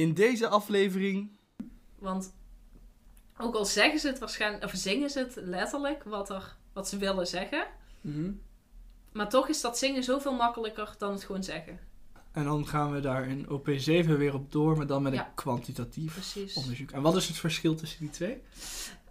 In 0.00 0.14
deze 0.14 0.48
aflevering. 0.48 1.30
Want 1.98 2.34
ook 3.38 3.54
al 3.54 3.64
zeggen 3.64 4.00
ze 4.00 4.06
het 4.08 4.18
waarschijnlijk, 4.18 4.64
of 4.64 4.70
zingen 4.74 5.10
ze 5.10 5.18
het 5.18 5.34
letterlijk 5.36 6.04
wat, 6.04 6.30
er, 6.30 6.56
wat 6.72 6.88
ze 6.88 6.96
willen 6.96 7.26
zeggen. 7.26 7.66
Maar 9.12 9.28
toch 9.28 9.48
is 9.48 9.60
dat 9.60 9.78
zingen 9.78 10.02
zoveel 10.04 10.32
makkelijker 10.34 10.94
dan 10.98 11.12
het 11.12 11.24
gewoon 11.24 11.44
zeggen. 11.44 11.78
En 12.32 12.44
dan 12.44 12.66
gaan 12.66 12.92
we 12.92 13.00
daar 13.00 13.28
in 13.28 13.46
OP7 13.46 14.06
weer 14.06 14.34
op 14.34 14.52
door, 14.52 14.76
maar 14.76 14.86
dan 14.86 15.02
met 15.02 15.12
Ja. 15.12 15.26
een 15.26 15.34
kwantitatief 15.34 16.12
Precies. 16.12 16.54
onderzoek. 16.54 16.90
En 16.90 17.02
wat 17.02 17.16
is 17.16 17.28
het 17.28 17.36
verschil 17.36 17.74
tussen 17.74 17.98
die 18.00 18.10
twee? 18.10 18.42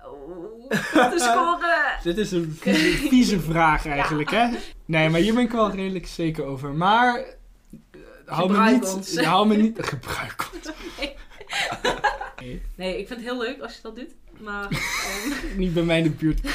Oh, 0.03 0.69
de 0.69 1.19
score! 1.19 1.97
Dit 2.03 2.17
is 2.17 2.31
een 2.31 2.51
vieze, 2.59 3.07
vieze 3.07 3.39
vraag 3.39 3.85
eigenlijk, 3.85 4.29
hè? 4.29 4.49
Nee, 4.85 5.09
maar 5.09 5.19
hier 5.19 5.33
ben 5.33 5.43
ik 5.43 5.51
wel 5.51 5.71
redelijk 5.71 6.07
zeker 6.07 6.43
over. 6.45 6.73
Maar 6.73 7.37
hou 8.29 8.51
me 8.51 8.71
niet... 8.71 8.93
ons. 8.93 9.17
Hou 9.17 9.47
me 9.47 9.55
niet... 9.55 9.77
Gebruik 9.85 10.49
ons. 10.53 10.71
Nee, 12.41 12.61
Nee, 12.75 12.97
ik 12.99 13.07
vind 13.07 13.19
het 13.19 13.29
heel 13.29 13.39
leuk 13.41 13.61
als 13.61 13.75
je 13.75 13.79
dat 13.81 13.95
doet. 13.95 14.15
Maar 14.39 14.69
ehm, 14.69 15.57
niet 15.59 15.73
bij 15.73 15.83
mij 15.83 15.97
in 15.97 16.03
de 16.03 16.09
buurt. 16.09 16.43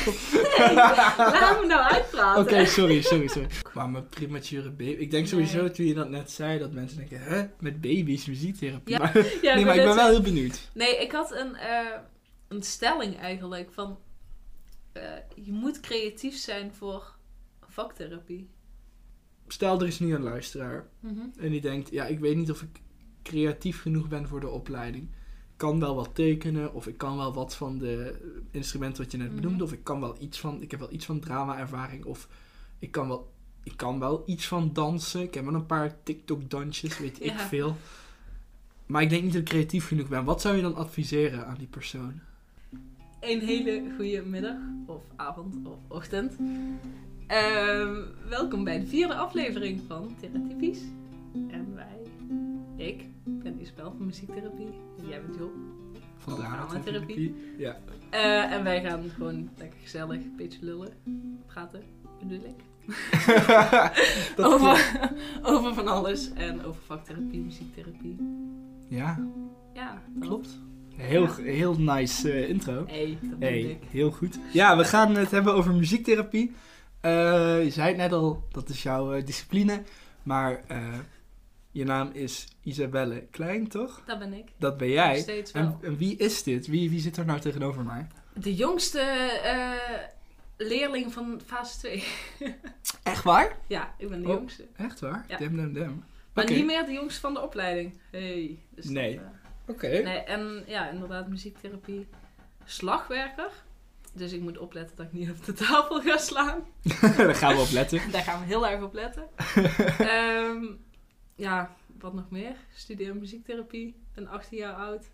laat 1.17 1.61
me 1.61 1.67
nou 1.67 1.83
uitpraten. 1.93 2.43
Oké, 2.43 2.65
sorry, 2.67 3.03
sorry, 3.03 3.29
sorry. 3.29 3.49
Maar 3.75 3.89
mijn 3.89 4.09
premature 4.09 4.71
baby... 4.71 4.91
Ik 4.91 5.11
denk 5.11 5.27
sowieso 5.27 5.61
Nee. 5.61 5.71
toen 5.71 5.87
je 5.87 5.95
dat 5.95 6.09
net 6.09 6.31
zei, 6.31 6.59
dat 6.59 6.73
mensen 6.73 6.97
denken... 6.99 7.21
Hè? 7.23 7.45
Met 7.61 7.81
baby's, 7.81 8.25
muziektherapie? 8.27 8.95
Ja, 8.95 8.99
Maar, 8.99 9.17
Ja, 9.43 9.55
nee, 9.55 9.65
maar 9.65 9.77
ik 9.77 9.85
ben 9.85 9.95
wel 9.95 10.09
heel 10.09 10.21
benieuwd. 10.23 10.71
Nee, 10.75 11.03
ik 11.03 11.13
had 11.13 11.33
een, 11.33 11.55
eh, 11.57 11.99
een 12.49 12.63
stelling 12.63 13.19
eigenlijk 13.21 13.73
van... 13.73 13.99
eh, 14.93 15.03
je 15.35 15.53
moet 15.53 15.81
creatief 15.81 16.37
zijn 16.37 16.73
voor 16.75 17.15
vaktherapie. 17.69 18.49
Stel, 19.49 19.81
er 19.81 19.87
is 19.87 19.99
nu 19.99 20.15
een 20.15 20.23
luisteraar. 20.23 20.87
Mhm. 21.01 21.21
En 21.39 21.51
die 21.51 21.61
denkt, 21.61 21.91
ja, 21.91 22.05
ik 22.07 22.19
weet 22.19 22.37
niet 22.37 22.51
of 22.51 22.63
ik 22.63 22.81
creatief 23.23 23.81
genoeg 23.81 24.09
ben 24.09 24.29
voor 24.29 24.41
de 24.41 24.49
opleiding. 24.49 25.05
Ik 25.53 25.61
kan 25.61 25.81
wel 25.81 25.95
wat 25.95 26.11
tekenen, 26.15 26.75
of 26.75 26.87
ik 26.87 26.97
kan 26.99 27.17
wel 27.17 27.35
wat 27.35 27.57
van 27.57 27.79
de 27.79 28.15
instrumenten 28.51 29.03
wat 29.03 29.13
je 29.13 29.19
net 29.19 29.33
Mhm. 29.33 29.41
benoemde, 29.41 29.65
of 29.65 29.73
ik 29.73 29.85
kan 29.85 30.01
wel 30.01 30.17
iets 30.21 30.41
van, 30.41 30.63
ik 30.63 30.71
heb 30.71 30.81
wel 30.81 30.93
iets 30.93 31.07
van 31.07 31.21
drama-ervaring, 31.21 32.05
of 32.05 32.29
ik 32.79 32.91
kan 32.91 33.09
wel, 33.09 33.33
ik 33.63 33.77
kan 33.77 33.99
wel 33.99 34.23
iets 34.27 34.47
van 34.49 34.71
dansen. 34.73 35.21
Ik 35.23 35.35
heb 35.35 35.45
wel 35.45 35.55
een 35.55 35.67
paar 35.67 35.97
TikTok-dansjes, 36.03 36.99
weet 36.99 37.25
ik 37.25 37.39
veel. 37.39 37.77
Maar 38.87 39.03
ik 39.03 39.11
denk 39.11 39.23
niet 39.23 39.33
dat 39.33 39.41
ik 39.43 39.49
creatief 39.49 39.87
genoeg 39.87 40.09
ben. 40.09 40.25
Wat 40.25 40.41
zou 40.41 40.57
je 40.57 40.63
dan 40.63 40.75
adviseren 40.75 41.47
aan 41.47 41.57
die 41.59 41.67
persoon? 41.67 42.21
Een 43.21 43.41
hele 43.41 43.93
goede 43.97 44.23
middag, 44.23 44.57
of 44.87 45.03
avond, 45.17 45.55
of 45.67 45.79
ochtend. 45.89 46.37
Ehm, 47.27 47.95
welkom 48.29 48.65
bij 48.65 48.81
de 48.81 48.87
vierde 48.87 49.15
aflevering 49.15 49.81
van 49.89 50.15
Theratypisch. 50.21 50.81
En 51.49 51.75
wij, 51.75 52.01
ik 52.87 53.05
ben 53.25 53.61
Isabel 53.61 53.95
van 53.97 54.07
muziektherapie. 54.07 54.67
En 54.99 55.09
jij 55.09 55.23
bent 55.23 55.35
Job. 55.39 55.51
Van 56.19 56.35
dramatherapie? 56.37 57.35
Ja. 57.59 57.77
Eh, 58.11 58.53
en 58.53 58.65
wij 58.65 58.83
gaan 58.83 59.03
gewoon 59.15 59.49
lekker 59.59 59.79
gezellig, 59.83 60.17
een 60.17 60.35
beetje 60.37 60.59
lullen, 60.65 60.89
praten, 61.47 61.83
bedoel 62.21 62.45
ik. 62.45 62.63
Over, 64.53 65.01
over 65.53 65.75
van 65.75 65.89
alles 65.89 66.33
en 66.33 66.65
over 66.65 66.83
vaktherapie, 66.83 67.41
muziektherapie. 67.41 68.17
Ja, 68.89 69.19
Ja, 69.75 70.03
dat. 70.15 70.29
klopt. 70.29 70.59
Heel, 70.97 71.23
Ja. 71.23 71.35
heel 71.43 71.75
nice 71.79 72.33
eh, 72.33 72.49
intro. 72.49 72.85
Hey, 72.87 73.19
dat 73.23 73.39
Hey, 73.39 73.61
ik. 73.61 73.79
heel 73.91 74.11
goed. 74.11 74.39
Ja, 74.53 74.77
we 74.77 74.85
gaan 74.85 75.15
het 75.15 75.31
hebben 75.31 75.55
over 75.55 75.75
muziektherapie. 75.75 76.53
Eh, 77.05 77.65
je 77.65 77.71
zei 77.71 77.89
het 77.89 77.97
net 77.97 78.13
al, 78.13 78.43
dat 78.51 78.69
is 78.69 78.83
jouw 78.83 79.13
eh, 79.15 79.25
discipline. 79.25 79.83
Maar 80.23 80.61
eh, 80.67 80.99
je 81.71 81.85
naam 81.85 82.11
is 82.13 82.49
Isabelle 82.63 83.27
Klein, 83.31 83.69
toch? 83.69 84.03
Dat 84.07 84.19
ben 84.19 84.33
ik. 84.33 84.49
Dat 84.57 84.77
ben 84.77 84.87
Nog 84.89 84.97
jij. 84.97 85.19
steeds 85.19 85.53
wel. 85.53 85.63
En, 85.63 85.79
en 85.83 85.97
wie 85.97 86.17
is 86.17 86.43
dit? 86.43 86.67
Wie, 86.67 86.91
wie 86.91 87.01
zit 87.01 87.17
er 87.17 87.25
nou 87.25 87.41
tegenover 87.41 87.85
mij? 87.85 88.07
De 88.35 88.55
jongste 88.55 89.03
leerling 90.57 91.13
van 91.13 91.41
fase 91.47 91.79
2. 91.79 92.05
Echt 93.03 93.25
waar? 93.25 93.57
ja, 93.67 93.95
ik 93.99 94.09
ben 94.09 94.23
de 94.23 94.29
Oh. 94.29 94.35
jongste. 94.35 94.65
Echt 94.77 95.01
waar? 95.01 95.25
Ja. 95.29 95.37
Dem, 95.37 95.57
dem, 95.57 95.73
dem. 95.73 96.05
Maar 96.33 96.51
niet 96.51 96.65
meer 96.67 96.85
de 96.87 96.93
jongste 96.93 97.21
van 97.21 97.35
de 97.35 97.41
opleiding. 97.43 98.01
Hey. 98.11 98.59
Dus 98.71 98.85
Nee. 98.85 99.21
Oké. 99.67 99.87
nee. 99.89 100.19
En 100.19 100.65
ja, 100.67 100.91
inderdaad, 100.91 101.29
muziektherapie. 101.29 102.07
Slagwerker. 102.65 103.51
Dus 104.17 104.33
ik 104.33 104.41
moet 104.41 104.59
opletten 104.59 104.97
dat 104.97 105.07
ik 105.07 105.13
niet 105.13 105.31
op 105.31 105.45
de 105.45 105.53
tafel 105.53 106.01
ga 106.01 106.17
slaan. 106.17 106.65
Daar 107.17 107.35
gaan 107.35 107.55
we 107.55 107.61
op 107.63 107.71
letten. 107.71 108.01
Daar 108.13 108.23
gaan 108.23 108.41
we 108.41 108.47
heel 108.47 108.67
erg 108.69 108.83
op 108.83 108.93
letten. 108.95 109.29
Ehm, 109.99 110.65
ja, 111.35 111.77
wat 111.99 112.15
nog 112.15 112.31
meer? 112.31 112.57
Studeer 112.75 113.17
muziektherapie. 113.17 113.95
Ben 114.15 114.27
18 114.29 114.59
jaar 114.59 114.75
oud. 114.75 115.05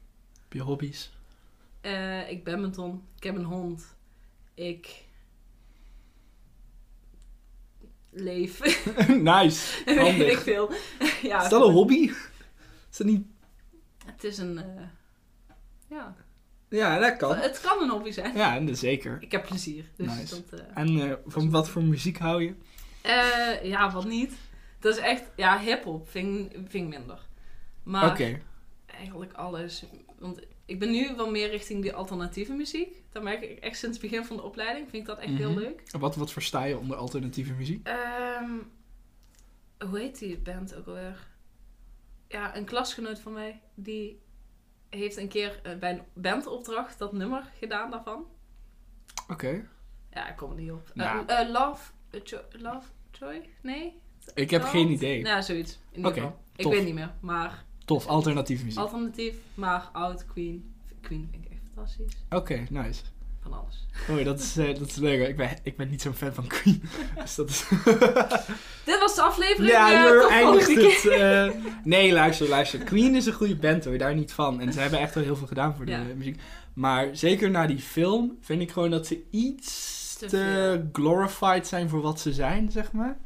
Heb 0.43 0.53
je 0.53 0.61
hobby's? 0.61 1.11
Eh, 1.81 2.31
ik 2.31 2.45
badminton. 2.45 3.05
Ik 3.17 3.23
heb 3.23 3.37
een 3.37 3.45
hond. 3.45 3.97
Ik 4.55 5.05
leef. 8.11 8.61
nice. 9.09 9.83
Weet 9.85 10.31
ik 10.33 10.39
veel. 10.39 10.71
ja, 11.23 11.43
Is 11.43 11.49
dat 11.49 11.67
een 11.67 11.73
hobby? 11.73 12.11
Is 12.91 12.97
dat 12.97 13.07
niet... 13.07 13.27
Het 14.05 14.25
is 14.25 14.39
een... 14.39 14.59
eh, 14.59 14.83
ja, 15.87 16.17
Ja, 16.71 16.99
dat 16.99 17.17
kan. 17.17 17.37
het 17.37 17.61
kan 17.61 17.83
een 17.83 17.89
hobby 17.91 18.11
zijn. 18.11 18.37
Ja, 18.37 18.75
zeker. 18.75 19.17
Ik 19.21 19.33
heb 19.33 19.47
plezier. 19.47 19.85
Dus 19.97 20.07
Nice. 20.07 20.43
dat... 20.51 20.61
eh, 20.61 20.67
En 20.75 21.01
eh, 21.11 21.17
van 21.27 21.51
wat 21.51 21.69
voor 21.69 21.83
muziek 21.83 22.19
hou 22.19 22.43
je? 22.43 22.55
eh, 23.03 23.65
ja, 23.65 23.91
wat 23.93 24.05
niet. 24.05 24.35
Dat 24.79 24.93
is 24.97 25.01
echt... 25.03 25.23
Ja, 25.37 25.59
hiphop 25.59 26.09
vind, 26.11 26.53
vind 26.53 26.93
ik 26.93 26.99
minder. 26.99 27.27
Maar 27.83 28.21
eigenlijk 28.87 29.33
alles. 29.33 29.85
Want 30.19 30.41
ik 30.65 30.79
ben 30.79 30.91
nu 30.91 31.15
wel 31.17 31.31
meer 31.31 31.51
richting 31.51 31.83
die 31.83 31.95
alternatieve 31.95 32.53
muziek. 32.53 33.03
Dat 33.13 33.23
merk 33.23 33.43
ik 33.43 33.59
echt 33.59 33.79
sinds 33.79 33.99
het 33.99 34.11
begin 34.11 34.25
van 34.27 34.37
de 34.37 34.43
opleiding. 34.43 34.91
Vind 34.91 35.03
ik 35.03 35.09
dat 35.09 35.19
echt 35.19 35.35
heel 35.35 35.51
Mhm. 35.51 35.59
leuk. 35.61 35.83
Wat, 35.99 36.17
wat 36.17 36.33
versta 36.33 36.65
je 36.65 36.79
onder 36.79 36.97
alternatieve 36.97 37.53
muziek? 37.53 37.87
Ehm, 37.87 38.51
hoe 39.89 39.99
heet 39.99 40.19
die 40.19 40.39
band 40.39 40.75
ook 40.75 40.87
alweer? 40.87 41.27
Ja, 42.29 42.57
een 42.57 42.65
klasgenoot 42.65 43.19
van 43.21 43.33
mij. 43.33 43.61
Die 43.75 44.21
heeft 44.91 45.17
een 45.17 45.29
keer 45.29 45.61
eh, 45.63 45.79
bij 45.79 45.91
een 45.93 46.03
bandopdracht 46.15 46.99
dat 46.99 47.13
nummer 47.13 47.51
gedaan 47.59 47.91
daarvan. 47.91 48.25
Oké. 49.29 49.69
Ja, 50.13 50.29
ik 50.29 50.37
kom 50.37 50.51
er 50.51 50.57
niet 50.57 50.71
op. 50.71 50.89
Eh, 50.89 50.95
Nou. 50.95 51.27
eh, 51.27 51.49
love, 51.51 51.91
Jo- 52.25 52.45
love 52.53 52.89
Joy? 53.11 53.49
Nee? 53.63 54.01
Ik 54.35 54.51
heb 54.51 54.61
Love? 54.63 54.73
geen 54.77 54.89
idee. 54.91 55.23
Nou, 55.23 55.43
zoiets. 55.43 55.79
Oké. 56.03 56.33
Ik 56.57 56.67
weet 56.67 56.85
niet 56.85 56.95
meer. 56.95 57.15
Maar 57.21 57.65
Tof, 57.85 58.07
alternatieve 58.07 58.65
muziek. 58.65 58.81
alternatief, 58.81 59.37
maar 59.55 59.89
oud, 59.93 60.27
Queen. 60.27 60.75
Queen 61.01 61.29
vind 61.31 61.45
ik 61.45 61.51
echt 61.51 61.61
fantastisch. 61.75 62.17
Oké, 62.31 62.67
nice. 62.71 63.03
Van 63.51 63.59
alles. 63.59 63.87
Hoi, 64.07 64.25
dat 64.25 64.41
is, 64.41 64.57
eh, 64.57 64.79
dat 64.79 64.89
is 64.89 64.97
leuk. 64.97 65.29
Ik 65.29 65.37
ben, 65.37 65.51
ik 65.63 65.77
ben 65.77 65.89
niet 65.91 66.03
zo'n 66.03 66.15
fan 66.15 66.35
van 66.35 66.47
Queen. 66.47 66.83
dus 67.23 67.35
dat 67.35 67.49
is... 67.51 67.65
Dit 68.85 68.99
was 69.01 69.15
de 69.15 69.23
aflevering. 69.23 69.71
ja, 69.73 69.93
eh, 69.93 70.11
hier 70.11 70.21
tot 70.21 70.31
eindigt 70.31 71.03
het. 71.03 71.13
eh. 71.13 71.51
nee, 71.85 72.13
luister, 72.13 72.49
luister. 72.49 72.79
Queen 72.79 73.15
is 73.15 73.27
een 73.27 73.33
goede 73.33 73.57
band 73.57 73.85
hoor, 73.85 73.99
daar 73.99 74.15
niet 74.15 74.33
van. 74.33 74.61
En 74.61 74.73
ze 74.73 74.81
hebben 74.81 74.99
echt 74.99 75.15
wel 75.15 75.25
heel 75.25 75.37
veel 75.37 75.47
gedaan 75.47 75.77
voor 75.77 75.85
de 75.85 75.91
Ja. 75.93 76.03
muziek. 76.17 76.41
Maar 76.75 77.09
zeker 77.13 77.51
na 77.51 77.67
die 77.67 77.79
film 77.79 78.39
vind 78.41 78.61
ik 78.63 78.71
gewoon 78.71 78.91
dat 78.91 79.07
ze 79.07 79.21
iets 79.31 79.99
Te 80.29 80.85
glorified 80.93 81.67
zijn 81.67 81.89
voor 81.89 82.01
wat 82.01 82.21
ze 82.21 82.33
zijn, 82.33 82.71
zeg 82.71 82.93
maar. 82.93 83.17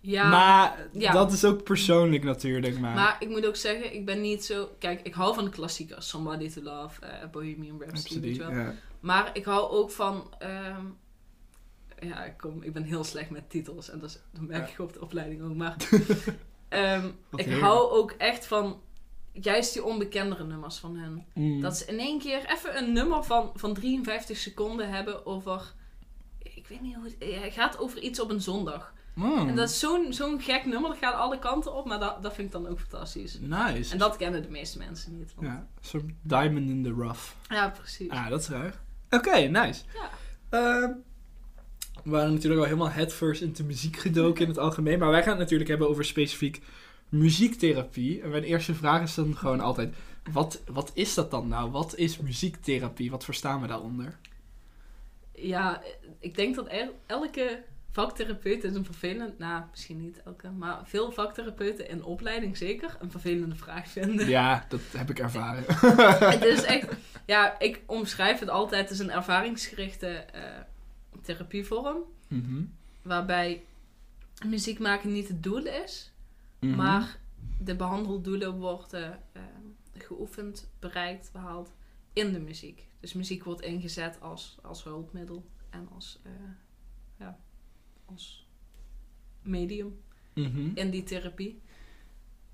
Ja, 0.00 0.28
maar 0.28 0.88
ja. 0.92 1.12
dat 1.12 1.32
is 1.32 1.44
ook 1.44 1.62
persoonlijk 1.62 2.24
natuurlijk. 2.24 2.78
Maar, 2.78 2.94
Maar 2.94 3.16
ik 3.20 3.28
moet 3.28 3.46
ook 3.46 3.56
zeggen, 3.56 3.94
ik 3.94 4.04
ben 4.06 4.20
niet 4.20 4.44
zo... 4.44 4.68
Kijk, 4.78 5.00
ik 5.02 5.14
hou 5.14 5.34
van 5.34 5.44
de 5.44 5.50
klassiekers. 5.50 6.08
Somebody 6.08 6.50
to 6.50 6.62
Love, 6.62 7.00
eh, 7.06 7.28
Bohemian 7.32 7.80
Rhapsody, 7.82 8.20
weet 8.20 8.36
je 8.36 8.42
wel. 8.42 8.50
ja. 8.52 8.74
Maar 9.00 9.30
ik 9.32 9.44
hou 9.44 9.70
ook 9.70 9.90
van... 9.90 10.34
ehm, 10.38 10.84
ja, 12.00 12.24
ik, 12.24 12.36
kom, 12.36 12.62
ik 12.62 12.72
ben 12.72 12.82
heel 12.82 13.04
slecht 13.04 13.30
met 13.30 13.50
titels. 13.50 13.90
En 13.90 13.98
dat, 13.98 14.08
is, 14.10 14.18
dat 14.32 14.42
merk 14.42 14.66
Ja. 14.66 14.72
ik 14.72 14.78
op 14.78 14.92
de 14.92 15.00
opleiding 15.00 15.42
ook. 15.42 15.54
Maar 15.54 15.76
ehm, 16.68 17.10
ik 17.34 17.52
hou 17.60 17.90
ook 17.90 18.10
echt 18.10 18.46
van... 18.46 18.80
Juist 19.32 19.72
die 19.72 19.84
onbekendere 19.84 20.44
nummers 20.44 20.76
van 20.78 20.96
hen. 20.96 21.26
Mm. 21.34 21.60
Dat 21.60 21.76
ze 21.76 21.84
in 21.86 21.98
één 21.98 22.18
keer 22.18 22.44
even 22.50 22.76
een 22.78 22.92
nummer 22.92 23.24
van, 23.24 23.50
van 23.54 23.74
53 23.74 24.36
seconden 24.36 24.90
hebben 24.90 25.26
over... 25.26 25.72
Ik 26.38 26.66
weet 26.68 26.80
niet 26.80 26.94
hoe 26.94 27.04
het... 27.04 27.42
Het 27.42 27.52
gaat 27.52 27.78
over 27.78 27.98
iets 27.98 28.20
op 28.20 28.30
een 28.30 28.40
zondag. 28.40 28.92
Mm. 29.14 29.48
En 29.48 29.56
dat 29.56 29.68
is 29.68 29.78
zo'n 29.78 30.12
zo'n 30.12 30.40
gek 30.40 30.64
nummer. 30.66 30.90
Dat 30.90 30.98
gaat 30.98 31.14
alle 31.14 31.38
kanten 31.38 31.74
op. 31.74 31.86
Maar 31.86 32.00
dat, 32.00 32.22
dat 32.22 32.34
vind 32.34 32.46
ik 32.46 32.52
dan 32.52 32.66
ook 32.68 32.80
fantastisch. 32.80 33.38
Nice. 33.40 33.92
En 33.92 33.98
dat 33.98 34.16
kennen 34.16 34.42
de 34.42 34.50
meeste 34.50 34.78
mensen 34.78 35.18
niet. 35.18 35.34
want- 35.34 35.46
Ja, 35.46 35.66
soort 35.80 36.04
diamond 36.22 36.68
in 36.68 36.82
the 36.82 36.92
rough. 36.92 37.30
Ja, 37.48 37.68
precies. 37.70 38.10
Ah, 38.10 38.28
dat 38.28 38.40
is 38.40 38.48
raar. 38.48 38.80
Oké, 39.10 39.36
nice. 39.38 39.82
Ja. 39.94 40.10
Ehm, 40.48 40.92
we 42.04 42.10
waren 42.10 42.32
natuurlijk 42.32 42.60
al 42.60 42.66
helemaal 42.66 42.90
headfirst 42.90 43.42
into 43.42 43.64
muziek 43.64 43.96
gedoken 43.96 44.42
in 44.42 44.48
het 44.48 44.58
algemeen. 44.58 44.98
Maar 44.98 45.10
wij 45.10 45.20
gaan 45.22 45.30
het 45.30 45.38
natuurlijk 45.38 45.70
hebben 45.70 45.88
over 45.88 46.04
specifiek 46.04 46.60
muziektherapie. 47.08 48.22
En 48.22 48.30
mijn 48.30 48.42
eerste 48.42 48.74
vraag 48.74 49.02
is 49.02 49.14
dan 49.14 49.36
gewoon 49.36 49.60
altijd... 49.60 49.94
Wat, 50.32 50.62
wat 50.72 50.90
is 50.94 51.14
dat 51.14 51.30
dan 51.30 51.48
nou? 51.48 51.70
Wat 51.70 51.96
is 51.96 52.18
muziektherapie? 52.18 53.10
Wat 53.10 53.24
verstaan 53.24 53.60
we 53.60 53.66
daaronder? 53.66 54.18
Ja, 55.34 55.82
ik 56.18 56.36
denk 56.36 56.54
dat 56.54 56.66
el- 56.66 57.00
elke 57.06 57.62
vaktherapeut 58.04 58.64
is 58.64 58.74
een 58.74 58.84
vervelend, 58.84 59.38
nou 59.38 59.64
misschien 59.70 59.98
niet 59.98 60.22
elke, 60.22 60.50
maar 60.50 60.80
veel 60.86 61.12
vaktherapeuten 61.12 61.88
in 61.88 62.04
opleiding 62.04 62.56
zeker 62.56 62.96
een 63.00 63.10
vervelende 63.10 63.54
vraag 63.54 63.88
vinden. 63.88 64.28
Ja, 64.28 64.64
dat 64.68 64.80
heb 64.96 65.10
ik 65.10 65.18
ervaren. 65.18 65.64
Het 66.34 66.44
is 66.44 66.62
echt, 66.62 66.88
ja, 67.34 67.58
ik 67.58 67.82
omschrijf 67.86 68.38
het 68.38 68.48
altijd, 68.48 68.90
is 68.90 68.98
een 68.98 69.10
ervaringsgerichte 69.10 70.06
eh, 70.08 70.42
therapievorm, 71.22 72.02
Mhm. 72.28 72.62
waarbij 73.02 73.64
muziek 74.46 74.78
maken 74.78 75.12
niet 75.12 75.28
het 75.28 75.42
doel 75.42 75.66
is, 75.66 76.12
Mhm. 76.60 76.76
maar 76.76 77.18
de 77.60 77.76
behandeldoelen 77.76 78.58
worden 78.58 79.22
eh, 79.32 79.42
geoefend, 79.96 80.70
bereikt, 80.78 81.30
behaald 81.32 81.72
in 82.12 82.32
de 82.32 82.40
muziek. 82.40 82.86
Dus 83.00 83.12
muziek 83.12 83.44
wordt 83.44 83.60
ingezet 83.62 84.20
als, 84.20 84.58
als 84.62 84.84
hulpmiddel 84.84 85.44
en 85.70 85.88
als, 85.94 86.20
eh, 86.24 86.32
als 88.08 88.46
medium 89.42 89.96
Mhm. 90.34 90.70
in 90.74 90.90
die 90.90 91.02
therapie. 91.02 91.60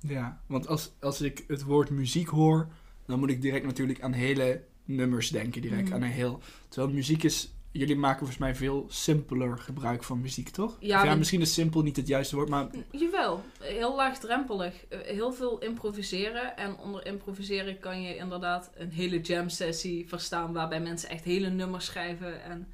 Ja, 0.01 0.43
want 0.47 0.67
als, 0.67 0.93
als 1.01 1.21
ik 1.21 1.45
het 1.49 1.63
woord 1.63 1.91
muziek 1.91 2.29
hoor, 2.29 2.69
dan 3.07 3.19
moet 3.19 3.31
ik 3.31 3.43
direct 3.43 3.65
natuurlijk 3.67 4.01
aan 4.03 4.13
hele 4.13 4.65
nummers 4.85 5.31
denken. 5.31 5.63
Direct 5.63 5.85
Mhm. 5.85 5.95
aan 5.95 6.03
een 6.03 6.09
heel. 6.11 6.41
Terwijl 6.69 6.93
muziek 6.95 7.23
is. 7.23 7.53
Jullie 7.71 7.97
maken 7.97 8.19
volgens 8.19 8.39
mij 8.39 8.55
veel 8.55 8.85
simpeler 8.89 9.59
gebruik 9.59 10.05
van 10.05 10.21
muziek, 10.21 10.49
toch? 10.49 10.77
Ja, 10.81 11.15
misschien 11.15 11.41
is 11.41 11.55
simpel 11.55 11.83
niet 11.83 11.97
het 11.97 12.07
juiste 12.07 12.37
woord, 12.37 12.49
maar. 12.49 12.69
Jawel, 12.91 13.43
heel 13.61 13.97
laagdrempelig. 13.97 14.85
Eh, 14.87 14.99
Heel 15.01 15.33
veel 15.33 15.59
improviseren. 15.59 16.57
En 16.57 16.77
onder 16.79 17.07
improviseren 17.07 17.79
kan 17.79 18.03
je 18.03 18.17
inderdaad 18.17 18.71
een 18.75 18.91
hele 18.91 19.21
jam 19.21 19.49
sessie 19.49 20.09
verstaan. 20.09 20.53
Waarbij 20.53 20.81
mensen 20.81 21.09
echt 21.09 21.25
hele 21.25 21.51
nummers 21.51 21.85
schrijven 21.85 22.43
en 22.43 22.69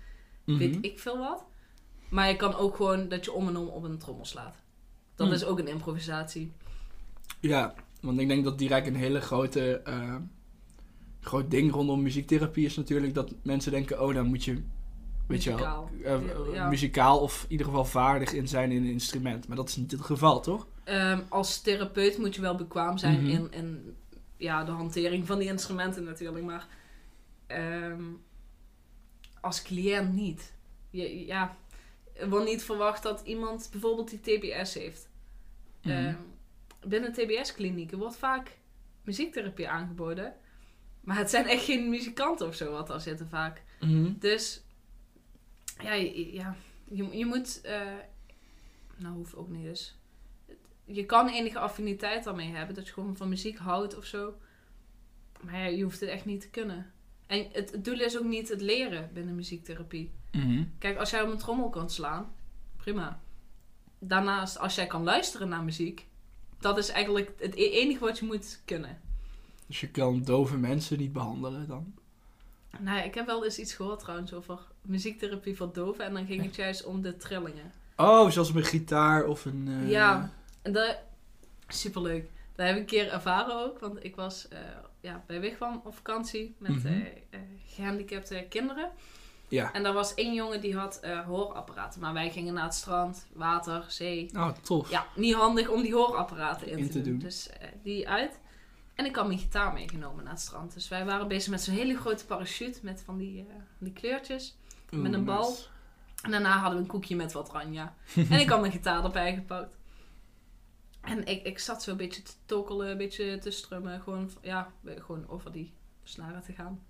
weet 0.45 0.75
Mhm. 0.75 0.85
ik 0.85 0.99
veel 0.99 1.19
wat. 1.19 1.45
Maar 2.11 2.29
je 2.29 2.37
kan 2.37 2.55
ook 2.55 2.77
gewoon 2.77 3.09
dat 3.09 3.25
je 3.25 3.33
om 3.33 3.49
en 3.49 3.57
om 3.57 3.67
op 3.69 3.83
een 3.85 3.99
trommel 3.99 4.25
slaat. 4.25 4.57
Dat 5.15 5.27
Hmm. 5.27 5.37
is 5.37 5.45
ook 5.45 5.59
een 5.59 5.69
improvisatie. 5.69 6.53
Ja, 7.41 7.75
want 8.01 8.21
ik 8.21 8.29
denk 8.29 8.45
dat 8.45 8.59
direct 8.59 8.87
een 8.87 8.97
hele 8.97 9.21
grote. 9.21 9.77
eh, 9.85 10.17
groot 11.21 11.51
ding 11.51 11.73
rondom 11.73 12.03
muziektherapie 12.03 12.65
is 12.67 12.77
natuurlijk 12.77 13.15
dat 13.15 13.35
mensen 13.43 13.73
denken: 13.73 14.03
oh, 14.03 14.15
dan 14.15 14.27
moet 14.27 14.45
je. 14.45 14.53
Weet 14.53 14.65
Muzikaal. 15.47 15.91
je 15.97 16.03
wel, 16.03 16.21
eh, 16.49 16.55
Ja, 16.55 16.69
muzikaal 16.69 17.19
of 17.21 17.43
in 17.45 17.51
ieder 17.51 17.67
geval 17.67 17.85
vaardig 17.85 18.33
in 18.33 18.49
zijn 18.49 18.71
in 18.71 18.83
een 18.85 18.91
instrument. 18.91 19.49
Maar 19.49 19.57
dat 19.57 19.69
is 19.69 19.77
niet 19.77 19.91
het 19.91 20.01
geval, 20.01 20.41
toch? 20.41 20.67
Ehm, 20.85 21.21
als 21.29 21.61
therapeut 21.61 22.19
moet 22.19 22.35
je 22.35 22.41
wel 22.41 22.55
bekwaam 22.55 22.99
zijn 22.99 23.23
Mhm. 23.23 23.31
in, 23.31 23.53
in 23.53 23.97
ja, 24.37 24.65
de 24.65 24.71
hantering 24.71 25.27
van 25.27 25.39
die 25.39 25.49
instrumenten 25.49 26.05
natuurlijk. 26.05 26.45
Maar 26.45 26.67
ehm, 27.47 28.03
als 29.41 29.63
cliënt 29.63 30.13
niet. 30.15 30.53
Je, 30.91 31.27
ja, 31.27 31.57
wordt 32.29 32.47
niet 32.47 32.63
verwacht 32.63 33.03
dat 33.03 33.21
iemand 33.25 33.69
bijvoorbeeld 33.71 34.11
die 34.11 34.21
TBS 34.21 34.75
heeft. 34.75 35.09
Ehm, 35.83 36.15
binnen 36.87 37.13
TBS-klinieken 37.13 37.99
wordt 37.99 38.17
vaak 38.17 38.57
muziektherapie 39.05 39.69
aangeboden. 39.69 40.35
Maar 41.01 41.17
het 41.17 41.31
zijn 41.31 41.47
echt 41.47 41.65
geen 41.65 41.89
muzikanten 41.89 42.47
of 42.47 42.55
zo 42.55 42.71
wat 42.73 42.87
daar 42.87 43.01
zitten 43.01 43.29
vaak. 43.29 43.63
Mhm. 43.81 44.13
Dus 44.19 44.63
ja, 45.83 45.93
je, 45.93 46.33
ja, 46.33 46.57
je, 46.85 47.19
je 47.19 47.27
moet. 47.27 47.61
eh, 47.61 47.81
nou, 48.97 49.15
hoeft 49.15 49.37
ook 49.37 49.49
niet 49.49 49.65
dus. 49.65 49.99
Je 50.85 51.07
kan 51.07 51.29
enige 51.29 51.59
affiniteit 51.59 52.25
daarmee 52.25 52.49
hebben, 52.51 52.75
dat 52.75 52.87
je 52.87 52.93
gewoon 52.93 53.17
van 53.17 53.29
muziek 53.29 53.59
houdt 53.59 53.97
of 53.97 54.05
zo. 54.05 54.35
Maar 55.41 55.59
ja, 55.59 55.65
je 55.65 55.83
hoeft 55.83 56.01
het 56.01 56.09
echt 56.09 56.25
niet 56.25 56.41
te 56.41 56.49
kunnen. 56.51 56.93
En 57.31 57.47
het, 57.53 57.71
het 57.71 57.85
doel 57.85 58.01
is 58.01 58.19
ook 58.19 58.25
niet 58.25 58.49
het 58.49 58.61
leren 58.61 59.11
binnen 59.13 59.35
muziektherapie. 59.35 60.11
Mhm. 60.33 60.63
Kijk, 60.79 60.99
als 60.99 61.11
jij 61.11 61.23
op 61.23 61.31
een 61.31 61.39
trommel 61.39 61.69
kan 61.69 61.91
slaan, 61.91 62.33
prima. 62.77 63.21
Daarnaast, 63.99 64.59
als 64.59 64.75
jij 64.75 64.87
kan 64.87 65.03
luisteren 65.05 65.49
naar 65.49 65.63
muziek, 65.63 66.07
dat 66.61 66.79
is 66.79 66.89
eigenlijk 66.89 67.33
het 67.39 67.55
e- 67.55 67.71
enige 67.71 67.99
wat 68.05 68.19
je 68.19 68.25
moet 68.27 68.61
kunnen. 68.65 69.01
Dus 69.67 69.81
je 69.81 69.89
kan 69.89 70.23
dove 70.23 70.57
mensen 70.57 70.99
niet 70.99 71.13
behandelen 71.13 71.67
dan? 71.69 71.95
Nou 72.79 72.97
ja, 72.97 73.03
ik 73.03 73.15
heb 73.15 73.27
wel 73.27 73.45
eens 73.45 73.59
iets 73.59 73.75
gehoord 73.75 73.99
trouwens 74.01 74.33
over 74.33 74.59
muziektherapie 74.83 75.57
voor 75.57 75.73
doven. 75.73 76.05
En 76.05 76.15
dan 76.15 76.27
ging 76.27 76.43
het 76.43 76.57
juist 76.57 76.85
om 76.85 77.03
de 77.03 77.17
trillingen. 77.17 77.73
Oh, 77.97 78.31
zoals 78.31 78.55
een 78.55 78.65
gitaar 78.65 79.25
of 79.25 79.45
een... 79.45 79.69
eh, 79.69 79.91
Ja, 79.91 80.33
en 80.63 80.73
dat... 80.73 80.99
Superleuk. 81.69 82.31
Dat 82.61 82.69
heb 82.69 82.77
ik 82.79 82.83
een 82.83 82.89
keer 82.89 83.13
ervaren 83.13 83.55
ook. 83.65 83.79
Want 83.79 84.05
ik 84.05 84.17
was 84.17 84.49
eh, 84.49 84.59
ja, 85.01 85.23
bij 85.27 85.41
Wigwam 85.41 85.81
op 85.85 85.95
vakantie 85.95 86.55
met 86.59 86.71
Mhm. 86.71 86.87
eh, 86.87 86.97
eh, 87.31 87.41
gehandicapte 87.67 88.47
kinderen. 88.49 88.91
Ja. 89.49 89.73
En 89.73 89.85
er 89.85 89.93
was 89.93 90.15
één 90.15 90.35
jongen 90.35 90.61
die 90.61 90.77
had 90.77 91.01
hoorapparaten. 91.27 92.01
Maar 92.01 92.13
wij 92.13 92.31
gingen 92.31 92.55
naar 92.55 92.65
het 92.65 92.75
strand, 92.75 93.27
water, 93.33 93.85
zee. 93.89 94.31
Oh, 94.37 94.49
tof. 94.49 94.91
Ja, 94.91 95.07
niet 95.15 95.35
handig 95.35 95.69
om 95.69 95.83
die 95.83 95.95
hoorapparaten 95.95 96.67
in, 96.69 96.79
In 96.79 96.91
te, 96.91 97.01
doen. 97.01 97.03
doen. 97.13 97.19
Dus 97.19 97.51
die 97.83 98.09
uit. 98.09 98.39
En 98.95 99.05
ik 99.07 99.17
had 99.17 99.27
mijn 99.27 99.39
gitaar 99.39 99.73
meegenomen 99.73 100.25
naar 100.25 100.33
het 100.33 100.43
strand. 100.43 100.75
Dus 100.75 100.89
wij 100.89 101.05
waren 101.05 101.29
bezig 101.29 101.51
met 101.51 101.61
zo'n 101.63 101.75
hele 101.75 101.97
grote 101.97 102.27
parachute 102.27 102.79
met 102.83 103.03
van 103.05 103.19
die, 103.19 103.47
die 103.79 103.93
kleurtjes. 103.93 104.57
Oeh, 104.93 105.03
met 105.03 105.13
een 105.13 105.25
bal. 105.25 105.49
nice. 105.49 105.67
En 106.23 106.31
daarna 106.31 106.57
hadden 106.59 106.77
we 106.79 106.83
een 106.85 106.91
koekje 106.91 107.17
met 107.17 107.33
wat 107.33 107.51
ranja. 107.53 107.95
en 108.15 108.41
ik 108.41 108.49
had 108.49 108.61
mijn 108.61 108.73
gitaar 108.73 109.05
erbij 109.05 109.35
gepakt. 109.35 109.77
En 111.11 111.25
ik, 111.27 111.43
ik 111.45 111.59
zat 111.59 111.83
zo 111.83 111.91
een 111.91 111.97
beetje 111.97 112.23
te 112.23 112.33
tokkelen, 112.47 112.91
een 112.91 112.97
beetje 112.97 113.39
te 113.39 113.51
strummen. 113.51 114.01
Gewoon, 114.01 114.31
ja, 114.43 114.73
gewoon 114.85 115.29
over 115.29 115.53
die 115.53 115.73
snaren 116.03 116.43
te 116.43 116.53
gaan. 116.53 116.85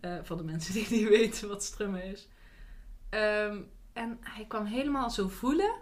Eh, 0.00 0.16
voor 0.22 0.36
de 0.36 0.44
mensen 0.44 0.74
die 0.74 0.86
niet 0.90 1.08
weten 1.18 1.48
wat 1.48 1.62
strummen 1.64 2.02
is. 2.04 2.28
Ehm, 3.10 3.58
en 3.92 4.18
hij 4.20 4.44
kwam 4.48 4.64
helemaal 4.64 5.10
zo 5.10 5.28
voelen. 5.28 5.74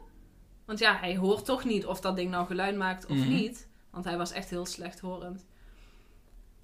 Want 0.65 0.79
ja, 0.79 0.97
hij 0.97 1.17
hoort 1.17 1.45
toch 1.45 1.65
niet 1.65 1.87
of 1.87 2.01
dat 2.01 2.17
ding 2.17 2.31
nou 2.31 2.47
geluid 2.47 2.77
maakt 2.77 3.07
of 3.07 3.17
Mhm. 3.17 3.29
niet. 3.29 3.69
Want 3.91 4.05
hij 4.05 4.17
was 4.17 4.33
echt 4.33 4.51
heel 4.51 4.67
slecht 4.67 5.01
horend. 5.01 5.47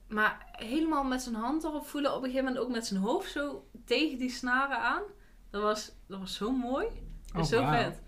Maar 0.09 0.47
helemaal 0.53 1.05
met 1.05 1.23
zijn 1.23 1.35
hand 1.35 1.65
erop 1.65 1.87
voelen. 1.87 2.11
Op 2.11 2.17
een 2.23 2.31
gegeven 2.31 2.45
moment 2.45 2.65
ook 2.65 2.71
met 2.73 2.87
zijn 2.87 3.01
hoofd 3.01 3.31
zo 3.31 3.67
tegen 3.85 4.19
die 4.19 4.31
snaren 4.31 4.79
aan. 4.79 5.03
Dat 5.51 5.63
was, 5.63 5.93
dat 6.07 6.19
was 6.19 6.35
zo 6.35 6.51
mooi. 6.51 6.87
Oh, 7.37 7.43
zo 7.43 7.67
vet. 7.71 8.03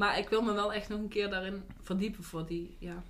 Maar 0.00 0.18
ik 0.18 0.28
wil 0.28 0.42
me 0.42 0.52
wel 0.52 0.72
echt 0.72 0.88
nog 0.88 0.98
een 0.98 1.08
keer 1.08 1.30
daarin 1.30 1.62
verdiepen 1.80 2.24
voor 2.24 2.46
die 2.46 2.76
ja, 2.78 3.02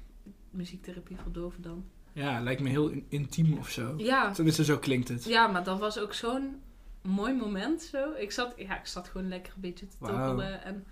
muziektherapie 0.51 1.17
voor 1.23 1.33
doven 1.33 1.63
dan. 1.63 1.85
Ja, 2.13 2.41
lijkt 2.41 2.61
me 2.61 2.69
heel 2.69 2.89
in- 2.89 3.07
intiem 3.09 3.59
of 3.59 3.69
zo. 3.71 3.95
Ja, 3.97 4.31
Tenminste, 4.33 4.65
zo 4.65 4.79
klinkt 4.79 5.09
het. 5.09 5.25
ja 5.25 5.47
maar 5.47 5.65
dat 5.65 5.79
was 5.79 5.99
ook 5.99 6.13
zo'n 6.15 6.61
mooi 7.03 7.35
moment 7.35 7.83
zo. 7.83 8.13
Ik 8.13 8.33
zat, 8.33 8.53
ja, 8.57 8.79
ik 8.79 8.87
zat 8.87 9.09
gewoon 9.09 9.29
lekker 9.29 9.53
een 9.55 9.61
beetje 9.61 9.87
te 9.89 9.97
tokkelen. 10.01 10.63
En 10.65 10.87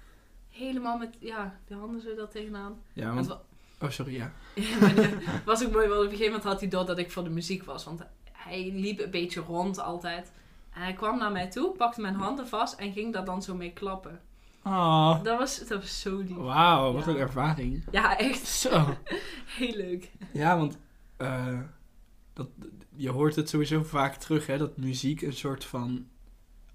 helemaal 0.48 0.98
met 0.98 1.16
ja, 1.20 1.58
de 1.66 1.74
handen 1.74 2.00
zo 2.00 2.14
daar 2.14 2.28
tegenaan. 2.28 2.82
Ja, 2.92 3.14
want... 3.14 3.26
wa- 3.26 3.40
Oh, 3.80 3.90
sorry, 3.90 4.14
ja. 4.14 4.32
Ja, 4.54 4.78
maar 4.80 4.94
het 4.96 5.44
was 5.44 5.64
ook 5.66 5.72
mooi, 5.72 5.86
want 5.88 5.98
op 5.98 6.04
een 6.04 6.10
gegeven 6.10 6.32
moment 6.32 6.44
had 6.44 6.60
hij 6.60 6.68
door 6.68 6.86
dat 6.86 6.98
ik 6.98 7.10
voor 7.10 7.24
de 7.24 7.30
muziek 7.30 7.64
was. 7.64 7.84
Want 7.84 8.02
hij 8.32 8.70
liep 8.74 9.00
een 9.00 9.10
beetje 9.10 9.40
rond 9.40 9.78
altijd. 9.78 10.32
En 10.72 10.82
hij 10.82 10.92
kwam 10.92 11.18
naar 11.18 11.32
mij 11.32 11.50
toe, 11.50 11.76
pakte 11.76 12.00
mijn 12.00 12.14
handen 12.14 12.46
vast 12.48 12.78
en 12.78 12.92
ging 12.92 13.12
daar 13.12 13.24
dan 13.24 13.42
zo 13.42 13.54
mee 13.54 13.72
klappen. 13.72 14.20
Oh, 14.64 15.22
Dat 15.24 15.38
was, 15.38 15.58
dat 15.58 15.80
was 15.80 16.00
zo 16.00 16.18
lief. 16.18 16.36
wauw, 16.36 16.92
wat 16.92 17.04
Ja. 17.04 17.10
een 17.10 17.16
ervaring. 17.16 17.84
Ja, 17.90 18.18
echt 18.18 18.46
Zo. 18.46 18.94
heel 19.58 19.74
leuk. 19.76 20.10
Ja, 20.32 20.56
want 20.56 20.78
eh, 21.16 21.58
dat, 22.32 22.48
je 22.96 23.10
hoort 23.10 23.36
het 23.36 23.48
sowieso 23.48 23.82
vaak 23.82 24.14
terug, 24.14 24.46
hè, 24.46 24.58
dat 24.58 24.76
muziek 24.76 25.22
een 25.22 25.32
soort 25.32 25.64
van 25.64 26.06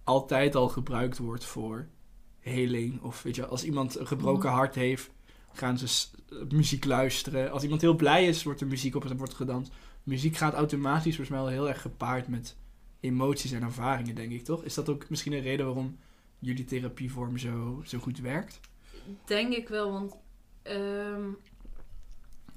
altijd 0.04 0.56
al 0.56 0.70
gebruikt 0.70 1.18
wordt 1.18 1.46
voor 1.46 1.88
heling. 2.40 3.02
Of 3.02 3.24
weet 3.24 3.36
je, 3.36 3.46
als 3.46 3.63
iemand 3.63 4.00
een 4.00 4.08
gebroken 4.08 4.50
Mhm. 4.50 4.58
hart 4.58 4.75
heeft, 4.75 5.10
gaan 5.54 5.78
ze 5.78 5.88
s- 5.88 6.12
muziek 6.50 6.86
luisteren. 6.86 7.52
Als 7.52 7.63
iemand 7.63 7.82
heel 7.82 7.96
blij 7.96 8.28
is, 8.28 8.44
wordt 8.44 8.62
er 8.62 8.68
muziek 8.68 8.96
op 8.96 9.06
en 9.06 9.18
wordt 9.18 9.34
gedanst. 9.34 9.72
Muziek 10.04 10.38
gaat 10.38 10.54
automatisch 10.54 11.16
volgens 11.16 11.30
mij 11.30 11.40
wel 11.40 11.48
heel 11.48 11.68
erg 11.70 11.82
gepaard 11.82 12.28
met 12.28 12.56
emoties 13.00 13.52
en 13.52 13.62
ervaringen, 13.63 14.16
denk 14.16 14.32
ik, 14.32 14.44
toch? 14.44 14.63
Is 14.63 14.74
dat 14.74 14.90
ook 14.90 15.10
misschien 15.10 15.34
een 15.34 15.42
reden 15.42 15.66
waarom 15.66 15.98
jullie 16.43 16.65
therapievorm 16.65 17.38
zo, 17.38 17.81
zo 17.85 18.00
goed 18.00 18.19
werkt? 18.19 18.59
Denk 19.25 19.53
ik 19.53 19.67
wel, 19.69 19.91
want 19.91 20.15
ehm, 20.62 21.29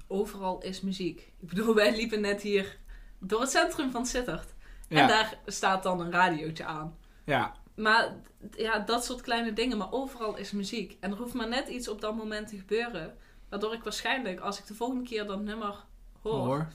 overal 0.06 0.62
is 0.62 0.80
muziek. 0.80 1.32
Ik 1.40 1.48
bedoel, 1.48 1.74
wij 1.74 1.96
liepen 1.96 2.20
net 2.20 2.42
hier 2.42 2.78
door 3.18 3.40
het 3.40 3.50
centrum 3.50 3.90
van 3.90 4.06
Sittard. 4.06 4.54
En 4.88 5.08
daar 5.08 5.38
staat 5.46 5.82
dan 5.82 6.00
een 6.00 6.10
radiootje 6.10 6.64
aan. 6.64 6.96
ja, 7.24 7.54
Maar 7.74 8.14
ja, 8.56 8.78
dat 8.78 9.04
soort 9.04 9.20
kleine 9.20 9.52
dingen, 9.52 9.78
maar 9.78 9.92
overal 9.92 10.36
is 10.36 10.50
muziek. 10.50 10.96
En 11.00 11.10
er 11.10 11.16
hoeft 11.16 11.34
maar 11.34 11.48
net 11.48 11.68
iets 11.68 11.88
op 11.88 12.00
dat 12.00 12.16
moment 12.16 12.48
te 12.48 12.56
gebeuren. 12.56 13.16
Waardoor 13.48 13.72
ik 13.74 13.82
waarschijnlijk, 13.82 14.40
als 14.40 14.58
ik 14.58 14.66
de 14.66 14.74
volgende 14.74 15.04
keer 15.04 15.26
dat 15.26 15.42
nummer 15.42 15.84
hoor, 16.22 16.46
hoor. 16.46 16.72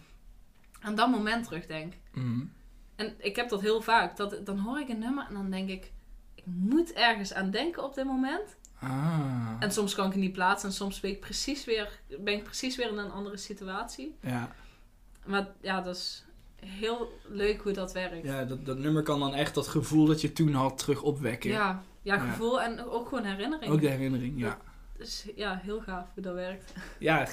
aan 0.82 0.96
dat 0.96 1.10
moment 1.10 1.44
terugdenk. 1.44 1.94
Mhm. 2.14 2.44
En 2.96 3.16
ik 3.18 3.36
heb 3.36 3.50
dat 3.50 3.62
heel 3.62 3.82
vaak. 3.82 4.18
Dat, 4.18 4.46
dan 4.46 4.58
hoor 4.58 4.80
ik 4.80 4.90
een 4.90 5.00
nummer 5.00 5.26
en 5.28 5.34
dan 5.34 5.50
denk 5.50 5.70
ik, 5.70 5.92
ik 6.46 6.52
moet 6.54 6.94
ergens 6.94 7.34
aan 7.34 7.52
denken 7.52 7.84
op 7.84 7.94
dit 7.96 8.06
moment. 8.06 8.56
Ah. 8.80 9.56
En 9.60 9.72
soms 9.72 9.96
kan 9.96 10.06
ik 10.06 10.12
het 10.12 10.22
niet 10.22 10.34
plaatsen 10.34 10.70
en 10.70 10.76
soms 10.76 11.00
ben 11.00 11.12
ik 11.12 11.20
precies 11.20 11.66
weer, 11.66 12.00
ben 12.20 12.34
ik 12.34 12.44
precies 12.44 12.76
weer 12.76 12.90
in 12.90 12.98
een 12.98 13.12
andere 13.12 13.38
situatie. 13.38 14.16
Ja. 14.22 14.52
Maar 15.26 15.48
ja, 15.62 15.82
dat 15.82 15.96
is 15.96 16.26
heel 16.66 17.12
leuk 17.28 17.62
hoe 17.62 17.72
dat 17.72 17.92
werkt. 17.94 18.26
Ja, 18.26 18.44
dat, 18.46 18.66
dat 18.66 18.78
nummer 18.78 19.04
kan 19.04 19.20
dan 19.20 19.34
echt 19.34 19.54
dat 19.56 19.68
gevoel 19.68 20.06
dat 20.06 20.22
je 20.22 20.34
toen 20.34 20.54
had 20.54 20.78
terug 20.78 21.02
opwekken. 21.02 21.50
Ja, 21.50 21.84
ja, 22.02 22.16
Ja. 22.16 22.20
gevoel 22.30 22.62
en 22.62 22.86
ook 22.86 23.08
gewoon 23.08 23.24
herinnering. 23.24 23.72
Ook 23.72 23.82
de 23.82 23.88
herinnering, 23.90 24.40
ja. 24.40 24.58
Dus 24.98 25.26
ja, 25.36 25.60
heel 25.64 25.82
gaaf 25.82 26.06
hoe 26.14 26.24
dat 26.24 26.34
werkt. 26.34 26.74
Ja, 27.00 27.28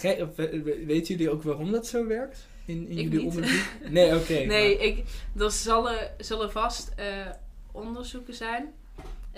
weten 0.87 1.05
jullie 1.15 1.31
ook 1.31 1.43
waarom 1.43 1.71
dat 1.73 1.87
zo 1.87 2.07
werkt? 2.07 2.47
In, 2.65 2.88
in 2.88 2.99
Ik 2.99 3.05
jullie 3.05 3.19
niet. 3.25 3.35
onderzoek? 3.35 3.67
Nee, 3.91 4.17
oké. 4.17 4.33
Nee, 4.33 4.77
maar- 4.77 4.85
ik, 4.87 5.05
er 5.37 5.50
zullen, 5.50 6.11
zullen 6.19 6.50
vast 6.53 6.93
eh, 6.97 7.27
onderzoeken 7.73 8.35
zijn. 8.35 8.73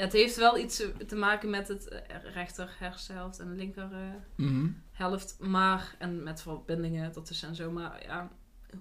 Het 0.00 0.12
heeft 0.12 0.36
wel 0.36 0.58
iets 0.58 0.82
te- 1.06 1.16
maken 1.16 1.50
met 1.50 1.68
het 1.68 1.88
eh, 1.88 1.98
rechter 2.34 2.74
hersenhelft 2.78 3.38
en 3.38 3.48
de 3.48 3.54
linker 3.56 3.88
eh, 3.92 3.98
Mhm. 4.46 4.68
helft. 4.92 5.36
Maar, 5.40 5.94
en 5.98 6.22
met 6.22 6.42
verbindingen 6.42 7.14
ertussen 7.14 7.48
en 7.48 7.54
zo. 7.54 7.70
Maar 7.70 8.02
ja, 8.06 8.28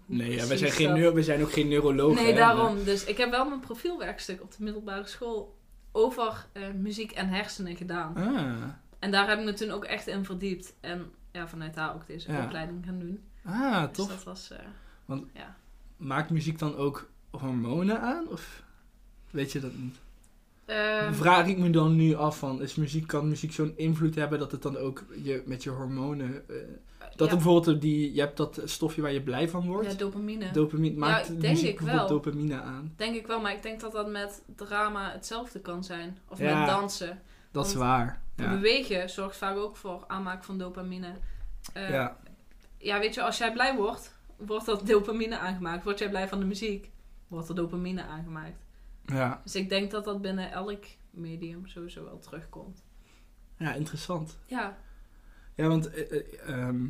Nee, 0.05 0.31
ja, 0.35 0.45
we, 0.45 0.57
zijn 0.57 0.71
geen 0.71 0.93
neuro- 0.93 1.13
we 1.15 1.23
zijn 1.23 1.41
ook 1.41 1.51
geen 1.51 1.67
neurologen. 1.67 2.15
Nee, 2.23 2.31
hè, 2.31 2.38
daarom. 2.38 2.83
Dus 2.83 3.03
ik 3.05 3.17
heb 3.17 3.29
wel 3.29 3.47
mijn 3.49 3.59
profielwerkstuk 3.59 4.41
op 4.41 4.51
de 4.57 4.63
middelbare 4.63 5.07
school 5.07 5.57
over 5.91 6.45
eh, 6.51 6.63
muziek 6.71 7.11
en 7.11 7.27
hersenen 7.29 7.75
gedaan. 7.75 8.15
Ah, 8.15 8.63
En 8.99 9.11
daar 9.11 9.29
heb 9.29 9.39
ik 9.39 9.45
me 9.45 9.53
toen 9.53 9.71
ook 9.71 9.85
echt 9.85 10.07
in 10.07 10.25
verdiept. 10.25 10.73
En 10.79 11.11
ja, 11.31 11.47
vanuit 11.47 11.73
daar 11.73 11.93
ook 11.95 12.07
deze 12.07 12.31
Ja. 12.31 12.43
opleiding 12.45 12.85
gaan 12.85 12.99
doen. 12.99 13.23
ah 13.45 13.88
Dus 13.88 13.97
tof. 13.97 14.07
dat 14.09 14.23
was... 14.23 14.51
eh, 14.51 15.17
Maakt 15.97 16.29
muziek 16.29 16.59
dan 16.59 16.75
ook 16.75 17.09
hormonen 17.31 18.01
aan? 18.01 18.27
Of 18.27 18.63
weet 19.31 19.51
je 19.51 19.59
dat 19.59 19.73
niet? 19.77 19.95
Ehm, 20.69 21.13
Vraag 21.13 21.47
ik 21.47 21.57
me 21.57 21.69
dan 21.69 21.95
nu 21.95 22.15
af 22.15 22.38
van, 22.38 22.61
is 22.61 22.75
muziek, 22.75 23.07
kan 23.07 23.29
muziek 23.29 23.53
zo'n 23.53 23.73
invloed 23.75 24.15
hebben 24.15 24.39
dat 24.39 24.51
het 24.51 24.61
dan 24.61 24.77
ook 24.77 25.03
je, 25.23 25.43
met 25.45 25.63
je 25.63 25.69
hormonen... 25.69 26.43
eh, 26.49 26.55
dat 27.15 27.29
ja, 27.29 27.33
bijvoorbeeld 27.35 27.81
die, 27.81 28.13
je 28.13 28.19
hebt 28.19 28.38
dat 28.38 28.61
stofje 28.65 29.01
waar 29.01 29.11
je 29.11 29.21
blij 29.21 29.49
van 29.49 29.65
wordt. 29.65 29.91
ja, 29.91 29.97
dopamine. 29.97 30.51
Dopamine 30.51 30.97
maakt 30.97 31.27
denk 31.27 31.53
muziek 31.53 31.69
ik 31.69 31.79
wel. 31.79 32.07
dopamine 32.07 32.61
aan. 32.61 32.93
Denk 32.95 33.15
ik 33.15 33.27
wel, 33.27 33.41
maar 33.41 33.51
ik 33.53 33.61
denk 33.61 33.79
dat 33.79 33.91
dat 33.91 34.09
met 34.09 34.41
drama 34.55 35.11
hetzelfde 35.11 35.59
kan 35.59 35.83
zijn. 35.83 36.17
Of 36.27 36.39
Ja. 36.39 36.59
met 36.59 36.67
dansen. 36.67 37.21
Dat 37.51 37.65
is 37.65 37.73
waar. 37.73 38.21
Ja. 38.35 38.49
Bewegen 38.49 39.09
zorgt 39.09 39.38
vaak 39.38 39.57
ook 39.57 39.75
voor 39.75 40.03
aanmaak 40.07 40.43
van 40.43 40.57
dopamine. 40.57 41.13
Eh, 41.73 41.89
ja. 41.89 42.17
ja. 42.77 42.99
weet 42.99 43.13
je, 43.13 43.21
als 43.21 43.38
jij 43.38 43.53
blij 43.53 43.75
wordt, 43.75 44.15
wordt 44.38 44.65
dat 44.65 44.88
dopamine 44.88 45.38
aangemaakt. 45.38 45.83
Word 45.83 45.99
jij 45.99 46.09
blij 46.09 46.27
van 46.27 46.39
de 46.39 46.45
muziek, 46.45 46.91
wordt 47.27 47.49
er 47.49 47.55
dopamine 47.55 48.03
aangemaakt. 48.03 48.57
Ja. 49.13 49.41
Dus 49.43 49.55
ik 49.55 49.69
denk 49.69 49.91
dat 49.91 50.05
dat 50.05 50.21
binnen 50.21 50.51
elk 50.51 50.83
medium 51.11 51.67
sowieso 51.67 52.03
wel 52.03 52.19
terugkomt. 52.19 52.83
ja, 53.57 53.73
interessant. 53.73 54.37
Ja, 54.45 54.77
Ja, 55.55 55.67
want 55.67 55.89
eh, 55.89 56.11
eh, 56.11 56.49
ehm, 56.67 56.87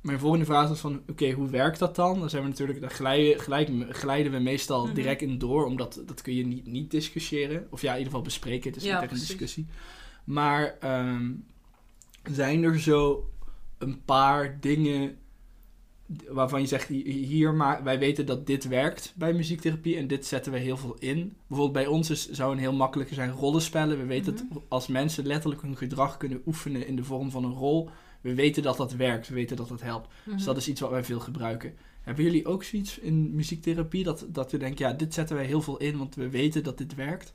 mijn 0.00 0.18
volgende 0.18 0.44
vraag 0.44 0.68
was 0.68 0.80
van, 0.80 1.02
oké, 1.08 1.30
hoe 1.30 1.48
werkt 1.50 1.78
dat 1.78 1.96
dan? 1.96 2.18
Dan 2.20 2.30
zijn 2.30 2.42
we 2.42 2.48
natuurlijk, 2.48 2.80
daar 2.80 2.90
glijden, 2.90 3.40
gelijk, 3.40 3.96
glijden 3.96 4.32
we 4.32 4.38
meestal 4.38 4.84
Mhm. 4.86 4.94
direct 4.94 5.22
in 5.22 5.38
door, 5.38 5.64
omdat 5.64 6.02
dat 6.06 6.22
kun 6.22 6.34
je 6.34 6.46
niet, 6.46 6.66
niet 6.66 6.90
discussiëren. 6.90 7.66
Of 7.70 7.80
ja, 7.80 7.90
in 7.90 7.96
ieder 7.96 8.10
geval 8.12 8.24
bespreken, 8.26 8.70
het 8.70 8.76
is 8.80 8.86
Ja, 8.86 8.94
niet 8.94 9.02
echt 9.02 9.12
een 9.12 9.26
discussie. 9.26 9.66
Maar 10.24 10.76
ehm, 10.80 11.32
zijn 12.32 12.62
er 12.62 12.80
zo 12.80 13.30
een 13.78 14.04
paar 14.04 14.60
dingen 14.60 15.18
waarvan 16.28 16.60
je 16.60 16.66
zegt, 16.66 16.88
hi- 16.88 17.10
hier 17.24 17.54
maar, 17.54 17.82
wij 17.84 17.98
weten 17.98 18.26
dat 18.26 18.46
dit 18.46 18.68
werkt 18.68 19.12
bij 19.16 19.32
muziektherapie 19.32 19.96
en 19.96 20.06
dit 20.06 20.26
zetten 20.26 20.52
we 20.52 20.58
heel 20.58 20.76
veel 20.76 20.96
in. 20.98 21.36
Bijvoorbeeld 21.46 21.84
bij 21.84 21.86
ons 21.86 22.10
is, 22.10 22.30
zou 22.30 22.52
een 22.52 22.58
heel 22.58 22.72
makkelijke 22.72 23.14
zijn 23.14 23.30
rollenspellen. 23.30 23.98
We 23.98 24.04
weten 24.06 24.34
Mhm. 24.34 24.42
dat 24.52 24.62
als 24.68 24.86
mensen 24.86 25.26
letterlijk 25.26 25.62
hun 25.62 25.76
gedrag 25.76 26.16
kunnen 26.16 26.42
oefenen 26.46 26.86
in 26.86 26.96
de 26.96 27.04
vorm 27.04 27.30
van 27.30 27.44
een 27.44 27.52
rol, 27.52 27.90
we 28.20 28.34
weten 28.34 28.62
dat 28.62 28.76
dat 28.76 28.92
werkt, 28.92 29.28
we 29.28 29.34
weten 29.34 29.56
dat 29.56 29.68
dat 29.68 29.80
helpt. 29.82 30.08
Dus 30.24 30.34
Mhm. 30.34 30.44
dat 30.44 30.56
is 30.56 30.68
iets 30.68 30.80
wat 30.80 30.90
wij 30.90 31.04
veel 31.04 31.20
gebruiken. 31.20 31.74
Hebben 32.02 32.24
jullie 32.24 32.46
ook 32.46 32.64
zoiets 32.64 32.98
in 32.98 33.34
muziektherapie 33.34 34.04
dat, 34.04 34.26
dat 34.28 34.50
je 34.50 34.58
denkt, 34.58 34.78
ja, 34.78 34.92
dit 34.92 35.14
zetten 35.14 35.36
wij 35.36 35.44
heel 35.44 35.62
veel 35.62 35.76
in, 35.76 35.98
want 35.98 36.14
we 36.14 36.28
weten 36.30 36.62
dat 36.62 36.78
dit 36.78 36.94
werkt? 36.94 37.34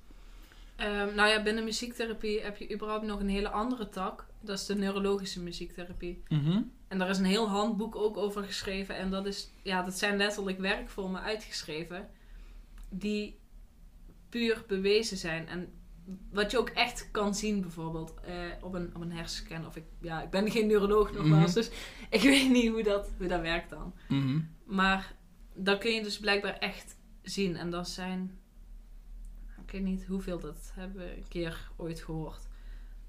Ehm, 0.75 1.15
nou 1.15 1.29
ja, 1.29 1.43
binnen 1.43 1.63
muziektherapie 1.63 2.41
heb 2.41 2.57
je 2.57 2.73
überhaupt 2.73 3.05
nog 3.05 3.19
een 3.19 3.29
hele 3.29 3.49
andere 3.49 3.89
tak. 3.89 4.25
Dat 4.41 4.57
is 4.59 4.65
de 4.65 4.75
neurologische 4.75 5.41
muziektherapie. 5.41 6.21
En 6.87 6.97
daar 6.97 7.09
is 7.09 7.17
een 7.17 7.25
heel 7.25 7.49
handboek 7.49 7.95
ook 7.95 8.17
over 8.17 8.43
geschreven. 8.43 8.95
En 8.95 9.09
dat, 9.09 9.25
is, 9.25 9.51
ja, 9.63 9.83
dat 9.83 9.97
zijn 9.97 10.17
letterlijk 10.17 10.59
werkvormen 10.59 11.21
uitgeschreven. 11.21 12.09
Die 12.89 13.39
puur 14.29 14.63
bewezen 14.67 15.17
zijn. 15.17 15.47
En 15.47 15.73
wat 16.31 16.51
je 16.51 16.57
ook 16.57 16.69
echt 16.69 17.11
kan 17.11 17.35
zien 17.35 17.61
bijvoorbeeld 17.61 18.13
eh, 18.25 18.35
op, 18.61 18.73
een, 18.73 18.95
op 18.95 19.01
een 19.01 19.11
hersenscan. 19.11 19.65
Of 19.65 19.75
ik, 19.75 19.83
ja, 20.01 20.21
ik 20.21 20.29
ben 20.29 20.51
geen 20.51 20.67
neuroloog 20.67 21.13
nogmaals. 21.13 21.53
Mhm. 21.53 21.59
Dus 21.59 21.69
ik 22.19 22.21
weet 22.21 22.49
niet 22.49 22.71
hoe 22.71 22.83
dat, 22.83 23.11
hoe 23.17 23.27
dat 23.27 23.41
werkt 23.41 23.69
dan. 23.69 23.93
Mhm. 24.07 24.39
Maar 24.65 25.15
dat 25.53 25.79
kun 25.79 25.91
je 25.91 26.03
dus 26.03 26.19
blijkbaar 26.19 26.57
echt 26.57 26.97
zien. 27.21 27.55
En 27.55 27.69
dat 27.69 27.89
zijn... 27.89 28.39
Ik 29.65 29.73
weet 29.73 29.83
niet 29.83 30.05
hoeveel, 30.05 30.39
dat 30.39 30.71
hebben 30.73 30.97
we 30.97 31.15
een 31.15 31.27
keer 31.27 31.71
ooit 31.75 32.01
gehoord. 32.01 32.46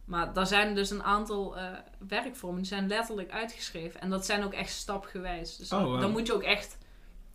Maar 0.09 0.33
daar 0.33 0.47
zijn 0.47 0.75
dus 0.75 0.91
een 0.91 1.03
aantal 1.03 1.57
eh, 1.57 1.73
werkvormen, 2.09 2.59
die 2.59 2.69
zijn 2.69 2.87
letterlijk 2.87 3.31
uitgeschreven. 3.31 4.00
En 4.00 4.11
dat 4.11 4.27
zijn 4.27 4.43
ook 4.45 4.53
echt 4.53 4.71
stapgewijs. 4.71 5.57
Dus 5.57 5.73
Oh, 5.73 5.81
dan, 5.81 5.91
wow. 5.91 6.00
dan 6.00 6.11
moet 6.11 6.27
je 6.27 6.35
ook 6.35 6.43
echt 6.43 6.79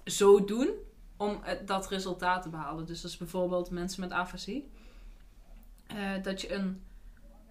zo 0.06 0.46
doen 0.46 0.70
om 1.18 1.44
eh, 1.44 1.58
dat 1.66 1.88
resultaat 1.90 2.42
te 2.42 2.50
behalen. 2.50 2.86
Dus 2.86 3.02
dat 3.02 3.12
is 3.12 3.18
bijvoorbeeld 3.18 3.70
mensen 3.70 4.02
met 4.02 4.12
afasie. 4.12 4.70
Eh, 5.88 5.98
dat 6.22 6.42
je 6.42 6.54
een 6.54 6.84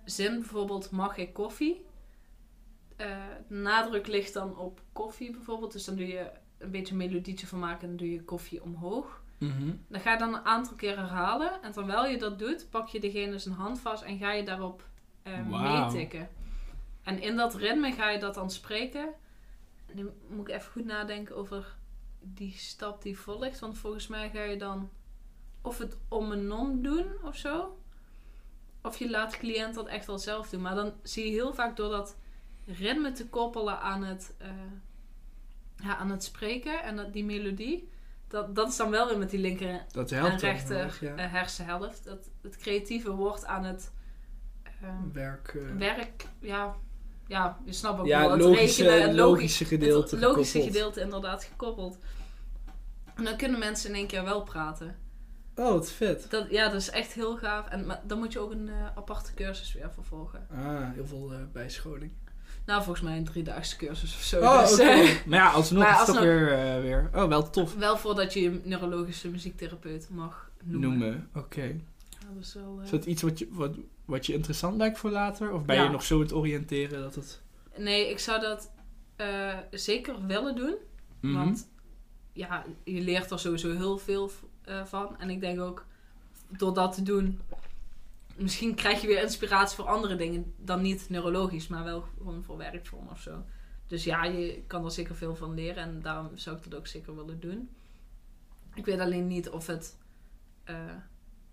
zin, 0.04 0.38
bijvoorbeeld 0.40 0.90
mag 0.90 1.16
ik 1.16 1.32
koffie? 1.32 1.84
De 2.96 3.16
nadruk 3.48 4.06
ligt 4.06 4.32
dan 4.32 4.58
op 4.58 4.80
koffie 4.92 5.30
bijvoorbeeld. 5.30 5.72
Dus 5.72 5.84
dan 5.84 5.96
doe 5.96 6.06
je 6.06 6.30
een 6.58 6.70
beetje 6.70 6.92
een 6.92 6.98
melodietje 6.98 7.46
van 7.46 7.58
maken 7.58 7.80
en 7.82 7.88
dan 7.88 7.96
doe 7.96 8.12
je 8.12 8.24
koffie 8.24 8.62
omhoog. 8.62 9.22
Mhm. 9.38 9.72
Dan 9.88 10.00
ga 10.00 10.12
je 10.12 10.18
dan 10.18 10.34
een 10.34 10.44
aantal 10.44 10.74
keer 10.74 10.96
herhalen. 10.96 11.62
En 11.62 11.72
terwijl 11.72 12.06
je 12.06 12.18
dat 12.18 12.38
doet, 12.38 12.66
pak 12.70 12.88
je 12.88 13.00
degene 13.00 13.38
zijn 13.38 13.54
hand 13.54 13.80
vast 13.80 14.02
en 14.02 14.18
ga 14.18 14.32
je 14.32 14.44
daarop 14.44 14.90
eh 15.22 15.46
meetikken. 15.46 16.28
En 17.02 17.20
in 17.20 17.36
dat 17.36 17.54
ritme 17.54 17.92
ga 17.92 18.10
je 18.10 18.18
dat 18.18 18.34
dan 18.34 18.50
spreken. 18.50 19.08
En 19.86 19.96
nu 19.96 20.10
moet 20.28 20.48
ik 20.48 20.54
even 20.54 20.72
goed 20.72 20.84
nadenken 20.84 21.36
over 21.36 21.76
die 22.20 22.52
stap 22.56 23.02
die 23.02 23.18
volgt. 23.18 23.58
Want 23.58 23.78
volgens 23.78 24.06
mij 24.06 24.30
ga 24.30 24.42
je 24.42 24.56
dan 24.56 24.90
of 25.62 25.78
het 25.78 25.98
om 26.08 26.32
en 26.32 26.52
om 26.52 26.82
doen 26.82 27.06
of 27.22 27.36
zo. 27.36 27.76
Of 28.82 28.98
je 28.98 29.10
laat 29.10 29.30
de 29.30 29.38
cliënt 29.38 29.74
dat 29.74 29.86
echt 29.86 30.06
wel 30.06 30.18
zelf 30.18 30.48
doen. 30.48 30.60
Maar 30.60 30.74
dan 30.74 30.92
zie 31.02 31.24
je 31.24 31.30
heel 31.30 31.54
vaak 31.54 31.76
door 31.76 31.90
dat 31.90 32.16
ritme 32.66 33.12
te 33.12 33.28
koppelen 33.28 33.80
aan 33.80 34.04
het, 34.04 34.34
eh, 34.38 34.50
ja, 35.76 35.96
aan 35.96 36.10
het 36.10 36.24
spreken 36.24 36.82
en 36.82 36.96
dat, 36.96 37.12
die 37.12 37.24
melodie. 37.24 37.90
Dat, 38.28 38.54
dat 38.54 38.68
is 38.68 38.76
dan 38.76 38.90
wel 38.90 39.08
weer 39.08 39.18
met 39.18 39.30
die 39.30 39.40
linker 39.40 39.84
Dat 39.92 40.10
en 40.10 40.18
helpt 40.18 40.40
heel 40.40 40.50
rechter 40.50 40.98
ja. 41.00 41.14
eh, 41.14 41.32
hersenhelft. 41.32 42.04
Dat 42.04 42.30
het 42.42 42.56
creatieve 42.56 43.10
wordt 43.10 43.44
aan 43.44 43.64
het 43.64 43.92
Werk, 45.12 45.48
eh, 45.54 45.76
werk, 45.78 46.24
ja, 46.40 46.74
ja, 47.26 47.58
je 47.64 47.72
snapt 47.72 48.00
ook 48.00 48.06
ja, 48.06 48.20
wel. 48.20 48.30
het 48.30 48.38
Het 48.38 48.48
logische, 48.48 48.82
rekenen, 48.82 49.08
het 49.08 49.16
logisch, 49.16 49.32
logische 49.40 49.64
gedeelte. 49.64 50.14
het 50.16 50.24
logische 50.24 50.52
gekoppeld. 50.58 50.72
gedeelte 50.76 51.00
inderdaad 51.00 51.44
gekoppeld. 51.44 51.98
En 53.14 53.24
dan 53.24 53.36
kunnen 53.36 53.58
mensen 53.58 53.88
in 53.90 53.96
één 53.96 54.06
keer 54.06 54.24
wel 54.24 54.42
praten. 54.42 54.96
Oh, 55.56 55.68
wat 55.72 55.90
vet. 55.90 56.26
Dat, 56.30 56.50
ja, 56.50 56.64
dat 56.68 56.80
is 56.80 56.90
echt 56.90 57.12
heel 57.12 57.36
gaaf. 57.36 57.68
En 57.68 57.86
maar 57.86 58.00
dan 58.06 58.18
moet 58.18 58.32
je 58.32 58.38
ook 58.38 58.50
een 58.50 58.68
eh, 58.68 58.86
aparte 58.96 59.34
cursus 59.34 59.72
weer 59.72 59.90
vervolgen. 59.94 60.46
Ah, 60.50 60.90
heel 60.92 61.06
veel 61.06 61.32
eh, 61.32 61.38
bijscholing. 61.52 62.12
Nou, 62.66 62.82
volgens 62.82 63.04
mij 63.04 63.16
een 63.16 63.24
driedaagse 63.24 63.76
cursus 63.76 64.14
of 64.14 64.22
zo. 64.22 64.40
Oh, 64.40 64.60
dus, 64.60 64.72
oké. 64.72 64.94
Maar 65.26 65.38
ja, 65.38 65.50
alsnog 65.50 65.82
Maar 65.84 65.92
is 65.92 65.96
het 65.98 66.06
toch 66.06 66.16
alsnog- 66.16 66.34
weer, 66.34 66.80
weer... 66.82 67.10
Oh, 67.14 67.28
wel 67.28 67.50
tof. 67.50 67.74
wel 67.74 67.96
voordat 67.96 68.32
je 68.32 68.40
je 68.40 68.60
neurologische 68.64 69.28
muziektherapeut 69.28 70.08
mag 70.10 70.50
noemen. 70.64 70.88
Noemen. 70.98 71.28
Oké. 71.34 71.62
Ja, 71.62 72.28
dat 72.34 72.42
is 72.42 72.54
wel, 72.54 72.76
eh, 72.78 72.84
Is 72.84 72.90
dat 72.90 73.04
iets 73.04 73.22
wat 73.22 73.38
je, 73.38 73.48
wat, 73.50 73.74
wat 74.12 74.26
je 74.26 74.32
interessant 74.32 74.76
lijkt 74.76 74.98
voor 74.98 75.10
later? 75.10 75.52
Of 75.52 75.64
ben 75.64 75.76
Ja. 75.76 75.82
je 75.82 75.88
nog 75.88 76.02
zo 76.02 76.20
het 76.20 76.32
oriënteren 76.32 77.00
dat 77.00 77.14
het... 77.14 77.40
Nee, 77.76 78.10
ik 78.10 78.18
zou 78.18 78.40
dat 78.40 78.70
eh, 79.16 79.58
zeker 79.70 80.26
willen 80.26 80.56
doen. 80.56 80.74
Mhm. 81.20 81.34
Want 81.34 81.68
ja, 82.32 82.64
je 82.84 83.00
leert 83.00 83.30
er 83.30 83.38
sowieso 83.38 83.76
heel 83.76 83.98
veel 83.98 84.30
eh, 84.64 84.84
van. 84.84 85.18
En 85.18 85.30
ik 85.30 85.40
denk 85.40 85.60
ook, 85.60 85.86
door 86.48 86.74
dat 86.74 86.94
te 86.94 87.02
doen, 87.02 87.40
misschien 88.36 88.74
krijg 88.74 89.00
je 89.00 89.06
weer 89.06 89.22
inspiratie 89.22 89.76
voor 89.76 89.86
andere 89.86 90.16
dingen. 90.16 90.54
Dan 90.56 90.82
niet 90.82 91.08
neurologisch, 91.08 91.68
maar 91.68 91.84
wel 91.84 92.04
gewoon 92.18 92.42
voor 92.44 92.56
werkvorm 92.56 93.08
of 93.08 93.20
zo. 93.20 93.44
Dus 93.86 94.04
ja, 94.04 94.24
je 94.24 94.62
kan 94.66 94.84
er 94.84 94.90
zeker 94.90 95.14
veel 95.16 95.36
van 95.36 95.54
leren. 95.54 95.82
En 95.82 96.02
daarom 96.02 96.30
zou 96.34 96.56
ik 96.56 96.62
dat 96.70 96.74
ook 96.78 96.86
zeker 96.86 97.16
willen 97.16 97.40
doen. 97.40 97.68
Ik 98.74 98.84
weet 98.84 99.00
alleen 99.00 99.26
niet 99.26 99.48
of 99.50 99.66
het 99.66 99.96
eh, 100.64 100.76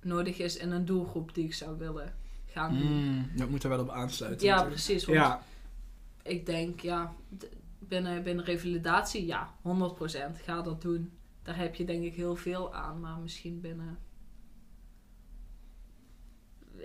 nodig 0.01 0.37
is 0.37 0.57
in 0.57 0.71
een 0.71 0.85
doelgroep 0.85 1.33
die 1.33 1.45
ik 1.45 1.53
zou 1.53 1.77
willen 1.77 2.13
gaan 2.51 2.77
doen. 2.77 2.91
Mm, 2.91 3.29
dat 3.35 3.49
moet 3.49 3.63
er 3.63 3.69
wel 3.69 3.79
op 3.79 3.89
aansluiten 3.89 4.45
Ja, 4.47 4.53
natuurlijk. 4.55 4.83
precies. 4.83 5.05
Want 5.05 5.17
Ja, 5.17 5.41
ik 6.23 6.45
denk, 6.45 6.79
ja, 6.79 7.13
binnen, 7.79 8.23
binnen 8.23 8.45
revalidatie, 8.45 9.25
ja, 9.25 9.53
100%. 9.61 10.41
Ga 10.43 10.61
dat 10.61 10.81
doen. 10.81 11.11
Daar 11.43 11.57
heb 11.57 11.75
je 11.75 11.85
denk 11.85 12.03
ik 12.03 12.13
heel 12.13 12.35
veel 12.35 12.73
aan, 12.73 12.99
maar 12.99 13.17
misschien 13.21 13.61
binnen. 13.61 13.97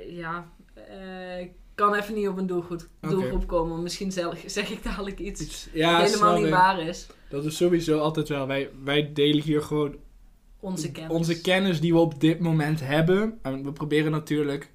Ja, 0.08 0.52
eh, 0.74 1.48
kan 1.74 1.94
even 1.94 2.14
niet 2.14 2.28
op 2.28 2.36
een 2.36 2.46
doelgroep, 2.46 2.88
doelgroep 3.00 3.46
komen. 3.46 3.82
Misschien 3.82 4.12
zelf, 4.12 4.42
zeg 4.46 4.70
ik 4.70 4.82
dadelijk 4.82 5.18
iets 5.18 5.40
Iets- 5.40 5.68
ja, 5.72 6.00
helemaal 6.02 6.40
niet 6.40 6.50
waar 6.50 6.80
is. 6.80 7.06
Dat 7.28 7.44
is 7.44 7.56
sowieso 7.56 7.98
altijd 7.98 8.28
wel. 8.28 8.46
Wij, 8.46 8.70
wij 8.84 9.12
delen 9.12 9.42
hier 9.42 9.62
gewoon 9.62 9.96
Onze 10.60 10.92
kennis. 10.92 11.12
onze 11.16 11.40
kennis 11.40 11.80
die 11.80 11.92
we 11.92 11.98
op 11.98 12.20
dit 12.20 12.40
moment 12.40 12.80
hebben. 12.80 13.38
En 13.42 13.64
we 13.64 13.72
proberen 13.72 14.10
natuurlijk. 14.10 14.70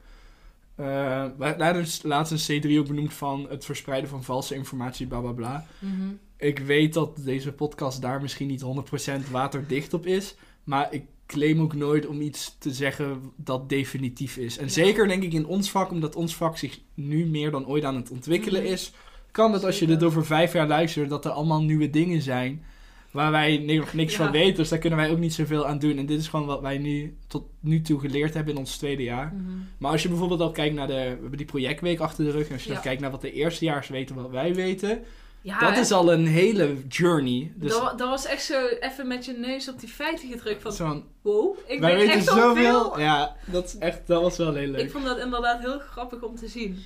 Wij 0.86 1.58
wij 1.58 1.66
hebben 1.66 1.86
laatst 2.04 2.50
een 2.50 2.62
C3 2.64 2.78
ook 2.80 2.88
benoemd 2.88 3.14
van 3.14 3.46
het 3.50 3.66
verspreiden 3.66 4.10
van 4.10 4.24
valse 4.24 4.56
informatie, 4.56 5.08
bla 5.08 5.20
bla 5.20 5.32
bla. 5.32 5.66
Mhm. 5.80 6.08
Ik 6.38 6.60
weet 6.60 6.94
dat 6.94 7.18
deze 7.24 7.52
podcast 7.52 8.02
daar 8.02 8.22
misschien 8.22 8.48
niet 8.48 8.62
100% 8.62 9.30
waterdicht 9.32 9.94
op 9.94 10.06
is. 10.06 10.36
Maar 10.64 10.94
ik 10.94 11.04
claim 11.26 11.62
ook 11.62 11.74
nooit 11.74 12.08
om 12.08 12.22
iets 12.22 12.56
te 12.60 12.74
zeggen 12.74 13.32
dat 13.36 13.70
definitief 13.70 14.38
is. 14.38 14.58
En 14.58 14.66
Ja. 14.66 14.72
zeker 14.72 15.08
denk 15.08 15.24
ik 15.24 15.34
in 15.34 15.46
ons 15.46 15.72
vak, 15.72 15.92
omdat 15.92 16.16
ons 16.16 16.36
vak 16.36 16.58
zich 16.58 16.80
nu 16.94 17.26
meer 17.26 17.52
dan 17.52 17.68
ooit 17.68 17.84
aan 17.84 17.96
het 17.96 18.10
ontwikkelen 18.12 18.64
Mhm. 18.64 18.72
is. 18.72 18.92
Kan 19.32 19.54
het 19.54 19.64
als 19.66 19.80
je 19.80 19.88
dit 19.88 20.04
over 20.04 20.26
vijf 20.26 20.54
jaar 20.54 20.68
luistert, 20.68 21.10
dat 21.10 21.26
er 21.26 21.32
allemaal 21.32 21.62
nieuwe 21.64 21.90
dingen 21.90 22.22
zijn. 22.22 22.64
Waar 23.12 23.32
wij 23.32 23.58
nog 23.58 23.94
niks 23.94 24.12
Ja. 24.16 24.24
van 24.24 24.32
weten. 24.32 24.56
Dus 24.56 24.70
daar 24.70 24.80
kunnen 24.80 25.00
wij 25.00 25.10
ook 25.12 25.18
niet 25.18 25.34
zoveel 25.34 25.68
aan 25.68 25.80
doen. 25.80 25.98
En 25.98 26.06
dit 26.06 26.20
is 26.20 26.28
gewoon 26.28 26.46
wat 26.46 26.62
wij 26.62 26.78
nu 26.78 27.18
tot 27.28 27.44
nu 27.60 27.82
toe 27.82 28.00
geleerd 28.00 28.34
hebben 28.34 28.54
in 28.54 28.60
ons 28.60 28.78
tweede 28.78 29.04
jaar. 29.04 29.34
Mhm. 29.36 29.58
Maar 29.78 29.92
als 29.92 30.02
je 30.04 30.10
bijvoorbeeld 30.10 30.42
al 30.42 30.52
kijkt 30.52 30.76
naar 30.76 30.88
de... 30.88 30.94
We 30.94 31.00
hebben 31.00 31.38
die 31.38 31.46
projectweek 31.46 32.00
achter 32.00 32.26
de 32.26 32.32
rug. 32.32 32.48
En 32.48 32.54
als 32.54 32.62
je 32.64 32.68
Ja. 32.68 32.74
dan 32.74 32.84
kijkt 32.84 33.02
naar 33.02 33.12
wat 33.12 33.22
de 33.22 33.32
eerstejaars 33.32 33.88
weten 33.88 34.16
wat 34.16 34.30
wij 34.30 34.56
weten. 34.56 35.04
Ja, 35.42 35.60
dat 35.60 35.74
hè? 35.74 35.80
is 35.80 35.92
al 35.92 36.12
een 36.14 36.28
hele 36.28 36.76
journey. 36.88 37.52
Dus 37.56 37.72
dat, 37.72 37.98
dat 37.98 38.10
was 38.10 38.26
echt 38.26 38.44
zo 38.44 38.66
even 38.80 39.08
met 39.08 39.26
je 39.26 39.34
neus 39.34 39.70
op 39.70 39.80
die 39.80 39.90
feiten 39.90 40.30
gedrukt 40.30 40.76
van... 40.76 41.04
Wow, 41.22 41.58
ik 41.68 41.80
wij 41.80 41.92
weet 41.96 42.00
weten 42.00 42.14
echt 42.20 42.28
zoveel. 42.28 42.84
zoveel. 42.84 43.00
Ja, 43.00 43.36
dat, 43.46 43.66
is 43.66 43.78
echt, 43.78 44.08
dat 44.08 44.22
was 44.22 44.38
wel 44.38 44.54
heel 44.54 44.68
leuk. 44.68 44.82
Ik 44.82 44.92
vond 44.92 45.06
dat 45.06 45.18
inderdaad 45.20 45.60
heel 45.60 45.80
grappig 45.80 46.22
om 46.22 46.36
te 46.36 46.48
zien. 46.48 46.84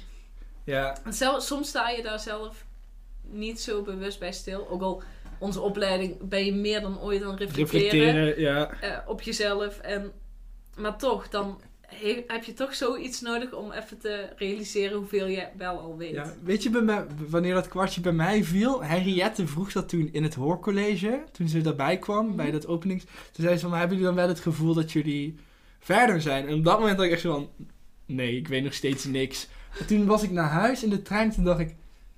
Ja, 0.63 0.97
En 1.03 1.13
zelf, 1.13 1.43
soms 1.43 1.67
sta 1.69 1.89
je 1.89 2.01
daar 2.03 2.19
zelf 2.19 2.65
niet 3.21 3.61
zo 3.61 3.81
bewust 3.81 4.19
bij 4.19 4.31
stil. 4.33 4.67
Ook 4.69 4.81
al 4.81 5.03
onze 5.39 5.61
opleiding 5.61 6.17
ben 6.29 6.45
je 6.45 6.53
meer 6.53 6.81
dan 6.81 6.99
ooit 7.01 7.23
aan 7.23 7.29
het 7.29 7.39
reflecteren, 7.39 7.89
reflecteren. 8.13 8.39
Ja. 8.41 8.71
eh, 8.81 8.97
op 9.09 9.21
jezelf. 9.21 9.79
En, 9.79 10.11
maar 10.77 10.97
toch, 10.97 11.29
dan 11.29 11.61
he- 11.87 12.23
heb 12.27 12.43
je 12.43 12.53
toch 12.53 12.75
zoiets 12.75 13.21
nodig 13.21 13.53
om 13.53 13.71
even 13.71 13.97
te 13.99 14.29
realiseren 14.35 14.97
hoeveel 14.97 15.27
je 15.27 15.47
wel 15.57 15.79
al 15.79 15.97
weet. 15.97 16.11
Ja, 16.13 16.33
weet 16.43 16.63
je 16.63 16.69
bij 16.69 16.81
mij, 16.81 17.05
wanneer 17.29 17.53
dat 17.53 17.67
kwartje 17.67 18.01
bij 18.01 18.11
mij 18.11 18.43
viel? 18.43 18.83
Henriette 18.83 19.47
vroeg 19.47 19.71
dat 19.71 19.89
toen 19.89 20.09
in 20.11 20.23
het 20.23 20.33
hoorcollege, 20.35 21.23
toen 21.31 21.47
ze 21.47 21.61
daarbij 21.61 21.97
kwam, 21.97 22.35
bij 22.35 22.45
Mhm. 22.45 22.53
dat 22.53 22.67
openings. 22.67 23.03
Toen 23.03 23.43
zei 23.43 23.53
ze 23.55 23.61
van, 23.61 23.69
maar 23.69 23.79
hebben 23.79 23.97
jullie 23.97 24.13
dan 24.13 24.23
wel 24.23 24.33
het 24.33 24.43
gevoel 24.43 24.73
dat 24.73 24.91
jullie 24.91 25.35
verder 25.79 26.21
zijn? 26.21 26.47
En 26.47 26.53
op 26.53 26.63
dat 26.63 26.79
moment 26.79 26.95
had 26.97 27.05
ik 27.05 27.11
echt 27.11 27.21
zo 27.21 27.31
van, 27.33 27.49
nee, 28.05 28.37
ik 28.37 28.47
weet 28.47 28.63
nog 28.63 28.73
steeds 28.73 29.05
niks. 29.05 29.47
En 29.79 29.85
toen 29.87 30.05
was 30.05 30.23
ik 30.23 30.31
naar 30.31 30.49
huis 30.49 30.83
in 30.83 30.89
de 30.89 31.01
trein, 31.01 31.31
toen 31.31 31.43
dacht 31.43 31.59
ik, 31.59 31.75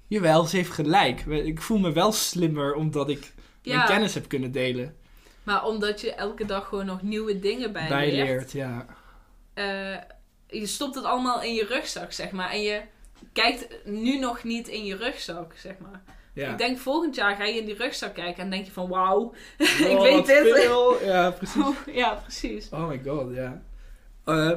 jawel, 0.08 0.44
ze 0.46 0.56
heeft 0.56 0.72
gelijk. 0.72 1.26
Ik 1.26 1.62
voel 1.62 1.78
me 1.78 1.92
wel 1.92 2.12
slimmer 2.12 2.74
omdat 2.74 3.10
ik 3.10 3.34
mijn 3.64 3.86
kennis 3.86 4.14
heb 4.14 4.28
kunnen 4.28 4.52
delen. 4.52 4.96
maar 5.44 5.66
omdat 5.66 6.02
je 6.02 6.14
elke 6.14 6.46
dag 6.46 6.68
gewoon 6.68 6.86
nog 6.86 7.02
nieuwe 7.02 7.40
dingen 7.40 7.72
bijleert. 7.74 8.16
Bijleert, 8.16 8.52
ja. 8.52 8.86
eh, 9.54 9.98
je 10.48 10.66
stopt 10.66 10.96
het 10.96 11.04
allemaal 11.04 11.42
in 11.42 11.54
je 11.54 11.66
rugzak, 11.66 12.12
zeg 12.12 12.32
maar. 12.32 12.50
En 12.50 12.62
je 12.62 12.82
kijkt 13.34 13.68
nu 13.86 14.20
nog 14.20 14.44
niet 14.44 14.68
in 14.68 14.86
je 14.86 14.96
rugzak, 14.96 15.54
zeg 15.58 15.74
maar. 15.80 16.02
ja. 16.34 16.52
Ik 16.52 16.58
denk 16.58 16.78
volgend 16.78 17.16
jaar 17.16 17.36
ga 17.36 17.44
je 17.46 17.60
in 17.60 17.66
die 17.66 17.76
rugzak 17.76 18.14
kijken 18.14 18.44
en 18.44 18.50
denk 18.50 18.66
je 18.66 18.72
van 18.72 18.88
wauw, 18.90 19.34
ik 19.58 19.88
Oh, 19.98 20.02
weet 20.02 20.26
dit. 20.26 20.54
veel. 20.54 21.04
Ja, 21.06 21.32
precies. 21.32 21.66
ja, 22.02 22.14
precies. 22.14 22.70
Oh 22.70 22.88
my 22.88 23.02
god, 23.06 23.34
ja. 23.34 23.62
Eh, 24.26 24.52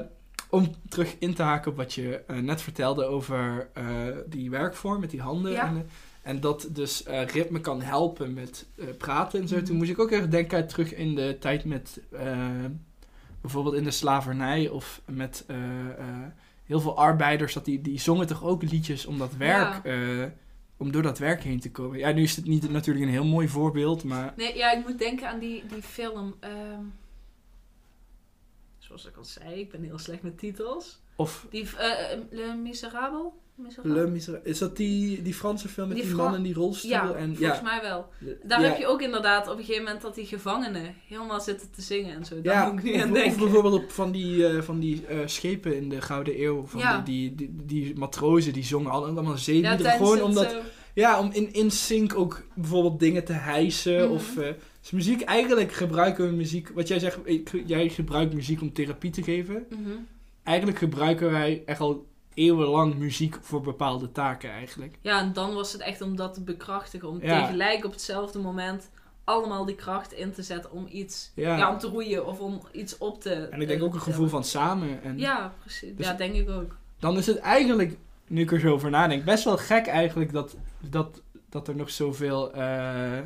om 0.50 0.74
terug 0.88 1.14
in 1.18 1.34
te 1.34 1.42
haken 1.42 1.70
op 1.70 1.76
wat 1.76 1.94
je 1.94 2.22
eh, 2.26 2.36
net 2.36 2.62
vertelde 2.62 3.04
over 3.04 3.68
eh, 3.72 3.84
die 4.26 4.50
werkvorm 4.50 5.00
met 5.00 5.10
die 5.10 5.20
handen. 5.20 5.52
Ja. 5.52 5.66
En, 5.66 5.76
eh, 5.76 5.82
en 6.30 6.40
dat 6.40 6.68
dus 6.70 7.02
ritme 7.06 7.60
kan 7.60 7.82
helpen 7.82 8.32
met 8.32 8.66
praten 8.98 9.40
en 9.40 9.48
zo. 9.48 9.56
Mhm. 9.56 9.64
Toen 9.64 9.76
moest 9.76 9.90
ik 9.90 9.98
ook 9.98 10.10
echt 10.10 10.30
denken 10.30 10.56
uit 10.56 10.68
terug 10.68 10.94
in 10.94 11.14
de 11.14 11.36
tijd 11.40 11.64
met 11.64 12.00
bijvoorbeeld 13.40 13.74
in 13.74 13.84
de 13.84 13.90
slavernij 13.90 14.68
of 14.68 15.00
met 15.06 15.46
heel 16.64 16.80
veel 16.80 16.96
arbeiders. 16.96 17.52
Dat 17.54 17.64
die, 17.64 17.80
die 17.80 18.00
zongen 18.00 18.26
toch 18.26 18.44
ook 18.44 18.62
liedjes 18.62 19.06
om 19.06 19.18
dat 19.18 19.36
werk, 19.36 19.80
om 20.76 20.92
door 20.92 21.02
dat 21.02 21.18
werk 21.18 21.42
heen 21.42 21.60
te 21.60 21.70
komen. 21.70 21.98
Ja, 21.98 22.12
nu 22.12 22.22
is 22.22 22.36
het 22.36 22.46
niet 22.46 22.70
natuurlijk 22.70 23.06
een 23.06 23.12
heel 23.12 23.24
mooi 23.24 23.48
voorbeeld, 23.48 24.04
maar 24.04 24.32
Nee, 24.36 24.56
ja, 24.56 24.72
ik 24.72 24.86
moet 24.86 24.98
denken 24.98 25.28
aan 25.28 25.38
die, 25.38 25.66
die 25.66 25.82
film. 25.82 26.34
ehm, 26.40 26.82
zoals 28.88 29.06
ik 29.06 29.16
al 29.16 29.24
zei, 29.24 29.60
ik 29.60 29.70
ben 29.70 29.82
heel 29.82 29.98
slecht 29.98 30.22
met 30.22 30.38
titels. 30.38 31.00
of 31.16 31.46
Die, 31.50 31.68
eh, 31.76 32.18
Le 32.30 32.54
Miserable? 32.62 33.30
Miserable? 33.54 33.92
Le 34.02 34.06
Miséra- 34.10 34.40
Is 34.44 34.58
dat 34.58 34.76
die, 34.76 35.22
die 35.22 35.34
Franse 35.34 35.68
film 35.68 35.88
met 35.88 35.96
Die 35.96 36.06
die, 36.06 36.14
man 36.14 36.34
in 36.34 36.42
die 36.42 36.54
rolstoel? 36.54 36.90
Ja, 36.90 37.12
en, 37.14 37.36
volgens 37.36 37.62
mij 37.62 37.80
wel. 37.82 38.08
Daar 38.42 38.60
ja, 38.60 38.68
heb 38.68 38.78
je 38.78 38.86
ook 38.86 39.02
inderdaad 39.02 39.48
op 39.48 39.58
een 39.58 39.64
gegeven 39.64 39.82
moment 39.84 40.02
dat 40.02 40.14
die 40.14 40.26
gevangenen 40.26 40.94
helemaal 41.06 41.40
zitten 41.40 41.70
te 41.70 41.82
zingen 41.82 42.14
en 42.14 42.24
zo. 42.24 42.40
Daar 42.42 42.54
ja, 42.54 42.70
moet 42.72 42.78
ik 42.78 42.84
nu 42.84 42.92
of, 42.94 43.00
aan 43.02 43.08
of 43.10 43.14
denken. 43.16 43.38
bijvoorbeeld 43.38 43.74
op 43.74 43.90
van 43.90 44.10
die, 44.12 44.46
eh, 44.46 44.62
van 44.62 44.78
die 44.78 45.06
eh, 45.06 45.18
schepen 45.26 45.76
in 45.76 45.88
de 45.88 46.00
Gouden 46.00 46.42
Eeuw. 46.42 46.66
Van 46.66 46.80
Ja. 46.80 47.00
die, 47.00 47.34
die, 47.34 47.54
die, 47.56 47.64
die 47.84 47.96
matrozen 47.98 48.52
die 48.52 48.64
zongen 48.64 48.90
al- 48.90 49.04
allemaal 49.04 49.24
ja, 49.32 49.36
zeeliederen. 49.36 49.92
gewoon 49.92 50.22
omdat, 50.22 50.52
eh, 50.52 50.58
ja, 50.94 51.20
om 51.20 51.30
in, 51.32 51.52
in 51.52 51.70
sync 51.70 52.14
ook 52.18 52.42
bijvoorbeeld 52.54 53.00
dingen 53.00 53.24
te 53.24 53.32
hijsen. 53.32 54.04
Mhm. 54.04 54.12
Of 54.12 54.36
eh, 54.36 54.48
dus 54.90 55.06
muziek, 55.06 55.22
eigenlijk 55.22 55.72
gebruiken 55.72 56.28
we 56.30 56.36
muziek. 56.36 56.68
Wat 56.74 56.88
jij 56.88 56.98
zegt, 56.98 57.18
jij 57.66 57.88
gebruikt 57.88 58.34
muziek 58.34 58.60
om 58.60 58.72
therapie 58.72 59.10
te 59.10 59.22
geven. 59.22 59.66
mhm. 59.70 59.90
Eigenlijk 60.42 60.78
gebruiken 60.78 61.30
wij 61.30 61.62
echt 61.66 61.80
al 61.80 62.06
eeuwenlang 62.34 62.94
muziek 62.94 63.36
voor 63.40 63.60
bepaalde 63.60 64.12
taken 64.12 64.50
eigenlijk. 64.50 64.98
Ja, 65.00 65.20
en 65.20 65.32
dan 65.32 65.54
was 65.54 65.72
het 65.72 65.80
echt 65.80 66.00
om 66.00 66.16
dat 66.16 66.34
te 66.34 66.42
bekrachtigen. 66.42 67.08
Om 67.08 67.22
Ja. 67.22 67.40
tegelijk 67.40 67.84
op 67.84 67.92
hetzelfde 67.92 68.38
moment 68.38 68.90
allemaal 69.24 69.64
die 69.64 69.74
kracht 69.74 70.12
in 70.12 70.32
te 70.32 70.42
zetten 70.42 70.72
om 70.72 70.86
iets... 70.90 71.32
Ja. 71.34 71.56
Ja, 71.56 71.72
om 71.72 71.78
te 71.78 71.86
roeien 71.86 72.26
of 72.26 72.40
om 72.40 72.60
iets 72.72 72.98
op 72.98 73.20
te... 73.22 73.32
en 73.32 73.60
ik 73.60 73.68
denk 73.68 73.80
eh, 73.80 73.86
ook 73.86 73.94
een 73.94 74.00
gevoel 74.00 74.28
van 74.28 74.44
samen. 74.44 75.02
En 75.02 75.18
Ja, 75.18 75.54
precies. 75.60 75.96
Dus- 75.96 76.06
ja, 76.06 76.12
denk 76.12 76.34
ik 76.34 76.48
ook. 76.50 76.76
dan 76.98 77.16
is 77.18 77.26
het 77.26 77.38
eigenlijk, 77.38 77.96
nu 78.26 78.42
ik 78.42 78.52
er 78.52 78.60
zo 78.60 78.72
over 78.72 78.90
nadenk, 78.90 79.24
best 79.24 79.44
wel 79.44 79.56
gek 79.56 79.86
eigenlijk 79.86 80.32
dat, 80.32 80.56
dat, 80.80 81.22
dat 81.48 81.68
er 81.68 81.76
nog 81.76 81.90
zoveel 81.90 82.52
eh, 82.52 83.18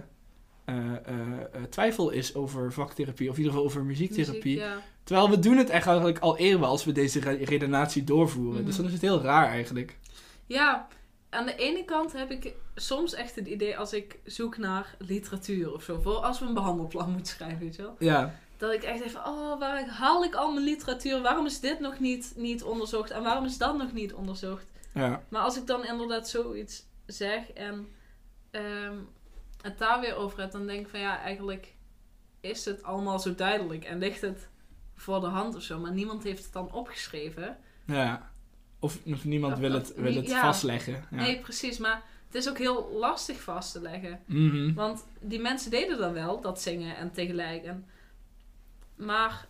eh, 0.64 0.76
eh, 0.76 0.96
eh, 1.52 1.62
twijfel 1.70 2.10
is 2.10 2.34
over 2.34 2.72
vaktherapie, 2.72 3.28
of 3.28 3.32
in 3.36 3.38
ieder 3.42 3.52
geval 3.52 3.66
over 3.68 3.84
muziektherapie. 3.84 4.42
Muziek, 4.56 4.58
ja. 4.58 4.80
Terwijl 5.04 5.30
we 5.30 5.38
doen 5.38 5.56
het 5.56 5.70
echt 5.70 5.86
eigenlijk 5.86 6.18
al 6.18 6.38
eeuwen 6.38 6.68
als 6.68 6.84
we 6.84 6.92
deze 6.92 7.20
re- 7.20 7.44
redenatie 7.44 8.04
doorvoeren. 8.04 8.56
Mhm. 8.56 8.64
Dus 8.64 8.76
dan 8.76 8.84
is 8.86 8.92
het 8.92 9.00
heel 9.00 9.20
raar 9.20 9.46
eigenlijk. 9.48 9.98
ja, 10.46 10.88
aan 11.30 11.46
de 11.46 11.54
ene 11.56 11.84
kant 11.84 12.12
heb 12.12 12.30
ik 12.30 12.54
soms 12.74 13.14
echt 13.14 13.34
het 13.34 13.46
idee 13.46 13.78
als 13.78 13.92
ik 13.92 14.18
zoek 14.24 14.56
naar 14.56 14.94
literatuur 14.98 15.72
of 15.74 15.82
zo. 15.82 16.00
Voor 16.00 16.14
als 16.16 16.38
we 16.38 16.46
een 16.46 16.54
behandelplan 16.54 17.10
moeten 17.10 17.32
schrijven, 17.34 17.58
weet 17.58 17.76
je 17.76 17.82
wel. 17.82 17.96
Ja, 17.98 18.34
Dat 18.56 18.72
ik 18.72 18.82
echt 18.82 19.00
even, 19.02 19.20
oh, 19.26 19.58
waar 19.58 19.88
haal 19.88 20.24
ik 20.24 20.34
al 20.34 20.52
mijn 20.52 20.64
literatuur? 20.64 21.20
Waarom 21.22 21.46
is 21.46 21.60
dit 21.60 21.80
nog 21.80 21.98
niet, 21.98 22.32
niet 22.36 22.62
onderzocht? 22.62 23.10
En 23.10 23.22
waarom 23.22 23.44
is 23.44 23.58
dat 23.58 23.76
nog 23.76 23.92
niet 23.92 24.12
onderzocht? 24.14 24.64
ja, 24.94 25.22
Maar 25.28 25.42
als 25.42 25.56
ik 25.56 25.66
dan 25.66 25.84
inderdaad 25.86 26.28
zoiets 26.28 26.84
zeg 27.06 27.50
en 27.50 27.88
ehm, 28.50 28.94
het 29.62 29.78
daar 29.78 30.00
weer 30.00 30.14
over 30.14 30.40
heb, 30.40 30.50
dan 30.52 30.66
denk 30.66 30.80
ik 30.80 30.88
van 30.88 31.00
ja, 31.00 31.20
eigenlijk 31.20 31.74
is 32.40 32.64
het 32.64 32.82
allemaal 32.82 33.18
zo 33.18 33.34
duidelijk 33.34 33.84
en 33.84 33.98
ligt 33.98 34.20
het 34.20 34.48
voor 34.94 35.20
de 35.20 35.26
hand 35.26 35.54
of 35.56 35.62
zo. 35.62 35.78
Maar 35.78 35.92
niemand 35.92 36.22
heeft 36.22 36.44
het 36.44 36.52
dan 36.52 36.72
opgeschreven. 36.72 37.56
ja. 37.86 38.30
Of, 38.78 38.98
of 39.06 39.24
niemand 39.24 39.52
Of- 39.52 39.58
wil 39.58 39.72
het, 39.72 39.94
wil 39.94 40.14
het 40.14 40.26
ja. 40.28 40.40
vastleggen. 40.40 40.92
Ja. 41.10 41.16
Nee, 41.16 41.40
precies. 41.40 41.78
Maar 41.78 42.02
het 42.26 42.34
is 42.34 42.48
ook 42.48 42.58
heel 42.58 42.90
lastig 42.92 43.40
vast 43.40 43.72
te 43.72 43.80
leggen. 43.80 44.20
Mhm. 44.26 44.74
Want 44.74 45.04
die 45.20 45.40
mensen 45.40 45.70
deden 45.70 45.98
dan 45.98 46.12
wel, 46.12 46.40
dat 46.40 46.60
zingen 46.60 46.96
en 46.96 47.12
tegelijk. 47.12 47.64
En, 47.64 47.86
maar 48.96 49.46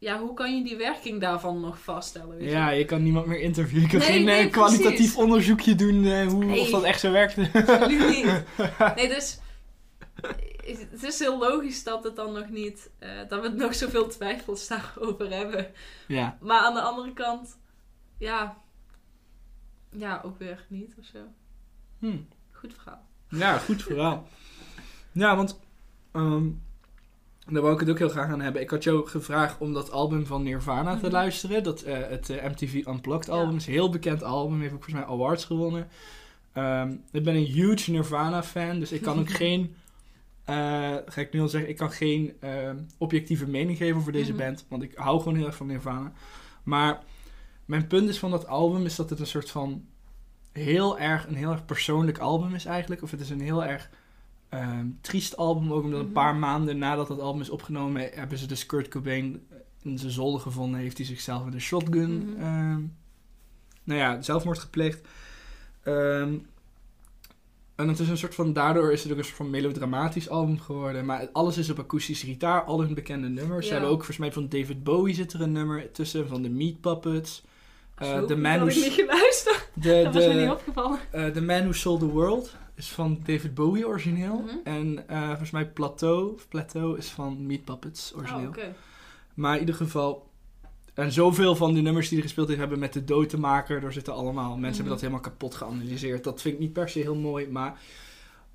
ja, 0.00 0.18
hoe 0.20 0.34
kan 0.34 0.56
je 0.56 0.64
die 0.64 0.76
werking 0.76 1.20
daarvan 1.20 1.60
nog 1.60 1.80
vaststellen? 1.80 2.36
Weet? 2.36 2.50
Ja, 2.50 2.70
je 2.70 2.84
kan 2.84 3.02
niemand 3.02 3.26
meer 3.26 3.40
interviewen. 3.40 3.82
Je 3.82 3.88
kan 3.98 3.98
Nee, 3.98 4.08
geen 4.08 4.28
eh, 4.28 4.50
kwalitatief 4.52 4.94
precies. 4.96 5.14
onderzoekje 5.16 5.74
doen 5.74 6.04
eh, 6.04 6.26
hoe, 6.26 6.44
Nee. 6.44 6.60
of 6.60 6.70
dat 6.70 6.82
echt 6.82 7.00
zo 7.00 7.10
werkt. 7.12 7.36
Absoluut 7.54 8.08
niet. 8.08 8.42
Nee, 8.96 9.08
dus 9.08 9.38
het 10.90 11.02
is 11.02 11.18
heel 11.18 11.38
logisch 11.38 11.82
dat 11.84 12.04
het 12.04 12.16
dan 12.16 12.32
nog 12.32 12.48
niet, 12.48 12.90
eh, 12.98 13.08
dat 13.28 13.42
we 13.42 13.48
nog 13.48 13.74
zoveel 13.74 14.08
twijfels 14.08 14.68
daarover 14.68 15.30
hebben. 15.30 15.66
ja. 16.06 16.38
Maar 16.40 16.60
aan 16.60 16.74
de 16.74 16.80
andere 16.80 17.12
kant, 17.12 17.58
ja, 18.18 18.56
ja, 19.90 20.20
ook 20.24 20.38
weer 20.38 20.64
niet 20.68 20.94
of 20.98 21.04
zo. 21.04 21.18
Hm. 21.98 22.16
Goed 22.52 22.74
verhaal. 22.74 23.06
Ja, 23.28 23.58
goed 23.58 23.82
verhaal. 23.82 24.28
Ja, 25.12 25.36
want 25.36 25.60
ehm, 26.12 26.48
daar 27.52 27.62
wou 27.62 27.74
ik 27.74 27.80
het 27.80 27.90
ook 27.90 27.98
heel 27.98 28.08
graag 28.08 28.28
aan 28.30 28.40
hebben. 28.40 28.62
Ik 28.62 28.70
had 28.70 28.84
jou 28.84 29.06
gevraagd 29.08 29.60
om 29.60 29.72
dat 29.72 29.90
album 29.90 30.26
van 30.26 30.42
Nirvana 30.42 30.94
te 30.96 31.02
Mhm. 31.04 31.12
luisteren. 31.12 31.62
Dat, 31.62 31.82
eh, 31.82 31.98
het 32.08 32.30
eh, 32.30 32.44
MTV 32.50 32.84
Unplugged 32.86 33.26
Ja. 33.26 33.32
album 33.32 33.56
is 33.56 33.66
een 33.66 33.72
heel 33.72 33.90
bekend 33.90 34.22
album. 34.22 34.60
Heeft 34.60 34.74
ook 34.74 34.84
volgens 34.84 35.04
mij 35.04 35.14
awards 35.14 35.44
gewonnen. 35.44 35.88
Ehm, 36.52 36.92
ik 37.12 37.24
ben 37.24 37.34
een 37.34 37.44
huge 37.44 37.90
Nirvana 37.90 38.42
fan, 38.42 38.78
dus 38.78 38.92
ik 38.92 39.02
kan 39.02 39.18
ook 39.18 39.30
geen... 39.42 39.74
eh, 40.44 40.56
ga 41.06 41.20
ik 41.20 41.32
nu 41.32 41.40
al 41.40 41.48
zeggen, 41.48 41.70
ik 41.70 41.76
kan 41.76 41.90
geen 41.92 42.32
ehm, 42.40 42.76
objectieve 42.98 43.46
mening 43.48 43.76
geven 43.78 43.96
over 43.96 44.12
deze 44.12 44.32
Mhm. 44.32 44.40
band. 44.40 44.64
Want 44.68 44.82
ik 44.82 44.92
hou 44.94 45.18
gewoon 45.18 45.36
heel 45.36 45.46
erg 45.46 45.56
van 45.56 45.66
Nirvana. 45.66 46.12
Maar 46.62 47.02
mijn 47.64 47.86
punt 47.86 48.08
is 48.08 48.18
van 48.18 48.30
dat 48.30 48.46
album 48.46 48.84
is 48.84 48.96
dat 48.96 49.10
het 49.10 49.20
een 49.20 49.26
soort 49.26 49.50
van 49.50 49.84
heel 50.52 50.98
erg, 50.98 51.26
een 51.26 51.34
heel 51.34 51.50
erg 51.50 51.64
persoonlijk 51.64 52.18
album 52.18 52.54
is 52.54 52.64
eigenlijk. 52.64 53.02
Of 53.02 53.10
het 53.10 53.20
is 53.20 53.30
een 53.30 53.40
heel 53.40 53.64
erg 53.64 53.90
ehm, 54.50 54.86
triest 55.00 55.36
album, 55.36 55.72
ook 55.72 55.82
omdat 55.84 55.98
een 55.98 56.04
Mhm. 56.04 56.14
paar 56.14 56.34
maanden 56.36 56.78
nadat 56.78 57.08
dat 57.08 57.20
album 57.20 57.40
is 57.40 57.50
opgenomen, 57.50 58.10
hebben 58.12 58.38
ze 58.38 58.46
dus 58.46 58.66
Kurt 58.66 58.88
Cobain 58.88 59.46
in 59.82 59.98
zijn 59.98 60.12
zolder 60.12 60.40
gevonden. 60.40 60.80
Heeft 60.80 60.96
hij 60.96 61.06
zichzelf 61.06 61.44
met 61.44 61.54
een 61.54 61.60
shotgun, 61.60 62.16
Mhm. 62.16 62.40
ehm, 62.42 62.80
nou 63.84 64.00
ja, 64.00 64.22
zelfmoord 64.22 64.58
gepleegd. 64.58 65.08
Ehm, 65.82 66.34
en 67.74 67.88
het 67.88 67.98
is 67.98 68.08
een 68.08 68.16
soort 68.18 68.34
van, 68.34 68.52
daardoor 68.52 68.92
is 68.92 69.02
het 69.02 69.12
ook 69.12 69.18
een 69.18 69.24
soort 69.24 69.36
van 69.36 69.50
melodramatisch 69.50 70.28
album 70.28 70.58
geworden. 70.58 71.04
Maar 71.04 71.28
alles 71.32 71.58
is 71.58 71.70
op 71.70 71.78
akoestische 71.78 72.26
gitaar, 72.26 72.62
al 72.64 72.80
hun 72.80 72.94
bekende 72.94 73.28
nummers. 73.28 73.66
Ze 73.66 73.72
hebben 73.72 73.90
ook, 73.90 73.96
volgens 73.96 74.18
mij 74.18 74.32
van 74.32 74.48
David 74.48 74.84
Bowie 74.84 75.14
zit 75.14 75.32
er 75.32 75.40
een 75.40 75.52
nummer 75.52 75.92
tussen, 75.92 76.28
van 76.28 76.42
de 76.42 76.50
Meat 76.50 76.80
Puppets. 76.80 77.42
Eh, 77.94 78.08
Zo, 78.10 78.24
The 78.26 78.36
Man 78.36 78.52
ik 78.54 78.58
Who- 78.58 78.80
niet 78.84 78.92
geluisterd. 78.92 79.68
De, 79.74 80.00
dat 80.04 80.14
was 80.14 80.26
me 80.26 80.34
niet 80.34 80.50
opgevallen. 80.50 80.98
eh, 81.10 81.26
The 81.26 81.42
Man 81.42 81.60
Who 81.60 81.72
Sold 81.72 82.00
the 82.00 82.06
World 82.08 82.56
is 82.80 82.88
van 82.88 83.18
David 83.24 83.54
Bowie 83.54 83.86
origineel. 83.86 84.38
Mhm. 84.46 84.54
En 84.64 85.08
eh, 85.08 85.26
volgens 85.28 85.50
mij 85.50 85.68
Plateau, 85.68 86.34
of 86.34 86.48
Plateau 86.48 86.98
is 86.98 87.08
van 87.08 87.46
Meat 87.46 87.64
Puppets 87.64 88.12
Oh, 88.12 88.18
origineel. 88.18 88.52
Maar 89.34 89.54
in 89.54 89.60
ieder 89.60 89.74
geval... 89.74 90.28
En 90.94 91.12
zoveel 91.12 91.56
van 91.56 91.74
die 91.74 91.82
nummers 91.82 92.08
die 92.08 92.18
hij 92.18 92.26
gespeeld 92.26 92.48
heeft 92.48 92.60
hebben 92.60 92.78
met 92.78 92.92
de 92.92 93.04
dood 93.04 93.28
te 93.28 93.38
maken. 93.38 93.82
Er 93.82 93.92
zitten 93.92 94.12
allemaal... 94.14 94.48
Mensen 94.48 94.60
Mhm. 94.66 94.74
hebben 94.74 94.92
dat 94.92 95.00
helemaal 95.00 95.20
kapot 95.20 95.54
geanalyseerd. 95.54 96.24
Dat 96.24 96.40
vind 96.40 96.54
ik 96.54 96.60
niet 96.60 96.72
per 96.72 96.88
se 96.88 96.98
heel 96.98 97.14
mooi, 97.16 97.48
maar... 97.48 97.80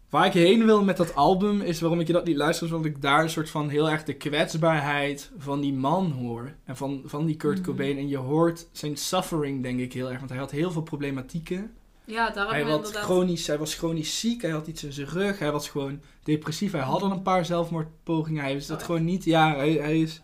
Waar 0.09 0.25
ik 0.25 0.33
heen 0.33 0.65
wil 0.65 0.83
met 0.83 0.97
dat 0.97 1.15
album 1.15 1.61
is 1.61 1.79
waarom 1.81 1.99
ik 1.99 2.07
je 2.07 2.13
dat 2.13 2.25
niet 2.25 2.35
luister, 2.38 2.67
is 2.67 2.73
omdat 2.73 2.91
ik 2.91 3.01
daar 3.01 3.23
een 3.23 3.29
soort 3.29 3.49
van 3.49 3.69
heel 3.69 3.89
erg 3.89 4.03
de 4.03 4.13
kwetsbaarheid 4.13 5.31
van 5.38 5.61
die 5.61 5.73
man 5.73 6.11
hoor. 6.11 6.53
En 6.63 6.75
van, 6.77 7.01
van 7.05 7.25
die 7.25 7.35
Kurt 7.35 7.57
Mhm. 7.57 7.65
Cobain. 7.65 7.97
En 7.97 8.07
je 8.07 8.17
hoort 8.17 8.67
zijn 8.71 8.97
suffering, 8.97 9.63
denk 9.63 9.79
ik 9.79 9.93
heel 9.93 10.09
erg. 10.09 10.17
Want 10.17 10.29
hij 10.29 10.39
had 10.39 10.51
heel 10.51 10.71
veel 10.71 10.81
problematieken. 10.81 11.71
Ja, 12.05 12.29
daar 12.29 12.49
Hij, 12.49 12.61
had 12.63 12.77
inderdaad... 12.77 13.03
chronisch, 13.03 13.47
hij 13.47 13.57
was 13.57 13.75
chronisch 13.75 14.19
ziek, 14.19 14.41
hij 14.41 14.51
had 14.51 14.67
iets 14.67 14.83
in 14.83 14.93
zijn 14.93 15.07
rug, 15.07 15.39
hij 15.39 15.51
was 15.51 15.69
gewoon 15.69 16.01
depressief. 16.23 16.71
Hij 16.71 16.81
had 16.81 17.01
al 17.01 17.11
een 17.11 17.21
paar 17.21 17.45
zelfmoordpogingen, 17.45 18.43
hij 18.43 18.55
is 18.55 18.65
dat 18.65 18.79
Oh, 18.79 18.85
gewoon 18.85 19.03
niet, 19.03 19.23
ja, 19.23 19.55
hij, 19.55 19.71
hij 19.71 19.99
is, 19.99 20.21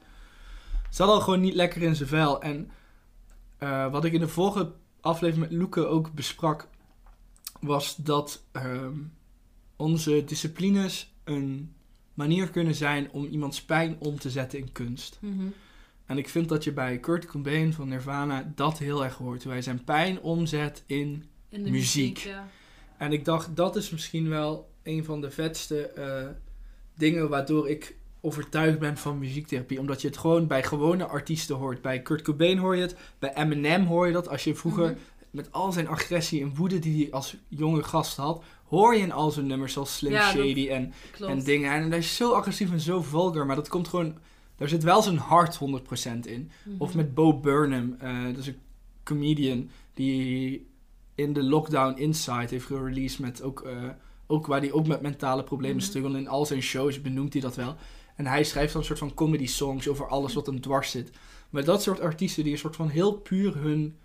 zat 0.90 1.10
al 1.10 1.22
gewoon 1.22 1.42
niet 1.42 1.54
lekker 1.54 1.82
in 1.82 1.96
zijn 1.96 2.10
vel. 2.10 2.42
En 2.42 2.72
eh, 3.58 3.92
wat 3.92 4.06
ik 4.06 4.14
in 4.14 4.20
de 4.20 4.28
vorige 4.28 4.72
aflevering 5.02 5.50
met 5.50 5.60
Loeke 5.60 5.86
ook 5.86 6.14
besprak, 6.14 6.68
was 7.60 7.96
dat 7.96 8.44
ehm, 8.52 8.98
onze 9.76 10.24
disciplines 10.24 11.14
een 11.24 11.74
manier 12.14 12.50
kunnen 12.50 12.76
zijn 12.76 13.12
om 13.12 13.26
iemands 13.26 13.62
pijn 13.62 13.96
om 14.00 14.20
te 14.20 14.30
zetten 14.30 14.60
in 14.60 14.72
kunst. 14.72 15.18
Mhm. 15.22 15.48
En 16.06 16.18
ik 16.18 16.30
vind 16.30 16.50
dat 16.50 16.64
je 16.64 16.74
bij 16.74 17.00
Kurt 17.00 17.26
Cobain 17.26 17.74
van 17.74 17.88
Nirvana 17.88 18.52
dat 18.56 18.78
heel 18.78 19.04
erg 19.04 19.16
hoort. 19.16 19.44
Hoe 19.44 19.52
hij 19.52 19.62
zijn 19.62 19.84
pijn 19.84 20.22
omzet 20.22 20.84
in 20.86 21.26
De 21.52 21.58
Muziek. 21.60 21.74
muziek, 21.74 22.18
ja. 22.18 22.48
en 22.98 23.12
ik 23.12 23.26
dacht, 23.26 23.56
dat 23.56 23.76
is 23.76 23.90
misschien 23.90 24.30
wel 24.30 24.70
een 24.84 25.04
van 25.06 25.22
de 25.22 25.32
vetste 25.32 25.88
eh, 25.88 26.28
dingen 26.96 27.30
waardoor 27.30 27.70
ik 27.70 27.96
overtuigd 28.22 28.80
ben 28.80 28.98
van 28.98 29.20
muziektherapie. 29.20 29.80
Omdat 29.80 30.02
je 30.02 30.08
het 30.08 30.18
gewoon 30.18 30.48
bij 30.48 30.64
gewone 30.64 31.06
artiesten 31.06 31.56
hoort. 31.56 31.82
Bij 31.82 32.02
Kurt 32.02 32.22
Cobain 32.22 32.58
hoor 32.58 32.76
je 32.76 32.82
het. 32.82 32.96
Bij 33.20 33.34
Eminem 33.36 33.86
hoor 33.86 34.08
je 34.08 34.14
dat. 34.14 34.28
Als 34.30 34.44
je 34.44 34.56
vroeger 34.56 34.86
Mhm. 34.90 34.98
met 35.30 35.52
al 35.52 35.72
zijn 35.72 35.88
agressie 35.88 36.42
en 36.42 36.56
woede 36.56 36.80
die 36.80 37.04
hij 37.04 37.12
als 37.12 37.36
jonge 37.48 37.84
gast 37.84 38.18
had... 38.18 38.44
hoor 38.68 38.96
je 38.96 39.02
in 39.02 39.12
al 39.12 39.32
zijn 39.32 39.48
nummers 39.48 39.74
zoals 39.74 39.96
Slim 39.98 40.12
Ja, 40.12 40.30
Shady 40.32 40.68
en, 40.70 40.94
Klopt. 41.12 41.32
en 41.32 41.44
dingen. 41.44 41.72
En 41.72 41.90
hij 41.90 41.98
is 42.00 42.16
zo 42.16 42.32
agressief 42.34 42.72
en 42.72 42.80
zo 42.80 43.02
vulgar. 43.02 43.46
Maar 43.46 43.56
dat 43.56 43.68
komt 43.70 43.88
gewoon... 43.88 44.18
Daar 44.56 44.70
zit 44.70 44.84
wel 44.84 45.02
zijn 45.02 45.18
hart 45.18 45.56
100% 45.56 46.26
in. 46.28 46.52
Of 46.78 46.88
Mhm. 46.88 46.98
met 46.98 47.14
Bo 47.14 47.40
Burnham, 47.40 47.96
eh 48.00 48.24
dat 48.26 48.38
is 48.38 48.48
een 48.48 48.58
comedian 49.04 49.70
die 49.94 50.70
in 51.22 51.34
de 51.34 51.44
Lockdown 51.44 51.98
Inside 52.00 52.48
heeft 52.50 52.66
gereleased 52.66 53.20
met 53.20 53.42
ook, 53.42 53.62
eh, 53.62 53.90
ook 54.28 54.48
waar 54.48 54.60
hij 54.60 54.72
ook 54.72 54.88
met 54.88 55.02
mentale 55.02 55.44
problemen 55.44 55.78
Mhm. 55.78 55.86
struggelt. 55.86 56.16
In 56.16 56.28
al 56.28 56.46
zijn 56.46 56.62
shows 56.62 57.02
benoemt 57.02 57.34
hij 57.34 57.42
dat 57.42 57.56
wel. 57.56 57.76
En 58.16 58.26
hij 58.26 58.44
schrijft 58.44 58.72
dan 58.72 58.82
een 58.82 58.88
soort 58.88 59.00
van 59.00 59.14
comedy 59.14 59.46
songs 59.48 59.88
over 59.88 60.08
alles 60.08 60.34
wat 60.34 60.46
hem 60.46 60.62
dwars 60.62 60.92
zit. 60.92 61.12
Maar 61.50 61.64
dat 61.64 61.82
soort 61.82 62.00
artiesten 62.00 62.44
die 62.44 62.52
een 62.54 62.58
soort 62.60 62.76
van 62.76 62.90
heel 62.90 63.14
puur 63.14 63.58
hun 63.58 63.98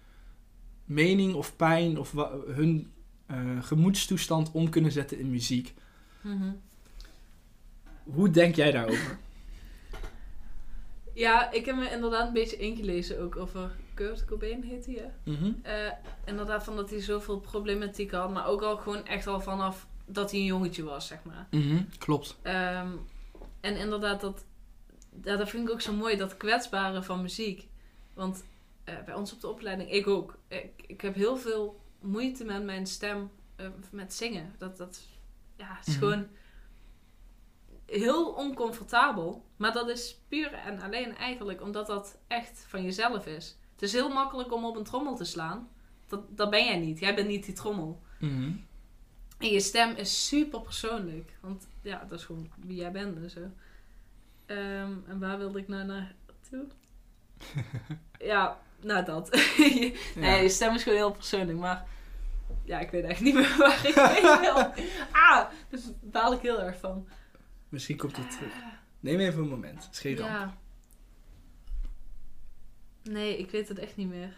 mening 0.84 1.34
of 1.34 1.56
pijn 1.56 1.98
of 1.98 2.12
hun 2.46 2.90
eh, 3.26 3.62
gemoedstoestand 3.62 4.50
om 4.52 4.68
kunnen 4.68 4.92
zetten 4.92 5.18
in 5.18 5.30
muziek. 5.30 5.74
Mhm. 6.20 6.52
Hoe 8.04 8.30
denk 8.30 8.54
jij 8.54 8.70
daarover? 8.70 9.18
Ja, 11.12 11.50
ik 11.52 11.64
heb 11.64 11.76
me 11.76 11.90
inderdaad 11.90 12.26
een 12.26 12.32
beetje 12.32 12.56
ingelezen 12.56 13.20
ook 13.20 13.36
over 13.36 13.70
Kurt 13.96 14.24
Cobain, 14.24 14.62
heet 14.62 14.86
hij, 14.86 14.94
hè? 14.94 15.32
Mhm. 15.32 15.52
Eh, 15.62 15.92
inderdaad, 16.24 16.64
van 16.64 16.76
dat 16.76 16.90
hij 16.90 17.00
zoveel 17.00 17.40
problematiek 17.40 18.10
had, 18.12 18.32
maar 18.32 18.46
ook 18.46 18.62
al 18.62 18.76
gewoon 18.76 19.06
echt 19.06 19.26
al 19.26 19.40
vanaf 19.40 19.86
dat 20.06 20.30
hij 20.30 20.40
een 20.40 20.46
jongetje 20.46 20.82
was, 20.82 21.06
zeg 21.06 21.24
maar. 21.24 21.46
Mhm, 21.50 21.82
Klopt. 21.98 22.36
Ehm, 22.42 22.92
en 23.60 23.76
inderdaad, 23.76 24.20
dat, 24.20 24.44
ja, 25.22 25.36
dat 25.36 25.48
vind 25.48 25.68
ik 25.68 25.74
ook 25.74 25.80
zo 25.80 25.92
mooi, 25.92 26.16
dat 26.16 26.36
kwetsbare 26.36 27.02
van 27.02 27.22
muziek. 27.22 27.68
Want 28.14 28.44
eh, 28.84 28.94
bij 29.04 29.14
ons 29.14 29.32
op 29.32 29.40
de 29.40 29.48
opleiding, 29.48 29.90
ik 29.92 30.06
ook. 30.06 30.38
Ik, 30.48 30.70
ik 30.86 31.00
heb 31.00 31.14
heel 31.14 31.36
veel 31.36 31.80
moeite 32.00 32.44
met 32.44 32.64
mijn 32.64 32.86
stem, 32.86 33.30
eh, 33.56 33.66
met 33.90 34.14
zingen. 34.14 34.54
Dat, 34.58 34.76
dat 34.76 35.00
ja, 35.56 35.78
is 35.80 35.86
Mhm. 35.86 35.98
gewoon 35.98 36.26
heel 37.86 38.32
oncomfortabel. 38.32 39.44
Maar 39.56 39.72
dat 39.72 39.88
is 39.88 40.20
puur 40.28 40.52
en 40.52 40.80
alleen 40.80 41.16
eigenlijk 41.16 41.62
omdat 41.62 41.86
dat 41.86 42.18
echt 42.26 42.64
van 42.68 42.82
jezelf 42.82 43.26
is. 43.26 43.56
Het 43.76 43.84
is 43.84 43.92
heel 43.92 44.08
makkelijk 44.08 44.52
om 44.52 44.64
op 44.64 44.76
een 44.76 44.84
trommel 44.84 45.16
te 45.16 45.24
slaan. 45.24 45.68
Dat, 46.06 46.36
dat 46.36 46.50
ben 46.50 46.64
jij 46.64 46.78
niet. 46.78 46.98
Jij 46.98 47.14
bent 47.14 47.28
niet 47.28 47.44
die 47.44 47.54
trommel. 47.54 48.02
Mhm. 48.18 48.52
En 49.38 49.48
je 49.48 49.60
stem 49.60 49.96
is 49.96 50.26
super 50.28 50.60
persoonlijk. 50.60 51.38
Want 51.40 51.68
ja, 51.82 52.04
dat 52.08 52.18
is 52.18 52.24
gewoon 52.24 52.50
wie 52.56 52.76
jij 52.76 52.92
bent 52.92 53.16
en 53.16 53.30
zo. 53.30 53.40
Ehm, 54.46 54.92
en 55.06 55.18
waar 55.18 55.38
wilde 55.38 55.58
ik 55.58 55.68
nou 55.68 55.84
naartoe? 55.84 56.66
ja, 58.32 58.58
nou 58.80 59.04
dat. 59.04 59.30
nee, 60.14 60.42
je 60.42 60.48
stem 60.48 60.74
is 60.74 60.82
gewoon 60.82 60.98
heel 60.98 61.12
persoonlijk. 61.12 61.58
Maar 61.58 61.86
ja, 62.64 62.78
ik 62.78 62.90
weet 62.90 63.04
echt 63.04 63.20
niet 63.20 63.34
meer 63.40 63.56
waar 63.58 63.86
ik 63.86 63.94
heen 63.94 64.40
wil. 64.40 64.84
Ah, 65.12 65.44
dus 65.68 65.84
daar 65.84 65.94
baal 66.00 66.32
ik 66.32 66.40
heel 66.40 66.62
erg 66.62 66.78
van. 66.78 67.08
Misschien 67.68 67.96
komt 67.96 68.16
het 68.16 68.30
terug. 68.30 68.54
Neem 69.00 69.20
even 69.20 69.42
een 69.42 69.48
moment. 69.48 70.00
Ramp. 70.02 70.18
Ja. 70.18 70.58
Nee, 73.10 73.38
ik 73.38 73.50
weet 73.50 73.68
het 73.68 73.78
echt 73.78 73.96
niet 73.96 74.08
meer. 74.08 74.32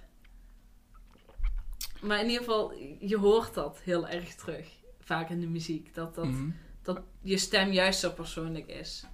Maar 2.02 2.18
in 2.20 2.24
ieder 2.26 2.38
geval, 2.44 2.72
je 3.00 3.16
hoort 3.16 3.54
dat 3.54 3.80
heel 3.82 4.08
erg 4.08 4.34
terug. 4.34 4.68
Vaak 5.00 5.30
in 5.30 5.40
de 5.40 5.46
muziek. 5.46 5.94
Dat, 5.94 6.14
dat, 6.14 6.24
Mhm. 6.26 6.50
dat 6.82 7.00
je 7.20 7.38
stem 7.38 7.72
juist 7.72 8.00
zo 8.00 8.10
persoonlijk 8.10 8.66
is. 8.66 9.04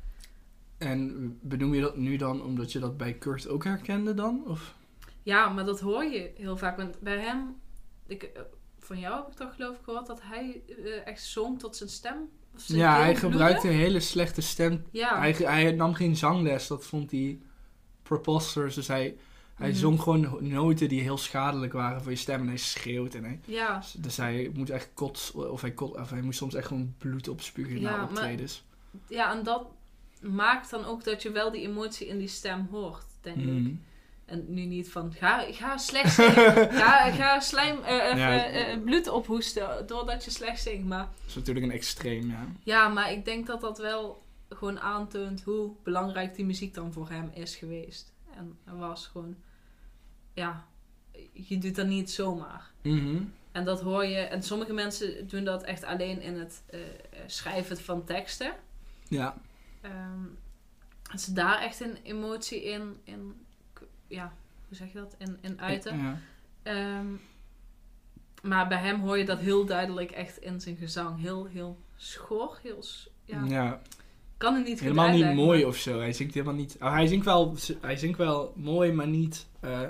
En 0.79 1.39
benoem 1.43 1.75
je 1.75 1.81
dat 1.81 1.97
nu 1.97 2.17
dan 2.17 2.43
omdat 2.43 2.73
je 2.73 2.79
dat 2.79 2.97
bij 2.97 3.15
Kurt 3.15 3.49
ook 3.49 3.65
herkende 3.65 4.15
dan? 4.15 4.43
Of? 4.47 4.75
Ja, 5.23 5.49
maar 5.49 5.65
dat 5.65 5.81
hoor 5.81 6.05
je 6.05 6.31
heel 6.37 6.57
vaak. 6.57 6.77
Want 6.77 7.01
bij 7.01 7.19
hem, 7.19 7.57
ik, 8.07 8.23
eh, 8.23 8.43
van 8.79 8.99
jou 8.99 9.17
heb 9.17 9.27
ik 9.27 9.35
toch 9.35 9.55
geloof 9.55 9.77
ik 9.77 9.85
gehoord 9.85 10.07
dat 10.07 10.21
hij 10.23 10.63
eh, 10.69 11.07
echt 11.07 11.23
zong 11.25 11.59
tot 11.59 11.77
zijn 11.77 11.89
stem. 11.89 12.29
Of 12.55 12.61
zijn 12.61 12.79
Ja, 12.79 13.01
hij 13.01 13.17
gebruikte 13.17 13.69
een 13.69 13.75
hele 13.75 14.01
slechte 14.01 14.41
stem. 14.41 14.85
Ja, 14.91 15.19
Hij, 15.19 15.33
hij 15.33 15.73
nam 15.73 15.95
geen 15.95 16.17
zangles, 16.17 16.67
dat 16.67 16.87
vond 16.87 17.11
hij 17.11 17.39
preposterous. 18.03 18.75
Dus 18.75 18.89
hij, 18.89 19.17
hij 19.55 19.69
Mhm. 19.69 19.79
zong 19.79 20.01
gewoon 20.01 20.37
noten 20.41 20.89
die 20.89 21.01
heel 21.01 21.19
schadelijk 21.19 21.73
waren 21.73 22.03
voor 22.03 22.11
je 22.11 22.17
stem. 22.17 22.41
En 22.41 22.47
hij 22.47 22.57
schreeuwt 22.57 23.15
en 23.15 23.25
hij... 23.25 23.41
ja, 23.45 23.83
Dus 23.97 24.17
hij 24.17 24.51
moet 24.55 24.71
echt 24.71 24.91
kots, 24.95 25.33
of 25.33 25.61
hij, 25.61 25.73
kot, 25.73 25.95
of 25.97 26.11
hij 26.11 26.21
moest 26.23 26.39
soms 26.39 26.55
echt 26.55 26.67
gewoon 26.67 26.95
bloed 26.99 27.29
opspugen 27.29 27.81
Ja, 27.81 27.91
na 27.91 27.97
maar- 27.97 28.09
optredens. 28.09 28.65
ja, 29.09 29.33
en 29.37 29.43
dat 29.43 29.67
maakt 30.21 30.71
dan 30.71 30.85
ook 30.85 31.05
dat 31.05 31.23
je 31.23 31.31
wel 31.31 31.51
die 31.51 31.63
emotie 31.69 32.07
in 32.07 32.19
die 32.19 32.29
stem 32.29 32.67
hoort, 32.71 33.05
denk 33.21 33.37
ik. 33.37 33.45
Mhm. 33.45 33.71
En 34.25 34.45
nu 34.49 34.65
niet 34.65 34.91
van, 34.91 35.13
ga, 35.13 35.45
ga 35.51 35.77
slecht 35.79 36.15
zingen. 36.15 36.35
ga, 36.81 37.11
ga 37.11 37.41
slijm, 37.41 37.79
eh, 37.83 37.97
Ja. 37.97 38.45
eh, 38.47 38.73
eh, 38.73 38.83
bloed 38.83 39.09
ophoesten 39.09 39.87
doordat 39.87 40.25
je 40.25 40.31
slecht 40.31 40.63
zingt. 40.63 40.85
Maar 40.87 40.99
Dat 41.05 41.27
is 41.27 41.35
natuurlijk 41.35 41.67
een 41.67 41.73
extreem, 41.73 42.31
ja. 42.31 42.47
ja, 42.63 42.89
maar 42.89 43.13
ik 43.13 43.25
denk 43.25 43.47
dat 43.47 43.61
dat 43.61 43.79
wel 43.79 44.23
gewoon 44.49 44.81
aantoont 44.81 45.43
hoe 45.43 45.71
belangrijk 45.83 46.35
die 46.35 46.45
muziek 46.45 46.75
dan 46.75 46.93
voor 46.93 47.09
hem 47.09 47.31
is 47.35 47.57
geweest. 47.57 48.13
En 48.37 48.79
was 48.79 49.07
gewoon, 49.07 49.37
ja, 50.33 50.67
je 51.33 51.59
doet 51.59 51.77
dat 51.77 51.87
niet 51.87 52.11
zomaar. 52.11 52.71
Mhm. 52.83 53.23
En 53.53 53.65
dat 53.65 53.81
hoor 53.81 54.05
je, 54.05 54.19
en 54.19 54.43
sommige 54.43 54.73
mensen 54.73 55.29
doen 55.29 55.45
dat 55.45 55.63
echt 55.63 55.85
alleen 55.85 56.21
in 56.21 56.39
het 56.39 56.63
eh, 56.67 56.81
eh, 56.81 56.89
schrijven 57.27 57.77
van 57.77 58.05
teksten. 58.05 58.53
Ja. 59.09 59.37
Ehm 59.81 60.25
dat 61.15 61.23
ze 61.23 61.33
daar 61.33 61.61
echt 61.61 61.81
een 61.81 61.97
emotie 62.03 62.65
in, 62.65 63.01
in 63.05 63.47
ja, 64.07 64.33
hoe 64.69 64.77
zeg 64.77 64.93
je 64.93 64.99
dat, 64.99 65.15
in, 65.19 65.39
in 65.41 65.61
uiten. 65.61 65.99
Ja. 65.99 66.19
Ehm, 66.63 67.07
maar 68.43 68.69
bij 68.69 68.79
hem 68.79 69.01
hoor 69.01 69.19
je 69.19 69.25
dat 69.25 69.39
heel 69.39 69.65
duidelijk 69.67 70.11
echt 70.11 70.39
in 70.39 70.61
zijn 70.61 70.77
gezang. 70.77 71.21
Heel, 71.21 71.45
heel 71.45 71.79
schor. 71.97 72.59
Heel, 72.63 72.85
ja. 73.25 73.45
ja. 73.45 73.81
Kan 74.37 74.55
het 74.55 74.65
niet 74.67 74.81
Helemaal 74.81 75.05
niet 75.05 75.15
uitleggen, 75.15 75.45
mooi 75.45 75.65
of 75.65 75.77
zo. 75.77 75.99
Hij 75.99 76.13
zingt 76.13 76.35
helemaal 76.35 76.55
niet. 76.55 76.77
oh, 76.81 76.93
hij, 76.93 77.07
zingt 77.07 77.25
wel, 77.25 77.57
hij 77.81 77.97
zingt 77.97 78.19
wel 78.19 78.53
mooi, 78.57 78.93
maar 78.93 79.07
niet. 79.09 79.47
eh, 79.61 79.81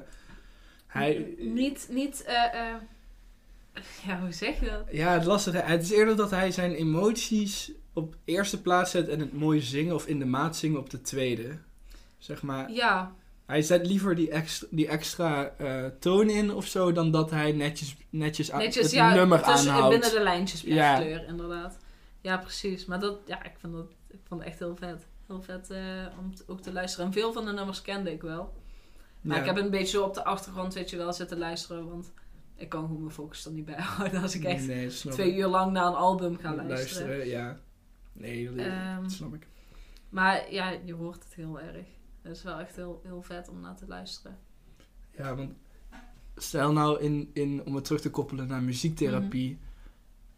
Hij, 0.86 1.34
Niet, 1.38 1.86
niet, 1.90 2.22
eh, 2.24 2.44
eh, 2.68 2.74
ja, 4.06 4.20
hoe 4.20 4.32
zeg 4.32 4.60
je 4.60 4.66
dat? 4.66 4.84
ja, 4.90 5.12
het 5.12 5.24
lastige, 5.24 5.56
het 5.58 5.82
is 5.82 5.90
eerder 5.90 6.16
dat 6.16 6.30
hij 6.30 6.50
zijn 6.50 6.72
emoties 6.74 7.72
op 7.92 8.16
eerste 8.24 8.62
plaats 8.62 8.90
zet 8.90 9.08
en 9.08 9.20
het 9.20 9.32
mooie 9.32 9.60
zingen 9.60 9.94
of 9.94 10.06
in 10.06 10.18
de 10.18 10.24
maat 10.24 10.56
zingen 10.56 10.78
op 10.78 10.90
de 10.90 11.00
tweede. 11.00 11.58
Zeg 12.18 12.42
maar, 12.42 12.70
Ja, 12.72 13.12
hij 13.46 13.62
zet 13.62 13.86
liever 13.86 14.14
die 14.14 14.30
extra, 14.30 14.66
die 14.70 14.88
extra 14.88 15.52
toon 16.00 16.30
in 16.30 16.52
of 16.52 16.66
zo 16.66 16.92
dan 16.92 17.10
dat 17.10 17.30
hij 17.30 17.52
netjes, 17.52 17.96
netjes, 18.10 18.50
netjes, 18.50 18.82
het 18.84 18.90
ja, 18.92 19.14
nummer 19.14 19.42
tussen, 19.42 19.70
aanhoudt. 19.72 19.90
binnen 20.00 20.18
de 20.18 20.22
lijntjes 20.22 20.60
blijft 20.62 20.80
Ja. 20.80 20.96
kleur, 20.96 21.24
inderdaad. 21.28 21.78
Ja, 22.20 22.36
precies. 22.36 22.84
Maar 22.84 23.00
dat, 23.00 23.18
ja, 23.26 23.44
ik 23.44 23.52
vind 23.60 23.72
dat, 23.72 23.86
ik 24.14 24.20
vond 24.24 24.40
het 24.40 24.48
echt 24.50 24.58
heel 24.58 24.76
vet. 24.76 25.06
Heel 25.26 25.42
vet 25.42 25.70
eh, 25.70 26.06
om 26.18 26.32
ook 26.46 26.60
te 26.60 26.72
luisteren. 26.72 27.06
En 27.06 27.12
veel 27.12 27.32
van 27.32 27.44
de 27.44 27.52
nummers 27.52 27.82
kende 27.82 28.12
ik 28.12 28.22
wel. 28.22 28.54
Maar 29.20 29.36
Ja. 29.36 29.42
ik 29.42 29.48
heb 29.48 29.64
een 29.64 29.70
beetje 29.70 29.96
zo 29.98 30.04
op 30.04 30.14
de 30.14 30.24
achtergrond, 30.24 30.74
weet 30.74 30.90
je 30.90 30.96
wel, 30.96 31.12
zitten 31.12 31.38
luisteren. 31.38 31.88
Want 31.88 32.12
ik 32.54 32.68
kan 32.68 32.86
gewoon 32.86 33.00
mijn 33.00 33.14
focus 33.14 33.44
er 33.44 33.52
niet 33.52 33.64
bij 33.64 33.80
houden 33.96 34.22
als 34.22 34.34
ik 34.34 34.44
echt 34.44 34.66
nee, 34.66 34.88
twee 34.88 35.30
ik. 35.30 35.36
uur 35.38 35.46
lang 35.46 35.72
naar 35.72 35.86
een 35.86 35.94
album 35.94 36.36
ga 36.38 36.54
luisteren. 36.54 37.26
ja. 37.26 37.58
Nee, 38.12 38.46
dat, 38.54 38.66
Ehm, 38.66 39.02
dat 39.02 39.12
snap 39.12 39.34
ik. 39.34 39.46
Maar 40.08 40.52
ja, 40.52 40.70
je 40.84 40.94
hoort 40.94 41.24
het 41.24 41.34
heel 41.34 41.60
erg. 41.60 41.86
Het 42.22 42.36
is 42.36 42.42
wel 42.42 42.58
echt 42.58 42.76
heel, 42.76 43.00
heel 43.04 43.22
vet 43.22 43.48
om 43.48 43.60
naar 43.60 43.76
te 43.76 43.86
luisteren. 43.86 44.38
Ja, 45.10 45.34
want 45.36 45.52
stel 46.36 46.72
nou 46.72 47.00
in, 47.00 47.30
in, 47.32 47.62
om 47.64 47.74
het 47.74 47.84
terug 47.84 48.00
te 48.00 48.10
koppelen 48.10 48.46
naar 48.48 48.62
muziektherapie, 48.62 49.50
Mhm. 49.50 49.68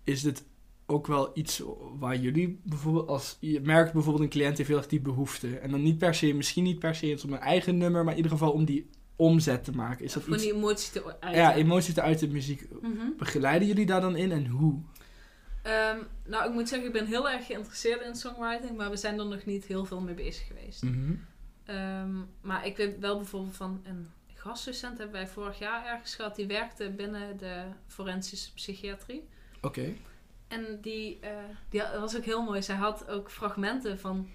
is 0.05 0.23
dit 0.23 0.45
ook 0.87 1.07
wel 1.07 1.31
iets 1.35 1.63
waar 1.99 2.17
jullie 2.17 2.61
bijvoorbeeld, 2.63 3.09
als 3.09 3.37
je 3.41 3.61
merkt 3.61 3.93
bijvoorbeeld 3.93 4.25
een 4.25 4.31
cliënt 4.31 4.57
heeft 4.57 4.69
heel 4.69 4.79
erg 4.79 4.87
die 4.87 5.01
behoefte. 5.01 5.59
En 5.59 5.71
dan 5.71 5.83
niet 5.83 5.99
per 5.99 6.15
se, 6.15 6.33
misschien 6.33 6.65
niet 6.65 6.79
per 6.79 6.95
se 6.95 7.21
om 7.25 7.33
een 7.33 7.39
eigen 7.39 7.77
nummer, 7.77 8.03
maar 8.03 8.13
in 8.13 8.17
ieder 8.17 8.33
geval 8.33 8.53
om 8.53 8.65
die 8.65 8.91
omzet 9.17 9.65
te 9.65 9.73
maken. 9.73 10.05
Is 10.05 10.13
dat 10.13 10.27
iets? 10.27 10.43
die 10.43 10.53
emotie 10.53 10.93
te 10.93 11.21
uiten. 11.21 11.43
Ja, 11.43 11.55
emoties 11.55 11.95
te 11.95 12.03
uit 12.03 12.19
de 12.19 12.29
muziek. 12.29 12.69
Mhm. 12.81 13.17
Begeleiden 13.17 13.69
jullie 13.69 13.87
daar 13.87 14.01
dan 14.01 14.17
in 14.17 14.33
en 14.33 14.47
hoe? 14.47 14.81
Ehm, 15.63 15.99
nou, 16.25 16.49
ik 16.49 16.53
moet 16.53 16.69
zeggen, 16.69 16.87
ik 16.87 16.93
ben 16.93 17.07
heel 17.07 17.31
erg 17.31 17.47
geïnteresseerd 17.47 18.01
in 18.01 18.15
songwriting, 18.15 18.77
maar 18.77 18.91
we 18.91 18.97
zijn 18.97 19.19
er 19.19 19.27
nog 19.27 19.45
niet 19.45 19.65
heel 19.65 19.85
veel 19.85 20.01
mee 20.01 20.15
bezig 20.15 20.47
geweest. 20.47 20.83
Mhm. 20.83 21.15
Ehm, 21.65 22.15
maar 22.41 22.67
ik 22.67 22.77
weet 22.77 22.99
wel 22.99 23.17
bijvoorbeeld 23.17 23.57
van 23.57 23.81
een 23.85 24.07
gastdocent 24.35 24.99
hebben 24.99 25.17
wij 25.17 25.29
vorig 25.29 25.59
jaar 25.59 25.87
ergens 25.87 26.15
gehad, 26.15 26.37
die 26.37 26.47
werkte 26.47 26.91
binnen 26.91 27.37
de 27.37 27.63
forensische 27.87 28.53
psychiatrie. 28.53 29.29
Oké. 29.61 29.95
En 30.57 30.79
die, 30.81 31.19
eh, 31.21 31.31
die 31.71 31.81
had- 31.81 31.93
dat 31.93 32.01
was 32.01 32.17
ook 32.17 32.25
heel 32.25 32.43
mooi. 32.43 32.63
Zij 32.63 32.77
had 32.77 33.09
ook 33.09 33.31
fragmenten 33.31 33.99
van 33.99 34.29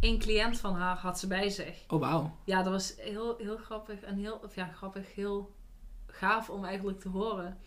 één 0.00 0.18
cliënt 0.18 0.58
van 0.58 0.74
haar 0.74 0.96
had 0.96 1.18
ze 1.18 1.26
bij 1.26 1.48
zich. 1.50 1.84
Oh, 1.88 2.00
wauw. 2.00 2.36
Ja, 2.44 2.62
dat 2.62 2.72
was 2.72 2.94
heel, 2.96 3.36
heel 3.38 3.56
grappig 3.56 4.00
en 4.00 4.16
heel, 4.16 4.40
of 4.44 4.54
ja, 4.54 4.70
grappig, 4.76 5.14
heel 5.14 5.54
gaaf 6.06 6.50
om 6.50 6.64
eigenlijk 6.64 7.00
te 7.00 7.08
horen. 7.08 7.58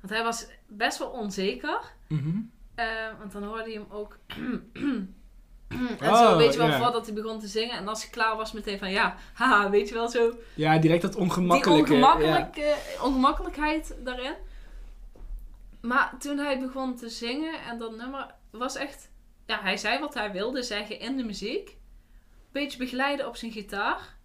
Want 0.00 0.12
hij 0.12 0.22
was 0.22 0.46
best 0.68 0.98
wel 0.98 1.08
onzeker. 1.08 1.80
Mhm. 2.08 2.38
Eh, 2.74 2.86
want 3.18 3.32
dan 3.32 3.42
hoorde 3.44 3.70
je 3.70 3.78
hem 3.78 3.90
ook. 3.90 4.18
en 5.68 6.10
Oh, 6.10 6.16
zo, 6.16 6.36
weet 6.36 6.52
je 6.52 6.58
wel, 6.58 6.68
ja. 6.68 6.78
voordat 6.78 7.06
hij 7.06 7.14
begon 7.14 7.38
te 7.40 7.46
zingen. 7.46 7.76
En 7.76 7.88
als 7.88 8.02
hij 8.02 8.10
klaar 8.10 8.36
was, 8.36 8.52
meteen 8.52 8.78
van 8.78 8.90
ja, 8.90 9.16
haha, 9.34 9.70
weet 9.70 9.88
je 9.88 9.94
wel, 9.94 10.08
zo. 10.08 10.32
Ja, 10.54 10.78
direct 10.78 11.02
dat 11.02 11.12
Die 11.12 11.20
ongemakkelijke. 11.20 11.94
ja. 11.96 12.12
ongemakkelijke, 12.14 12.76
ongemakkelijkheid 13.02 13.96
daarin. 14.04 14.34
Maar 15.80 16.18
toen 16.18 16.38
hij 16.38 16.58
begon 16.60 16.96
te 16.96 17.08
zingen 17.08 17.62
en 17.62 17.78
dat 17.78 17.96
nummer 17.96 18.34
was 18.50 18.76
echt. 18.76 19.10
Ja, 19.46 19.60
hij 19.60 19.76
zei 19.76 19.98
wat 19.98 20.14
hij 20.14 20.32
wilde 20.32 20.62
zeggen 20.62 20.98
in 21.00 21.16
de 21.16 21.24
muziek. 21.24 21.78
Beetje 22.52 22.78
begeleiden 22.78 23.26
op 23.26 23.36
zijn 23.36 23.52
gitaar. 23.52 24.18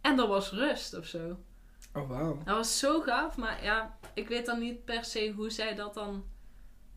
En 0.00 0.18
er 0.18 0.26
was 0.26 0.50
rust 0.52 0.94
of 0.94 1.06
zo. 1.06 1.38
Oh, 1.94 2.08
wauw. 2.08 2.36
Dat 2.44 2.56
was 2.56 2.78
zo 2.78 3.00
gaaf, 3.00 3.36
maar 3.36 3.64
ja, 3.64 3.98
ik 4.14 4.28
weet 4.28 4.46
dan 4.46 4.58
niet 4.58 4.84
per 4.84 5.04
se 5.04 5.32
hoe 5.36 5.50
zij 5.50 5.74
dat 5.74 5.94
dan 5.94 6.24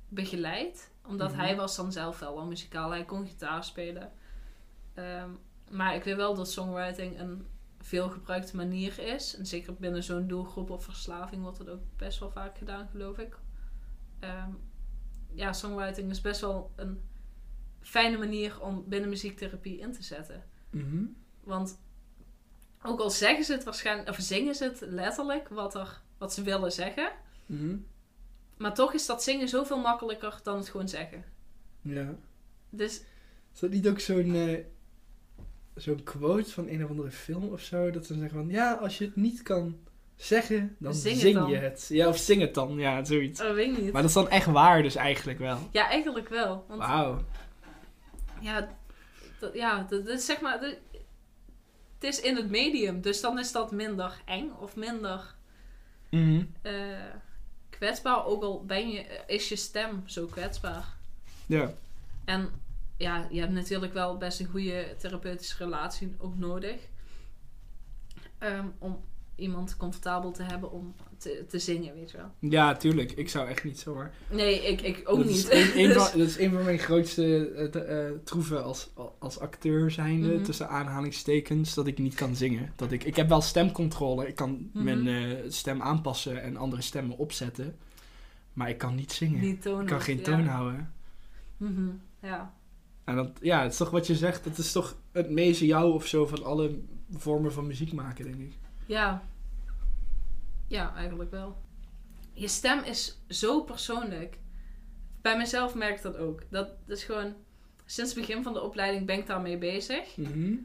begeleidt. 0.09 0.91
Omdat 1.07 1.31
Mhm. 1.31 1.39
hij 1.39 1.55
was 1.55 1.75
dan 1.75 1.91
zelf 1.91 2.19
wel 2.19 2.39
al 2.39 2.45
muzikaal, 2.45 2.89
hij 2.89 3.05
kon 3.05 3.27
gitaar 3.27 3.63
spelen. 3.63 4.11
Ehm, 4.93 5.29
maar 5.69 5.95
ik 5.95 6.03
weet 6.03 6.15
wel 6.15 6.35
dat 6.35 6.51
songwriting 6.51 7.19
een 7.19 7.47
veel 7.79 8.09
gebruikte 8.09 8.55
manier 8.55 8.99
is. 8.99 9.35
En 9.35 9.45
zeker 9.45 9.73
binnen 9.73 10.03
zo'n 10.03 10.27
doelgroep 10.27 10.69
of 10.69 10.83
verslaving 10.83 11.41
wordt 11.41 11.57
dat 11.57 11.69
ook 11.69 11.81
best 11.97 12.19
wel 12.19 12.31
vaak 12.31 12.57
gedaan, 12.57 12.87
geloof 12.91 13.17
ik. 13.17 13.37
Ehm, 14.21 14.49
ja, 15.33 15.53
songwriting 15.53 16.09
is 16.09 16.21
best 16.21 16.41
wel 16.41 16.71
een 16.75 17.01
fijne 17.81 18.17
manier 18.17 18.61
om 18.61 18.83
binnen 18.87 19.09
muziektherapie 19.09 19.79
in 19.79 19.91
te 19.91 20.03
zetten. 20.03 20.43
Mhm. 20.69 21.03
Want 21.43 21.79
ook 22.83 22.99
al 22.99 23.09
zeggen 23.09 23.43
ze 23.43 23.53
het 23.53 23.63
waarschijnlijk, 23.63 24.09
of 24.09 24.17
zingen 24.19 24.55
ze 24.55 24.63
het 24.63 24.81
letterlijk 24.81 25.49
wat, 25.49 25.75
er, 25.75 26.01
wat 26.17 26.33
ze 26.33 26.43
willen 26.43 26.71
zeggen. 26.71 27.11
Mhm. 27.45 27.75
Maar 28.57 28.73
toch 28.73 28.93
is 28.93 29.05
dat 29.05 29.23
zingen 29.23 29.49
zoveel 29.49 29.79
makkelijker 29.79 30.39
dan 30.43 30.57
het 30.57 30.69
gewoon 30.69 30.89
zeggen. 30.89 31.23
Ja. 31.81 32.15
Dus 32.69 33.01
Is 33.53 33.59
dat 33.59 33.69
niet 33.69 33.87
ook 33.87 33.99
zo'n 33.99 34.35
eh, 34.35 34.59
zo'n 35.75 36.03
quote 36.03 36.51
van 36.51 36.67
een 36.67 36.83
of 36.83 36.89
andere 36.89 37.11
film 37.11 37.49
of 37.49 37.61
zo? 37.61 37.91
Dat 37.91 38.05
ze 38.05 38.13
zeggen 38.13 38.37
van, 38.37 38.49
ja, 38.49 38.73
als 38.73 38.97
je 38.97 39.05
het 39.05 39.15
niet 39.15 39.41
kan 39.41 39.77
zeggen, 40.25 40.75
dan 40.79 40.93
Zing 40.93 41.17
zing, 41.17 41.33
het 41.33 41.43
dan. 41.43 41.51
je 41.51 41.57
het. 41.57 41.85
Ja, 41.89 42.07
of 42.07 42.17
zing 42.17 42.41
het 42.41 42.53
dan. 42.53 42.77
Ja, 42.77 43.03
zoiets. 43.03 43.39
dat 43.39 43.55
weet 43.55 43.77
ik 43.77 43.81
niet. 43.83 43.91
Maar 43.91 44.01
dat 44.01 44.09
is 44.09 44.15
dan 44.15 44.29
echt 44.29 44.45
waar 44.45 44.83
dus 44.83 44.95
eigenlijk 44.95 45.39
wel. 45.39 45.57
Ja, 45.71 45.87
eigenlijk 45.89 46.29
wel. 46.29 46.65
Want 46.67 46.79
Wauw. 46.79 47.21
ja, 48.41 48.69
dat, 49.39 49.53
ja, 49.53 49.85
dat, 49.89 50.07
is 50.07 50.25
zeg 50.25 50.41
maar. 50.41 50.59
dat- 50.59 50.75
het 51.99 52.09
is 52.13 52.21
in 52.21 52.35
het 52.35 52.49
medium, 52.49 53.01
dus 53.01 53.21
dan 53.21 53.39
is 53.39 53.51
dat 53.51 53.71
minder 53.71 54.21
eng 54.25 54.51
of 54.59 54.75
minder 54.75 55.35
Mhm. 56.09 56.43
eh, 56.61 56.73
kwetsbaar. 57.69 58.25
Ook 58.25 58.43
al 58.43 58.65
ben 58.65 58.89
je, 58.89 59.05
is 59.27 59.49
je 59.49 59.55
stem 59.55 60.03
zo 60.05 60.25
kwetsbaar. 60.25 60.85
Ja. 61.45 61.71
En 62.25 62.49
ja, 62.97 63.27
je 63.29 63.39
hebt 63.39 63.51
natuurlijk 63.51 63.93
wel 63.93 64.17
best 64.17 64.39
een 64.39 64.45
goede 64.49 64.95
therapeutische 64.97 65.63
relatie 65.63 66.15
ook 66.17 66.37
nodig. 66.37 66.75
Ehm, 68.37 68.65
om 68.79 69.03
iemand 69.35 69.77
comfortabel 69.77 70.31
te 70.31 70.43
hebben 70.43 70.71
om 70.71 70.95
te, 71.17 71.45
te 71.47 71.59
zingen, 71.59 71.93
weet 71.93 72.11
je 72.11 72.17
wel. 72.17 72.31
ja, 72.51 72.75
tuurlijk. 72.75 73.11
Ik 73.11 73.29
zou 73.29 73.47
echt 73.47 73.63
niet 73.63 73.79
zomaar... 73.79 74.13
Nee, 74.29 74.67
ik, 74.67 74.81
ik 74.81 75.01
ook 75.09 75.17
dat 75.17 75.25
niet. 75.25 75.35
Is 75.51 75.73
een, 75.75 75.87
Dus- 75.87 75.93
van, 76.09 76.19
dat 76.19 76.27
is 76.27 76.37
een 76.39 76.51
van 76.51 76.63
mijn 76.63 76.79
grootste 76.79 77.47
eh, 77.51 78.05
eh, 78.07 78.13
troeven 78.23 78.63
als, 78.63 78.89
als 79.19 79.39
acteur 79.39 79.91
zijnde, 79.91 80.33
Mhm. 80.33 80.43
tussen 80.43 80.69
aanhalingstekens, 80.69 81.73
dat 81.73 81.87
ik 81.87 81.97
niet 81.97 82.13
kan 82.15 82.35
zingen. 82.35 82.73
Dat 82.75 82.91
ik, 82.91 83.03
ik 83.03 83.15
heb 83.15 83.29
wel 83.29 83.41
stemcontrole. 83.41 84.27
Ik 84.27 84.35
kan 84.35 84.69
Mhm. 84.73 84.83
mijn 84.83 85.07
eh, 85.07 85.37
stem 85.47 85.81
aanpassen 85.81 86.41
en 86.41 86.57
andere 86.57 86.81
stemmen 86.81 87.17
opzetten. 87.17 87.75
Maar 88.53 88.69
ik 88.69 88.77
kan 88.77 88.95
niet 88.95 89.11
zingen. 89.11 89.39
niet 89.41 89.61
tonen. 89.61 89.81
ik 89.81 89.87
kan 89.87 90.01
geen 90.01 90.17
ja. 90.17 90.23
toon 90.23 90.45
houden. 90.47 90.93
Mhm, 91.57 91.87
Ja. 92.21 92.53
En 93.03 93.15
dat, 93.15 93.29
ja, 93.41 93.61
het 93.63 93.71
is 93.71 93.77
toch 93.77 93.89
wat 93.89 94.07
je 94.07 94.15
zegt, 94.15 94.45
het 94.45 94.57
is 94.57 94.71
toch 94.71 94.95
het 95.11 95.29
meest 95.29 95.61
jou 95.61 95.93
of 95.93 96.05
zo 96.05 96.25
van 96.25 96.43
alle 96.43 96.79
vormen 97.11 97.53
van 97.53 97.67
muziek 97.67 97.93
maken, 97.93 98.25
denk 98.25 98.39
ik. 98.39 98.53
Ja. 98.85 99.23
Ja, 100.67 100.95
eigenlijk 100.95 101.31
wel. 101.31 101.57
Je 102.33 102.47
stem 102.47 102.83
is 102.83 103.19
zo 103.27 103.61
persoonlijk. 103.63 104.37
Bij 105.21 105.37
mezelf 105.37 105.75
merk 105.75 105.95
ik 105.95 106.01
dat 106.01 106.17
ook. 106.17 106.41
Dat 106.49 106.69
is 106.87 107.03
gewoon... 107.03 107.33
Sinds 107.85 108.15
het 108.15 108.19
begin 108.19 108.43
van 108.43 108.53
de 108.53 108.61
opleiding 108.61 109.05
ben 109.05 109.17
ik 109.17 109.27
daarmee 109.27 109.57
bezig. 109.57 110.17
Mhm. 110.17 110.55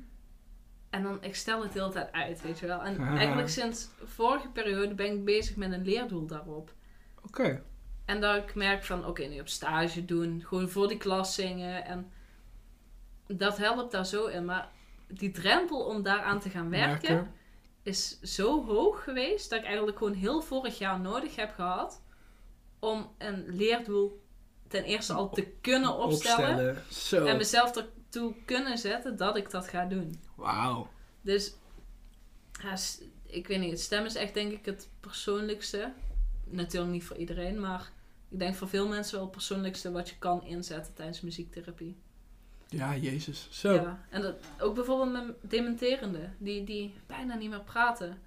En 0.90 1.02
dan, 1.02 1.22
ik 1.22 1.34
stel 1.36 1.62
het 1.62 1.72
de 1.72 1.78
hele 1.80 1.92
tijd 1.92 2.12
uit, 2.12 2.42
weet 2.42 2.58
je 2.58 2.66
wel. 2.66 2.82
En 2.82 2.98
Ah. 3.00 3.16
eigenlijk 3.16 3.48
sinds 3.48 3.88
vorige 4.04 4.48
periode 4.48 4.94
ben 4.94 5.12
ik 5.12 5.24
bezig 5.24 5.56
met 5.56 5.72
een 5.72 5.84
leerdoel 5.84 6.26
daarop. 6.26 6.72
Oké. 7.22 7.62
En 8.04 8.20
dat 8.20 8.36
ik 8.36 8.54
merk 8.54 8.84
van, 8.84 9.06
oké, 9.06 9.24
nu 9.24 9.40
op 9.40 9.48
stage 9.48 10.04
doen. 10.04 10.42
Gewoon 10.46 10.68
voor 10.68 10.88
die 10.88 10.96
klas 10.96 11.34
zingen. 11.34 11.84
En 11.84 12.10
dat 13.26 13.56
helpt 13.56 13.92
daar 13.92 14.06
zo 14.06 14.26
in. 14.26 14.44
Maar 14.44 14.68
die 15.08 15.30
drempel 15.30 15.84
om 15.84 16.02
daaraan 16.02 16.40
te 16.40 16.50
gaan 16.50 16.70
werken, 16.70 17.30
is 17.86 18.20
zo 18.20 18.64
hoog 18.64 19.04
geweest... 19.04 19.50
dat 19.50 19.58
ik 19.58 19.64
eigenlijk 19.64 19.98
gewoon 19.98 20.12
heel 20.12 20.42
vorig 20.42 20.78
jaar 20.78 21.00
nodig 21.00 21.36
heb 21.36 21.54
gehad... 21.54 22.02
om 22.78 23.14
een 23.18 23.44
leerdoel 23.48 24.24
ten 24.68 24.84
eerste 24.84 25.12
al 25.12 25.30
te 25.30 25.46
kunnen 25.60 25.96
opstellen. 25.96 26.82
En 27.12 27.36
mezelf 27.36 27.76
ertoe 27.76 28.34
kunnen 28.44 28.78
zetten 28.78 29.16
dat 29.16 29.36
ik 29.36 29.50
dat 29.50 29.68
ga 29.68 29.84
doen. 29.84 30.20
Wauw. 30.34 30.88
Dus, 31.20 31.54
ja, 32.62 32.76
ik 33.26 33.46
weet 33.46 33.60
niet, 33.60 33.80
stem 33.80 34.04
is 34.04 34.14
echt 34.14 34.34
denk 34.34 34.52
ik 34.52 34.64
het 34.64 34.88
persoonlijkste. 35.00 35.92
Natuurlijk 36.44 36.92
niet 36.92 37.04
voor 37.04 37.16
iedereen, 37.16 37.60
maar 37.60 37.90
ik 38.28 38.38
denk 38.38 38.54
voor 38.54 38.68
veel 38.68 38.88
mensen 38.88 39.14
wel 39.14 39.22
het 39.22 39.32
persoonlijkste 39.32 39.90
wat 39.90 40.08
je 40.08 40.18
kan 40.18 40.44
inzetten 40.44 40.94
tijdens 40.94 41.20
muziektherapie. 41.20 41.96
Ja, 42.68 42.96
jezus. 42.96 43.48
Zo. 43.50 43.72
Ja, 43.72 44.06
en 44.10 44.22
dat, 44.22 44.34
ook 44.60 44.74
bijvoorbeeld 44.74 45.26
met 45.26 45.50
dementerende, 45.50 46.30
die, 46.38 46.64
die 46.64 46.94
bijna 47.06 47.34
niet 47.34 47.50
meer 47.50 47.60
praten. 47.60 48.18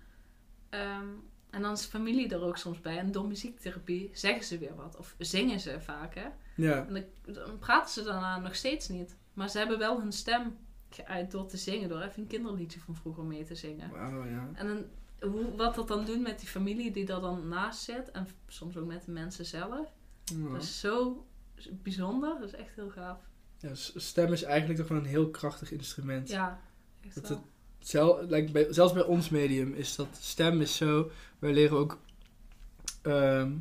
Ehm, 0.70 1.08
en 1.50 1.62
dan 1.62 1.74
is 1.74 1.86
familie 1.86 2.30
er 2.30 2.42
ook 2.42 2.58
soms 2.58 2.82
bij. 2.82 2.98
En 2.98 3.12
door 3.12 3.28
muziektherapie 3.28 4.10
zeggen 4.14 4.44
ze 4.44 4.58
weer 4.58 4.76
wat. 4.76 4.98
Of 4.98 5.16
zingen 5.18 5.60
ze 5.60 5.82
vaak, 5.82 6.16
hè. 6.16 6.28
Ja. 6.56 6.86
En 6.88 6.94
dan, 6.94 7.34
dan 7.34 7.60
praten 7.60 7.94
ze 7.94 8.04
daarna 8.04 8.40
nog 8.40 8.56
steeds 8.56 8.90
niet. 8.90 9.16
Maar 9.34 9.50
ze 9.50 9.58
hebben 9.58 9.80
wel 9.80 10.00
hun 10.02 10.12
stem 10.12 10.58
geuit 10.90 11.32
door 11.32 11.46
te 11.46 11.58
zingen. 11.58 11.90
Door 11.90 12.02
even 12.02 12.22
een 12.22 12.28
kinderliedje 12.28 12.80
van 12.80 12.96
vroeger 12.96 13.24
mee 13.24 13.44
te 13.44 13.56
zingen. 13.56 13.90
Wauw, 13.90 14.26
ja. 14.26 14.50
En 14.54 14.68
dan 14.68 14.86
hoe, 15.32 15.56
wat 15.56 15.76
dat 15.76 15.88
dan 15.88 16.06
doet 16.06 16.22
met 16.22 16.40
die 16.40 16.50
familie 16.50 16.92
die 16.92 17.08
er 17.08 17.22
dan 17.22 17.48
naast 17.48 17.82
zit. 17.82 18.12
En 18.12 18.28
soms 18.48 18.78
ook 18.78 18.88
met 18.88 19.06
de 19.06 19.12
mensen 19.12 19.46
zelf. 19.46 19.94
Ja. 20.24 20.52
Dat 20.52 20.62
is 20.62 20.80
zo 20.80 21.26
bijzonder. 21.72 22.40
Dat 22.40 22.54
is 22.54 22.60
echt 22.60 22.76
heel 22.76 22.90
gaaf. 22.90 23.29
Ja, 23.62 23.70
stem 23.96 24.34
is 24.34 24.44
eigenlijk 24.44 24.80
toch 24.80 24.88
wel 24.90 24.98
een 24.98 25.06
heel 25.06 25.30
krachtig 25.30 25.72
instrument. 25.72 26.30
Ja, 26.30 26.60
echt 27.06 27.16
Dat 27.16 27.30
wel. 27.30 27.46
Zel, 27.80 28.26
like 28.28 28.52
bij, 28.52 28.68
zelfs 28.70 28.94
bij 28.94 29.04
ons 29.04 29.30
medium 29.30 29.74
is 29.74 29.96
dat 29.96 30.08
stem 30.20 30.62
is 30.62 30.76
zo. 30.76 31.12
Wij 31.40 31.54
leren 31.54 31.78
ook 31.78 31.98
ehm, 33.02 33.52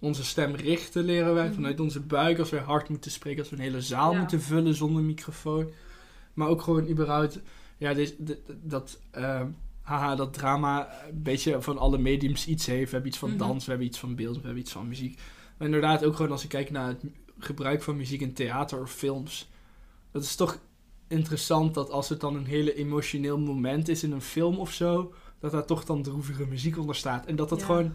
onze 0.00 0.24
stem 0.24 0.54
richten, 0.54 1.04
leren 1.04 1.34
wij 1.34 1.44
Mhm. 1.46 1.54
vanuit 1.54 1.80
onze 1.80 2.00
buik. 2.00 2.38
Als 2.38 2.50
wij 2.50 2.60
hard 2.60 2.88
moeten 2.88 3.10
spreken, 3.10 3.40
als 3.40 3.50
we 3.50 3.56
een 3.56 3.62
hele 3.62 3.80
zaal 3.82 4.12
Ja. 4.12 4.18
moeten 4.18 4.40
vullen 4.40 4.74
zonder 4.74 5.02
microfoon. 5.02 5.70
Maar 6.34 6.48
ook 6.48 6.62
gewoon 6.62 6.88
überhaupt, 6.88 7.40
ja, 7.78 7.94
dit, 7.94 8.14
dit- 8.18 8.40
dat, 8.62 9.00
ehm, 9.10 9.48
haha, 9.82 10.14
dat 10.14 10.32
drama 10.32 10.88
een 11.08 11.22
beetje 11.22 11.62
van 11.62 11.78
alle 11.78 11.98
mediums 11.98 12.46
iets 12.46 12.66
heeft. 12.66 12.84
We 12.84 12.90
hebben 12.90 13.08
iets 13.10 13.18
van 13.18 13.28
Mhm. 13.28 13.38
dans, 13.38 13.64
we 13.64 13.70
hebben 13.70 13.88
iets 13.88 13.98
van 13.98 14.14
beeld, 14.14 14.36
we 14.36 14.42
hebben 14.42 14.60
iets 14.62 14.72
van 14.72 14.88
muziek. 14.88 15.20
Maar 15.56 15.66
inderdaad 15.66 16.04
ook 16.04 16.16
gewoon 16.16 16.30
als 16.32 16.42
ik 16.42 16.48
kijk 16.48 16.70
naar 16.70 16.88
het 16.88 17.02
gebruik 17.38 17.82
van 17.82 17.96
muziek 17.96 18.20
in 18.20 18.32
theater 18.32 18.80
of 18.80 18.92
films. 18.92 19.48
Dat 20.10 20.22
is 20.22 20.36
toch 20.36 20.58
interessant 21.08 21.74
dat 21.74 21.90
als 21.90 22.08
het 22.08 22.20
dan 22.20 22.36
een 22.36 22.46
hele 22.46 22.74
emotioneel 22.74 23.38
moment 23.38 23.88
is 23.88 24.02
in 24.02 24.12
een 24.12 24.20
film 24.22 24.56
of 24.56 24.72
zo, 24.72 25.14
dat 25.40 25.50
daar 25.52 25.64
toch 25.64 25.84
dan 25.84 26.02
droevige 26.02 26.46
muziek 26.46 26.78
onder 26.78 26.94
staat. 26.94 27.26
En 27.26 27.36
dat 27.36 27.48
dat 27.48 27.58
Ja. 27.60 27.64
gewoon. 27.66 27.92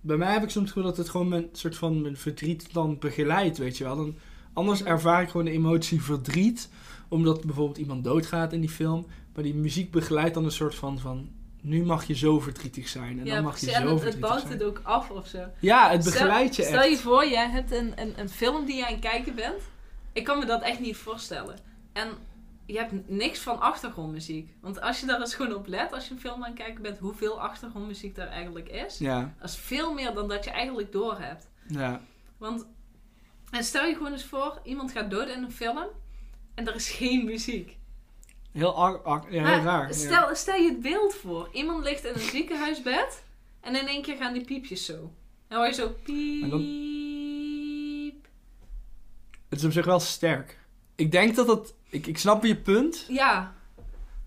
Bij 0.00 0.16
mij 0.16 0.32
heb 0.32 0.42
ik 0.42 0.50
soms 0.50 0.66
gevoel 0.68 0.84
dat 0.84 0.96
het 0.96 1.08
gewoon 1.08 1.28
mijn 1.28 1.48
soort 1.52 1.76
van 1.76 2.00
mijn 2.02 2.16
verdriet 2.16 2.72
dan 2.72 2.98
begeleidt, 2.98 3.58
weet 3.58 3.76
je 3.78 3.84
wel. 3.84 3.96
Dan, 3.96 4.14
anders 4.52 4.84
ervaar 4.84 5.22
ik 5.22 5.28
gewoon 5.28 5.46
de 5.46 5.52
emotie 5.52 6.02
verdriet, 6.02 6.68
omdat 7.08 7.44
bijvoorbeeld 7.44 7.78
iemand 7.78 8.04
doodgaat 8.04 8.52
in 8.52 8.60
die 8.60 8.70
film. 8.70 9.06
Maar 9.34 9.44
die 9.44 9.54
muziek 9.54 9.90
begeleidt 9.90 10.34
dan 10.34 10.44
een 10.44 10.50
soort 10.50 10.74
van 10.74 10.98
van. 10.98 11.28
Nu 11.66 11.84
mag 11.84 12.04
je 12.06 12.14
zo 12.14 12.40
verdrietig 12.40 12.88
zijn. 12.88 13.18
En 13.18 13.24
ja, 13.24 13.34
dan 13.34 13.44
mag 13.44 13.58
je 13.60 13.66
zo 13.70 13.72
en 13.72 13.86
het, 13.88 14.02
het 14.02 14.20
bouwt 14.20 14.40
zijn. 14.40 14.52
het 14.52 14.62
ook 14.62 14.80
af 14.82 15.10
of 15.10 15.26
zo. 15.26 15.44
Ja, 15.60 15.90
het 15.90 16.00
Stel- 16.04 16.12
begeleidt 16.12 16.56
je 16.56 16.62
Stel 16.62 16.80
echt. 16.80 16.88
je 16.90 16.96
voor, 16.96 17.26
jij 17.28 17.48
hebt 17.50 17.70
een, 17.72 17.92
een, 18.00 18.20
een 18.20 18.28
film 18.28 18.64
die 18.66 18.76
jij 18.76 18.86
aan 18.86 18.92
het 18.92 19.00
kijken 19.00 19.34
bent. 19.34 19.62
Ik 20.12 20.24
kan 20.24 20.38
me 20.38 20.44
dat 20.44 20.62
echt 20.62 20.80
niet 20.80 20.96
voorstellen. 20.96 21.56
En 21.92 22.08
je 22.66 22.78
hebt 22.78 23.08
niks 23.08 23.38
van 23.38 23.60
achtergrondmuziek. 23.60 24.54
Want 24.60 24.80
als 24.80 25.00
je 25.00 25.06
daar 25.06 25.20
eens 25.20 25.34
gewoon 25.34 25.54
op 25.54 25.66
let, 25.66 25.92
als 25.92 26.08
je 26.08 26.14
een 26.14 26.20
film 26.20 26.44
aan 26.44 26.50
het 26.50 26.58
kijken 26.58 26.82
bent, 26.82 26.98
hoeveel 26.98 27.40
achtergrondmuziek 27.40 28.16
er 28.16 28.26
eigenlijk 28.28 28.68
is. 28.68 28.98
Ja, 28.98 29.34
Dat 29.40 29.48
is 29.50 29.56
veel 29.56 29.92
meer 29.94 30.14
dan 30.14 30.28
dat 30.28 30.44
je 30.44 30.50
eigenlijk 30.50 30.92
doorhebt. 30.92 31.48
ja. 31.68 32.00
Want, 32.38 32.66
en 33.50 33.64
stel 33.64 33.84
je 33.86 33.94
gewoon 33.94 34.12
eens 34.12 34.24
voor, 34.24 34.60
iemand 34.64 34.92
gaat 34.92 35.10
dood 35.10 35.28
in 35.28 35.42
een 35.42 35.52
film 35.52 35.84
en 36.54 36.66
er 36.66 36.74
is 36.74 36.90
geen 36.90 37.24
muziek. 37.24 37.76
Heel, 38.56 38.74
ar- 38.74 39.02
ar- 39.02 39.32
ja, 39.34 39.46
heel 39.46 39.62
raar. 39.62 39.94
Stel, 39.94 40.34
stel 40.34 40.54
je 40.54 40.68
het 40.68 40.80
beeld 40.80 41.14
voor. 41.14 41.48
Iemand 41.52 41.84
ligt 41.84 42.04
in 42.04 42.14
een 42.14 42.20
ziekenhuisbed 42.20 43.22
en 43.60 43.74
in 43.80 43.86
één 43.86 44.02
keer 44.02 44.16
gaan 44.16 44.32
die 44.32 44.44
piepjes 44.44 44.84
zo. 44.84 45.12
En 45.48 45.56
hoor 45.56 45.66
je 45.66 45.72
zo 45.74 45.88
piep. 46.02 46.52
Het 49.48 49.58
is 49.58 49.64
op 49.64 49.72
zich 49.72 49.84
wel 49.84 50.00
sterk. 50.00 50.58
Ik 50.94 51.10
denk 51.10 51.36
dat 51.36 51.46
dat... 51.46 51.74
Ik, 51.90 52.06
ik 52.06 52.18
snap 52.18 52.44
je 52.44 52.56
punt. 52.56 53.04
Ja, 53.08 53.54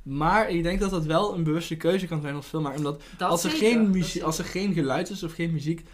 Maar 0.01 0.49
ik 0.49 0.63
denk 0.63 0.79
dat 0.79 0.89
dat 0.89 1.05
wel 1.05 1.33
een 1.35 1.43
bewuste 1.43 1.75
keuze 1.77 2.07
kan 2.07 2.21
zijn 2.21 2.35
als 2.35 2.45
filmmaker. 2.45 2.77
Omdat 2.77 3.01
dat 3.17 3.29
als 3.29 3.43
er, 3.43 3.49
zeker, 3.49 3.67
geen 3.67 3.89
muziek, 3.89 4.21
als 4.23 4.39
er 4.39 4.45
geen 4.45 4.73
geluid 4.73 5.09
is 5.09 5.23
of 5.23 5.33
geen 5.33 5.51
muziek... 5.51 5.87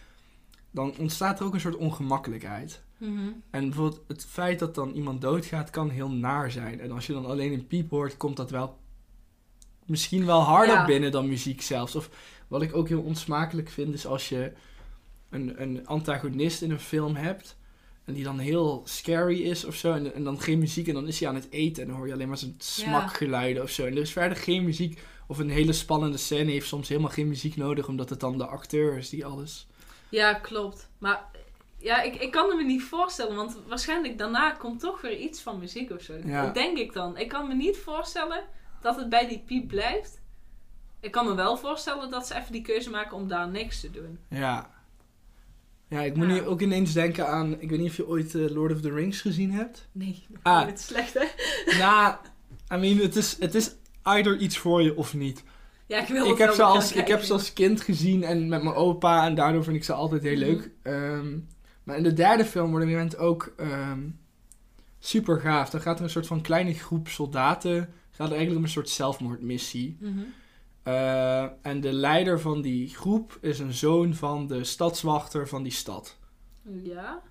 Dan 0.72 0.94
ontstaat 0.98 1.40
er 1.40 1.46
ook 1.46 1.54
een 1.54 1.60
soort 1.60 1.76
ongemakkelijkheid. 1.76 2.82
Mhm. 2.98 3.30
En 3.50 3.66
bijvoorbeeld 3.66 4.02
het 4.08 4.26
feit 4.26 4.60
dat 4.60 4.76
dan 4.76 4.92
iemand 4.92 5.22
doodgaat 5.22 5.70
kan 5.70 5.90
heel 5.90 6.10
naar 6.10 6.52
zijn. 6.52 6.80
En 6.80 6.92
als 6.92 7.08
je 7.08 7.14
dan 7.14 7.26
alleen 7.26 7.54
een 7.54 7.68
piep 7.68 7.90
hoort, 7.90 8.18
komt 8.18 8.38
dat 8.38 8.50
wel 8.52 8.78
misschien 9.86 10.26
wel 10.26 10.42
harder 10.42 10.76
Ja. 10.76 10.86
binnen 10.86 11.12
dan 11.12 11.28
muziek 11.28 11.62
zelfs. 11.62 11.96
Of 11.96 12.10
wat 12.48 12.62
ik 12.62 12.76
ook 12.76 12.88
heel 12.88 13.02
onsmakelijk 13.02 13.70
vind, 13.70 13.94
is 13.94 14.06
als 14.06 14.30
je 14.30 14.52
een, 15.30 15.62
een 15.62 15.88
antagonist 15.88 16.62
in 16.62 16.72
een 16.72 16.80
film 16.80 17.16
hebt. 17.16 17.58
En 18.06 18.14
die 18.14 18.24
dan 18.24 18.40
heel 18.40 18.82
scary 18.86 19.42
is 19.42 19.66
of 19.66 19.76
zo. 19.76 19.94
En, 19.94 20.14
en 20.14 20.24
dan 20.24 20.40
geen 20.42 20.60
muziek. 20.60 20.88
En 20.88 20.94
dan 20.94 21.08
is 21.08 21.20
hij 21.20 21.30
aan 21.30 21.36
het 21.36 21.48
eten. 21.52 21.82
En 21.84 21.88
dan 21.88 21.98
hoor 21.98 22.08
je 22.08 22.14
alleen 22.14 22.28
maar 22.28 22.38
zijn 22.38 22.56
smakgeluiden 22.58 23.64
of 23.64 23.70
zo. 23.70 23.86
En 23.86 23.92
er 23.96 24.02
is 24.02 24.12
verder 24.12 24.38
geen 24.38 24.64
muziek. 24.64 25.02
Of 25.28 25.38
een 25.38 25.50
hele 25.50 25.74
spannende 25.74 26.18
scène 26.18 26.52
heeft 26.52 26.68
soms 26.68 26.88
helemaal 26.90 27.10
geen 27.12 27.28
muziek 27.28 27.56
nodig. 27.56 27.88
Omdat 27.88 28.10
het 28.10 28.20
dan 28.20 28.38
de 28.38 28.46
acteur 28.46 28.98
is 28.98 29.10
die 29.10 29.26
alles. 29.26 29.68
Ja, 30.10 30.34
klopt. 30.34 30.90
Maar 30.98 31.26
ja, 31.86 32.02
ik, 32.02 32.16
ik 32.16 32.32
kan 32.32 32.48
het 32.48 32.58
me 32.58 32.64
niet 32.64 32.84
voorstellen, 32.84 33.36
want 33.36 33.58
waarschijnlijk 33.68 34.18
daarna 34.18 34.52
komt 34.52 34.80
toch 34.80 35.02
weer 35.02 35.18
iets 35.18 35.42
van 35.42 35.60
muziek 35.60 35.92
of 35.92 36.02
zo. 36.02 36.14
Ja. 36.26 36.42
Dat 36.46 36.54
denk 36.54 36.78
ik 36.78 36.94
dan. 36.94 37.18
Ik 37.18 37.28
kan 37.30 37.48
me 37.48 37.54
niet 37.54 37.78
voorstellen 37.78 38.44
dat 38.82 38.96
het 38.96 39.10
bij 39.10 39.28
die 39.28 39.44
piep 39.46 39.68
blijft. 39.68 40.22
Ik 41.00 41.12
kan 41.12 41.26
me 41.26 41.36
wel 41.36 41.58
voorstellen 41.58 42.10
dat 42.12 42.28
ze 42.28 42.36
even 42.36 42.52
die 42.52 42.62
keuze 42.62 42.90
maken 42.90 43.18
om 43.18 43.28
daar 43.28 43.48
niks 43.50 43.80
te 43.82 43.92
doen. 43.92 44.20
Ja. 44.30 44.70
Ja, 45.88 46.02
ik 46.02 46.16
moet 46.16 46.28
Ja. 46.28 46.34
nu 46.34 46.42
ook 46.46 46.62
ineens 46.62 46.94
denken 46.94 47.28
aan... 47.28 47.62
Ik 47.62 47.70
weet 47.70 47.80
niet 47.80 47.90
of 47.90 47.96
je 47.98 48.08
ooit 48.08 48.36
eh, 48.36 48.50
Lord 48.50 48.72
of 48.74 48.82
the 48.82 48.94
Rings 48.94 49.22
gezien 49.22 49.52
hebt. 49.52 49.88
Nee, 49.92 50.26
Ah. 50.44 50.66
het 50.66 50.80
slecht 50.82 51.14
hè? 51.14 51.26
nou, 51.84 52.16
I 52.74 52.78
mean, 52.78 52.98
het 52.98 53.16
is, 53.16 53.38
het 53.40 53.56
is 53.56 53.76
either 54.04 54.38
iets 54.38 54.58
voor 54.58 54.82
je 54.82 54.96
of 54.98 55.14
niet. 55.14 55.44
Ja, 55.88 56.00
ik 56.02 56.08
wil 56.08 56.30
Ik 56.32 56.38
heb, 56.38 56.54
ze 56.54 56.64
als, 56.64 56.92
ik 56.92 57.08
heb 57.08 57.22
ze 57.22 57.34
als 57.34 57.54
kind 57.54 57.82
gezien 57.82 58.24
en 58.24 58.48
met 58.48 58.64
mijn 58.64 58.76
opa. 58.76 59.26
En 59.26 59.36
daardoor 59.36 59.64
vind 59.64 59.76
ik 59.76 59.84
ze 59.84 59.94
altijd 59.94 60.24
heel 60.24 60.38
Mhm. 60.38 60.44
leuk. 60.46 60.70
Ehm, 60.82 61.38
maar 61.86 61.98
in 61.98 62.04
de 62.04 62.14
derde 62.14 62.46
film 62.46 62.70
wordt 62.70 62.86
het 62.86 62.94
moment 62.94 63.18
ook 63.18 63.54
ehm, 63.58 64.10
super 65.00 65.40
gaaf. 65.40 65.70
Dan 65.70 65.82
gaat 65.82 65.98
er 65.98 66.04
een 66.04 66.10
soort 66.10 66.28
van 66.28 66.42
kleine 66.42 66.74
groep 66.74 67.08
soldaten... 67.08 67.90
Gaat 68.12 68.28
er 68.28 68.34
eigenlijk 68.34 68.58
om 68.58 68.64
een 68.64 68.74
soort 68.74 68.90
zelfmoordmissie. 68.90 69.98
Mhm. 70.00 70.20
Eh, 70.84 71.44
en 71.62 71.82
de 71.82 71.94
leider 71.94 72.40
van 72.40 72.62
die 72.62 72.90
groep 72.96 73.38
is 73.42 73.60
een 73.60 73.74
zoon 73.74 74.14
van 74.14 74.48
de 74.48 74.64
stadswachter 74.64 75.48
van 75.48 75.64
die 75.64 75.72
stad. 75.72 76.18
Ja. 76.84 77.22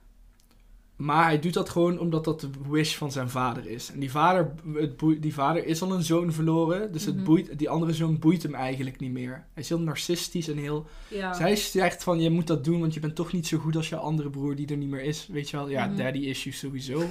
Maar 0.97 1.25
hij 1.25 1.39
doet 1.39 1.55
dat 1.55 1.69
gewoon 1.69 1.99
omdat 1.99 2.25
dat 2.25 2.41
de 2.41 2.49
wish 2.69 2.95
van 2.97 3.13
zijn 3.13 3.29
vader 3.31 3.67
is. 3.67 3.91
En 3.93 4.01
die 4.01 4.11
vader, 4.11 4.55
het 4.75 4.97
boeit- 4.97 5.23
die 5.23 5.35
vader 5.35 5.67
is 5.67 5.83
al 5.83 5.93
een 5.93 6.03
zoon 6.03 6.33
verloren. 6.33 6.93
Dus 6.93 7.05
het 7.05 7.15
Mhm. 7.17 7.25
boeit, 7.25 7.59
die 7.59 7.69
andere 7.69 7.93
zoon 7.93 8.19
boeit 8.19 8.43
hem 8.43 8.55
eigenlijk 8.55 9.01
niet 9.01 9.13
meer. 9.13 9.45
Hij 9.53 9.63
is 9.63 9.69
heel 9.69 9.81
narcistisch 9.81 10.49
en 10.49 10.57
heel... 10.57 10.87
Ja. 11.09 11.29
Dus 11.31 11.39
hij 11.39 11.57
zegt 11.57 12.03
van, 12.03 12.21
je 12.21 12.31
moet 12.31 12.47
dat 12.47 12.65
doen, 12.65 12.81
want 12.81 12.95
je 12.95 13.01
bent 13.01 13.15
toch 13.15 13.33
niet 13.33 13.47
zo 13.47 13.59
goed 13.59 13.77
als 13.77 13.89
je 13.89 13.97
andere 13.97 14.31
broer 14.31 14.57
die 14.57 14.67
er 14.67 14.77
niet 14.77 14.89
meer 14.89 15.03
is. 15.03 15.29
Weet 15.33 15.51
je 15.51 15.57
wel? 15.57 15.69
Ja, 15.69 15.87
Mhm. 15.87 15.97
daddy 15.97 16.19
issues 16.19 16.59
sowieso. 16.59 17.05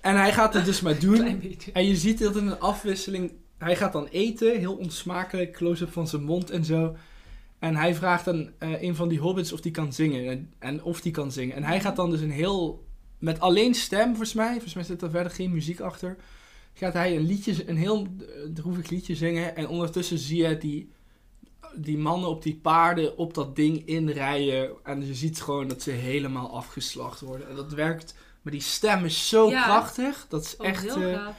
en 0.00 0.16
hij 0.16 0.32
gaat 0.32 0.54
het 0.54 0.64
dus 0.64 0.80
maar 0.80 0.98
doen. 1.06 1.42
En 1.72 1.86
je 1.86 1.96
ziet 1.96 2.18
dat 2.18 2.36
in 2.36 2.46
een 2.46 2.60
afwisseling. 2.60 3.32
Hij 3.58 3.76
gaat 3.76 3.92
dan 3.92 4.06
eten, 4.06 4.58
heel 4.58 4.74
onsmakelijk, 4.76 5.52
close-up 5.52 5.92
van 5.92 6.08
zijn 6.08 6.22
mond 6.22 6.50
en 6.50 6.64
zo. 6.64 6.96
En 7.58 7.76
hij 7.76 7.94
vraagt 7.94 8.28
aan 8.28 8.50
eh, 8.58 8.82
een 8.82 8.94
van 8.94 9.08
die 9.08 9.18
hobbits 9.18 9.52
of 9.52 9.60
die 9.60 9.72
kan 9.72 9.92
zingen. 9.92 10.28
En, 10.30 10.52
en 10.58 10.82
of 10.82 11.00
die 11.00 11.12
kan 11.12 11.32
zingen. 11.32 11.56
En 11.56 11.64
hij 11.64 11.80
gaat 11.80 11.96
dan 11.96 12.10
dus 12.10 12.20
een 12.20 12.30
heel. 12.30 12.86
Met 13.18 13.40
alleen 13.40 13.74
stem, 13.74 14.06
volgens 14.08 14.32
mij. 14.34 14.52
Volgens 14.52 14.74
mij 14.74 14.84
zit 14.84 15.02
er 15.02 15.10
verder 15.10 15.32
geen 15.32 15.50
muziek 15.52 15.80
achter. 15.80 16.16
Gaat 16.74 16.92
hij 16.92 17.16
een 17.16 17.26
liedje, 17.26 17.68
een 17.68 17.76
heel 17.76 18.06
droevig 18.54 18.88
liedje 18.90 19.14
zingen. 19.14 19.56
En 19.56 19.68
ondertussen 19.68 20.18
zie 20.18 20.42
je 20.46 20.58
die, 20.58 20.90
die 21.74 21.98
mannen 21.98 22.28
op 22.28 22.42
die 22.42 22.56
paarden 22.62 23.16
op 23.16 23.34
dat 23.34 23.56
ding 23.56 23.86
inrijden. 23.86 24.70
En 24.82 25.06
je 25.06 25.14
ziet 25.14 25.40
gewoon 25.42 25.68
dat 25.68 25.82
ze 25.82 25.90
helemaal 25.90 26.50
afgeslacht 26.50 27.20
worden. 27.20 27.48
En 27.48 27.54
dat 27.56 27.72
werkt. 27.72 28.14
Maar 28.42 28.52
die 28.52 28.62
stem 28.62 29.04
is 29.04 29.28
zo 29.28 29.50
Ja. 29.50 29.62
krachtig. 29.62 30.26
Dat 30.28 30.44
is 30.44 30.56
Oh, 30.56 30.66
echt. 30.66 30.82
heel 30.94 31.02
eh, 31.02 31.14
gaaf. 31.14 31.34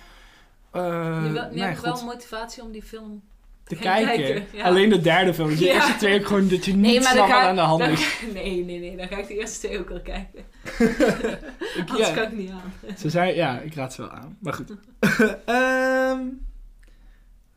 eh, 0.71 1.23
nu 1.23 1.31
wel, 1.33 1.49
nee, 1.51 1.75
goed, 1.75 2.03
motivatie 2.03 2.63
om 2.63 2.71
die 2.71 2.83
film 2.83 3.21
te 3.69 3.75
kijken. 3.75 4.17
kijken, 4.23 4.45
ja. 4.57 4.63
Alleen 4.63 4.89
de 4.89 5.01
derde 5.01 5.33
film. 5.33 5.55
De 5.55 5.63
Ja. 5.65 5.73
eerste 5.73 5.95
twee 5.95 6.19
ook 6.19 6.25
gewoon 6.25 6.47
dat 6.47 6.65
je 6.65 6.73
niet 6.73 6.81
Nee, 6.81 7.01
ga, 7.01 7.47
aan 7.47 7.55
de 7.55 7.61
hand 7.61 7.79
dan- 7.79 7.89
is. 7.89 8.19
nee, 8.33 8.65
nee, 8.65 8.79
nee. 8.79 8.97
Dan 8.97 9.07
ga 9.07 9.17
ik 9.17 9.27
de 9.27 9.37
eerste 9.37 9.67
twee 9.67 9.79
ook 9.79 9.89
wel 9.89 10.01
kijken. 10.01 10.43
Ik- 11.77 11.89
Anders 11.89 12.07
ja. 12.09 12.13
kan 12.15 12.23
ik 12.23 12.37
niet 12.37 12.49
aan. 12.51 12.73
Ze 12.97 13.09
zei, 13.09 13.35
ja, 13.35 13.59
ik 13.59 13.73
raad 13.73 13.93
ze 13.93 14.01
wel 14.01 14.11
aan. 14.11 14.37
Maar 14.39 14.53
goed. 14.53 14.71
Ehm, 15.45 16.19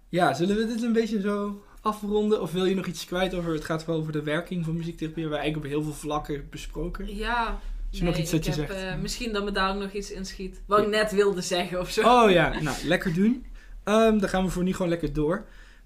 ja, 0.09 0.35
zullen 0.35 0.57
we 0.57 0.67
dit 0.67 0.83
een 0.83 0.93
beetje 0.93 1.21
zo 1.21 1.63
afronden? 1.81 2.41
Of 2.43 2.53
wil 2.53 2.65
je 2.65 2.75
nog 2.75 2.87
iets 2.87 3.05
kwijt 3.05 3.35
over... 3.35 3.53
Het 3.53 3.65
gaat 3.65 3.85
wel 3.87 3.97
over 3.97 4.13
de 4.13 4.23
werking 4.23 4.65
van 4.65 4.77
muziektherapie. 4.77 5.23
Hebben 5.23 5.39
we 5.39 5.45
eigenlijk 5.45 5.75
op 5.75 5.81
heel 5.83 5.93
veel 5.93 6.01
vlakken 6.01 6.47
besproken. 6.51 7.17
Ja. 7.17 7.59
Is 7.91 7.99
er 7.99 8.05
nog 8.05 8.17
iets 8.17 8.31
dat 8.31 8.45
je 8.45 8.51
heb, 8.53 8.71
zegt? 8.71 8.83
eh, 8.83 8.95
misschien 9.01 9.33
dat 9.33 9.45
me 9.45 9.53
daar 9.53 9.75
ook 9.75 9.81
nog 9.83 9.93
iets 9.93 10.11
in 10.11 10.25
schiet. 10.25 10.61
Wat 10.67 10.79
ik 10.79 10.89
net 10.89 11.13
wilde 11.13 11.41
zeggen 11.41 11.81
of 11.81 11.91
zo. 11.91 12.01
Oh 12.25 12.31
ja, 12.31 12.61
nou, 12.61 12.77
lekker 12.85 13.15
doen. 13.15 13.47
Ehm, 13.85 14.19
dan 14.19 14.29
gaan 14.29 14.45
we 14.45 14.51
voor 14.51 14.63
nu 14.63 14.73
gewoon 14.73 14.89
lekker 14.91 15.13
door. 15.13 15.45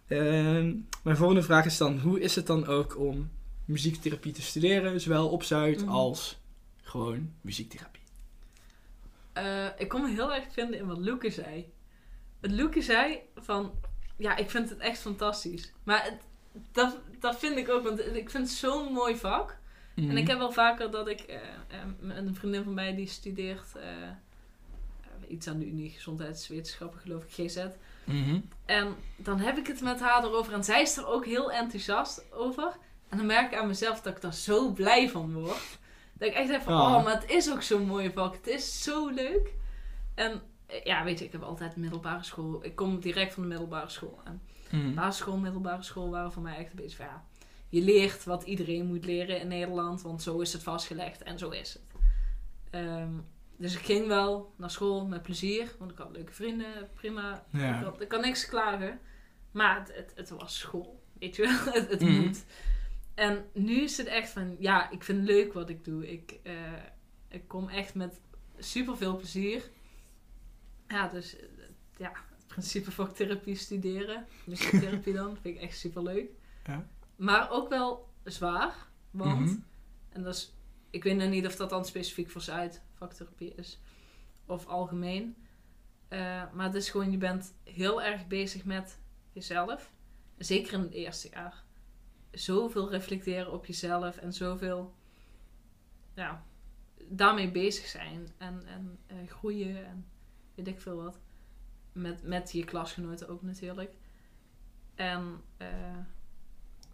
Ehm, 0.08 0.74
mijn 1.02 1.16
volgende 1.16 1.42
vraag 1.42 1.64
is 1.64 1.76
dan... 1.76 1.98
Hoe 1.98 2.20
is 2.20 2.34
het 2.34 2.46
dan 2.46 2.66
ook 2.66 2.98
om 2.98 3.30
muziektherapie 3.64 4.32
te 4.32 4.42
studeren? 4.42 5.00
Zowel 5.00 5.28
op 5.28 5.42
Zuid 5.42 5.80
Mhm. 5.80 5.88
als 5.90 6.38
gewoon 6.82 7.32
muziektherapie. 7.40 8.00
Eh, 9.32 9.66
ik 9.78 9.88
kon 9.88 10.02
me 10.02 10.10
heel 10.10 10.34
erg 10.34 10.44
vinden 10.52 10.78
in 10.78 10.86
wat 10.86 10.98
Loeke 10.98 11.30
zei. 11.30 11.72
Wat 12.40 12.50
Loeke 12.50 12.82
zei 12.82 13.18
van... 13.36 13.72
Ja, 14.16 14.36
ik 14.36 14.50
vind 14.50 14.70
het 14.70 14.78
echt 14.78 14.98
fantastisch. 14.98 15.72
Maar 15.82 16.04
het, 16.04 16.14
dat, 16.72 16.96
dat 17.20 17.38
vind 17.38 17.56
ik 17.56 17.68
ook. 17.68 17.82
Want 17.84 18.00
ik 18.16 18.30
vind 18.30 18.48
het 18.48 18.56
zo'n 18.56 18.92
mooi 18.92 19.16
vak. 19.16 19.56
En 19.94 20.16
ik 20.16 20.26
heb 20.26 20.38
wel 20.38 20.52
vaker 20.52 20.90
dat 20.90 21.08
ik... 21.08 21.20
eh, 21.20 21.38
een 22.00 22.34
vriendin 22.34 22.62
van 22.64 22.74
mij 22.74 22.94
die 22.94 23.06
studeert... 23.06 23.66
iets 25.28 25.48
aan 25.48 25.58
de 25.58 25.66
Unie 25.66 25.90
Gezondheidswetenschappen, 25.90 27.00
geloof 27.00 27.24
ik, 27.24 27.30
GZ. 27.30 27.56
Mhm. 28.06 28.40
En 28.64 28.94
dan 29.16 29.38
heb 29.38 29.56
ik 29.58 29.66
het 29.66 29.80
met 29.80 30.00
haar 30.00 30.24
erover 30.24 30.52
en 30.52 30.64
zij 30.64 30.82
is 30.82 30.96
er 30.96 31.06
ook 31.06 31.24
heel 31.26 31.52
enthousiast 31.52 32.32
over. 32.32 32.76
En 33.08 33.16
dan 33.16 33.26
merk 33.26 33.52
ik 33.52 33.58
aan 33.58 33.66
mezelf 33.66 34.00
dat 34.00 34.16
ik 34.16 34.22
daar 34.22 34.34
zo 34.34 34.72
blij 34.72 35.10
van 35.10 35.32
word. 35.32 35.78
Dat 36.12 36.28
ik 36.28 36.34
echt 36.34 36.48
denk 36.48 36.62
van, 36.62 36.72
oh, 36.74 37.04
maar 37.04 37.20
het 37.20 37.30
is 37.30 37.50
ook 37.52 37.62
zo'n 37.62 37.86
mooie 37.86 38.12
vak. 38.12 38.34
Het 38.34 38.46
is 38.46 38.82
zo 38.82 39.08
leuk. 39.08 39.52
En 40.14 40.42
eh, 40.66 40.84
ja, 40.84 41.04
weet 41.04 41.18
je, 41.18 41.24
ik 41.24 41.32
heb 41.32 41.42
altijd 41.42 41.76
middelbare 41.76 42.22
school. 42.22 42.64
Ik 42.64 42.76
kom 42.76 43.00
direct 43.00 43.34
van 43.34 43.42
de 43.42 43.48
middelbare 43.48 43.88
school. 43.88 44.20
En 44.24 44.40
Mhm. 44.70 44.94
basisschool, 44.94 45.36
middelbare 45.36 45.82
school 45.82 46.10
waren 46.10 46.32
voor 46.32 46.42
mij 46.42 46.56
echt 46.56 46.70
een 46.70 46.76
beetje 46.76 46.96
van, 46.96 47.06
ja, 47.06 47.24
je 47.68 47.82
leert 47.82 48.24
wat 48.24 48.42
iedereen 48.42 48.86
moet 48.86 49.04
leren 49.04 49.40
in 49.40 49.48
Nederland. 49.48 50.02
Want 50.02 50.22
zo 50.22 50.38
is 50.40 50.52
het 50.52 50.62
vastgelegd 50.62 51.22
en 51.22 51.38
zo 51.38 51.48
is 51.50 51.72
het. 51.72 51.82
Ehm, 52.70 53.12
dus 53.56 53.74
ik 53.74 53.84
ging 53.84 54.06
wel 54.06 54.52
naar 54.56 54.70
school 54.70 55.06
met 55.06 55.22
plezier. 55.22 55.74
Want 55.78 55.90
ik 55.90 55.98
had 55.98 56.10
leuke 56.12 56.32
vrienden, 56.32 56.90
prima. 56.94 57.46
Ik, 57.52 57.60
Ja. 57.60 57.82
had- 57.82 58.00
ik 58.00 58.08
kan 58.08 58.20
niks 58.20 58.46
klagen. 58.46 59.00
Maar 59.50 59.78
het, 59.78 59.94
het, 59.96 60.12
het 60.14 60.30
was 60.30 60.58
school. 60.58 61.02
Weet 61.18 61.36
je 61.36 61.42
wel? 61.42 61.72
Het, 61.74 61.90
het 61.90 62.00
Mhm. 62.00 62.20
moet. 62.20 62.44
En 63.14 63.44
nu 63.52 63.80
is 63.80 63.96
het 63.96 64.06
echt 64.06 64.30
van, 64.30 64.56
ja, 64.58 64.90
ik 64.90 65.02
vind 65.02 65.24
leuk 65.24 65.52
wat 65.52 65.68
ik 65.70 65.84
doe. 65.84 66.10
Ik, 66.10 66.38
eh, 66.42 66.54
ik 67.28 67.48
kom 67.48 67.68
echt 67.68 67.94
met 67.94 68.20
super 68.58 68.96
veel 68.96 69.16
plezier. 69.16 69.70
Ja, 70.88 71.08
dus 71.08 71.36
eh, 71.36 71.46
ja, 71.96 72.12
het 72.36 72.46
principe 72.46 72.90
vaktherapie 72.90 73.54
studeren. 73.54 74.26
Muziektherapie 74.44 75.12
dan, 75.14 75.36
vind 75.42 75.56
ik 75.56 75.62
echt 75.62 75.78
super 75.78 76.02
leuk. 76.02 76.30
Ja. 76.64 76.86
Maar 77.16 77.50
ook 77.50 77.68
wel 77.68 78.08
zwaar. 78.24 78.74
Want, 79.10 79.40
Mhm. 79.40 79.56
en 80.08 80.22
dat 80.22 80.34
is, 80.34 80.52
ik 80.90 81.02
weet 81.04 81.16
nog 81.16 81.28
niet 81.28 81.46
of 81.46 81.56
dat 81.56 81.70
dan 81.70 81.84
specifiek 81.84 82.30
voor 82.30 82.40
Zuid 82.40 82.82
vaktherapie 82.96 83.54
is. 83.54 83.80
Of 84.46 84.66
algemeen. 84.66 85.36
Eh, 86.08 86.52
maar 86.52 86.66
het 86.66 86.74
is 86.74 86.90
gewoon, 86.90 87.10
je 87.10 87.18
bent 87.18 87.54
heel 87.64 88.02
erg 88.02 88.26
bezig 88.26 88.64
met 88.64 88.98
jezelf. 89.32 89.92
Zeker 90.38 90.72
in 90.72 90.80
het 90.80 90.92
eerste 90.92 91.28
jaar. 91.28 91.64
Zoveel 92.30 92.90
reflecteren 92.90 93.52
op 93.52 93.66
jezelf 93.66 94.16
en 94.16 94.32
zoveel 94.32 94.94
ja, 96.14 96.44
daarmee 97.08 97.50
bezig 97.50 97.86
zijn. 97.86 98.28
En, 98.38 98.66
en 98.66 98.98
eh, 99.06 99.16
groeien 99.28 99.86
en 99.86 100.06
weet 100.54 100.66
ik 100.66 100.80
veel 100.80 101.02
wat. 101.02 101.18
Met, 101.92 102.22
met 102.22 102.52
je 102.52 102.64
klasgenoten 102.64 103.28
ook 103.28 103.42
natuurlijk. 103.42 103.94
En 104.94 105.42
eh, 105.56 105.98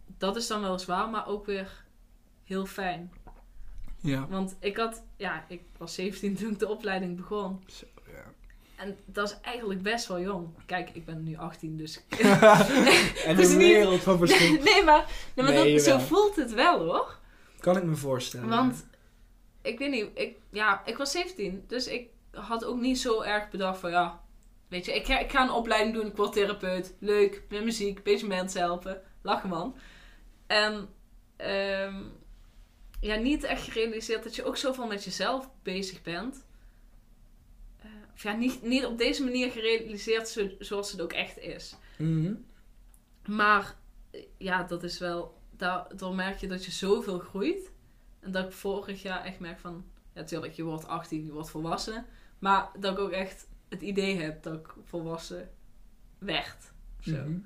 dat 0.05 0.35
is 0.35 0.47
dan 0.47 0.61
wel 0.61 0.79
zwaar, 0.79 1.09
maar 1.09 1.27
ook 1.27 1.45
weer 1.45 1.85
heel 2.43 2.65
fijn. 2.65 3.11
Ja. 4.03 4.27
Want 4.29 4.55
ik 4.59 4.77
had, 4.77 5.03
ja, 5.17 5.45
ik 5.47 5.61
was 5.77 5.93
17 5.93 6.35
toen 6.35 6.51
ik 6.51 6.59
de 6.59 6.67
opleiding 6.67 7.15
begon. 7.17 7.63
Zo, 7.67 7.85
ja. 8.05 8.31
En 8.75 8.97
dat 9.05 9.29
is 9.29 9.37
eigenlijk 9.41 9.81
best 9.81 10.07
wel 10.07 10.19
jong. 10.19 10.47
Kijk, 10.65 10.89
ik 10.93 11.05
ben 11.05 11.23
nu 11.23 11.37
18, 11.37 11.77
dus. 11.77 12.01
en 12.07 12.39
Het 13.29 13.39
is 13.39 13.51
een 13.51 13.57
niet- 13.57 13.67
wereld 13.67 14.01
van 14.01 14.17
verschil. 14.17 14.49
nee, 14.63 14.83
maar, 14.83 15.05
nee, 15.35 15.45
maar 15.45 15.53
Nee, 15.53 15.73
dat, 15.73 15.83
zo 15.83 15.97
voelt 15.99 16.35
het 16.35 16.53
wel 16.53 16.79
hoor. 16.85 17.19
Kan 17.59 17.77
ik 17.77 17.83
me 17.83 17.95
voorstellen. 17.95 18.49
Want 18.49 18.85
ik 19.61 19.79
weet 19.79 19.91
niet, 19.91 20.07
ik, 20.13 20.35
ja, 20.49 20.81
ik 20.85 20.97
was 20.97 21.11
17, 21.11 21.63
dus 21.67 21.87
ik 21.87 22.07
had 22.31 22.65
ook 22.65 22.79
niet 22.79 22.99
zo 22.99 23.21
erg 23.21 23.49
bedacht 23.49 23.79
van 23.79 23.91
ja, 23.91 24.21
weet 24.67 24.85
je, 24.85 24.95
ik 24.95 25.05
ga, 25.05 25.19
ik 25.19 25.31
ga 25.31 25.43
een 25.43 25.51
opleiding 25.51 25.95
doen, 25.95 26.05
ik 26.07 26.15
word 26.15 26.33
therapeut, 26.33 26.93
leuk, 26.99 27.43
met 27.49 27.63
muziek, 27.63 27.97
een 27.97 28.03
beetje 28.03 28.27
mensen 28.27 28.59
helpen, 28.61 29.01
lachen 29.21 29.49
man. 29.49 29.75
En 30.47 30.89
ehm, 31.35 31.95
ja, 33.03 33.15
niet 33.15 33.43
echt 33.43 33.63
gerealiseerd 33.63 34.23
dat 34.23 34.35
je 34.35 34.43
ook 34.43 34.57
zoveel 34.57 34.87
met 34.87 35.03
jezelf 35.03 35.49
bezig 35.63 36.01
bent. 36.01 36.45
Eh, 37.77 37.85
of 38.13 38.23
ja, 38.23 38.33
niet, 38.35 38.61
niet 38.61 38.85
op 38.85 38.97
deze 38.97 39.23
manier 39.23 39.51
gerealiseerd 39.51 40.27
zo, 40.27 40.49
zoals 40.59 40.91
het 40.91 41.01
ook 41.01 41.13
echt 41.13 41.37
is. 41.37 41.75
Mhm. 41.97 42.33
Maar 43.27 43.75
eh, 44.11 44.21
ja, 44.37 44.63
dat 44.63 44.83
is 44.83 44.99
wel. 44.99 45.41
Daar, 45.57 45.97
dan 45.97 46.15
merk 46.15 46.37
je 46.37 46.47
dat 46.47 46.65
je 46.65 46.71
zoveel 46.71 47.19
groeit. 47.19 47.71
En 48.19 48.31
dat 48.31 48.45
ik 48.45 48.51
vorig 48.51 49.01
jaar 49.01 49.23
echt 49.23 49.39
merk 49.39 49.59
van. 49.59 49.85
Ja, 50.13 50.19
natuurlijk, 50.19 50.53
je 50.53 50.63
wordt 50.63 50.87
18, 50.87 51.25
je 51.25 51.31
wordt 51.31 51.49
volwassen. 51.49 52.05
Maar 52.39 52.69
dat 52.79 52.93
ik 52.93 52.99
ook 52.99 53.11
echt 53.11 53.47
het 53.69 53.81
idee 53.81 54.15
heb 54.15 54.43
dat 54.43 54.53
ik 54.53 54.73
volwassen 54.83 55.49
werd. 56.17 56.71
Zo. 56.99 57.11
Mhm. 57.11 57.37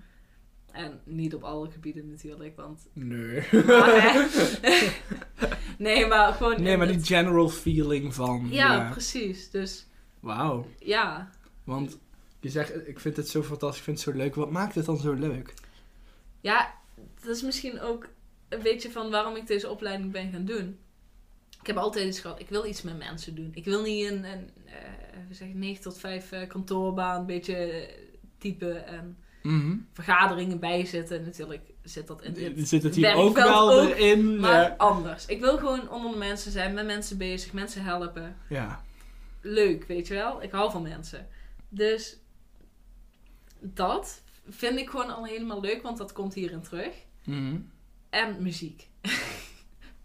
En 0.72 1.00
niet 1.04 1.36
op 1.36 1.44
alle 1.44 1.70
gebieden 1.72 2.10
natuurlijk, 2.10 2.56
want. 2.56 2.88
Nee. 2.94 3.44
Maar, 3.66 4.28
nee, 5.78 6.06
maar 6.06 6.34
gewoon. 6.34 6.62
nee, 6.62 6.78
maar 6.78 6.88
die 6.88 6.96
het- 6.96 7.08
general 7.08 7.50
feeling 7.50 8.14
van... 8.14 8.48
Ja, 8.50 8.90
precies. 8.92 9.50
Dus 9.52 9.88
Wauw. 10.20 10.68
ja. 10.80 11.30
Want 11.64 11.98
je 12.40 12.50
zegt, 12.50 12.88
ik 12.88 13.00
vind 13.00 13.18
het 13.18 13.30
zo 13.30 13.44
fantastisch, 13.44 13.78
ik 13.78 13.84
vind 13.84 13.98
het 14.04 14.08
zo 14.10 14.22
leuk. 14.22 14.36
Wat 14.36 14.52
maakt 14.52 14.76
het 14.76 14.86
dan 14.86 14.98
zo 14.98 15.14
leuk? 15.14 15.54
Ja, 16.42 16.74
dat 17.22 17.36
is 17.36 17.42
misschien 17.42 17.80
ook 17.82 18.08
een 18.50 18.62
beetje 18.62 18.92
van 18.92 19.10
waarom 19.10 19.36
ik 19.36 19.48
deze 19.48 19.70
opleiding 19.70 20.12
ben 20.12 20.32
gaan 20.32 20.46
doen. 20.46 20.78
Ik 21.62 21.68
heb 21.68 21.78
altijd 21.78 22.08
iets 22.08 22.20
gehad, 22.20 22.40
ik 22.40 22.50
wil 22.50 22.66
iets 22.66 22.82
met 22.82 22.98
mensen 22.98 23.36
doen. 23.36 23.52
Ik 23.54 23.66
wil 23.66 23.82
niet 23.82 24.10
een, 24.10 24.24
een 24.24 24.50
hoe 25.26 25.36
zeg 25.36 25.48
ik, 25.48 25.54
9 25.56 25.82
tot 25.84 25.98
5 26.00 26.32
eh, 26.32 26.48
kantoorbaan, 26.48 27.20
een 27.20 27.26
beetje 27.26 27.56
eh, 27.56 27.94
typen 28.38 28.88
en 28.88 29.18
Mhm. 29.44 29.76
vergaderingen 29.94 30.60
bijzitten. 30.60 31.24
Natuurlijk 31.24 31.62
zit 31.84 32.08
dat 32.08 32.22
in 32.24 32.34
dit. 32.34 32.68
Zit 32.68 32.84
het 32.84 32.96
hier 32.96 33.14
ook 33.16 33.36
wel 33.36 33.72
ook, 33.72 33.90
erin? 33.90 34.40
Maar 34.40 34.62
Ja. 34.62 34.76
anders. 34.78 35.26
Ik 35.26 35.40
wil 35.40 35.58
gewoon 35.58 35.90
onder 35.90 36.12
de 36.12 36.18
mensen 36.18 36.52
zijn, 36.52 36.74
met 36.74 36.86
mensen 36.86 37.18
bezig, 37.18 37.54
mensen 37.54 37.84
helpen. 37.84 38.36
ja. 38.50 38.86
Leuk, 39.42 39.84
weet 39.88 40.08
je 40.08 40.14
wel. 40.14 40.44
Ik 40.44 40.52
hou 40.52 40.72
van 40.72 40.82
mensen. 40.82 41.28
Dus 41.70 42.18
dat 43.60 44.22
vind 44.50 44.80
ik 44.80 44.90
gewoon 44.90 45.16
al 45.16 45.26
helemaal 45.26 45.62
leuk, 45.62 45.82
want 45.82 45.98
dat 45.98 46.14
komt 46.14 46.34
hierin 46.34 46.62
terug. 46.62 46.94
Mhm. 47.24 47.56
En 48.10 48.42
muziek. 48.42 48.88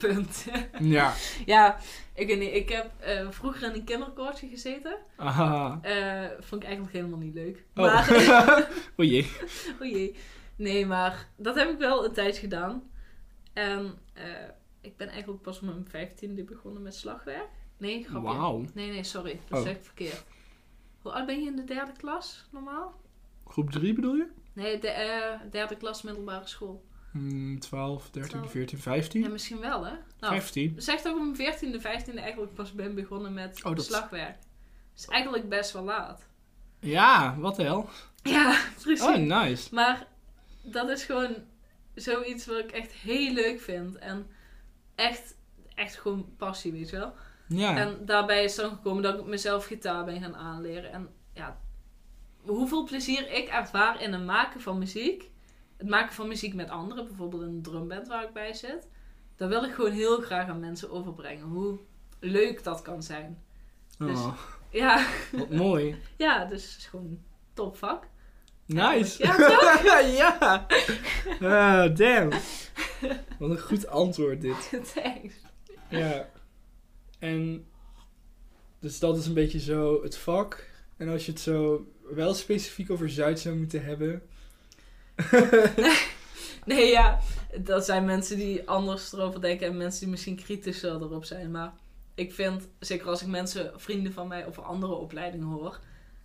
Punt. 0.09 0.47
Ja. 0.81 1.15
ja, 1.47 1.79
ik 2.15 2.27
weet 2.27 2.39
niet. 2.39 2.55
Ik 2.55 2.69
heb 2.69 2.91
eh, 3.01 3.31
vroeger 3.31 3.63
in 3.69 3.75
een 3.75 3.85
kinderkoortje 3.85 4.49
gezeten. 4.49 4.97
Aha. 5.17 5.79
Eh, 5.83 6.31
vond 6.41 6.61
ik 6.63 6.67
eigenlijk 6.69 6.97
helemaal 6.97 7.19
niet 7.19 7.35
leuk. 7.35 7.65
Oh. 7.75 7.85
Maar, 7.85 8.69
o 8.97 9.03
jee. 9.03 9.31
jee. 9.81 10.17
Nee, 10.57 10.87
maar 10.87 11.29
dat 11.37 11.55
heb 11.55 11.69
ik 11.71 11.79
wel 11.79 12.05
een 12.05 12.13
tijdje 12.13 12.41
gedaan. 12.41 12.91
En 13.53 13.99
eh, 14.13 14.25
ik 14.81 14.97
ben 14.97 15.09
eigenlijk 15.09 15.43
pas 15.43 15.57
op 15.57 15.63
mijn 15.63 15.87
vijftiende 15.89 16.45
begonnen 16.45 16.83
met 16.83 16.95
slagwerk. 16.95 17.49
Nee, 17.79 18.05
grapje. 18.05 18.29
Wauw. 18.29 18.65
Nee, 18.75 18.91
nee, 18.91 19.05
sorry. 19.05 19.41
Dat 19.49 19.59
Oh. 19.59 19.65
zeg 19.65 19.77
ik 19.77 19.85
verkeerd. 19.85 20.25
Hoe 21.03 21.13
oud 21.13 21.27
ben 21.27 21.41
je 21.41 21.47
in 21.47 21.57
de 21.57 21.65
derde 21.65 21.93
klas 21.93 22.49
normaal? 22.51 23.01
Groep 23.47 23.71
3 23.71 23.93
bedoel 23.95 24.15
je? 24.15 24.27
Nee, 24.53 24.79
de 24.79 25.37
derde 25.51 25.77
klas 25.77 26.03
middelbare 26.03 26.47
school. 26.47 26.85
Hmm, 27.13 27.59
12, 27.61 28.11
13, 28.11 28.31
12. 28.31 28.51
14, 28.51 28.77
Ja, 28.77 28.83
15? 28.83 29.33
misschien 29.33 29.61
wel, 29.61 29.85
hè? 29.87 29.93
Nou, 30.21 30.33
15. 30.35 30.75
Zeg 30.79 30.97
dat 30.97 31.07
ik 31.07 31.19
op 31.19 31.25
mijn 31.25 31.37
veertiende, 31.37 31.81
vijftiende 31.81 32.21
eigenlijk 32.21 32.55
pas 32.55 32.73
ben 32.73 32.95
begonnen 32.95 33.33
met 33.33 33.65
Oh, 33.65 33.77
dat- 33.77 33.85
slagwerk. 33.85 34.37
Is 34.97 35.07
eigenlijk 35.07 35.49
best 35.49 35.73
wel 35.73 35.83
laat. 35.83 36.27
Ja, 36.81 37.37
wat 37.39 37.57
de 37.57 37.63
hel. 37.63 37.89
Ja, 38.23 38.57
precies. 38.83 39.07
Oh, 39.07 39.17
nice. 39.17 39.75
Maar 39.75 40.07
dat 40.63 40.89
is 40.89 41.05
gewoon 41.05 41.35
zoiets 41.95 42.47
wat 42.47 42.59
ik 42.59 42.71
echt 42.73 42.93
heel 42.93 43.33
leuk 43.33 43.61
vind. 43.61 43.97
En 43.99 44.27
echt, 44.95 45.35
echt 45.75 45.97
gewoon 46.01 46.35
passie, 46.37 46.73
weet 46.73 46.91
je 46.91 46.97
wel. 46.97 47.15
Ja. 47.49 47.77
En 47.77 47.99
daarbij 48.07 48.45
is 48.45 48.55
dan 48.55 48.71
gekomen 48.71 49.03
dat 49.03 49.19
ik 49.19 49.27
mezelf 49.27 49.67
gitaar 49.67 50.05
ben 50.05 50.21
gaan 50.21 50.37
aanleren. 50.37 50.93
En 50.93 51.09
ja, 51.35 51.61
hoeveel 52.41 52.85
plezier 52.85 53.33
ik 53.33 53.49
ervaar 53.49 54.03
in 54.03 54.13
het 54.13 54.25
maken 54.25 54.61
van 54.61 54.79
muziek. 54.79 55.31
Het 55.83 55.91
maken 55.91 56.15
van 56.15 56.29
muziek 56.29 56.55
met 56.55 56.71
anderen, 56.71 57.07
bijvoorbeeld 57.07 57.43
een 57.43 57.63
drumband 57.63 58.09
waar 58.09 58.25
ik 58.25 58.33
bij 58.33 58.55
zit. 58.55 58.89
Dat 59.37 59.49
wil 59.49 59.65
ik 59.65 59.73
gewoon 59.75 59.91
heel 59.93 60.21
graag 60.21 60.49
aan 60.49 60.61
mensen 60.61 60.91
overbrengen. 60.91 61.45
Hoe 61.47 61.79
leuk 62.21 62.65
dat 62.65 62.83
kan 62.83 63.03
zijn. 63.03 63.43
dus- 63.99 64.19
Oh, 64.19 64.39
Ja, 64.71 65.07
wat 65.33 65.51
mooi. 65.51 65.97
ja 66.17 66.45
dus 66.45 66.69
het 66.71 66.79
is 66.79 66.87
gewoon 66.87 67.19
topvak. 67.55 68.05
Nice. 68.67 69.23
Ja, 69.23 69.37
toch? 69.37 70.01
ja. 70.23 70.67
Ah, 71.41 71.97
damn. 71.97 72.31
Wat 73.39 73.51
een 73.51 73.61
goed 73.61 73.87
antwoord 73.87 74.41
dit. 74.41 74.71
Thanks. 74.95 75.35
Ja. 75.89 76.29
En 77.19 77.67
dus 78.79 78.99
dat 78.99 79.17
is 79.17 79.27
een 79.27 79.35
beetje 79.35 79.61
zo 79.61 80.03
het 80.03 80.17
vak. 80.17 80.71
En 80.97 81.09
als 81.09 81.27
je 81.27 81.33
het 81.33 81.41
zo 81.41 81.87
wel 82.03 82.35
specifiek 82.35 82.91
over 82.91 83.11
Zuid 83.11 83.41
zou 83.41 83.57
moeten 83.57 83.85
hebben. 83.85 84.23
Nee, 86.65 86.91
ja, 86.91 87.19
dat 87.61 87.85
zijn 87.85 88.05
mensen 88.05 88.37
die 88.37 88.69
anders 88.69 89.13
erover 89.13 89.41
denken 89.41 89.67
en 89.67 89.77
mensen 89.77 90.01
die 90.01 90.09
misschien 90.09 90.37
kritischer 90.37 90.95
erop 90.95 91.25
zijn. 91.25 91.51
Maar 91.51 91.73
ik 92.15 92.33
vind, 92.33 92.69
zeker 92.79 93.09
als 93.09 93.23
ik 93.23 93.29
mensen, 93.29 93.73
vrienden 93.77 94.13
van 94.13 94.29
mij 94.29 94.47
over 94.47 94.63
andere 94.63 94.95
opleidingen 94.95 95.47
hoor, 95.47 95.79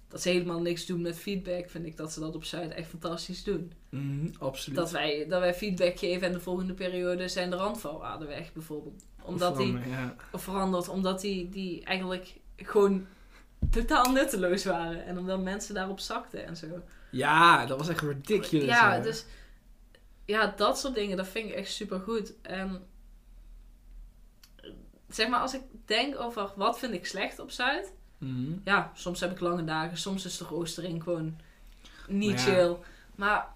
dat 0.08 0.22
ze 0.22 0.30
helemaal 0.30 0.62
niks 0.62 0.86
doen 0.86 1.02
met 1.02 1.20
feedback, 1.20 1.70
vind 1.70 1.86
ik 1.86 1.98
dat 1.98 2.14
ze 2.14 2.20
dat 2.20 2.36
op 2.36 2.44
Zuid 2.44 2.74
echt 2.74 2.90
fantastisch 2.90 3.44
doen. 3.44 3.74
Mhm, 3.90 4.28
absoluut. 4.40 4.78
Dat 4.78 4.92
wij, 4.92 5.26
dat 5.30 5.40
wij 5.40 5.54
feedback 5.54 5.98
geven 5.98 6.28
en 6.28 6.34
de 6.34 6.40
volgende 6.40 6.74
periode 6.74 7.28
zijn 7.28 7.50
de 7.50 7.56
randvoorwaarden 7.56 8.28
weg, 8.28 8.54
bijvoorbeeld. 8.54 9.06
Omdat 9.22 9.58
die, 9.58 9.74
ja. 9.88 10.16
of 10.32 10.44
veranderd, 10.44 10.88
omdat 10.90 11.22
die, 11.22 11.50
die 11.50 11.84
eigenlijk 11.84 12.36
gewoon 12.56 13.06
totaal 13.70 14.12
nutteloos 14.12 14.66
waren. 14.66 15.06
En 15.06 15.18
omdat 15.18 15.42
mensen 15.42 15.76
daarop 15.76 16.00
zakten 16.00 16.46
en 16.46 16.58
zo. 16.58 16.68
Ja, 17.12 17.66
dat 17.66 17.78
was 17.78 17.90
echt 17.90 18.02
ridiculous. 18.02 18.68
Ja, 18.68 18.92
hè. 18.94 19.02
dus 19.02 19.26
ja, 20.26 20.54
dat 20.56 20.80
soort 20.80 20.96
dingen, 20.96 21.18
dat 21.18 21.28
vind 21.28 21.50
ik 21.50 21.56
echt 21.56 21.72
super 21.72 22.00
goed. 22.00 22.34
En 22.42 22.86
zeg 25.10 25.28
maar, 25.28 25.40
als 25.40 25.54
ik 25.54 25.62
denk 25.86 26.20
over 26.20 26.52
wat 26.56 26.80
vind 26.80 26.94
ik 26.94 27.06
slecht 27.06 27.40
op 27.40 27.52
Zuid, 27.52 27.94
Mhm. 28.18 28.52
ja, 28.64 28.92
soms 28.94 29.20
heb 29.20 29.32
ik 29.32 29.40
lange 29.40 29.64
dagen, 29.64 29.98
soms 29.98 30.26
is 30.26 30.38
de 30.38 30.44
roostering 30.46 31.04
gewoon 31.04 31.40
niet 32.08 32.36
Maar 32.36 32.48
ja. 32.48 32.54
chill. 32.54 32.76
Maar 33.16 33.48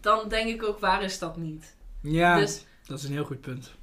dan 0.00 0.28
denk 0.28 0.48
ik 0.48 0.62
ook, 0.62 0.78
waar 0.78 1.02
is 1.02 1.18
dat 1.18 1.36
niet? 1.36 1.76
Ja, 2.00 2.38
Dus 2.38 2.64
dat 2.86 2.98
is 2.98 3.04
een 3.04 3.12
heel 3.12 3.24
goed 3.24 3.40
punt. 3.40 3.74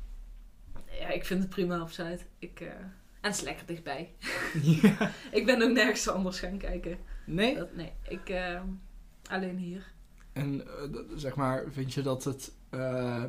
ja, 0.99 1.07
ik 1.07 1.25
vind 1.25 1.39
het 1.41 1.49
prima 1.49 1.81
op 1.81 1.89
Zuid. 1.91 2.25
Ik, 2.39 2.59
eh, 2.59 2.67
en 2.67 2.93
het 3.21 3.35
is 3.35 3.41
lekker 3.41 3.65
dichtbij. 3.65 4.13
ja. 4.81 5.11
Ik 5.31 5.45
ben 5.45 5.61
ook 5.61 5.71
nergens 5.71 6.07
anders 6.07 6.39
gaan 6.39 6.57
kijken. 6.57 6.97
Nee? 7.25 7.55
Dat, 7.55 7.75
nee, 7.75 7.93
ik 8.07 8.29
eh, 8.29 8.61
alleen 9.29 9.57
hier. 9.57 9.91
En 10.33 10.67
eh, 10.67 10.99
zeg 11.15 11.35
maar, 11.35 11.63
vind 11.71 11.93
je 11.93 12.01
dat 12.01 12.23
het 12.23 12.51
eh, 12.69 13.23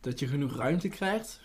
dat 0.00 0.18
je 0.18 0.26
genoeg 0.26 0.56
ruimte 0.56 0.88
krijgt? 0.88 1.40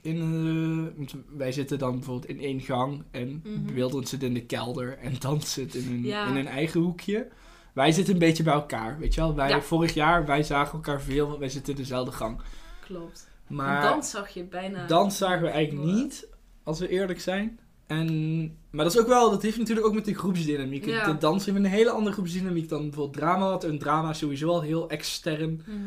In, 0.00 0.16
eh, 0.20 0.96
want 0.96 1.14
wij 1.36 1.52
zitten 1.52 1.78
dan 1.78 1.92
bijvoorbeeld 1.92 2.30
in 2.30 2.40
één 2.40 2.60
gang 2.60 3.04
en. 3.10 3.42
Wilderen 3.72 4.06
zit 4.06 4.22
in 4.22 4.34
de 4.34 4.46
kelder 4.46 4.98
en 4.98 5.14
Dans 5.18 5.52
zit 5.52 5.74
in 5.74 5.92
een, 5.92 6.02
Ja. 6.02 6.26
in 6.26 6.36
een 6.36 6.46
eigen 6.46 6.80
hoekje. 6.80 7.28
Wij 7.72 7.92
zitten 7.92 8.12
een 8.12 8.18
beetje 8.20 8.42
bij 8.42 8.52
elkaar, 8.52 8.98
weet 8.98 9.14
je 9.14 9.20
wel? 9.20 9.34
Wij, 9.34 9.48
Ja. 9.48 9.62
Vorig 9.62 9.94
jaar, 9.94 10.26
wij 10.26 10.42
zagen 10.42 10.72
elkaar 10.72 11.00
veel, 11.02 11.26
want 11.26 11.38
wij 11.38 11.48
zitten 11.48 11.72
in 11.72 11.78
dezelfde 11.78 12.12
gang. 12.12 12.40
Klopt. 12.80 13.28
Maar 13.46 13.82
en 13.84 13.90
dan 13.90 14.02
zag 14.04 14.28
je 14.28 14.44
bijna... 14.44 14.86
dans 14.86 15.16
zagen 15.16 15.42
we 15.42 15.48
eigenlijk 15.48 15.88
niet, 15.92 16.28
als 16.62 16.78
we 16.78 16.88
eerlijk 16.88 17.20
zijn. 17.20 17.58
En, 17.86 18.42
maar 18.70 18.84
dat 18.84 18.94
is 18.94 19.00
ook 19.00 19.06
wel, 19.06 19.30
dat 19.30 19.42
heeft 19.42 19.58
natuurlijk 19.58 19.86
ook 19.86 19.94
met 19.94 20.04
die 20.04 20.14
groepsdynamiek. 20.14 20.84
Ja. 20.84 21.12
De 21.12 21.18
dans 21.18 21.44
heeft 21.44 21.58
een 21.58 21.64
hele 21.64 21.90
andere 21.90 22.14
groepsdynamiek 22.14 22.68
dan 22.68 22.82
bijvoorbeeld 22.82 23.16
drama 23.16 23.46
had. 23.46 23.64
En 23.64 23.78
drama 23.78 24.10
is 24.10 24.18
sowieso 24.18 24.48
al 24.48 24.62
heel 24.62 24.88
extern. 24.88 25.62
Mhm. 25.66 25.78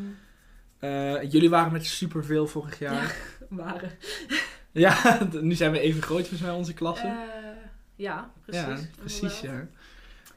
Eh, 0.79 1.31
jullie 1.31 1.49
waren 1.49 1.71
met 1.71 1.85
superveel 1.85 2.47
vorig 2.47 2.79
jaar. 2.79 3.15
waren. 3.49 3.91
Ja, 4.71 5.27
nu 5.41 5.53
zijn 5.53 5.71
we 5.71 5.79
even 5.79 6.01
groot 6.01 6.19
volgens 6.19 6.41
mij 6.41 6.51
onze 6.51 6.73
klasse. 6.73 7.07
Eh, 7.07 7.15
ja, 7.95 8.31
precies. 8.45 8.65
ja, 8.65 8.77
precies, 8.99 9.39
ja. 9.39 9.67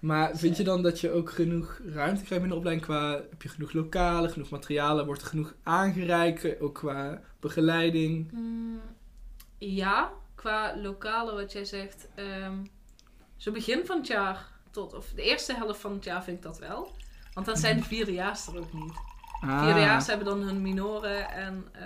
Maar 0.01 0.37
vind 0.37 0.57
je 0.57 0.65
dan 0.65 0.83
dat 0.83 1.01
je 1.01 1.11
ook 1.11 1.31
genoeg 1.31 1.81
ruimte 1.85 2.25
krijgt 2.25 2.45
in 2.45 2.51
de 2.51 2.57
opleiding 2.57 2.87
qua... 2.87 3.13
Heb 3.31 3.43
je 3.43 3.49
genoeg 3.49 3.73
lokalen, 3.73 4.31
genoeg 4.31 4.51
materialen? 4.51 5.07
Wordt 5.07 5.23
er 5.23 5.29
genoeg 5.29 5.55
aangereikt? 5.63 6.61
Ook 6.61 6.75
qua 6.75 7.21
begeleiding? 7.41 8.33
Mm, 8.33 8.81
ja, 9.59 10.13
qua 10.41 10.77
lokale 10.77 11.33
wat 11.35 11.53
jij 11.53 11.65
zegt. 11.65 12.09
ehm 12.15 12.55
zo 13.37 13.53
begin 13.53 13.87
van 13.87 13.97
het 13.99 14.07
jaar 14.07 14.47
tot... 14.71 14.95
Of 14.95 15.07
de 15.15 15.23
eerste 15.23 15.55
helft 15.55 15.81
van 15.81 15.93
het 15.93 16.05
jaar 16.05 16.25
vind 16.25 16.37
ik 16.37 16.43
dat 16.43 16.59
wel. 16.59 16.93
Want 17.35 17.47
dan 17.47 17.57
zijn 17.57 17.77
de 17.77 17.83
vierdejaars 17.83 18.47
er 18.47 18.59
ook 18.59 18.73
niet. 18.73 18.93
Ah, 19.41 19.63
Vierdejaars 19.65 20.07
hebben 20.07 20.27
dan 20.27 20.41
hun 20.43 20.63
minoren 20.63 21.31
en... 21.31 21.67
eh, 21.73 21.83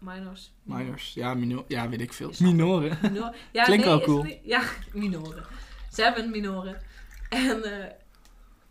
minors. 0.00 0.52
Minors. 0.62 1.14
Ja, 1.14 1.34
minor, 1.34 1.64
ja, 1.68 1.88
weet 1.88 2.00
ik 2.00 2.12
veel. 2.12 2.28
Het. 2.28 2.40
Minoren. 2.40 2.98
Minor- 3.02 3.34
Ja, 3.52 3.64
Klinkt 3.64 3.84
nee, 3.84 3.94
wel 3.94 4.04
cool. 4.04 4.16
het 4.18 4.26
niet- 4.26 4.40
Ja, 4.44 4.62
minoren. 5.02 5.44
Ze 5.92 6.02
hebben 6.02 6.30
minoren. 6.30 6.82
En 7.28 7.62
eh, 7.62 7.90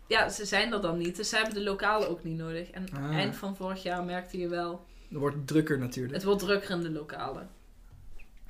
ja, 0.06 0.28
ze 0.28 0.44
zijn 0.44 0.72
er 0.72 0.80
dan 0.80 0.98
niet. 0.98 1.16
Dus 1.16 1.28
ze 1.28 1.36
hebben 1.36 1.54
de 1.54 1.62
lokale 1.62 2.08
ook 2.08 2.24
niet 2.24 2.36
nodig. 2.36 2.70
En 2.70 2.86
Ah. 2.94 3.16
eind 3.16 3.36
van 3.36 3.56
vorig 3.56 3.82
jaar 3.82 4.04
merkte 4.04 4.38
je 4.38 4.48
wel... 4.48 4.84
Dat 5.08 5.20
wordt 5.20 5.46
drukker 5.46 5.78
natuurlijk. 5.78 6.14
Het 6.14 6.24
wordt 6.24 6.40
drukker 6.40 6.70
in 6.70 6.80
de 6.82 6.90
lokale. 6.90 7.46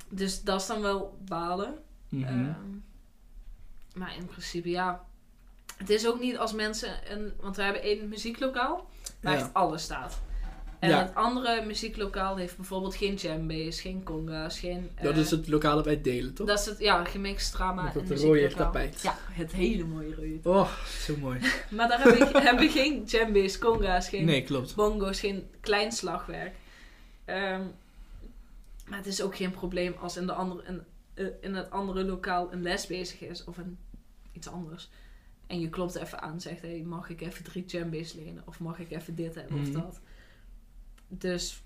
Dus 0.09 0.41
dat 0.43 0.61
is 0.61 0.67
dan 0.67 0.81
wel 0.81 1.17
balen. 1.25 1.77
Mhm. 2.09 2.23
Ehm, 2.23 2.53
maar 3.95 4.15
in 4.17 4.25
principe, 4.25 4.69
ja. 4.69 5.05
Het 5.77 5.89
is 5.89 6.07
ook 6.07 6.19
niet 6.19 6.37
als 6.37 6.53
mensen... 6.53 6.89
Een, 7.11 7.33
want 7.39 7.55
we 7.55 7.61
hebben 7.61 7.81
één 7.81 8.07
muzieklokaal 8.09 8.89
waar 9.21 9.33
Ja. 9.33 9.39
echt 9.39 9.53
alles 9.53 9.83
staat. 9.83 10.19
En 10.79 10.89
Ja. 10.89 10.99
het 10.99 11.15
andere 11.15 11.65
muzieklokaal 11.65 12.35
heeft 12.35 12.55
bijvoorbeeld 12.55 12.95
geen 12.95 13.15
djembe's, 13.15 13.81
geen 13.81 14.03
conga's, 14.03 14.59
geen... 14.59 14.91
dat 15.01 15.13
eh, 15.13 15.19
is 15.19 15.31
het 15.31 15.47
lokale 15.47 15.81
bij 15.83 15.93
het 15.93 16.03
delen, 16.03 16.33
toch? 16.33 16.47
Dat 16.47 16.59
is 16.59 16.65
het, 16.65 16.79
ja, 16.79 17.03
gemixt 17.05 17.51
drama 17.51 17.83
Met 17.83 17.95
en 17.95 18.07
dat 18.07 18.19
rode 18.19 18.53
tapijt. 18.53 19.01
Ja, 19.01 19.15
het 19.31 19.51
hele 19.51 19.83
mooie 19.83 20.15
rode. 20.15 20.39
Oh, 20.49 20.71
zo 21.05 21.17
mooi. 21.17 21.39
Maar 21.75 21.87
daar 21.87 22.01
hebben 22.01 22.31
we, 22.31 22.41
hebben 22.41 22.69
geen 22.69 23.05
djembe's, 23.05 23.57
conga's, 23.57 24.09
geen 24.09 24.25
Nee, 24.25 24.43
klopt. 24.43 24.75
bongo's, 24.75 25.19
geen 25.19 25.49
klein 25.61 25.91
slagwerk. 25.91 26.55
Maar 28.89 28.97
het 28.97 29.07
is 29.07 29.21
ook 29.21 29.35
geen 29.35 29.51
probleem 29.51 29.93
als 29.93 30.17
in, 30.17 30.25
de 30.25 30.33
andere, 30.33 30.63
in, 30.67 30.81
eh, 31.13 31.25
in 31.41 31.55
het 31.55 31.69
andere 31.71 32.03
lokaal 32.03 32.53
een 32.53 32.61
les 32.61 32.87
bezig 32.87 33.21
is 33.21 33.43
of 33.43 33.57
een, 33.57 33.77
iets 34.31 34.47
anders. 34.47 34.89
En 35.47 35.59
je 35.59 35.69
klopt 35.69 35.95
even 35.95 36.21
aan 36.21 36.31
en 36.33 36.41
zegt, 36.41 36.61
hey, 36.61 36.83
mag 36.83 37.09
ik 37.09 37.21
even 37.21 37.43
drie 37.43 37.65
djembe's 37.65 38.13
lenen? 38.13 38.43
Of 38.45 38.59
mag 38.59 38.79
ik 38.79 38.91
even 38.91 39.15
dit 39.15 39.35
hebben 39.35 39.57
Mhm. 39.59 39.67
of 39.67 39.69
dat? 39.83 39.99
Dus 41.07 41.63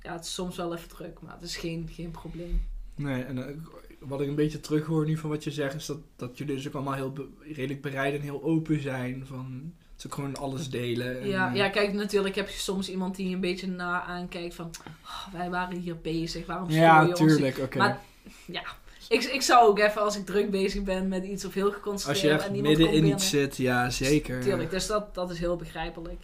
ja, 0.00 0.12
het 0.12 0.24
is 0.24 0.34
soms 0.34 0.56
wel 0.56 0.74
even 0.74 0.88
druk, 0.88 1.20
maar 1.20 1.34
het 1.34 1.42
is 1.42 1.56
geen, 1.56 1.88
geen 1.88 2.10
probleem. 2.10 2.62
Nee, 2.94 3.22
en 3.22 3.48
eh, 3.48 3.56
wat 3.98 4.20
ik 4.20 4.28
een 4.28 4.34
beetje 4.34 4.60
terughoor 4.60 5.06
nu 5.06 5.16
van 5.16 5.30
wat 5.30 5.44
je 5.44 5.50
zegt, 5.50 5.74
is 5.74 5.86
dat, 5.86 5.98
dat 6.16 6.38
jullie 6.38 6.54
dus 6.54 6.68
ook 6.68 6.74
allemaal 6.74 6.94
heel 6.94 7.12
be- 7.12 7.28
redelijk 7.40 7.82
bereid 7.82 8.14
en 8.14 8.20
heel 8.20 8.42
open 8.42 8.80
zijn. 8.80 9.26
Van, 9.26 9.74
ook 10.06 10.14
gewoon 10.14 10.36
alles 10.36 10.70
delen. 10.70 11.20
En, 11.20 11.28
Ja, 11.28 11.50
eh, 11.50 11.56
ja, 11.56 11.68
kijk, 11.68 11.92
natuurlijk 11.92 12.34
heb 12.34 12.48
je 12.48 12.58
soms 12.58 12.90
iemand 12.90 13.16
die 13.16 13.34
een 13.34 13.40
beetje 13.40 13.66
na 13.66 14.02
aankijkt 14.02 14.54
van... 14.54 14.70
"Oh, 15.04 15.32
wij 15.32 15.50
waren 15.50 15.76
hier 15.76 15.96
bezig, 15.96 16.46
waarom 16.46 16.70
ja 16.70 17.00
je 17.00 17.08
ons?" 17.08 17.18
tuurlijk, 17.18 17.58
oké. 17.58 17.78
Maar 17.78 18.00
ja, 18.46 18.62
ik, 19.08 19.22
ik 19.22 19.42
zou 19.42 19.68
ook 19.68 19.78
even 19.78 20.02
als 20.02 20.16
ik 20.16 20.26
druk 20.26 20.50
bezig 20.50 20.82
ben 20.82 21.08
met 21.08 21.24
iets 21.24 21.44
of 21.44 21.54
heel 21.54 21.72
geconcentreerd... 21.72 22.32
Als 22.32 22.42
je 22.42 22.48
echt 22.48 22.56
en 22.56 22.62
midden 22.62 22.92
in 22.92 23.04
iets 23.04 23.28
zit, 23.28 23.56
ja, 23.56 23.90
zeker. 23.90 24.40
Tuurlijk, 24.40 24.70
dus 24.70 24.86
dat, 24.86 25.14
dat 25.14 25.30
is 25.30 25.38
heel 25.38 25.56
begrijpelijk. 25.56 26.22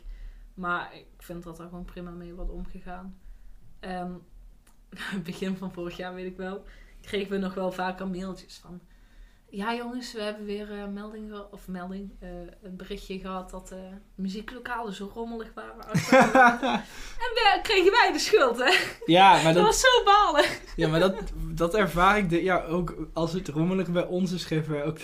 Maar 0.54 0.90
ik 0.94 1.06
vind 1.18 1.42
dat 1.42 1.58
er 1.58 1.68
gewoon 1.68 1.84
prima 1.84 2.10
mee 2.10 2.34
wordt 2.34 2.50
omgegaan. 2.50 3.18
En 3.80 4.22
begin 5.24 5.56
van 5.56 5.72
vorig 5.72 5.96
jaar, 5.96 6.14
weet 6.14 6.26
ik 6.26 6.36
wel, 6.36 6.64
kregen 7.00 7.30
we 7.30 7.38
nog 7.38 7.54
wel 7.54 7.72
vaker 7.72 8.08
mailtjes 8.08 8.58
van... 8.62 8.80
Ja 9.50 9.74
jongens, 9.74 10.12
we 10.12 10.20
hebben 10.22 10.44
weer 10.44 10.70
eh, 10.70 10.86
melding, 10.86 11.32
of 11.50 11.68
melding, 11.68 12.10
eh, 12.20 12.28
een 12.62 12.76
berichtje 12.76 13.18
gehad 13.18 13.50
dat 13.50 13.68
de 13.68 13.88
muzieklokalen 14.14 14.92
zo 14.92 15.10
rommelig 15.14 15.48
waren. 15.54 15.84
en 17.24 17.30
we, 17.34 17.58
kregen 17.62 17.90
wij 17.92 18.10
de 18.12 18.18
schuld, 18.18 18.58
hè? 18.58 18.74
ja, 19.06 19.32
maar 19.32 19.42
Dat 19.44 19.54
dat, 19.54 19.64
was 19.64 19.80
zo 19.80 20.04
balen. 20.04 20.44
ja, 20.76 20.88
maar 20.88 21.00
dat, 21.00 21.14
dat 21.54 21.74
ervaar 21.74 22.18
ik 22.18 22.30
de, 22.30 22.42
ja, 22.42 22.64
ook 22.64 22.94
als 23.12 23.32
het 23.32 23.48
rommelig 23.48 23.88
bij 23.90 24.04
ons 24.06 24.32
is, 24.32 24.44
geven 24.44 24.72
wij 24.72 24.84
ook 24.84 24.98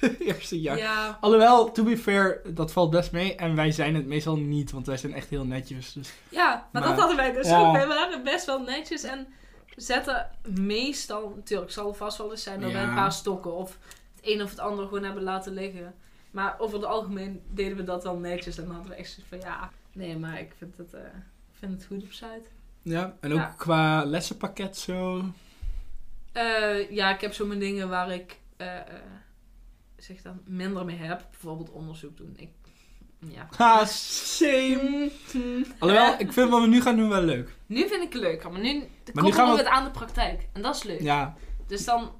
het 0.00 0.20
eerste 0.20 0.60
jaar. 0.60 0.78
Ja, 0.78 1.18
Alhoewel, 1.20 1.72
to 1.72 1.82
be 1.84 1.98
fair, 1.98 2.40
dat 2.54 2.72
valt 2.72 2.90
best 2.90 3.12
mee. 3.12 3.34
En 3.34 3.54
wij 3.56 3.72
zijn 3.72 3.94
het 3.94 4.06
meestal 4.06 4.36
niet, 4.36 4.70
want 4.70 4.86
wij 4.86 4.96
zijn 4.96 5.14
echt 5.14 5.28
heel 5.30 5.44
netjes. 5.44 5.92
Dus. 5.92 6.12
ja 6.28 6.68
maar, 6.72 6.82
Maar- 6.82 6.90
dat 6.90 6.98
hadden 6.98 7.16
wij 7.16 7.32
dus 7.32 7.48
ja. 7.48 7.60
ook. 7.60 7.72
Wij 7.76 7.86
waren 7.86 8.22
best 8.24 8.46
wel 8.46 8.60
netjes 8.60 9.02
en 9.02 9.26
zetten 9.76 10.30
meestal, 10.60 11.32
natuurlijk 11.36 11.70
zal 11.70 11.88
er 11.88 11.94
vast 11.94 12.18
wel 12.18 12.30
eens 12.30 12.42
zijn 12.42 12.60
dat 12.60 12.70
we 12.72 12.76
Ja. 12.78 12.88
een 12.88 12.94
paar 12.94 13.12
stokken 13.12 13.54
of 13.54 13.78
het 14.14 14.26
een 14.34 14.42
of 14.42 14.50
het 14.50 14.58
ander 14.58 14.84
gewoon 14.86 15.04
hebben 15.04 15.22
laten 15.22 15.52
liggen. 15.52 15.94
Maar 16.30 16.54
over 16.58 16.78
het 16.78 16.86
algemeen 16.86 17.42
deden 17.50 17.76
we 17.76 17.84
dat 17.84 18.02
wel 18.02 18.16
netjes 18.16 18.58
en 18.58 18.64
dan 18.64 18.74
hadden 18.74 18.92
we 18.92 18.98
echt 18.98 19.10
zoiets 19.10 19.28
van 19.28 19.38
ja, 19.50 19.70
nee, 19.92 20.18
maar 20.18 20.40
ik 20.40 20.52
vind 20.58 20.76
het, 20.76 20.94
eh, 20.94 21.00
vind 21.58 21.72
het 21.72 21.84
goed 21.86 22.02
op 22.02 22.12
Zuid. 22.12 22.50
Ja, 22.82 23.16
en 23.20 23.32
ook 23.32 23.38
Ja. 23.38 23.54
qua 23.56 24.04
lessenpakket 24.04 24.76
zo. 24.76 25.24
Eh, 26.32 26.90
ja, 26.90 27.14
ik 27.14 27.20
heb 27.20 27.32
zo 27.32 27.46
mijn 27.46 27.60
dingen 27.60 27.88
waar 27.88 28.10
ik 28.12 28.38
eh, 28.56 28.76
eh, 28.78 28.84
zeg 29.96 30.22
dan 30.22 30.40
minder 30.44 30.84
mee 30.84 30.96
heb. 30.96 31.26
Bijvoorbeeld 31.30 31.70
onderzoek 31.70 32.16
doen. 32.16 32.32
Ik, 32.36 32.50
ja. 33.18 33.48
Ha, 33.56 33.84
same. 33.84 35.10
Alhoewel, 35.78 36.14
ik 36.18 36.32
vind 36.32 36.50
wat 36.50 36.60
we 36.60 36.66
nu 36.66 36.80
gaan 36.82 36.96
doen 36.96 37.08
wel 37.08 37.22
leuk. 37.22 37.54
Nu 37.66 37.78
vind 37.88 38.02
ik 38.02 38.12
het 38.12 38.22
leuker, 38.22 38.50
maar 38.52 38.60
nu 38.60 38.88
koppelen 39.04 39.32
gaan 39.32 39.50
we- 39.52 39.56
het 39.58 39.66
aan 39.66 39.84
de 39.84 39.90
praktijk. 39.90 40.48
En 40.52 40.62
dat 40.62 40.74
is 40.76 40.82
leuk. 40.82 41.00
Ja, 41.00 41.34
Dus 41.66 41.84
dan... 41.84 42.14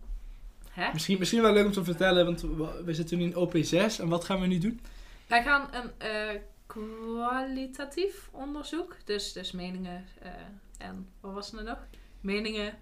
Hè? 0.71 0.93
misschien, 0.93 1.19
misschien 1.19 1.43
wel 1.43 1.53
leuk 1.53 1.67
om 1.67 1.73
te 1.73 1.85
vertellen, 1.85 2.25
want 2.25 2.41
we, 2.41 2.83
we 2.85 2.95
zitten 2.95 3.19
nu 3.19 3.25
in 3.25 3.35
OP6. 3.49 4.01
En 4.01 4.09
wat 4.09 4.25
gaan 4.25 4.41
we 4.41 4.47
nu 4.47 4.59
doen? 4.59 4.81
Wij 5.27 5.43
gaan 5.43 5.69
een 5.73 5.91
eh, 5.99 6.41
kwalitatief 6.67 8.29
onderzoek. 8.33 8.97
Dus, 9.05 9.33
dus 9.33 9.53
meningen 9.53 10.05
eh, 10.23 10.31
en... 10.79 11.09
Wat 11.21 11.33
was 11.33 11.53
er 11.53 11.65
nog? 11.65 11.79
Meningen, 12.21 12.75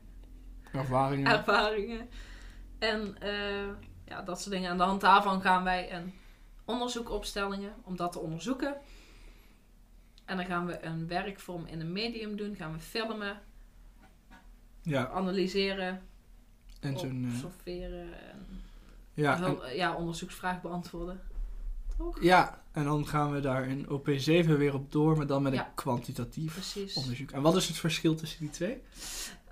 Ervaringen. 0.73 1.33
ervaringen. 1.33 2.09
En 2.79 3.17
eh, 3.21 3.69
ja, 4.07 4.23
dat 4.23 4.41
soort 4.41 4.55
dingen. 4.55 4.71
Aan 4.71 4.77
de 4.77 4.83
hand 4.83 5.01
daarvan 5.01 5.41
gaan 5.41 5.65
wij 5.65 5.93
een 5.93 6.13
onderzoek 6.65 7.11
opstellingen 7.11 7.75
om 7.83 7.97
dat 7.97 8.13
te 8.13 8.19
onderzoeken. 8.19 8.77
En 10.25 10.37
dan 10.37 10.47
gaan 10.47 10.67
we 10.67 10.85
een 10.85 11.07
werkvorm 11.07 11.67
in 11.67 11.81
een 11.81 11.93
medium 11.93 12.37
doen. 12.37 12.57
Gaan 12.57 12.73
we 12.73 12.79
filmen, 12.79 13.41
ja, 14.83 15.09
analyseren, 15.09 16.03
en 16.81 16.99
zo'n... 16.99 17.25
eh, 17.25 17.45
observeren 17.45 18.31
en 18.31 18.47
ja, 19.15 19.41
wel, 19.41 19.69
ja, 19.69 19.95
onderzoeksvraag 19.95 20.61
beantwoorden. 20.61 21.21
Toch? 21.97 22.23
ja, 22.23 22.63
en 22.73 22.85
dan 22.85 23.07
gaan 23.07 23.33
we 23.33 23.41
daar 23.41 23.69
in 23.69 23.87
OP7 23.87 24.47
weer 24.47 24.75
op 24.75 24.93
door, 24.93 25.17
maar 25.17 25.27
dan 25.27 25.43
met 25.43 25.53
een 25.53 25.75
kwantitatief 25.75 26.53
Precies. 26.53 26.95
onderzoek. 26.95 27.31
En 27.31 27.43
wat 27.43 27.57
is 27.57 27.69
het 27.69 27.77
verschil 27.77 28.15
tussen 28.15 28.39
die 28.41 28.51
twee? 28.51 28.83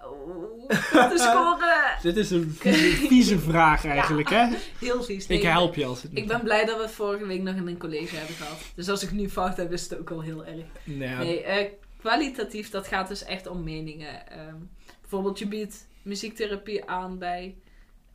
Oh, 0.05 0.69
de 1.11 1.19
score! 1.19 1.97
Dit 2.03 2.17
is 2.17 2.31
een 2.31 2.51
vieze, 2.51 3.07
vieze 3.07 3.39
vraag 3.39 3.85
eigenlijk, 3.97 4.29
hè? 4.31 4.49
Heel 4.79 5.03
vies. 5.03 5.27
Ik 5.27 5.43
help 5.43 5.75
je 5.75 5.85
als 5.85 6.03
het 6.03 6.13
niet 6.13 6.23
Ik 6.23 6.29
ben 6.29 6.43
blij 6.43 6.65
dat 6.65 6.77
we 6.77 6.83
het 6.83 6.91
vorige 6.93 7.27
week 7.27 7.43
nog 7.43 7.55
in 7.55 7.67
een 7.67 7.79
college 7.79 8.17
hebben 8.17 8.35
gehad. 8.37 8.59
Dus 8.75 8.89
als 8.89 9.03
ik 9.03 9.11
nu 9.11 9.29
fout 9.29 9.57
heb, 9.57 9.73
is 9.73 9.83
het 9.83 9.99
ook 9.99 10.11
al 10.11 10.21
heel 10.21 10.47
erg. 10.47 10.65
Nee, 10.85 11.09
Nee, 11.17 11.43
eh, 11.43 11.71
kwalitatief, 11.99 12.71
dat 12.71 12.87
gaat 12.87 13.09
dus 13.09 13.25
echt 13.25 13.47
om 13.47 13.63
meningen. 13.63 14.31
Ehm, 14.31 14.57
bijvoorbeeld, 15.01 15.39
je 15.39 15.47
biedt 15.49 15.87
muziektherapie 16.03 16.85
aan 16.89 17.19
bij 17.19 17.55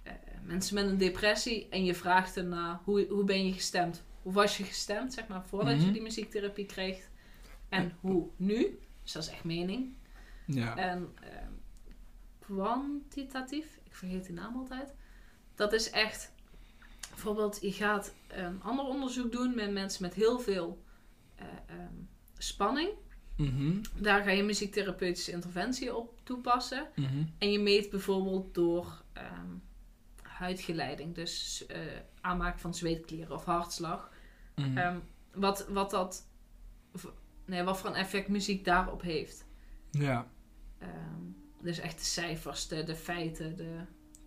eh, 0.04 0.14
mensen 0.44 0.76
met 0.76 0.86
een 0.86 0.98
depressie 0.98 1.68
en 1.70 1.86
je 1.86 1.96
vraagt 1.96 2.38
erna 2.38 2.82
hoe, 2.84 3.06
hoe 3.10 3.24
ben 3.24 3.46
je 3.46 3.54
gestemd? 3.54 4.04
Hoe 4.22 4.34
was 4.34 4.58
je 4.58 4.64
gestemd, 4.64 5.14
zeg 5.14 5.28
maar, 5.28 5.44
voordat 5.50 5.76
Mhm. 5.76 5.86
je 5.86 5.92
die 5.92 6.02
muziektherapie 6.02 6.66
kreeg? 6.66 6.98
En 7.70 7.94
hoe 8.00 8.28
nu? 8.36 8.80
Dus 9.04 9.12
dat 9.12 9.24
is 9.24 9.30
echt 9.30 9.44
mening. 9.44 9.94
ja. 10.46 10.78
En 10.78 11.14
ehm, 11.24 11.52
kwantitatief, 12.48 13.80
ik 13.84 13.96
vergeet 13.96 14.26
die 14.26 14.34
naam 14.34 14.56
altijd. 14.56 14.94
Dat 15.56 15.74
is 15.74 15.90
echt, 15.90 16.32
bijvoorbeeld, 17.10 17.62
je 17.62 17.72
gaat 17.72 18.14
een 18.28 18.62
ander 18.64 18.86
onderzoek 18.86 19.32
doen 19.32 19.56
met 19.56 19.72
mensen 19.72 20.02
met 20.04 20.14
heel 20.14 20.40
veel 20.40 20.84
eh, 21.36 21.46
ehm, 21.68 21.94
spanning. 22.38 22.90
Mhm, 23.38 23.82
Daar 24.00 24.24
ga 24.24 24.30
je 24.32 24.44
muziektherapeutische 24.44 25.32
interventie 25.32 25.96
op 25.96 26.20
toepassen. 26.24 26.88
mhm. 26.96 27.24
En 27.38 27.52
je 27.52 27.60
meet 27.60 27.90
bijvoorbeeld 27.90 28.54
door 28.54 29.04
ehm, 29.14 29.56
huidgeleiding, 30.22 31.16
dus 31.16 31.66
eh 31.66 31.80
aanmaak 32.22 32.60
van 32.60 32.74
zweetklieren 32.74 33.36
of 33.36 33.46
hartslag. 33.46 34.12
mhm. 34.56 34.78
Ehm, 34.78 35.00
wat, 35.34 35.68
wat, 35.68 35.90
dat, 35.92 36.28
nee, 37.46 37.64
wat 37.64 37.78
voor 37.80 37.90
een 37.90 37.96
effect 37.96 38.28
muziek 38.28 38.66
daarop 38.66 39.02
heeft. 39.02 39.46
Ja, 39.92 40.28
dus 41.68 41.80
echt 41.80 41.98
de 41.98 42.06
cijfers, 42.06 42.68
de, 42.68 42.84
de 42.84 42.96
feiten, 42.96 43.56
de... 43.56 43.80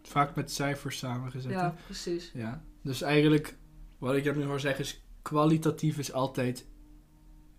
vaak 0.03 0.35
met 0.35 0.53
cijfers 0.53 0.99
samengezet. 0.99 1.53
Ja, 1.53 1.65
hè? 1.65 1.83
precies. 1.85 2.31
Ja, 2.35 2.63
dus 2.83 3.03
eigenlijk, 3.03 3.57
wat 3.99 4.15
ik 4.15 4.37
nu 4.37 4.45
hoor 4.45 4.61
zeggen 4.61 4.85
is, 4.85 5.03
kwalitatief 5.23 5.99
is 5.99 6.13
altijd, 6.13 6.67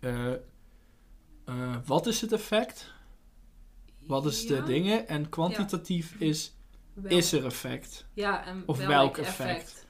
eh, 0.00 0.32
eh, 1.44 1.76
wat 1.84 2.06
is 2.06 2.20
het 2.20 2.32
effect? 2.32 2.92
Wat 4.06 4.26
is 4.26 4.46
de 4.46 4.62
dingen? 4.62 5.08
En 5.08 5.28
kwantitatief 5.28 6.14
is, 6.14 6.56
is 7.04 7.32
er 7.32 7.44
effect? 7.44 8.06
Ja, 8.12 8.46
en 8.46 8.62
of 8.66 8.78
welk, 8.78 8.90
welk 8.90 9.16
effect? 9.16 9.50
effect? 9.50 9.86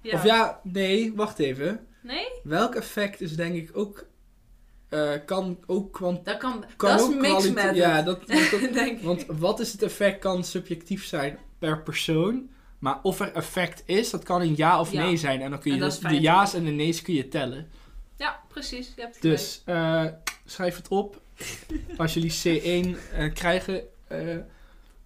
Ja. 0.00 0.14
Of 0.14 0.24
ja, 0.24 0.60
nee, 0.62 1.14
wacht 1.14 1.38
even. 1.38 1.86
Nee? 2.02 2.26
Welk 2.42 2.74
effect 2.74 3.20
is 3.20 3.36
denk 3.36 3.54
ik 3.54 3.76
ook, 3.76 4.06
eh, 4.88 5.10
kan 5.26 5.58
ook 5.66 5.92
kwant... 5.92 6.24
Dat 6.24 6.36
kan... 6.36 6.64
Kan 6.76 6.90
dat 6.90 7.00
is 7.00 7.06
ook 7.06 7.14
mix 7.14 7.28
kwalite- 7.28 7.52
met 7.66 7.76
Ja, 7.76 8.02
dat, 8.02 8.20
dat- 8.50 8.72
denk 8.72 8.98
ik. 8.98 9.00
want 9.02 9.24
wat 9.26 9.60
is 9.60 9.72
het 9.72 9.82
effect 9.82 10.18
kan 10.18 10.44
subjectief 10.44 11.04
zijn 11.06 11.38
per 11.58 11.82
persoon. 11.82 12.48
Maar 12.78 12.98
of 13.02 13.20
er 13.20 13.32
effect 13.32 13.82
is, 13.86 14.10
dat 14.10 14.22
kan 14.22 14.40
een 14.40 14.54
ja 14.56 14.80
of 14.80 14.92
Ja. 14.92 15.02
nee 15.04 15.16
zijn. 15.16 15.40
En 15.40 15.50
dan 15.50 15.60
kun 15.60 15.72
je 15.72 15.78
dus 15.78 15.94
is 15.94 16.00
de 16.10 16.20
ja's 16.20 16.54
en 16.54 16.64
de 16.64 16.70
nee's 16.70 17.02
kun 17.02 17.14
je 17.14 17.28
tellen. 17.28 17.68
Ja, 18.16 18.40
precies. 18.48 18.92
Je 18.96 19.00
hebt 19.02 19.14
het 19.14 19.22
gelijk. 19.22 19.38
Dus 19.38 19.62
eh, 19.64 20.04
schrijf 20.44 20.76
het 20.76 20.88
op. 20.88 21.20
Als 21.96 22.14
jullie 22.14 22.32
C1 22.32 22.98
eh, 23.12 23.32
krijgen, 23.34 23.82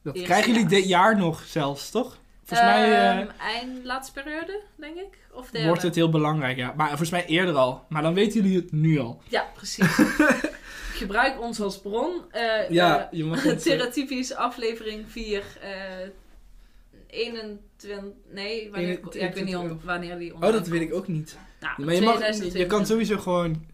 dat 0.03 0.23
krijgen 0.23 0.53
jullie 0.53 0.69
dit 0.69 0.89
jaar 0.89 1.17
nog 1.19 1.43
zelfs, 1.47 1.91
toch? 1.91 2.19
Volgens 2.45 2.69
mij 2.71 2.85
eh, 2.93 3.19
Ehm, 3.19 3.29
eind 3.41 3.85
laatste 3.85 4.23
periode, 4.23 4.61
denk 4.77 4.97
ik. 4.97 5.19
Of 5.33 5.51
derde. 5.51 5.67
wordt 5.67 5.83
het 5.83 5.95
heel 5.95 6.11
belangrijk, 6.11 6.57
ja. 6.57 6.73
Maar 6.77 6.89
volgens 6.89 7.11
mij 7.11 7.27
eerder 7.27 7.55
al. 7.55 7.85
Maar 7.89 8.03
dan 8.03 8.15
weten 8.15 8.41
jullie 8.43 8.57
het 8.57 8.73
nu 8.73 8.99
al. 8.99 9.23
Ja, 9.29 9.51
precies. 9.55 9.87
Gebruik 11.03 11.41
ons 11.41 11.61
als 11.61 11.81
bron. 11.81 12.23
Eh 12.31 12.71
Ja, 12.71 13.01
eh, 13.11 13.19
je 13.19 13.25
mag 13.25 13.43
het... 13.43 13.63
Theratypisch 13.63 14.35
aflevering 14.35 15.05
4. 15.11 15.43
eh 15.61 15.71
21... 17.07 18.03
Nee, 18.31 18.71
wanneer, 18.71 18.89
ja, 18.89 19.27
ik 19.27 19.35
weet 19.35 19.45
niet 19.45 19.57
on- 19.57 19.63
21. 19.63 19.83
wanneer 19.85 20.19
die 20.19 20.29
Oh, 20.31 20.35
online 20.35 20.53
dat 20.59 20.67
weet 20.69 20.81
ik 20.81 20.95
ook 20.95 21.09
niet. 21.09 21.37
Nou, 21.61 21.85
Maar 21.85 21.95
je, 21.95 22.01
mag, 22.01 22.13
je 22.13 22.19
2022. 22.19 22.67
kan 22.67 22.87
sowieso 22.87 23.19
gewoon 23.19 23.65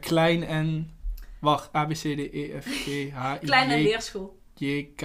klein 0.00 0.44
en... 0.44 0.90
Wacht, 1.40 1.74
A, 1.74 1.84
B, 1.84 1.92
C, 1.92 1.96
D, 1.98 2.04
E, 2.32 2.60
F, 2.60 2.66
G, 2.66 3.10
H, 3.12 3.34
I, 3.42 3.46
Kleine 3.46 3.76
J, 3.78 3.82
leerschool. 3.82 4.38
J, 4.54 4.82
K, 4.96 5.02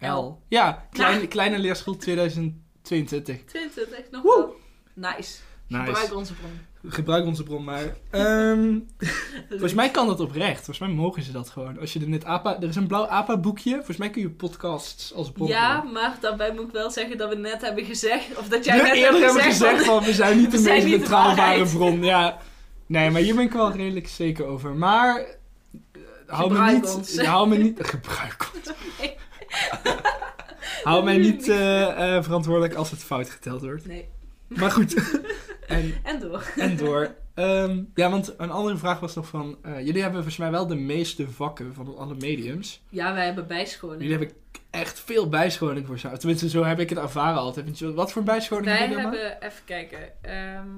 L. 0.00 0.38
Ja, 0.48 0.86
kleine, 0.92 1.26
kleine 1.26 1.58
leerschool 1.58 1.96
2022. 1.96 3.44
22, 3.44 3.98
nog 4.10 4.22
Woe. 4.22 4.36
wel. 4.36 4.54
Nice. 4.94 5.38
Nice. 5.66 5.84
Gebruik 5.84 6.14
onze 6.14 6.32
bron. 6.34 6.50
Gebruik 6.92 7.24
onze 7.26 7.42
bron 7.42 7.64
maar. 7.64 7.96
Ehm, 8.10 8.78
volgens 9.48 9.74
mij 9.74 9.90
kan 9.90 10.06
dat 10.06 10.20
oprecht. 10.20 10.54
Volgens 10.56 10.78
mij 10.78 10.88
mogen 10.88 11.22
ze 11.22 11.32
dat 11.32 11.48
gewoon. 11.48 11.78
Als 11.78 11.92
je 11.92 12.00
er 12.00 12.08
net 12.08 12.24
APA... 12.24 12.56
Er 12.60 12.68
is 12.68 12.76
een 12.76 12.86
blauw 12.86 13.06
APA-boekje. 13.06 13.74
Volgens 13.74 13.96
mij 13.96 14.10
kun 14.10 14.22
je 14.22 14.30
podcasts 14.30 15.14
als 15.14 15.30
bron 15.32 15.48
Ja, 15.48 15.82
maar 15.82 16.16
daarbij 16.20 16.52
moet 16.52 16.64
ik 16.66 16.72
wel 16.72 16.90
zeggen 16.90 17.18
dat 17.18 17.28
we 17.28 17.34
net 17.36 17.60
hebben 17.60 17.84
gezegd, 17.84 18.36
of 18.38 18.48
dat 18.48 18.64
jij 18.64 18.76
We 18.76 18.82
net 18.82 18.94
eerder 18.94 19.12
hebt 19.12 19.24
hebben 19.24 19.42
gezegd, 19.42 19.70
gezegd 19.70 19.84
van, 19.84 20.02
we 20.04 20.12
zijn 20.14 20.36
niet 20.38 20.50
de 20.56 20.58
meest 20.60 20.90
betrouwbare 20.90 21.66
bron. 21.66 22.02
Ja. 22.04 22.38
Nee, 22.86 23.10
maar 23.10 23.20
hier 23.20 23.34
ben 23.34 23.44
ik 23.44 23.52
wel 23.52 23.72
redelijk 23.72 24.08
zeker 24.08 24.44
over. 24.44 24.74
Maar... 24.74 25.18
eh, 25.18 26.00
Hou 26.26 26.52
me 26.52 26.72
niet... 26.72 27.26
Hou 27.26 27.48
me 27.48 27.56
niet... 27.56 27.78
Gebruik 27.86 28.50
ons. 28.54 28.66
Nee. 29.00 29.16
Hou 30.82 31.04
mij 31.04 31.16
niet 31.18 31.48
eh, 31.48 32.16
eh, 32.16 32.22
verantwoordelijk 32.22 32.74
als 32.74 32.90
het 32.90 33.04
fout 33.04 33.30
geteld 33.30 33.60
wordt. 33.62 33.86
Nee. 33.86 34.08
Maar 34.46 34.70
goed. 34.70 34.94
en, 35.66 35.94
En 36.02 36.20
door. 36.20 36.52
en 36.56 36.76
door. 36.76 37.14
Ehm, 37.34 37.82
ja, 37.94 38.10
want 38.10 38.34
een 38.38 38.50
andere 38.50 38.76
vraag 38.76 39.00
was 39.00 39.14
nog 39.14 39.26
van... 39.26 39.58
eh, 39.62 39.76
jullie 39.78 40.00
hebben 40.02 40.12
volgens 40.12 40.36
mij 40.36 40.50
wel 40.50 40.66
de 40.66 40.74
meeste 40.74 41.30
vakken 41.30 41.74
van 41.74 41.96
alle 41.96 42.14
mediums. 42.14 42.82
Ja, 42.88 43.14
wij 43.14 43.24
hebben 43.24 43.46
bijscholing. 43.46 44.02
Jullie 44.02 44.16
hebben 44.18 44.36
echt 44.70 45.00
veel 45.00 45.28
bijscholing 45.28 45.86
voor 45.86 45.98
zo. 45.98 46.16
Tenminste, 46.16 46.48
zo 46.48 46.64
heb 46.64 46.80
ik 46.80 46.88
het 46.88 46.98
ervaren 46.98 47.38
altijd. 47.38 47.80
Wat 47.80 48.12
voor 48.12 48.22
bijscholing 48.22 48.66
Wij 48.66 48.76
hebben 48.76 48.96
jullie 48.96 49.10
allemaal? 49.10 49.30
hebben, 49.30 49.48
even 49.48 49.64
kijken, 49.64 50.22
ehm, 50.22 50.68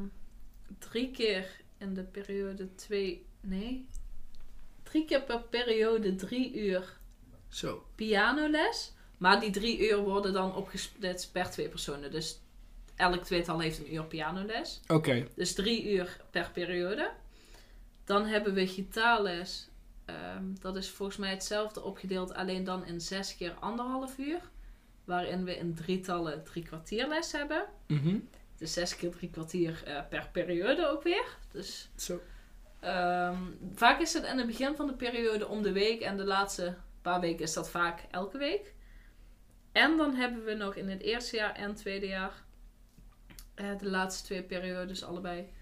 drie 0.78 1.10
keer 1.10 1.46
in 1.78 1.94
de 1.94 2.02
periode 2.02 2.74
twee, 2.74 3.26
nee, 3.40 3.88
drie 4.82 5.04
keer 5.04 5.22
per 5.22 5.40
periode 5.50 6.14
drie 6.14 6.54
uur 6.58 6.98
Zo. 7.50 7.84
pianoles. 7.94 8.92
Maar 9.18 9.40
die 9.40 9.50
drie 9.50 9.88
uur 9.88 9.98
worden 9.98 10.32
dan 10.32 10.54
opgesplitst 10.54 11.32
per 11.32 11.50
twee 11.50 11.68
personen. 11.68 12.10
Dus 12.10 12.40
elk 12.96 13.24
tweetal 13.24 13.60
heeft 13.60 13.78
een 13.78 13.94
uur 13.94 14.04
pianoles. 14.04 14.80
Oké. 14.88 15.26
Dus 15.36 15.54
drie 15.54 15.92
uur 15.92 16.20
per 16.30 16.50
periode. 16.52 17.10
Dan 18.04 18.26
hebben 18.26 18.54
we 18.54 18.66
gitaarles. 18.66 19.68
Ehm, 20.04 20.44
dat 20.60 20.76
is 20.76 20.90
volgens 20.90 21.18
mij 21.18 21.30
hetzelfde 21.30 21.82
opgedeeld, 21.82 22.34
alleen 22.34 22.64
dan 22.64 22.86
in 22.86 23.00
zes 23.00 23.36
keer 23.36 23.52
anderhalf 23.60 24.18
uur. 24.18 24.40
Waarin 25.04 25.44
we 25.44 25.56
in 25.56 25.74
drietallen 25.74 26.44
drie 26.44 26.62
kwartierles 26.64 27.32
hebben. 27.32 27.64
Mhm. 27.86 28.18
Dus 28.58 28.72
zes 28.72 28.96
keer 28.96 29.10
drie 29.10 29.30
kwartier 29.30 29.82
eh, 29.84 30.00
per 30.08 30.28
periode 30.32 30.88
ook 30.88 31.02
weer. 31.02 31.24
Dus 31.52 31.88
Zo. 31.96 32.20
ehm, 32.80 33.38
vaak 33.74 34.00
is 34.00 34.12
het 34.12 34.24
in 34.24 34.38
het 34.38 34.46
begin 34.46 34.76
van 34.76 34.86
de 34.86 34.94
periode 34.94 35.48
om 35.48 35.62
de 35.62 35.72
week. 35.72 36.00
En 36.00 36.16
de 36.16 36.24
laatste 36.24 36.74
paar 37.02 37.20
weken 37.20 37.42
is 37.44 37.52
dat 37.52 37.70
vaak 37.70 38.04
elke 38.10 38.38
week. 38.38 38.74
En 39.72 39.96
dan 39.96 40.14
hebben 40.14 40.44
we 40.44 40.54
nog 40.54 40.74
in 40.74 40.88
het 40.88 41.00
eerste 41.02 41.36
jaar 41.36 41.54
en 41.54 41.74
tweede 41.74 42.06
jaar... 42.06 42.44
eh, 43.54 43.78
de 43.78 43.90
laatste 43.90 44.24
twee 44.24 44.42
periodes 44.42 45.04
allebei... 45.04 45.52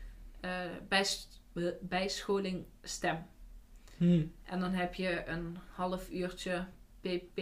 eh, 0.40 0.60
bijs- 0.88 1.28
be- 1.52 1.78
bijscholing 1.80 2.66
stem. 2.82 3.26
Hm. 3.96 4.26
En 4.42 4.60
dan 4.60 4.72
heb 4.72 4.94
je 4.94 5.26
een 5.26 5.58
half 5.74 6.10
uurtje 6.10 6.66
pp 7.00 7.40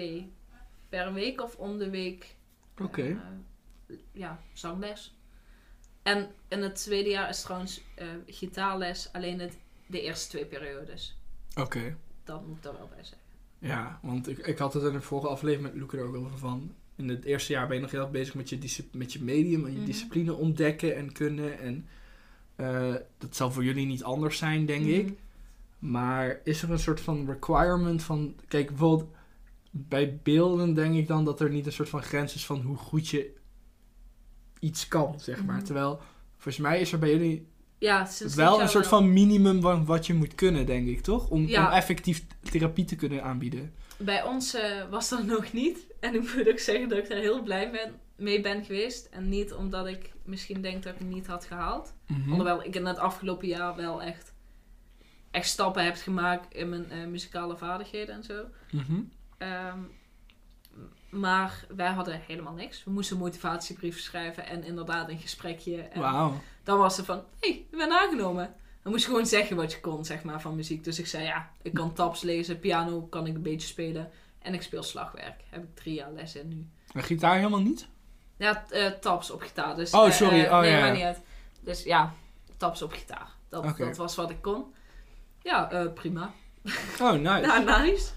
per 0.89 1.13
week 1.13 1.41
of 1.43 1.57
om 1.57 1.79
de 1.79 1.91
week 1.91 2.37
Oké. 2.83 3.03
eh, 3.03 3.97
ja, 4.13 4.41
zangles. 4.53 5.15
En 6.03 6.35
in 6.49 6.63
het 6.63 6.75
tweede 6.75 7.11
jaar 7.11 7.29
is 7.29 7.43
trouwens 7.43 7.81
eh, 7.95 8.09
gitaarles 8.27 9.13
alleen 9.13 9.41
het, 9.41 9.59
de 9.87 10.01
eerste 10.03 10.29
twee 10.29 10.47
periodes. 10.47 11.17
Oké. 11.61 11.97
Dat 12.25 12.47
moet 12.47 12.57
ik 12.59 12.65
er 12.65 12.73
wel 12.73 12.89
bij 12.89 13.05
zeggen. 13.05 13.26
Ja, 13.67 13.99
want 14.03 14.29
ik, 14.29 14.39
ik 14.39 14.59
had 14.59 14.73
het 14.75 14.83
in 14.83 14.93
de 14.93 15.01
vorige 15.01 15.29
aflevering 15.29 15.73
met 15.73 15.81
Luke 15.81 15.97
er 15.97 16.05
ook 16.05 16.17
over 16.17 16.39
van. 16.39 16.73
In 16.97 17.09
het 17.09 17.25
eerste 17.25 17.53
jaar 17.53 17.67
ben 17.67 17.77
je 17.77 17.83
nog 17.83 17.91
heel 17.91 18.01
erg 18.01 18.11
bezig 18.11 18.35
met 18.35 18.49
je, 18.49 18.85
met 18.93 19.13
je 19.13 19.23
medium 19.23 19.65
en 19.65 19.71
je 19.73 19.77
Mhm. 19.77 19.87
discipline 19.87 20.35
ontdekken 20.35 20.97
en 20.97 21.13
kunnen. 21.13 21.59
En 21.59 21.87
eh, 22.57 22.95
dat 23.19 23.37
zal 23.37 23.53
voor 23.53 23.65
jullie 23.65 23.87
niet 23.87 24.05
anders 24.05 24.39
zijn, 24.39 24.67
denk 24.67 24.87
ik. 24.87 25.05
Mhm. 25.05 25.15
Maar 25.79 26.41
is 26.45 26.63
er 26.63 26.71
een 26.71 26.79
soort 26.79 27.01
van 27.01 27.27
requirement 27.27 28.03
van... 28.03 28.35
Kijk, 28.49 28.69
bijvoorbeeld 28.69 29.11
bij 29.71 30.21
beelden 30.23 30.75
denk 30.75 30.95
ik 30.95 31.07
dan 31.07 31.25
dat 31.25 31.41
er 31.41 31.51
niet 31.51 31.67
een 31.67 31.73
soort 31.73 31.89
van 31.89 32.03
grens 32.03 32.35
is 32.35 32.47
van 32.47 32.61
hoe 32.61 32.77
goed 32.77 33.09
je 33.09 33.35
iets 34.61 34.89
kan, 34.89 35.21
zeg 35.21 35.45
maar. 35.45 35.57
Mhm. 35.57 35.65
Terwijl, 35.65 36.01
volgens 36.33 36.59
mij 36.59 36.81
is 36.81 36.93
er 36.93 36.99
bij 36.99 37.11
jullie 37.11 37.47
Ja, 37.79 38.09
wel 38.35 38.61
een 38.61 38.69
soort 38.69 38.89
wel. 38.91 39.01
van 39.01 39.13
minimum 39.13 39.61
van 39.61 39.85
wat 39.85 40.07
je 40.07 40.15
moet 40.15 40.35
kunnen, 40.35 40.67
denk 40.67 40.89
ik, 40.89 41.01
toch? 41.01 41.29
Om, 41.29 41.47
Ja. 41.47 41.67
om 41.67 41.73
effectief 41.73 42.27
therapie 42.43 42.85
te 42.85 42.97
kunnen 42.97 43.23
aanbieden. 43.23 43.73
Bij 43.99 44.23
ons 44.25 44.55
eh, 44.55 44.89
was 44.91 45.09
dat 45.09 45.25
nog 45.37 45.53
niet. 45.53 45.79
En 46.01 46.15
ik 46.15 46.21
moet 46.21 46.49
ook 46.49 46.59
zeggen 46.59 46.89
dat 46.89 46.99
ik 46.99 47.09
daar 47.09 47.19
heel 47.19 47.43
blij 47.43 47.71
ben, 47.71 47.95
mee 48.17 48.41
ben 48.41 48.65
geweest. 48.65 49.07
En 49.11 49.29
niet 49.29 49.53
omdat 49.53 49.87
ik 49.87 50.13
misschien 50.25 50.61
denk 50.61 50.83
dat 50.83 50.93
ik 50.93 50.99
het 50.99 51.09
niet 51.09 51.27
had 51.27 51.45
gehaald. 51.45 51.95
Alhoewel 52.29 52.65
ik 52.65 52.75
in 52.75 52.87
het 52.87 52.99
afgelopen 52.99 53.49
jaar 53.49 53.77
wel 53.77 54.03
echt, 54.03 54.33
echt 55.31 55.49
stappen 55.49 55.85
heb 55.85 55.97
gemaakt 55.97 56.55
in 56.55 56.69
mijn 56.69 56.91
eh, 56.91 57.07
muzikale 57.07 57.57
vaardigheden 57.57 58.15
en 58.15 58.25
zo. 58.25 58.45
Mhm. 58.71 59.01
Ehm, 59.39 59.79
maar 61.11 61.65
wij 61.77 61.91
hadden 61.91 62.21
helemaal 62.27 62.53
niks. 62.53 62.85
We 62.85 62.91
moesten 62.91 63.17
een 63.17 63.23
motivatiebrief 63.23 64.01
schrijven 64.01 64.47
en 64.47 64.65
inderdaad 64.65 65.09
een 65.09 65.19
gesprekje. 65.19 65.81
En 65.83 66.01
Wauw. 66.01 66.41
dan 66.65 66.79
was 66.79 66.97
het 66.97 67.07
van, 67.07 67.17
hé, 67.17 67.49
hey, 67.49 67.51
ik 67.71 67.77
ben 67.79 67.93
aangenomen. 67.93 68.55
Dan 68.83 68.93
moest 68.93 69.05
je 69.05 69.11
gewoon 69.11 69.27
zeggen 69.27 69.57
wat 69.57 69.73
je 69.73 69.81
kon, 69.81 70.05
zeg 70.05 70.23
maar, 70.23 70.41
van 70.41 70.55
muziek. 70.57 70.85
Dus 70.85 70.99
ik 70.99 71.07
zei, 71.07 71.25
ja, 71.25 71.51
ik 71.63 71.75
kan 71.75 71.93
tabs 71.93 72.23
lezen, 72.23 72.59
piano 72.61 73.03
kan 73.03 73.27
ik 73.27 73.35
een 73.35 73.43
beetje 73.43 73.69
spelen. 73.69 74.11
En 74.39 74.55
ik 74.55 74.63
speel 74.63 74.83
slagwerk. 74.83 75.41
Heb 75.51 75.63
ik 75.63 75.75
drie 75.77 75.95
jaar 75.95 76.13
les 76.13 76.35
in 76.37 76.49
nu. 76.49 76.67
En 76.93 77.03
gitaar 77.03 77.37
helemaal 77.37 77.61
niet? 77.61 77.89
Ja, 78.37 78.65
t- 78.69 78.73
eh, 78.73 78.87
tabs 78.87 79.31
op 79.31 79.41
gitaar. 79.43 79.77
Dus, 79.77 79.91
Oh, 79.93 80.07
eh, 80.07 80.13
sorry. 80.13 80.45
eh, 80.45 80.53
Oh, 80.53 80.61
nee, 80.61 80.71
ja, 80.71 80.81
maar 80.81 80.93
niet 80.93 81.03
uit. 81.03 81.21
Dus 81.61 81.83
ja, 81.83 82.13
tabs 82.57 82.83
op 82.83 82.93
gitaar. 82.93 83.29
Dat, 83.49 83.77
dat 83.79 83.97
was 83.97 84.15
wat 84.17 84.31
ik 84.31 84.43
kon. 84.43 84.65
Ja, 85.43 85.91
prima. 85.95 86.33
Oh, 87.01 87.13
nice. 87.13 87.41
Ja, 87.41 87.59
nice. 87.83 88.11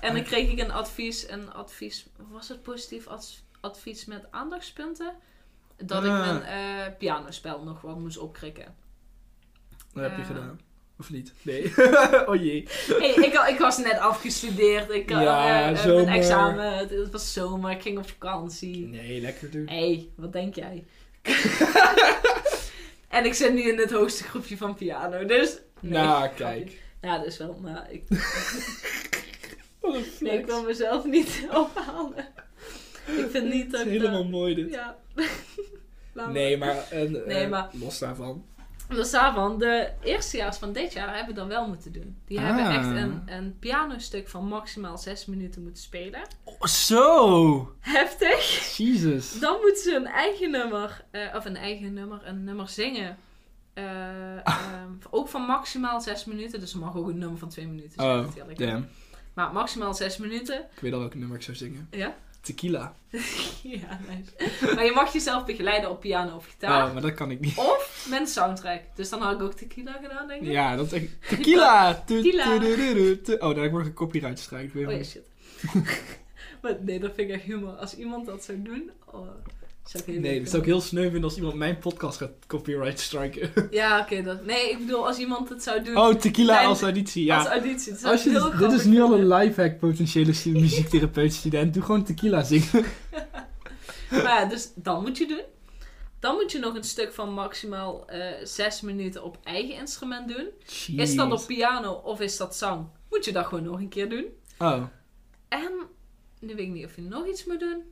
En 0.00 0.14
dan 0.14 0.22
kreeg 0.22 0.50
ik 0.50 0.58
een 0.58 0.70
advies, 0.72 1.28
een 1.30 1.52
advies, 1.52 2.06
was 2.30 2.48
het 2.48 2.62
positief 2.62 3.06
Ad- 3.06 3.42
advies 3.60 4.04
met 4.04 4.24
aandachtspunten? 4.30 5.12
Dat 5.76 6.04
ik 6.04 6.10
Ah. 6.10 6.18
mijn 6.18 6.42
eh, 6.42 6.96
pianospel 6.98 7.62
nog 7.64 7.80
wat 7.80 7.98
moest 7.98 8.18
opkrikken. 8.18 8.74
Dat 9.92 10.02
heb 10.02 10.16
je 10.16 10.20
Eh. 10.22 10.26
gedaan. 10.26 10.60
Of 10.98 11.10
niet? 11.10 11.32
Nee. 11.42 11.72
oh 12.28 12.34
jee. 12.42 12.68
Hey, 12.98 13.14
ik, 13.14 13.32
ik 13.48 13.58
was 13.58 13.78
net 13.78 13.98
afgestudeerd, 13.98 14.90
ik 14.90 15.10
had 15.10 15.22
Ja, 15.22 15.70
eh, 15.72 15.84
mijn 15.84 16.08
examen, 16.08 16.76
het, 16.76 16.90
het 16.90 17.10
was 17.10 17.32
zomer, 17.32 17.70
ik 17.70 17.82
ging 17.82 17.98
op 17.98 18.08
vakantie. 18.08 18.86
Nee, 18.86 19.20
lekker 19.20 19.50
doen. 19.50 19.66
Hé, 19.68 19.76
hey, 19.94 20.08
wat 20.16 20.32
denk 20.32 20.54
jij? 20.54 20.84
en 23.08 23.24
ik 23.24 23.34
zit 23.34 23.52
nu 23.54 23.62
in 23.62 23.78
het 23.78 23.90
hoogste 23.92 24.24
groepje 24.24 24.56
van 24.56 24.74
piano, 24.74 25.24
dus... 25.24 25.58
Nee, 25.80 25.92
nou, 25.92 26.28
kijk. 26.28 26.82
Ja, 27.00 27.18
dus 27.18 27.36
wel, 27.38 27.58
maar 27.62 27.90
ik, 27.90 28.02
nee, 30.20 30.38
ik 30.38 30.46
wil 30.46 30.62
mezelf 30.62 31.04
niet 31.04 31.46
ophalen. 31.54 32.26
Ik 33.06 33.26
vind 33.30 33.52
niet 33.52 33.70
dat 33.70 33.80
Het 33.80 33.88
is 33.88 33.94
ik 33.94 34.00
helemaal 34.00 34.22
dat- 34.22 34.30
mooi 34.30 34.54
dit. 34.54 34.70
Ja. 34.70 34.96
Nee, 36.32 36.56
maar, 36.56 36.88
en, 36.90 37.12
Nee, 37.12 37.24
eh, 37.44 37.48
maar- 37.50 37.68
los 37.72 37.98
daarvan. 37.98 38.44
Dus 38.88 39.10
daarvan, 39.10 39.58
de 39.58 39.90
eerstejaars 40.02 40.56
van 40.56 40.72
dit 40.72 40.92
jaar 40.92 41.16
hebben 41.16 41.34
we 41.34 41.40
dan 41.40 41.48
wel 41.48 41.68
moeten 41.68 41.92
doen. 41.92 42.16
Die 42.26 42.38
Ah. 42.38 42.44
hebben 42.44 42.64
echt 42.70 42.86
een, 42.86 43.22
een 43.26 43.56
pianostuk 43.58 44.28
van 44.28 44.44
maximaal 44.46 44.98
zes 44.98 45.26
minuten 45.26 45.62
moeten 45.62 45.82
spelen. 45.82 46.20
Oh, 46.44 46.62
zo! 46.62 47.72
Heftig! 47.80 48.76
Jesus. 48.76 49.38
Dan 49.40 49.60
moeten 49.60 49.82
ze 49.82 49.94
een 49.96 50.06
eigen 50.06 50.50
nummer, 50.50 51.04
eh, 51.10 51.34
of 51.34 51.44
een 51.44 51.56
eigen 51.56 51.92
nummer, 51.92 52.20
een 52.24 52.44
nummer 52.44 52.68
zingen. 52.68 53.16
Eh, 53.74 54.36
ehm, 54.46 54.90
ook 55.10 55.28
van 55.28 55.42
maximaal 55.42 56.00
zes 56.00 56.24
minuten. 56.24 56.60
Dus 56.60 56.72
er 56.72 56.78
mag 56.78 56.96
ook 56.96 57.08
een 57.08 57.18
nummer 57.18 57.38
van 57.38 57.48
twee 57.48 57.66
minuten 57.66 57.92
zijn 57.92 58.18
Oh, 58.18 58.26
natuurlijk. 58.26 58.58
damn. 58.58 58.88
Maar 59.38 59.52
maximaal 59.52 59.94
zes 59.94 60.16
minuten. 60.16 60.58
Ik 60.58 60.80
weet 60.80 60.92
al 60.92 60.98
welk 60.98 61.14
nummer 61.14 61.36
ik 61.36 61.42
zou 61.42 61.56
zingen. 61.56 61.88
Ja? 61.90 62.16
Tequila. 62.40 62.94
ja, 63.62 64.00
nice. 64.08 64.74
Maar 64.74 64.84
je 64.84 64.92
mag 64.94 65.12
jezelf 65.12 65.44
begeleiden 65.44 65.90
op 65.90 66.00
piano 66.00 66.36
of 66.36 66.46
gitaar. 66.46 66.86
Oh, 66.86 66.92
maar 66.92 67.02
dat 67.02 67.14
kan 67.14 67.30
ik 67.30 67.40
niet. 67.40 67.56
Of 67.56 68.06
met 68.10 68.20
een 68.20 68.26
soundtrack. 68.26 68.80
Dus 68.94 69.08
dan 69.08 69.22
had 69.22 69.34
ik 69.34 69.42
ook 69.42 69.52
tequila 69.52 69.92
gedaan, 70.02 70.28
denk 70.28 70.42
ik. 70.42 70.48
Ja, 70.48 70.76
dat 70.76 70.86
is 70.86 70.92
echt... 70.92 71.06
Tequila! 71.28 71.94
Tequila. 71.94 72.54
Oh, 73.38 73.54
daar 73.54 73.64
heb 73.64 73.72
ik 73.72 73.78
een 73.78 73.92
copyright. 73.92 74.48
Weet 74.50 74.86
Oh 74.86 74.92
ja, 74.92 75.02
shit. 75.02 75.26
maar 76.62 76.76
nee, 76.80 76.98
dat 76.98 77.14
vind 77.14 77.28
ik 77.28 77.34
echt 77.34 77.44
humor. 77.44 77.72
Als 77.72 77.96
iemand 77.96 78.26
dat 78.26 78.44
zou 78.44 78.62
doen, 78.62 78.90
oh, 79.04 79.28
zou 79.88 80.02
ik 80.02 80.12
heel 80.12 80.20
Nee, 80.20 80.40
dat 80.40 80.48
zou 80.48 80.62
ik 80.62 80.68
heel 80.68 80.80
sneu 80.80 81.02
vinden 81.02 81.22
als 81.22 81.36
iemand 81.36 81.54
mijn 81.54 81.78
podcast 81.78 82.18
gaat 82.18 82.30
copyright 82.46 83.00
striken. 83.00 83.50
Ja, 83.70 84.00
oké. 84.00 84.22
dat... 84.22 84.44
Nee, 84.44 84.70
ik 84.70 84.78
bedoel, 84.78 85.06
als 85.06 85.18
iemand 85.18 85.48
het 85.48 85.62
zou 85.62 85.82
doen 85.82 85.96
Oh, 85.96 86.14
tequila 86.14 86.64
als 86.64 86.82
auditie, 86.82 87.32
als 87.34 87.44
ja. 87.44 87.50
auditie. 87.50 87.92
Dat 87.92 88.04
Als 88.04 88.24
je, 88.24 88.30
heel 88.30 88.56
dit 88.56 88.72
is 88.72 88.84
nu 88.84 89.00
al 89.00 89.14
een 89.14 89.28
lifehack 89.28 89.78
potentiële 89.78 90.32
muziektherapeut 90.60 91.32
student. 91.32 91.74
Doe 91.74 91.82
gewoon 91.82 92.04
tequila 92.04 92.42
zingen. 92.42 92.68
Maar 94.10 94.22
ja, 94.22 94.44
dus 94.44 94.72
dan 94.74 95.02
moet 95.02 95.18
je 95.18 95.26
doen. 95.26 95.42
Dan 96.20 96.34
moet 96.34 96.52
je 96.52 96.58
nog 96.58 96.74
een 96.74 96.84
stuk 96.84 97.12
van 97.12 97.32
maximaal 97.32 98.08
eh 98.08 98.44
zes 98.44 98.80
minuten 98.80 99.24
op 99.24 99.38
eigen 99.42 99.74
instrument 99.74 100.28
doen. 100.28 100.48
Is 100.96 101.14
dat 101.14 101.32
op 101.32 101.46
piano 101.46 101.92
of 101.92 102.20
is 102.20 102.36
dat 102.36 102.56
zang? 102.56 102.86
Moet 103.10 103.24
je 103.24 103.32
dat 103.32 103.46
gewoon 103.46 103.64
nog 103.64 103.78
een 103.78 103.88
keer 103.88 104.08
doen. 104.08 104.24
Oh, 104.58 104.82
En 105.48 105.72
nu 106.40 106.54
weet 106.54 106.66
ik 106.66 106.72
niet 106.72 106.84
of 106.84 106.96
je 106.96 107.02
nog 107.02 107.26
iets 107.26 107.44
moet 107.44 107.60
doen. 107.60 107.82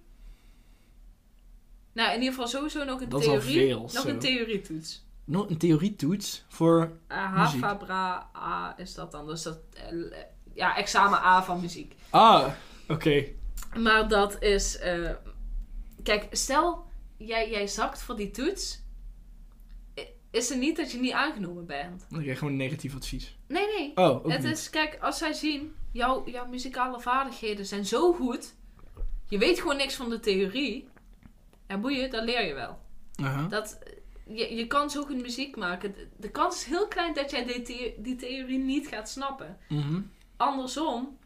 Nou, 1.97 2.09
in 2.09 2.15
ieder 2.19 2.29
geval 2.35 2.47
sowieso 2.49 2.85
nog 2.85 3.01
een 3.01 3.09
Dat 3.09 3.21
is 3.21 3.27
al 3.27 3.39
theorie. 3.39 3.67
veel, 3.67 3.81
nog 3.81 3.91
zo. 3.91 4.09
een 4.09 4.19
theorietoets. 4.19 5.05
nog 5.25 5.51
een 5.51 5.59
theorietoets 5.59 6.45
voor... 6.49 6.93
Muziek. 7.35 7.61
Fabra 7.61 8.31
A 8.37 8.75
is 8.77 8.95
dat 8.95 9.13
dan. 9.13 9.27
Dus 9.27 9.43
dat, 9.43 9.59
eh, 9.75 10.19
ja, 10.55 10.77
examen 10.77 11.19
A 11.19 11.43
van 11.43 11.61
muziek. 11.61 11.95
Ah, 12.11 12.49
oké. 12.89 13.25
Maar 13.79 14.09
dat 14.09 14.43
is... 14.43 14.79
eh, 14.79 15.11
kijk, 16.03 16.27
stel 16.31 16.85
jij, 17.17 17.51
jij 17.51 17.67
zakt 17.67 18.03
voor 18.03 18.17
die 18.17 18.31
toets. 18.31 18.83
I- 19.99 20.07
Is 20.31 20.49
het 20.49 20.59
niet 20.59 20.77
dat 20.77 20.93
je 20.93 20.99
niet 20.99 21.13
aangenomen 21.13 21.67
bent? 21.67 22.01
Dan 22.01 22.09
krijg 22.21 22.27
je 22.27 22.37
gewoon 22.37 22.57
negatief 22.57 22.95
advies. 22.95 23.37
Nee, 23.49 23.67
nee. 23.79 23.93
Oh, 23.95 24.05
ook 24.09 24.31
het 24.31 24.43
niet. 24.43 24.53
is, 24.53 24.71
kijk, 24.71 24.99
als 25.01 25.19
zij 25.19 25.33
zien, 25.33 25.75
jouw, 25.93 26.23
jouw 26.29 26.47
muzikale 26.47 27.01
vaardigheden 27.01 27.67
zijn 27.67 27.87
zo 27.87 28.13
goed. 28.13 28.55
Je 29.29 29.39
weet 29.39 29.61
gewoon 29.61 29.77
niks 29.77 29.95
van 29.95 30.11
de 30.11 30.21
theorie. 30.21 30.89
En 31.67 31.81
boeien, 31.81 32.11
dat 32.11 32.25
leer 32.25 32.47
je 32.47 32.55
wel. 32.55 32.79
Dat, 33.49 33.79
je, 34.27 34.55
je 34.55 34.67
kan 34.67 34.91
zo 34.91 35.05
goed 35.05 35.23
muziek 35.23 35.57
maken. 35.57 35.95
De, 36.17 36.31
kans 36.31 36.57
is 36.57 36.65
heel 36.65 36.89
klein 36.89 37.15
dat 37.15 37.31
jij 37.31 37.45
die, 37.45 37.63
the- 37.63 37.95
die 37.99 38.17
theorie 38.17 38.59
niet 38.59 38.87
gaat 38.89 39.09
snappen. 39.09 39.59
Mhm. 39.69 40.01
Andersom 40.37 41.19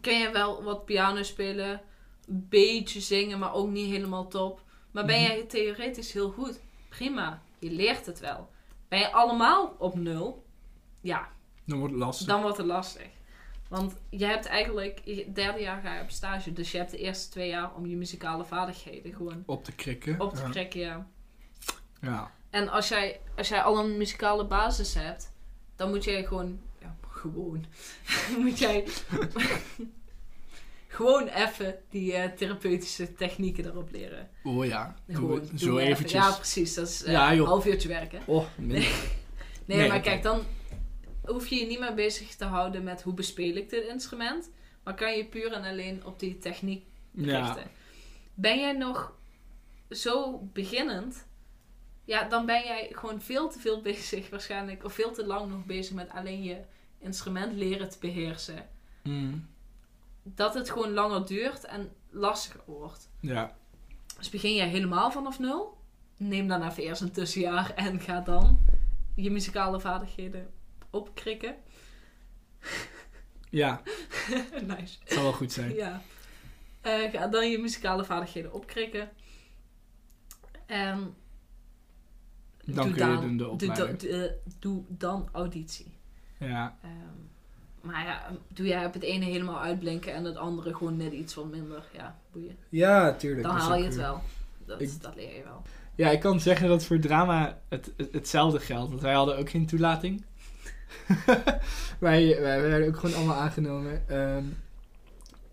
kun 0.00 0.18
je 0.18 0.30
wel 0.30 0.62
wat 0.62 0.84
piano 0.84 1.22
spelen, 1.22 1.80
een 2.28 2.46
beetje 2.48 3.00
zingen, 3.00 3.38
maar 3.38 3.54
ook 3.54 3.68
niet 3.68 3.90
helemaal 3.90 4.28
top. 4.28 4.62
Maar 4.90 5.04
ben 5.04 5.20
Mhm. 5.20 5.30
jij 5.30 5.42
theoretisch 5.42 6.12
heel 6.12 6.30
goed? 6.30 6.60
Prima, 6.88 7.42
je 7.58 7.70
leert 7.70 8.06
het 8.06 8.20
wel. 8.20 8.48
Ben 8.88 8.98
je 8.98 9.12
allemaal 9.12 9.76
op 9.78 9.94
nul? 9.94 10.44
Ja, 11.00 11.28
Dan 11.64 11.78
wordt 11.78 11.92
het 11.94 12.02
lastig. 12.02 12.26
dan 12.26 12.42
wordt 12.42 12.56
het 12.56 12.66
lastig. 12.66 13.06
Want 13.72 13.94
je 14.10 14.24
hebt 14.24 14.46
eigenlijk, 14.46 15.02
derde 15.34 15.60
jaar 15.60 15.80
ga 15.82 15.94
je 15.96 16.02
op 16.02 16.10
stage, 16.10 16.52
dus 16.52 16.72
je 16.72 16.78
hebt 16.78 16.90
de 16.90 16.98
eerste 16.98 17.30
twee 17.30 17.48
jaar 17.48 17.74
om 17.74 17.86
je 17.86 17.96
muzikale 17.96 18.44
vaardigheden 18.44 19.14
gewoon 19.14 19.42
Op 19.46 19.64
te 19.64 19.72
krikken. 19.72 20.20
op 20.20 20.34
te 20.34 20.42
ja. 20.42 20.48
krikken. 20.48 20.80
Ja. 20.80 21.06
Ja. 22.00 22.30
En 22.50 22.68
als 22.68 22.88
jij, 22.88 23.20
als 23.36 23.48
jij 23.48 23.62
al 23.62 23.78
een 23.78 23.96
muzikale 23.96 24.46
basis 24.46 24.94
hebt, 24.94 25.32
dan 25.76 25.88
moet 25.90 26.04
jij 26.04 26.24
gewoon, 26.24 26.60
ja, 26.80 26.96
gewoon, 27.10 27.64
moet 28.42 28.58
jij 28.58 28.84
gewoon 30.88 31.28
even 31.28 31.74
die 31.90 32.12
eh, 32.14 32.30
therapeutische 32.30 33.14
technieken 33.14 33.64
erop 33.66 33.90
leren. 33.90 34.28
Oh 34.42 34.66
ja. 34.66 34.94
Gewoon, 35.10 35.38
doe 35.40 35.58
zo 35.58 35.76
even. 35.78 35.90
eventjes. 35.92 36.24
Ja, 36.26 36.32
precies. 36.32 36.74
Dat 36.74 36.88
is 36.88 37.02
eh, 37.04 37.12
Ja, 37.12 37.30
een 37.30 37.36
joh. 37.36 37.46
half 37.46 37.66
uurtje 37.66 37.88
werken. 37.88 38.20
Oh. 38.24 38.44
Nee, 38.56 38.88
Nee, 39.64 39.88
maar 39.88 40.00
kijk, 40.00 40.22
dan 40.22 40.42
hoef 41.26 41.46
je 41.48 41.56
je 41.56 41.66
niet 41.66 41.78
meer 41.80 41.94
bezig 41.94 42.34
te 42.34 42.44
houden 42.44 42.82
met 42.82 43.02
hoe 43.02 43.14
bespeel 43.14 43.54
ik 43.56 43.70
dit 43.70 43.86
instrument. 43.86 44.50
Maar 44.82 44.94
kan 44.94 45.16
je 45.16 45.24
puur 45.24 45.52
en 45.52 45.64
alleen 45.64 46.04
op 46.04 46.18
die 46.18 46.38
techniek 46.38 46.84
Ja. 47.10 47.38
richten. 47.38 47.70
Ben 48.34 48.58
jij 48.58 48.72
nog 48.72 49.16
zo 49.90 50.38
beginnend, 50.52 51.26
ja, 52.04 52.28
dan 52.28 52.46
ben 52.46 52.64
jij 52.64 52.88
gewoon 52.92 53.20
veel 53.20 53.48
te 53.48 53.58
veel 53.58 53.82
bezig 53.92 54.30
waarschijnlijk, 54.30 54.84
of 54.84 54.92
veel 54.92 55.12
te 55.12 55.26
lang 55.26 55.50
nog 55.50 55.64
bezig 55.64 55.94
met 55.94 56.10
alleen 56.10 56.42
je 56.42 56.60
instrument 56.98 57.52
leren 57.52 57.88
te 57.88 57.98
beheersen. 58.00 58.68
Mm. 59.02 59.46
Dat 60.22 60.54
het 60.54 60.70
gewoon 60.70 60.92
langer 60.92 61.26
duurt 61.26 61.64
en 61.64 61.92
lastiger 62.10 62.60
wordt. 62.66 63.08
Ja. 63.20 63.56
Dus 64.18 64.30
begin 64.30 64.54
jij 64.54 64.68
helemaal 64.68 65.10
vanaf 65.10 65.38
nul, 65.38 65.76
neem 66.16 66.48
dan 66.48 66.62
even 66.68 66.82
eerst 66.82 67.00
een 67.02 67.12
tussenjaar 67.12 67.74
en 67.74 68.00
ga 68.00 68.20
dan 68.20 68.58
je 69.14 69.30
muzikale 69.30 69.80
vaardigheden 69.80 70.50
opkrikken. 70.92 71.54
Ja, 73.50 73.82
nice. 74.66 74.96
het 75.04 75.12
zal 75.12 75.22
wel 75.22 75.32
goed 75.32 75.52
zijn. 75.52 75.74
Ja. 75.74 76.02
Eh, 76.80 77.10
ga 77.12 77.26
dan 77.28 77.50
je 77.50 77.58
muzikale 77.58 78.04
vaardigheden 78.04 78.52
opkrikken. 78.52 79.08
En 80.66 81.14
Dan 82.64 82.74
doe 82.86 82.94
kun 82.94 83.06
je 83.06 83.12
dan, 83.12 83.20
doen 83.20 83.36
de 83.36 83.48
opleiding. 83.48 83.98
doe- 83.98 84.10
eh, 84.10 84.32
doe 84.58 84.82
dan 84.88 85.28
auditie. 85.32 85.92
Ja. 86.38 86.76
Ehm, 86.82 87.20
maar 87.80 88.04
ja, 88.04 88.30
doe 88.48 88.66
jij 88.66 88.86
op 88.86 88.92
het 88.92 89.02
ene 89.02 89.24
helemaal 89.24 89.60
uitblinken 89.60 90.14
en 90.14 90.24
het 90.24 90.36
andere 90.36 90.74
gewoon 90.74 90.96
net 90.96 91.12
iets 91.12 91.34
wat 91.34 91.46
minder. 91.50 91.84
Ja, 91.92 92.18
boeien. 92.32 92.56
Ja, 92.68 93.14
tuurlijk. 93.16 93.42
Dan 93.46 93.56
haal 93.56 93.76
je 93.76 93.84
het 93.84 93.96
wel. 93.96 94.22
Dat, 94.66 94.80
Ik- 94.80 95.00
dat 95.00 95.14
leer 95.14 95.36
je 95.36 95.42
wel. 95.42 95.62
Ja, 95.94 96.08
ik 96.10 96.20
kan 96.20 96.40
zeggen 96.40 96.68
dat 96.68 96.84
voor 96.84 96.98
drama 96.98 97.60
het, 97.68 97.92
het- 97.96 98.12
hetzelfde 98.12 98.60
geldt. 98.60 98.88
Want 98.90 99.00
wij 99.02 99.14
hadden 99.14 99.36
ook 99.38 99.50
geen 99.50 99.66
toelating. 99.66 100.24
wij, 101.98 102.40
wij 102.40 102.62
werden 102.62 102.88
ook 102.88 102.96
gewoon 102.96 103.14
allemaal 103.16 103.36
aangenomen. 103.36 104.08
Ehm, 104.08 104.44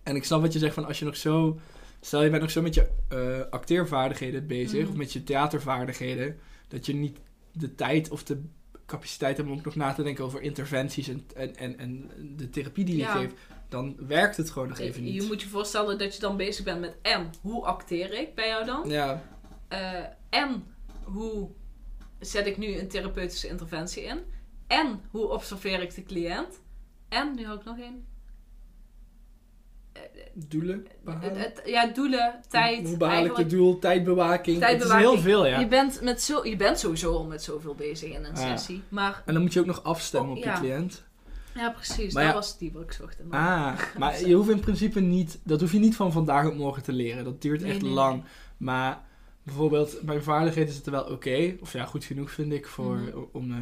en 0.03 0.15
ik 0.15 0.23
snap 0.23 0.41
wat 0.41 0.53
je 0.53 0.59
zegt 0.59 0.73
van 0.73 0.85
als 0.85 0.99
je 0.99 1.05
nog 1.05 1.17
zo... 1.17 1.59
Stel 2.01 2.23
je 2.23 2.29
bent 2.29 2.41
nog 2.41 2.51
zo 2.51 2.61
met 2.61 2.73
je 2.73 2.87
eh, 3.09 3.51
acteervaardigheden 3.51 4.47
bezig. 4.47 4.81
Mhm. 4.81 4.89
Of 4.89 4.95
met 4.95 5.13
je 5.13 5.23
theatervaardigheden. 5.23 6.39
Dat 6.67 6.85
je 6.85 6.95
niet 6.95 7.17
de 7.51 7.75
tijd 7.75 8.09
of 8.09 8.23
de 8.23 8.41
capaciteit 8.85 9.37
heb 9.37 9.45
om 9.45 9.51
ook 9.57 9.65
nog 9.65 9.75
na 9.75 9.93
te 9.93 10.03
denken 10.03 10.23
over 10.23 10.41
interventies 10.41 11.07
en, 11.07 11.23
en, 11.35 11.55
en, 11.57 11.79
en 11.79 12.09
de 12.35 12.49
therapie 12.49 12.85
die 12.85 12.95
je 12.95 13.01
Ja. 13.01 13.11
geeft, 13.17 13.33
dan 13.69 13.95
werkt 14.07 14.37
het 14.37 14.49
gewoon 14.49 14.67
nog 14.67 14.79
even 14.79 15.05
Je 15.05 15.11
niet. 15.11 15.27
moet 15.27 15.41
je 15.41 15.47
voorstellen 15.47 15.97
dat 15.97 16.15
je 16.15 16.21
dan 16.21 16.37
bezig 16.37 16.65
bent 16.65 16.79
met 16.79 16.95
en 17.01 17.29
hoe 17.41 17.65
acteer 17.65 18.13
ik 18.13 18.35
bij 18.35 18.47
jou 18.47 18.65
dan? 18.65 18.89
Ja, 18.89 19.23
Eh, 19.67 20.03
en 20.29 20.63
hoe 21.03 21.49
zet 22.19 22.45
ik 22.47 22.57
nu 22.57 22.79
een 22.79 22.87
therapeutische 22.87 23.47
interventie 23.47 24.03
in? 24.03 24.19
En 24.69 25.01
hoe 25.11 25.27
observeer 25.29 25.81
ik 25.81 25.95
de 25.95 26.03
cliënt? 26.03 26.59
En, 27.09 27.35
nu 27.35 27.41
ik 27.53 27.63
nog 27.63 27.77
één. 27.79 28.05
doelen 30.33 30.87
behalen. 31.03 31.29
Het- 31.39 31.55
het- 31.57 31.61
ja, 31.69 31.85
doelen, 31.87 32.41
tijd. 32.49 32.87
Hoe 32.87 32.97
behaal 32.97 33.25
ik 33.25 33.35
het 33.35 33.49
doel, 33.49 33.79
tijdbewaking. 33.79 34.57
Tijdbewaking. 34.59 35.01
Het 35.03 35.13
is 35.13 35.23
heel 35.23 35.31
veel, 35.31 35.45
ja. 35.45 35.59
Je, 35.59 35.67
bent 35.67 36.01
met 36.01 36.21
zo, 36.21 36.45
je 36.47 36.55
bent 36.55 36.79
sowieso 36.79 37.13
al 37.13 37.25
met 37.25 37.43
zoveel 37.43 37.75
bezig 37.75 38.09
in 38.13 38.23
een 38.25 38.35
Ja. 38.35 38.57
sessie. 38.57 38.81
Maar 38.89 39.23
En 39.25 39.33
dan 39.33 39.41
moet 39.41 39.53
je 39.53 39.59
ook 39.59 39.65
nog 39.65 39.83
afstemmen 39.83 40.31
Oh, 40.31 40.37
op 40.37 40.43
ja. 40.43 40.53
je 40.53 40.59
cliënt. 40.59 41.03
ja, 41.55 41.69
precies. 41.69 42.13
Maar 42.13 42.23
dat 42.23 42.31
ja. 42.33 42.37
was 42.39 42.57
die 42.57 42.71
wat 42.71 42.81
ik 42.83 42.91
zocht. 42.91 43.19
En 43.19 43.29
dan- 43.29 43.39
Ah, 43.39 43.79
maar 43.97 44.25
je 44.27 44.33
hoeft 44.35 44.49
in 44.49 44.59
principe 44.59 44.99
niet, 44.99 45.39
dat 45.43 45.59
hoef 45.61 45.71
je 45.71 45.79
niet 45.79 45.95
van 45.95 46.11
vandaag 46.11 46.47
op 46.47 46.55
morgen 46.55 46.83
te 46.83 46.91
leren. 46.93 47.23
Dat 47.23 47.41
duurt 47.41 47.61
Nee, 47.61 47.71
echt 47.71 47.81
nee, 47.81 47.91
lang. 47.91 48.13
nee. 48.15 48.23
Maar 48.57 49.01
bijvoorbeeld, 49.43 50.01
mijn 50.03 50.23
vaardigheden 50.23 50.73
zitten 50.73 50.91
wel 50.91 51.03
oké. 51.03 51.55
Of 51.61 51.73
ja, 51.73 51.85
goed 51.85 52.03
genoeg 52.03 52.31
vind 52.31 52.51
ik 52.53 52.67
voor, 52.67 52.95
Mhm. 52.95 53.17
om, 53.31 53.51
eh, 53.51 53.57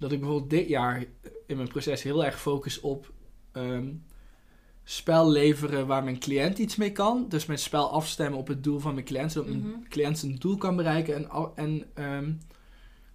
dat 0.00 0.12
ik 0.12 0.18
bijvoorbeeld 0.20 0.50
dit 0.50 0.68
jaar 0.68 1.04
in 1.46 1.56
mijn 1.56 1.68
proces 1.68 2.02
heel 2.02 2.24
erg 2.24 2.40
focus 2.40 2.80
op 2.80 3.12
ehm, 3.52 3.88
spel 4.84 5.30
leveren 5.30 5.86
waar 5.86 6.04
mijn 6.04 6.18
cliënt 6.18 6.58
iets 6.58 6.76
mee 6.76 6.92
kan. 6.92 7.26
Dus 7.28 7.46
mijn 7.46 7.58
spel 7.58 7.90
afstemmen 7.90 8.38
op 8.38 8.48
het 8.48 8.64
doel 8.64 8.78
van 8.78 8.94
mijn 8.94 9.06
cliënt, 9.06 9.32
zodat 9.32 9.48
Mhm. 9.54 9.68
mijn 9.68 9.86
cliënt 9.88 10.18
zijn 10.18 10.36
doel 10.36 10.56
kan 10.56 10.76
bereiken. 10.76 11.14
En, 11.14 11.28
en 11.54 11.84
ehm, 11.94 12.32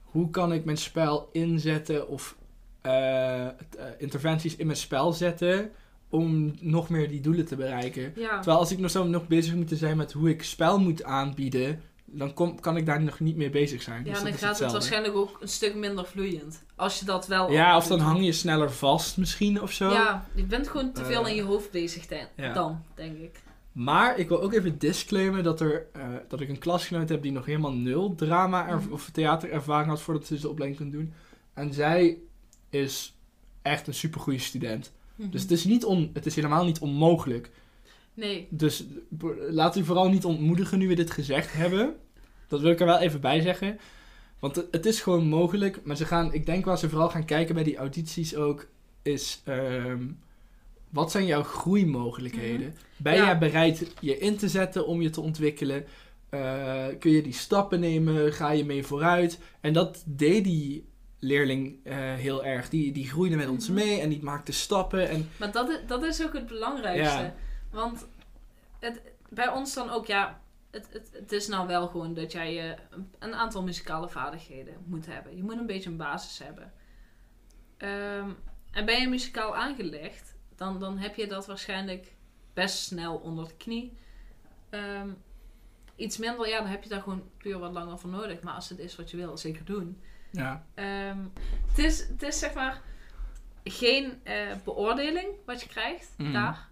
hoe 0.03 0.29
kan 0.29 0.53
ik 0.53 0.65
mijn 0.65 0.77
spel 0.77 1.29
inzetten 1.31 2.07
of 2.07 2.37
eh, 2.81 3.45
eh, 3.45 3.53
interventies 3.97 4.55
in 4.55 4.65
mijn 4.65 4.77
spel 4.77 5.13
zetten 5.13 5.71
om 6.09 6.53
nog 6.59 6.89
meer 6.89 7.09
die 7.09 7.21
doelen 7.21 7.45
te 7.45 7.55
bereiken. 7.55 8.13
Ja. 8.15 8.35
Terwijl 8.35 8.57
als 8.57 8.71
ik 8.71 8.77
nog 8.79 8.91
zo 8.91 9.03
nog 9.07 9.27
bezig 9.27 9.55
moet 9.55 9.71
zijn 9.73 9.97
met 9.97 10.11
hoe 10.11 10.29
ik 10.29 10.43
spel 10.43 10.79
moet 10.79 11.03
aanbieden, 11.03 11.81
dan 12.05 12.33
kom, 12.33 12.59
kan 12.59 12.77
ik 12.77 12.85
daar 12.85 13.01
nog 13.03 13.19
niet 13.19 13.35
mee 13.35 13.49
bezig 13.49 13.81
zijn. 13.81 14.05
Ja, 14.05 14.13
Dus 14.13 14.23
dan 14.23 14.33
gaat 14.33 14.59
het 14.59 14.71
waarschijnlijk 14.71 15.15
ook 15.15 15.37
een 15.41 15.47
stuk 15.47 15.75
minder 15.75 16.05
vloeiend. 16.05 16.63
Als 16.75 16.99
je 16.99 17.05
dat 17.05 17.27
wel... 17.27 17.51
Ja, 17.51 17.77
of 17.77 17.87
dan 17.87 17.99
hang 17.99 18.25
je 18.25 18.31
sneller 18.31 18.71
vast 18.71 19.17
misschien 19.17 19.61
of 19.61 19.71
zo. 19.71 19.89
Ja, 19.91 20.25
je 20.35 20.43
bent 20.43 20.67
gewoon 20.67 20.91
te 20.91 21.05
veel 21.05 21.23
Eh, 21.23 21.29
in 21.29 21.35
je 21.35 21.41
hoofd 21.43 21.71
bezig 21.71 22.07
dan, 22.07 22.27
ja. 22.35 22.53
dan 22.53 22.81
denk 22.95 23.17
ik. 23.17 23.43
Maar 23.71 24.17
ik 24.19 24.27
wil 24.27 24.41
ook 24.41 24.53
even 24.53 24.77
disclaimen 24.77 25.43
dat, 25.43 25.59
er, 25.61 25.85
eh, 25.93 26.01
dat 26.27 26.41
ik 26.41 26.49
een 26.49 26.59
klasgenoot 26.59 27.09
heb 27.09 27.21
die 27.21 27.31
nog 27.31 27.45
helemaal 27.45 27.73
nul 27.73 28.15
drama 28.15 28.67
er- 28.67 28.77
Mhm. 28.77 28.91
of 28.93 29.09
theaterervaring 29.09 29.89
had 29.89 30.01
voordat 30.01 30.25
ze 30.25 30.39
de 30.39 30.49
opleiding 30.49 30.81
kon 30.81 30.91
doen. 30.91 31.13
En 31.53 31.73
zij 31.73 32.17
is 32.69 33.15
echt 33.61 33.87
een 33.87 33.93
supergoeie 33.93 34.39
student. 34.39 34.91
Mhm. 35.15 35.29
Dus 35.29 35.41
het 35.41 35.51
is, 35.51 35.63
niet 35.63 35.85
on, 35.85 36.09
het 36.13 36.25
is 36.25 36.35
helemaal 36.35 36.65
niet 36.65 36.79
onmogelijk. 36.79 37.49
Nee. 38.15 38.47
Dus 38.49 38.83
laat 39.49 39.75
u 39.75 39.83
vooral 39.83 40.09
niet 40.09 40.25
ontmoedigen 40.25 40.77
nu 40.79 40.87
we 40.87 40.93
dit 40.95 41.11
gezegd 41.11 41.53
hebben. 41.53 41.95
Dat 42.47 42.61
wil 42.61 42.71
ik 42.71 42.79
er 42.79 42.85
wel 42.85 42.99
even 42.99 43.21
bij 43.21 43.41
zeggen. 43.41 43.79
Want 44.39 44.55
het, 44.71 44.85
is 44.85 45.01
gewoon 45.01 45.27
mogelijk. 45.27 45.79
Maar 45.83 45.95
ze 45.95 46.05
gaan, 46.05 46.33
ik 46.33 46.45
denk 46.45 46.65
waar 46.65 46.77
ze 46.77 46.89
vooral 46.89 47.09
gaan 47.09 47.25
kijken 47.25 47.55
bij 47.55 47.63
die 47.63 47.77
audities 47.77 48.35
ook, 48.35 48.67
is 49.01 49.41
ehm, 49.45 50.03
wat 50.89 51.11
zijn 51.11 51.25
jouw 51.25 51.43
groeimogelijkheden? 51.43 52.75
Ben 52.97 53.15
Ja. 53.15 53.25
jij 53.25 53.37
bereid 53.37 53.91
je 53.99 54.17
in 54.17 54.37
te 54.37 54.47
zetten 54.49 54.87
om 54.87 55.01
je 55.01 55.09
te 55.09 55.21
ontwikkelen? 55.21 55.85
Eh, 56.29 56.85
kun 56.99 57.11
je 57.11 57.21
die 57.21 57.33
stappen 57.33 57.79
nemen? 57.79 58.33
Ga 58.33 58.51
je 58.51 58.65
mee 58.65 58.83
vooruit? 58.85 59.39
En 59.61 59.73
dat 59.73 60.03
deed 60.05 60.43
die 60.43 60.85
leerling 61.19 61.75
eh, 61.83 61.95
heel 62.13 62.45
erg. 62.45 62.69
Die, 62.69 62.91
die 62.91 63.07
groeide 63.07 63.35
met 63.35 63.47
ons 63.49 63.65
Mhm. 63.69 63.75
mee 63.77 63.99
en 63.99 64.09
die 64.09 64.23
maakte 64.23 64.51
stappen. 64.51 65.09
En 65.09 65.29
Maar 65.37 65.51
dat 65.51 65.69
is, 65.69 65.77
dat 65.87 66.03
is 66.03 66.23
ook 66.23 66.33
het 66.33 66.47
belangrijkste. 66.47 67.17
Ja. 67.19 67.35
Want 67.75 68.07
het, 68.79 69.01
bij 69.29 69.47
ons 69.49 69.73
dan 69.73 69.89
ook, 69.89 70.05
ja, 70.05 70.41
het, 70.71 70.87
het, 70.93 71.09
het 71.13 71.31
is 71.31 71.47
nou 71.47 71.67
wel 71.67 71.87
gewoon 71.87 72.13
dat 72.13 72.31
jij 72.31 72.71
eh, 72.71 72.79
een, 73.19 73.35
aantal 73.35 73.63
muzikale 73.63 74.09
vaardigheden 74.09 74.73
moet 74.85 75.05
hebben. 75.05 75.35
Je 75.35 75.43
moet 75.43 75.57
een 75.57 75.65
beetje 75.65 75.89
een 75.89 75.97
basis 75.97 76.39
hebben. 76.39 76.73
Ehm, 77.77 78.29
en 78.71 78.85
ben 78.85 79.01
je 79.01 79.07
muzikaal 79.09 79.55
aangelegd, 79.55 80.35
dan, 80.55 80.79
dan 80.79 80.97
heb 80.97 81.15
je 81.15 81.27
dat 81.27 81.45
waarschijnlijk 81.45 82.13
best 82.53 82.77
snel 82.77 83.15
onder 83.15 83.47
de 83.47 83.55
knie. 83.57 83.97
Ehm, 84.69 85.09
iets 85.95 86.17
minder, 86.17 86.47
ja, 86.47 86.57
dan 86.57 86.67
heb 86.67 86.83
je 86.83 86.89
daar 86.89 87.01
gewoon 87.01 87.29
puur 87.37 87.59
wat 87.59 87.71
langer 87.71 87.99
voor 87.99 88.09
nodig. 88.09 88.41
Maar 88.41 88.53
als 88.53 88.69
het 88.69 88.79
is 88.79 88.95
wat 88.95 89.11
je 89.11 89.17
wil, 89.17 89.37
zeker 89.37 89.65
doen. 89.65 90.01
ja, 90.31 90.65
Ehm, 90.73 91.19
het, 91.67 91.77
is, 91.77 92.07
het 92.07 92.23
is 92.23 92.39
zeg 92.39 92.53
maar 92.53 92.81
geen 93.63 94.19
eh, 94.23 94.55
beoordeling 94.63 95.27
wat 95.45 95.61
je 95.61 95.67
krijgt 95.67 96.13
Mhm. 96.17 96.31
daar 96.33 96.67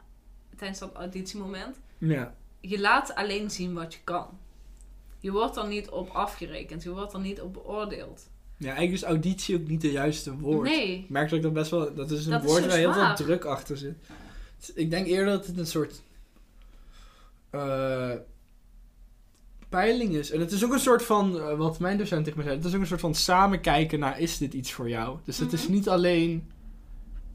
tijdens 0.63 0.79
dat 0.79 0.93
auditiemoment. 0.93 1.75
ja. 1.97 2.33
Je 2.59 2.79
laat 2.79 3.15
alleen 3.15 3.51
zien 3.51 3.73
wat 3.73 3.93
je 3.93 3.99
kan. 4.03 4.27
Je 5.19 5.31
wordt 5.31 5.57
er 5.57 5.67
niet 5.67 5.89
op 5.89 6.09
afgerekend, 6.09 6.83
je 6.83 6.89
wordt 6.89 7.13
er 7.13 7.19
niet 7.19 7.41
op 7.41 7.53
beoordeeld. 7.53 8.29
Ja, 8.57 8.65
eigenlijk 8.65 8.93
is 8.97 9.03
auditie 9.03 9.55
ook 9.55 9.67
niet 9.67 9.81
de 9.81 9.91
juiste 9.91 10.37
woord. 10.37 10.69
Nee, 10.69 10.97
Ik 10.99 11.09
merk 11.09 11.29
dat 11.29 11.37
ik 11.37 11.43
dat 11.43 11.53
best 11.53 11.71
wel... 11.71 11.93
Dat 11.95 12.11
is 12.11 12.25
een 12.25 12.31
Dat 12.31 12.43
woord 12.43 12.65
waar 12.65 12.77
heel 12.77 12.93
veel 12.93 13.15
druk 13.15 13.43
achter 13.45 13.77
zit. 13.77 13.95
Ik 14.75 14.89
denk 14.89 15.07
eerder 15.07 15.33
dat 15.33 15.45
het 15.47 15.57
een 15.57 15.67
soort... 15.67 16.01
eh, 17.49 18.11
peiling 19.69 20.13
is. 20.15 20.31
En 20.31 20.39
het 20.39 20.51
is 20.51 20.65
ook 20.65 20.71
een 20.71 20.79
soort 20.79 21.03
van... 21.03 21.39
eh, 21.39 21.57
wat 21.57 21.79
mijn 21.79 21.97
docent 21.97 22.23
tegen 22.23 22.39
me 22.39 22.45
zei. 22.45 22.55
Het 22.57 22.65
is 22.65 22.73
ook 22.75 22.81
een 22.81 22.87
soort 22.87 22.99
van 22.99 23.15
samen 23.15 23.61
kijken 23.61 23.99
naar... 23.99 24.19
Is 24.19 24.37
dit 24.37 24.53
iets 24.53 24.71
voor 24.71 24.89
jou? 24.89 25.17
Dus 25.25 25.37
het 25.37 25.53
is 25.53 25.63
Mhm. 25.63 25.71
niet 25.71 25.89
alleen... 25.89 26.51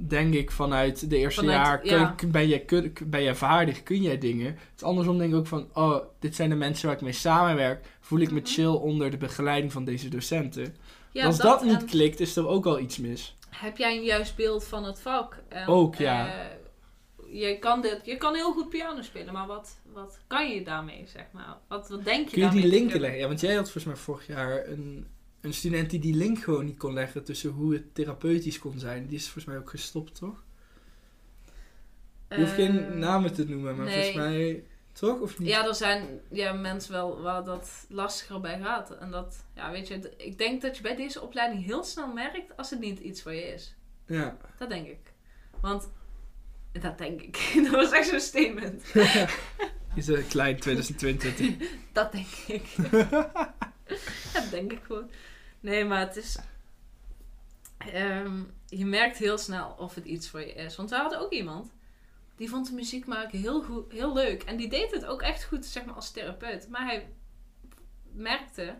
Denk 0.00 0.34
ik 0.34 0.50
vanuit 0.50 1.10
de 1.10 1.16
eerste 1.16 1.40
Vanuit- 1.40 1.58
jaar, 1.66 1.78
kun- 1.78 1.90
ja. 1.98 2.14
ben, 2.30 2.48
je, 2.48 2.58
kun, 2.64 2.92
ben 3.06 3.22
je 3.22 3.34
vaardig, 3.34 3.82
kun 3.82 4.02
jij 4.02 4.18
dingen. 4.18 4.46
Het 4.46 4.56
is 4.76 4.82
andersom 4.82 5.18
denk 5.18 5.32
ik 5.32 5.38
ook 5.38 5.46
van, 5.46 5.68
oh, 5.74 5.96
dit 6.18 6.34
zijn 6.34 6.48
de 6.50 6.54
mensen 6.56 6.86
waar 6.86 6.96
ik 6.96 7.02
mee 7.02 7.12
samenwerk. 7.12 7.86
Voel 8.00 8.18
ik 8.20 8.30
me 8.30 8.40
Mhm. 8.40 8.48
chill 8.48 8.66
onder 8.66 9.10
de 9.10 9.16
begeleiding 9.16 9.72
van 9.72 9.84
deze 9.84 10.08
docenten. 10.08 10.76
ja, 11.12 11.24
Als 11.26 11.36
dat, 11.38 11.64
niet 11.64 11.84
klikt, 11.84 12.20
is 12.20 12.36
er 12.36 12.46
ook 12.48 12.66
al 12.66 12.78
iets 12.78 12.98
mis. 12.98 13.36
heb 13.50 13.76
jij 13.76 13.96
een 13.96 14.02
juist 14.04 14.36
beeld 14.36 14.64
van 14.64 14.84
het 14.84 15.00
vak. 15.00 15.42
En, 15.48 15.66
Ook, 15.66 15.94
ja. 15.94 16.26
eh, 16.26 17.40
je, 17.40 17.58
kan 17.58 17.80
dit, 17.82 18.00
je 18.04 18.16
kan 18.16 18.34
heel 18.34 18.52
goed 18.52 18.68
piano 18.68 19.02
spelen, 19.02 19.32
maar 19.32 19.46
wat, 19.46 19.78
wat 19.92 20.18
kan 20.26 20.50
je 20.54 20.62
daarmee, 20.64 21.04
zeg 21.06 21.24
maar? 21.32 21.56
Wat, 21.68 21.88
wat 21.88 22.04
denk 22.04 22.28
je 22.28 22.34
Kun 22.34 22.44
je 22.44 22.60
die 22.60 22.66
linken 22.70 23.00
leggen? 23.00 23.18
Ja, 23.20 23.26
want 23.26 23.40
jij 23.40 23.54
had 23.54 23.62
volgens 23.62 23.84
mij 23.84 23.96
vorig 23.96 24.26
jaar 24.26 24.66
een, 24.68 25.06
een 25.40 25.54
student 25.54 25.90
die 25.90 26.00
die 26.00 26.14
link 26.14 26.38
gewoon 26.38 26.64
niet 26.64 26.78
kon 26.78 26.92
leggen 26.92 27.24
tussen 27.24 27.50
hoe 27.50 27.72
het 27.72 27.94
therapeutisch 27.94 28.58
kon 28.58 28.78
zijn. 28.78 29.06
Die 29.06 29.16
is 29.16 29.24
volgens 29.24 29.44
mij 29.44 29.58
ook 29.58 29.70
gestopt, 29.70 30.14
toch? 30.14 30.44
Je 32.28 32.36
hoeft 32.36 32.52
geen 32.52 32.84
Ehm, 32.84 32.98
namen 32.98 33.32
te 33.32 33.48
noemen, 33.48 33.76
maar 33.76 33.86
nee. 33.86 33.94
volgens 33.94 34.14
mij... 34.14 34.64
Toch? 34.92 35.20
Of 35.20 35.38
niet? 35.38 35.48
Ja, 35.48 35.66
er 35.66 35.74
zijn 35.74 36.20
ja, 36.30 36.52
mensen 36.52 36.92
wel 36.92 37.20
waar 37.20 37.44
dat 37.44 37.86
lastiger 37.88 38.40
bij 38.40 38.60
gaat. 38.60 38.90
En 38.90 39.10
dat, 39.10 39.44
ja, 39.54 39.70
weet 39.70 39.88
je, 39.88 40.14
ik 40.16 40.38
denk 40.38 40.62
dat 40.62 40.76
je 40.76 40.82
bij 40.82 40.96
deze 40.96 41.20
opleiding 41.20 41.64
heel 41.64 41.84
snel 41.84 42.12
merkt 42.12 42.56
als 42.56 42.70
het 42.70 42.80
niet 42.80 42.98
iets 42.98 43.22
voor 43.22 43.34
je 43.34 43.52
is. 43.52 43.74
Ja. 44.06 44.36
Dat 44.58 44.68
denk 44.68 44.86
ik. 44.86 45.12
Want, 45.60 45.90
dat 46.72 46.98
denk 46.98 47.22
ik. 47.22 47.50
dat 47.64 47.70
was 47.70 47.90
echt 47.90 48.08
zo'n 48.08 48.20
statement. 48.20 48.82
Is 49.94 50.06
een 50.06 50.26
klein 50.28 50.56
2020. 50.56 51.56
Dat 51.92 52.12
denk 52.12 52.26
ik. 52.46 52.64
dat 54.32 54.50
denk 54.50 54.72
ik 54.72 54.80
gewoon. 54.82 55.10
Nee, 55.60 55.84
maar 55.84 56.00
het 56.00 56.16
is. 56.16 56.38
ehm, 57.78 58.42
je 58.66 58.86
merkt 58.86 59.16
heel 59.16 59.38
snel 59.38 59.70
of 59.78 59.94
het 59.94 60.04
iets 60.04 60.28
voor 60.28 60.40
je 60.40 60.52
is. 60.52 60.76
Want 60.76 60.90
we 60.90 60.96
hadden 60.96 61.20
ook 61.20 61.32
iemand. 61.32 61.72
Die 62.36 62.48
vond 62.48 62.66
de 62.66 62.72
muziek 62.74 63.06
maken 63.06 63.38
heel, 63.38 63.62
goed, 63.62 63.92
heel 63.92 64.12
leuk. 64.14 64.42
En 64.42 64.56
die 64.56 64.68
deed 64.68 64.90
het 64.90 65.04
ook 65.06 65.22
echt 65.22 65.44
goed, 65.44 65.64
zeg 65.66 65.84
maar, 65.84 65.94
als 65.94 66.10
therapeut. 66.10 66.68
Maar 66.68 66.84
hij 66.84 67.08
merkte 68.12 68.78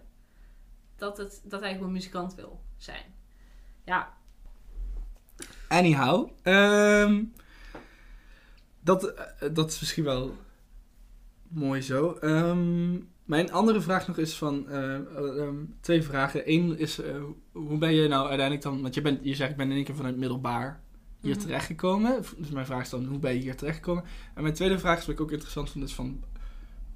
dat, 0.97 1.17
het, 1.19 1.41
dat 1.45 1.61
hij 1.61 1.75
gewoon 1.75 1.93
muzikant 1.93 2.35
wil 2.35 2.61
zijn. 2.77 3.05
Ja, 3.85 4.17
Anyhow. 5.69 6.31
ehm, 6.43 7.25
dat, 8.81 9.05
eh, 9.15 9.49
dat 9.53 9.71
is 9.71 9.81
misschien 9.81 10.05
wel 10.05 10.37
mooi 11.49 11.83
zo. 11.83 12.13
Ehm, 12.13 12.97
mijn 13.29 13.53
andere 13.53 13.81
vraag 13.81 14.07
nog 14.07 14.17
is 14.19 14.37
van... 14.37 14.69
eh, 14.69 14.95
eh, 14.95 15.39
ehm, 15.43 15.57
twee 15.81 16.03
vragen. 16.03 16.43
Eén 16.53 16.79
is, 16.79 16.99
eh, 17.01 17.23
hoe 17.53 17.79
ben 17.79 17.95
je 17.95 18.09
nou 18.09 18.21
uiteindelijk 18.29 18.63
dan... 18.63 18.83
Want 18.83 18.95
je, 18.95 19.01
bent, 19.01 19.19
je 19.23 19.35
zegt, 19.35 19.51
ik 19.51 19.57
ben 19.57 19.71
in 19.71 19.77
één 19.77 19.85
keer 19.85 19.97
vanuit 19.97 20.17
middelbaar 20.17 20.81
hier 21.21 21.35
Mhm. 21.37 21.45
terechtgekomen. 21.45 22.23
Dus 22.37 22.51
mijn 22.51 22.67
vraag 22.67 22.83
is 22.83 22.91
dan, 22.91 23.05
hoe 23.07 23.19
ben 23.19 23.33
je 23.35 23.41
hier 23.41 23.57
terechtgekomen? 23.57 24.05
En 24.35 24.43
mijn 24.43 24.55
tweede 24.55 24.79
vraag 24.79 24.99
is, 24.99 25.07
wat 25.07 25.15
ik 25.15 25.21
ook 25.21 25.33
interessant 25.33 25.71
vond, 25.71 25.85
is 25.85 25.95
van... 25.95 26.25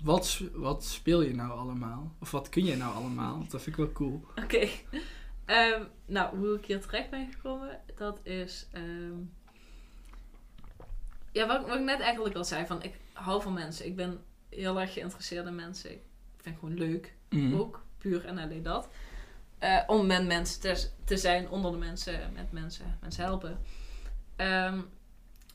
Wat, 0.02 0.40
wat 0.52 0.84
speel 0.84 1.22
je 1.22 1.34
nou 1.34 1.50
allemaal? 1.58 2.12
Of 2.20 2.30
wat 2.30 2.48
kun 2.48 2.64
je 2.64 2.76
nou 2.76 2.94
allemaal? 2.94 3.38
Dat 3.48 3.62
vind 3.62 3.66
ik 3.66 3.84
wel 3.84 3.92
cool. 3.92 4.24
Oké. 4.42 4.68
Ehm, 5.44 5.82
nou, 6.06 6.36
hoe 6.38 6.54
ik 6.56 6.64
hier 6.64 6.80
terecht 6.80 7.10
ben 7.10 7.32
gekomen, 7.32 7.80
dat 7.96 8.20
is. 8.22 8.68
ehm, 8.72 9.12
ja, 11.32 11.46
wat, 11.46 11.66
wat 11.68 11.78
ik 11.78 11.84
net 11.84 12.00
eigenlijk 12.00 12.34
al 12.36 12.44
zei: 12.44 12.66
van 12.66 12.82
ik 12.82 12.94
hou 13.12 13.42
van 13.42 13.52
mensen. 13.52 13.86
Ik 13.86 13.96
ben 13.96 14.20
heel 14.48 14.80
erg 14.80 14.92
geïnteresseerd 14.92 15.46
in 15.46 15.54
mensen. 15.54 15.90
Ik 15.92 16.00
vind 16.42 16.54
het 16.60 16.64
gewoon 16.64 16.78
leuk 16.88 17.14
Mhm. 17.28 17.54
ook. 17.54 17.84
Puur 17.98 18.24
en 18.24 18.38
alleen 18.38 18.62
dat. 18.62 18.88
Eh, 19.58 19.82
om 19.86 20.06
met 20.06 20.26
mensen 20.26 20.60
te, 20.60 20.88
te 21.04 21.16
zijn, 21.16 21.48
onder 21.50 21.70
de 21.72 21.78
mensen, 21.78 22.32
met 22.32 22.52
mensen, 22.52 22.98
mensen 23.00 23.24
helpen. 23.24 23.58
Ehm, 24.36 24.80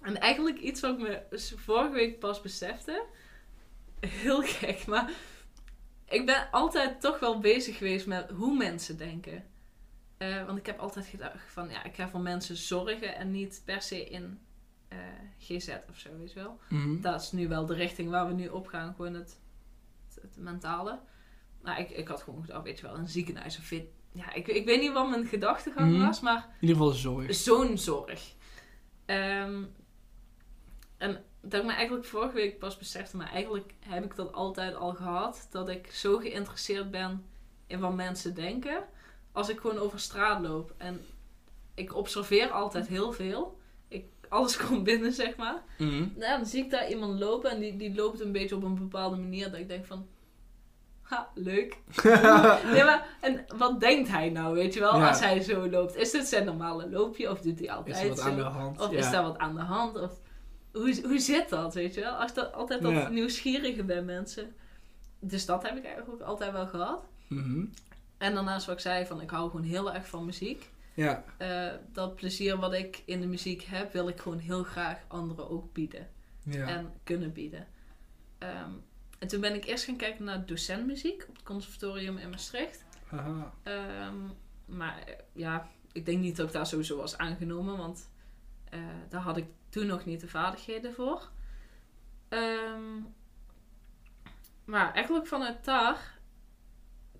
en 0.02 0.20
eigenlijk 0.20 0.60
iets 0.60 0.82
wat 0.82 0.94
ik 0.94 1.00
me 1.00 1.22
vorige 1.58 1.94
week 1.94 2.20
pas 2.20 2.42
besefte. 2.42 3.04
Heel 4.00 4.42
gek, 4.42 4.86
maar 4.86 5.12
ik 6.06 6.26
ben 6.26 6.52
altijd 6.52 7.02
toch 7.02 7.20
wel 7.20 7.40
bezig 7.40 7.78
geweest 7.78 8.06
met 8.08 8.30
hoe 8.30 8.58
mensen 8.58 8.98
denken. 8.98 9.44
Eh, 10.18 10.46
want 10.46 10.58
ik 10.58 10.66
heb 10.66 10.80
altijd 10.80 11.06
gedacht 11.06 11.52
van, 11.52 11.70
ja, 11.70 11.84
ik 11.84 11.96
ga 11.96 12.10
voor 12.10 12.20
mensen 12.20 12.56
zorgen 12.58 13.16
en 13.16 13.32
niet 13.32 13.62
per 13.66 13.82
se 13.82 14.06
in 14.10 14.40
eh, 14.88 14.98
GZ 15.40 15.70
of 15.90 15.98
zo, 15.98 16.10
weet 16.18 16.34
je 16.34 16.40
wel. 16.40 16.60
Mhm. 16.70 17.02
Dat 17.02 17.22
is 17.22 17.32
nu 17.32 17.48
wel 17.48 17.66
de 17.66 17.74
richting 17.74 18.10
waar 18.10 18.28
we 18.28 18.34
nu 18.34 18.48
op 18.48 18.68
gaan, 18.68 18.94
gewoon 18.96 19.14
het, 19.14 19.40
het, 20.22 20.36
het 20.36 20.44
mentale. 20.44 21.00
Maar 21.62 21.80
ik, 21.80 21.90
ik 21.90 22.08
had 22.08 22.22
gewoon 22.22 22.42
gedacht, 22.42 22.64
weet 22.64 22.80
je 22.80 22.86
wel, 22.86 22.96
een 22.98 23.08
ziekenhuis 23.10 23.58
of 23.58 23.64
fit. 23.64 23.86
Ja, 24.12 24.34
ik, 24.34 24.48
ik 24.48 24.66
weet 24.66 24.80
niet 24.82 24.94
wat 24.94 25.10
mijn 25.10 25.26
gedachtegang 25.26 25.92
Mhm. 25.92 26.06
was, 26.06 26.20
maar 26.20 26.36
In 26.60 26.68
ieder 26.68 26.76
geval 26.76 26.92
zorg. 26.92 27.36
zo'n 27.36 27.78
zorg. 27.78 28.34
Ehm, 29.06 29.64
en 30.98 31.24
dat 31.42 31.60
ik 31.62 31.66
me 31.68 31.74
eigenlijk 31.74 32.06
vorige 32.06 32.34
week 32.34 32.60
pas 32.60 32.78
besefte, 32.78 33.18
maar 33.18 33.32
eigenlijk 33.32 33.74
heb 33.80 34.04
ik 34.04 34.16
dat 34.16 34.34
altijd 34.34 34.76
al 34.76 34.94
gehad, 34.94 35.48
dat 35.52 35.70
ik 35.70 35.92
zo 35.92 36.18
geïnteresseerd 36.18 36.92
ben 36.92 37.26
in 37.68 37.80
wat 37.80 37.94
mensen 37.96 38.36
denken, 38.36 38.84
als 39.32 39.50
ik 39.50 39.60
gewoon 39.60 39.78
over 39.78 40.00
straat 40.00 40.42
loop. 40.42 40.74
En 40.78 41.06
ik 41.74 41.96
observeer 41.96 42.50
altijd 42.52 42.88
heel 42.88 43.12
veel. 43.12 43.57
Alles 44.30 44.58
komt 44.68 44.84
binnen, 44.84 45.14
zeg 45.14 45.36
maar. 45.36 45.62
Mhm. 45.78 45.98
Nou, 46.16 46.38
dan 46.38 46.46
zie 46.46 46.64
ik 46.64 46.70
daar 46.72 46.90
iemand 46.90 47.20
lopen 47.20 47.52
en 47.52 47.60
die, 47.60 47.78
die 47.78 47.96
loopt 47.96 48.20
een 48.22 48.32
beetje 48.32 48.56
op 48.56 48.64
een 48.64 48.76
bepaalde 48.76 49.16
manier 49.16 49.52
dat 49.52 49.60
ik 49.60 49.68
denk 49.68 49.86
van... 49.86 50.08
Ha, 51.02 51.30
leuk. 51.36 51.78
nee, 52.74 52.84
maar, 52.84 53.08
en 53.22 53.46
wat 53.58 53.80
denkt 53.80 54.10
hij 54.10 54.30
nou, 54.30 54.54
weet 54.54 54.74
je 54.74 54.80
wel, 54.80 54.98
Ja. 54.98 55.08
als 55.08 55.20
hij 55.20 55.42
zo 55.42 55.70
loopt? 55.70 55.96
Is 55.96 56.12
dit 56.12 56.28
zijn 56.28 56.46
normale 56.46 56.90
loopje 56.90 57.32
of 57.32 57.42
doet 57.42 57.60
hij 57.60 57.68
Is 57.68 57.74
altijd 57.74 58.02
er 58.04 58.08
wat 58.10 58.20
zo? 58.20 58.30
aan 58.30 58.36
de 58.36 58.42
hand? 58.44 58.80
Of 58.82 58.92
ja. 58.92 58.98
is 58.98 59.12
daar 59.12 59.24
wat 59.24 59.38
aan 59.38 59.56
de 59.56 59.62
hand? 59.62 60.02
Of, 60.02 60.12
hoe, 60.72 61.00
hoe 61.04 61.20
zit 61.20 61.50
dat, 61.50 61.74
weet 61.74 61.94
je 61.94 62.02
wel? 62.02 62.14
Als 62.14 62.34
dat, 62.34 62.54
altijd 62.54 62.82
dat 62.82 62.92
Ja. 62.92 63.10
nieuwsgierige 63.10 63.84
bij 63.84 64.02
mensen. 64.02 64.56
Dus 65.20 65.46
dat 65.46 65.64
heb 65.64 65.78
ik 65.78 65.86
eigenlijk 65.86 66.14
ook 66.22 66.28
altijd 66.28 66.52
wel 66.52 66.68
gehad. 66.68 67.06
Mhm. 67.28 67.66
En 68.18 68.34
daarnaast 68.34 68.66
wat 68.66 68.76
ik 68.76 68.82
zei, 68.82 69.06
van 69.06 69.22
ik 69.22 69.30
hou 69.30 69.50
gewoon 69.50 69.66
heel 69.66 69.94
erg 69.94 70.08
van 70.08 70.26
muziek. 70.26 70.70
Ja. 70.98 71.24
Eh, 71.38 71.74
dat 71.92 72.16
plezier 72.16 72.58
wat 72.58 72.74
ik 72.74 73.02
in 73.06 73.22
de 73.22 73.28
muziek 73.28 73.62
heb, 73.62 73.94
wil 73.94 74.08
ik 74.08 74.20
gewoon 74.20 74.40
heel 74.40 74.64
graag 74.64 75.00
anderen 75.08 75.50
ook 75.50 75.74
bieden 75.74 76.10
Ja. 76.44 76.68
en 76.68 76.94
kunnen 77.04 77.34
bieden. 77.34 77.68
Ehm, 78.38 78.72
en 79.20 79.28
toen 79.28 79.42
ben 79.42 79.56
ik 79.56 79.66
eerst 79.66 79.84
gaan 79.86 79.96
kijken 79.96 80.24
naar 80.26 80.46
docentmuziek 80.46 81.26
op 81.30 81.36
het 81.36 81.44
conservatorium 81.44 82.18
in 82.18 82.30
Maastricht. 82.30 82.86
Ehm, 83.64 84.16
maar 84.66 85.00
eh, 85.00 85.14
ja, 85.34 85.68
ik 85.92 86.06
denk 86.06 86.20
niet 86.20 86.36
dat 86.36 86.48
ik 86.48 86.54
daar 86.54 86.66
sowieso 86.68 86.98
was 86.98 87.18
aangenomen, 87.18 87.78
want 87.78 88.10
eh, 88.70 88.80
daar 89.10 89.22
had 89.22 89.38
ik 89.38 89.46
toen 89.70 89.86
nog 89.88 90.06
niet 90.06 90.20
de 90.22 90.28
vaardigheden 90.28 90.94
voor. 90.94 91.30
Ehm, 92.30 93.00
maar 94.66 94.94
eigenlijk 94.94 95.28
vanuit 95.28 95.66
daar 95.66 96.20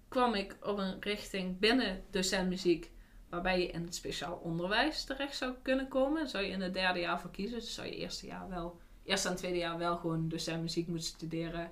kwam 0.08 0.34
ik 0.34 0.58
op 0.62 0.78
een 0.78 1.02
richting 1.02 1.60
binnen 1.60 2.04
docentmuziek, 2.12 2.92
waarbij 3.30 3.62
je 3.62 3.68
in 3.68 3.84
het 3.84 3.96
speciaal 3.96 4.40
onderwijs 4.44 5.04
terecht 5.04 5.38
zou 5.38 5.54
kunnen 5.62 5.88
komen. 5.88 6.30
Zou 6.30 6.44
je 6.44 6.52
in 6.52 6.62
het 6.62 6.74
derde 6.74 7.00
jaar 7.00 7.22
voor 7.22 7.32
kiezen, 7.32 7.60
dus 7.60 7.74
zou 7.74 7.88
je 7.88 7.96
eerste 7.96 8.26
jaar 8.26 8.50
wel, 8.50 8.80
eerste 9.04 9.30
en 9.30 9.36
tweede 9.36 9.58
jaar 9.58 9.78
wel 9.78 9.98
gewoon 9.98 10.30
docentmuziek 10.30 10.88
moeten 10.88 11.08
studeren. 11.08 11.72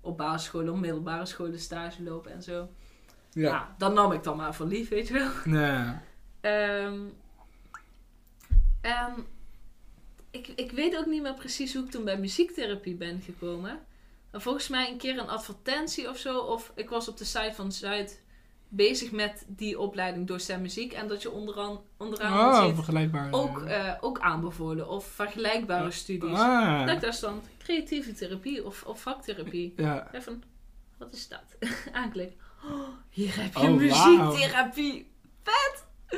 Op 0.00 0.16
basisscholen, 0.16 0.72
op 0.72 0.80
middelbare 0.80 1.26
scholen 1.26 1.60
stage 1.60 2.02
lopen 2.02 2.32
en 2.32 2.42
zo. 2.42 2.68
Ja. 3.32 3.50
Nou, 3.50 3.64
dat 3.78 3.94
nam 3.94 4.12
ik 4.12 4.22
dan 4.22 4.36
maar 4.36 4.54
voor 4.54 4.66
lief, 4.66 4.88
weet 4.88 5.08
je 5.08 5.14
wel. 5.14 5.30
Nee. 5.44 5.94
Ehm, 6.40 7.00
en 8.80 9.26
ik, 10.30 10.48
ik 10.48 10.72
weet 10.72 10.96
ook 10.96 11.06
niet 11.06 11.22
meer 11.22 11.34
precies 11.34 11.74
hoe 11.74 11.84
ik 11.84 11.90
toen 11.90 12.04
bij 12.04 12.18
muziektherapie 12.18 12.94
ben 12.94 13.20
gekomen. 13.20 13.80
Volgens 14.32 14.68
mij 14.68 14.90
een 14.90 14.98
keer 14.98 15.18
een 15.18 15.28
advertentie 15.28 16.08
of 16.08 16.18
zo. 16.18 16.38
Of 16.38 16.72
ik 16.74 16.88
was 16.88 17.08
op 17.08 17.16
de 17.16 17.24
site 17.24 17.52
van 17.54 17.72
Zuid 17.72 18.21
bezig 18.74 19.12
met 19.12 19.44
die 19.48 19.78
opleiding 19.78 20.26
docent 20.26 20.62
muziek. 20.62 20.92
En 20.92 21.08
dat 21.08 21.22
je 21.22 21.30
onderaan, 21.30 21.80
onderaan 21.96 22.32
Oh, 22.32 23.34
ook, 23.34 23.62
eh, 23.62 23.94
ook 24.00 24.20
aanbevolen. 24.20 24.88
Of 24.88 25.06
vergelijkbare 25.06 25.90
studies. 25.90 26.38
Ah. 26.38 26.86
Dat 26.86 27.00
daar 27.00 27.14
stond 27.14 27.48
creatieve 27.58 28.12
therapie 28.12 28.64
of, 28.64 28.82
of 28.82 29.00
vaktherapie. 29.00 29.72
Ja. 29.76 30.08
Even, 30.12 30.42
wat 30.98 31.12
is 31.12 31.28
dat? 31.28 31.70
Aanklik. 31.92 32.32
Oh, 32.64 32.88
hier 33.10 33.42
heb 33.42 33.54
je 33.54 33.60
Oh, 33.60 33.76
muziektherapie. 33.76 35.10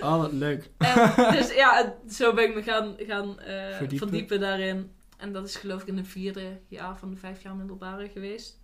Oh, 0.00 0.18
wat 0.18 0.32
leuk. 0.32 0.70
En, 0.78 1.32
dus 1.32 1.54
ja, 1.54 1.94
zo 2.10 2.34
ben 2.34 2.44
ik 2.48 2.54
me 2.54 2.62
gaan, 2.62 2.94
gaan 2.98 3.40
eh, 3.40 3.76
Verdiepen. 3.76 4.08
verdiepen. 4.08 4.40
daarin. 4.40 4.92
En 5.16 5.32
dat 5.32 5.44
is 5.44 5.56
geloof 5.56 5.82
ik 5.82 5.88
in 5.88 5.96
de 5.96 6.04
vierde 6.04 6.60
jaar 6.68 6.98
van 6.98 7.10
de 7.10 7.16
vijf 7.16 7.42
jaar 7.42 7.54
middelbare 7.54 8.08
geweest. 8.08 8.60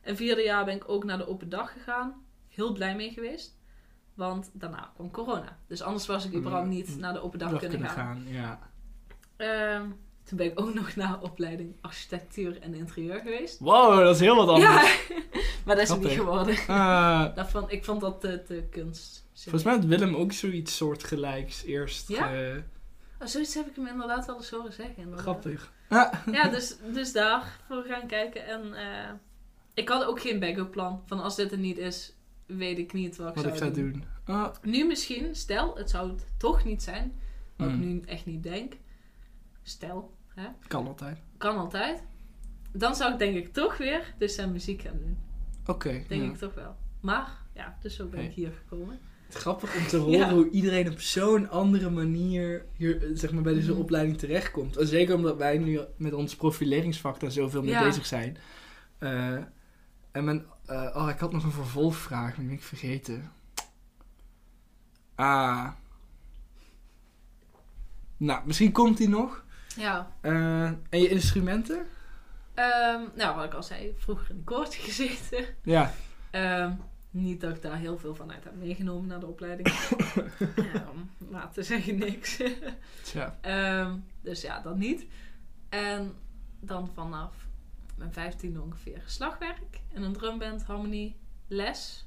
En 0.00 0.16
vierde 0.16 0.42
jaar 0.42 0.64
ben 0.64 0.74
ik 0.74 0.88
ook 0.88 1.04
naar 1.04 1.18
de 1.18 1.28
open 1.28 1.48
dag 1.48 1.72
gegaan. 1.72 2.26
Heel 2.58 2.72
blij 2.72 2.94
mee 2.96 3.10
geweest. 3.12 3.56
Want 4.14 4.50
daarna 4.52 4.90
kwam 4.94 5.10
corona. 5.10 5.58
Dus 5.66 5.82
anders 5.82 6.06
was 6.06 6.24
ik 6.24 6.34
überhaupt 6.34 6.66
Mm, 6.66 6.72
niet 6.72 6.96
naar 6.98 7.12
de 7.12 7.20
open 7.22 7.38
dag 7.38 7.50
Dag 7.50 7.60
kunnen, 7.60 7.88
gaan. 7.88 8.22
Ja. 8.26 8.58
Ehm, 9.36 9.82
toen 10.24 10.36
ben 10.36 10.46
ik 10.46 10.60
ook 10.60 10.74
nog 10.80 10.96
naar 10.96 11.20
opleiding 11.20 11.76
architectuur 11.80 12.60
en 12.60 12.74
interieur 12.74 13.20
geweest. 13.20 13.58
Wow, 13.58 13.98
dat 13.98 14.14
is 14.14 14.20
heel 14.20 14.36
wat 14.36 14.48
anders. 14.48 14.72
Ja, 15.08 15.16
maar 15.64 15.74
dat 15.74 15.84
is 15.84 15.88
het 15.88 16.00
niet 16.00 16.10
geworden. 16.10 16.56
Ah, 16.66 17.34
Dat 17.36 17.50
vond, 17.50 17.72
ik 17.72 17.84
vond 17.84 18.00
dat 18.00 18.20
te, 18.20 18.42
te 18.42 18.66
kunst. 18.70 19.26
volgens 19.34 19.64
mij 19.64 19.74
had 19.74 19.84
Willem 19.84 20.14
ook 20.14 20.32
zoiets 20.32 20.76
soortgelijks 20.76 21.62
eerst. 21.64 22.08
Ja? 22.08 22.32
eh, 22.34 22.56
Oh, 23.20 23.26
zoiets 23.26 23.54
heb 23.54 23.66
ik 23.66 23.76
hem 23.76 23.86
inderdaad 23.86 24.26
wel 24.26 24.36
eens 24.36 24.50
horen 24.50 24.72
zeggen. 24.72 24.96
inderdaad. 24.96 25.20
grappig. 25.20 25.72
Ah. 25.88 26.12
Ja, 26.32 26.48
dus, 26.48 26.76
dus 26.92 27.12
daarvoor 27.12 27.82
gaan 27.88 28.06
kijken. 28.06 28.46
En 28.46 28.74
eh, 28.74 29.10
ik 29.74 29.88
had 29.88 30.04
ook 30.04 30.20
geen 30.20 30.40
backup 30.40 30.70
plan. 30.70 31.02
Van 31.06 31.22
als 31.22 31.36
dit 31.36 31.52
er 31.52 31.58
niet 31.58 31.78
is, 31.78 32.12
weet 32.48 32.78
ik 32.78 32.92
niet 32.92 33.16
wat 33.16 33.28
ik 33.28 33.34
Wat 33.34 33.42
zou 33.44 33.54
ik 33.56 33.60
zou 33.62 33.72
doen. 33.74 33.92
doen. 33.92 34.34
Ah. 34.36 34.54
Nu 34.62 34.86
misschien, 34.86 35.34
stel, 35.34 35.76
het 35.76 35.90
zou 35.90 36.10
het 36.10 36.26
toch 36.36 36.64
niet 36.64 36.82
zijn. 36.82 37.12
Wat 37.56 37.68
ik 37.68 37.74
Mm. 37.74 37.80
nu 37.80 38.00
echt 38.06 38.26
niet 38.26 38.42
denk. 38.42 38.72
Stel, 39.62 40.14
hè, 40.34 40.46
Kan 40.68 40.86
altijd. 40.86 41.18
kan 41.36 41.56
altijd. 41.56 42.02
Dan 42.72 42.94
zou 42.94 43.12
ik 43.12 43.18
denk 43.18 43.36
ik 43.36 43.52
toch 43.52 43.76
weer 43.76 44.14
dus 44.18 44.34
zijn 44.34 44.52
muziek 44.52 44.82
gaan 44.82 44.98
doen. 44.98 45.18
Oké. 45.66 46.02
Denk 46.08 46.22
ja. 46.22 46.28
ik 46.30 46.36
toch 46.36 46.54
wel. 46.54 46.76
Maar, 47.00 47.36
ja, 47.54 47.76
dus 47.82 47.96
zo 47.96 48.06
ben 48.06 48.24
ik 48.24 48.32
hier 48.32 48.52
gekomen. 48.52 48.98
Grappig 49.30 49.76
om 49.76 49.86
te 49.86 49.96
horen 50.02 50.18
Ja. 50.18 50.32
hoe 50.32 50.50
iedereen 50.50 50.90
op 50.90 51.00
zo'n 51.00 51.50
andere 51.50 51.90
manier 51.90 52.64
hier, 52.76 53.02
eh, 53.02 53.08
zeg 53.12 53.32
maar, 53.32 53.42
bij 53.42 53.54
deze 53.54 53.70
Mhm. 53.70 53.80
opleiding 53.80 54.18
terechtkomt. 54.18 54.76
En 54.76 54.86
zeker 54.86 55.14
omdat 55.14 55.36
wij 55.36 55.58
nu 55.58 55.80
met 55.96 56.12
ons 56.12 56.36
profileringsvak 56.36 57.20
daar 57.20 57.30
zoveel 57.30 57.62
mee 57.62 57.70
Ja. 57.70 57.82
bezig 57.82 58.06
zijn. 58.06 58.36
Eh, 58.98 59.32
en 60.12 60.24
mijn, 60.24 60.44
eh, 60.68 60.96
oh, 60.96 61.08
ik 61.08 61.18
had 61.18 61.32
nog 61.32 61.44
een 61.44 61.50
vervolgvraag, 61.50 62.26
maar 62.26 62.36
die 62.36 62.46
ben 62.46 62.54
ik 62.54 62.62
vergeten. 62.62 63.32
Ah. 65.14 65.68
Nou, 68.16 68.46
misschien 68.46 68.72
komt 68.72 68.96
die 68.96 69.08
nog. 69.08 69.44
Ja. 69.76 70.10
Eh, 70.20 70.64
en 70.64 70.78
je 70.90 71.08
instrumenten? 71.08 71.86
Ehm, 72.54 73.02
nou, 73.14 73.36
wat 73.36 73.44
ik 73.44 73.54
al 73.54 73.62
zei, 73.62 73.94
vroeger 73.98 74.30
in 74.30 74.36
een 74.36 74.44
koortje 74.44 74.82
gezeten. 74.82 75.44
Ja. 75.62 75.92
Ehm, 76.30 76.72
niet 77.10 77.40
dat 77.40 77.56
ik 77.56 77.62
daar 77.62 77.76
heel 77.76 77.98
veel 77.98 78.14
van 78.14 78.32
uit 78.32 78.44
heb 78.44 78.54
meegenomen 78.56 79.08
naar 79.08 79.20
de 79.20 79.26
opleiding. 79.26 79.68
Maar 81.30 81.50
te 81.50 81.62
zeggen 81.62 81.98
niks. 81.98 82.42
Tja. 83.02 83.38
Dus 84.20 84.40
ja, 84.40 84.60
dat 84.60 84.76
niet. 84.76 85.06
En 85.68 86.14
dan 86.60 86.90
vanaf 86.94 87.47
mijn 87.98 88.12
vijftiende 88.12 88.60
ongeveer 88.60 89.02
slagwerk. 89.06 89.80
En 89.92 90.02
een 90.02 90.12
drumband, 90.12 90.64
harmonie, 90.64 91.16
les. 91.46 92.06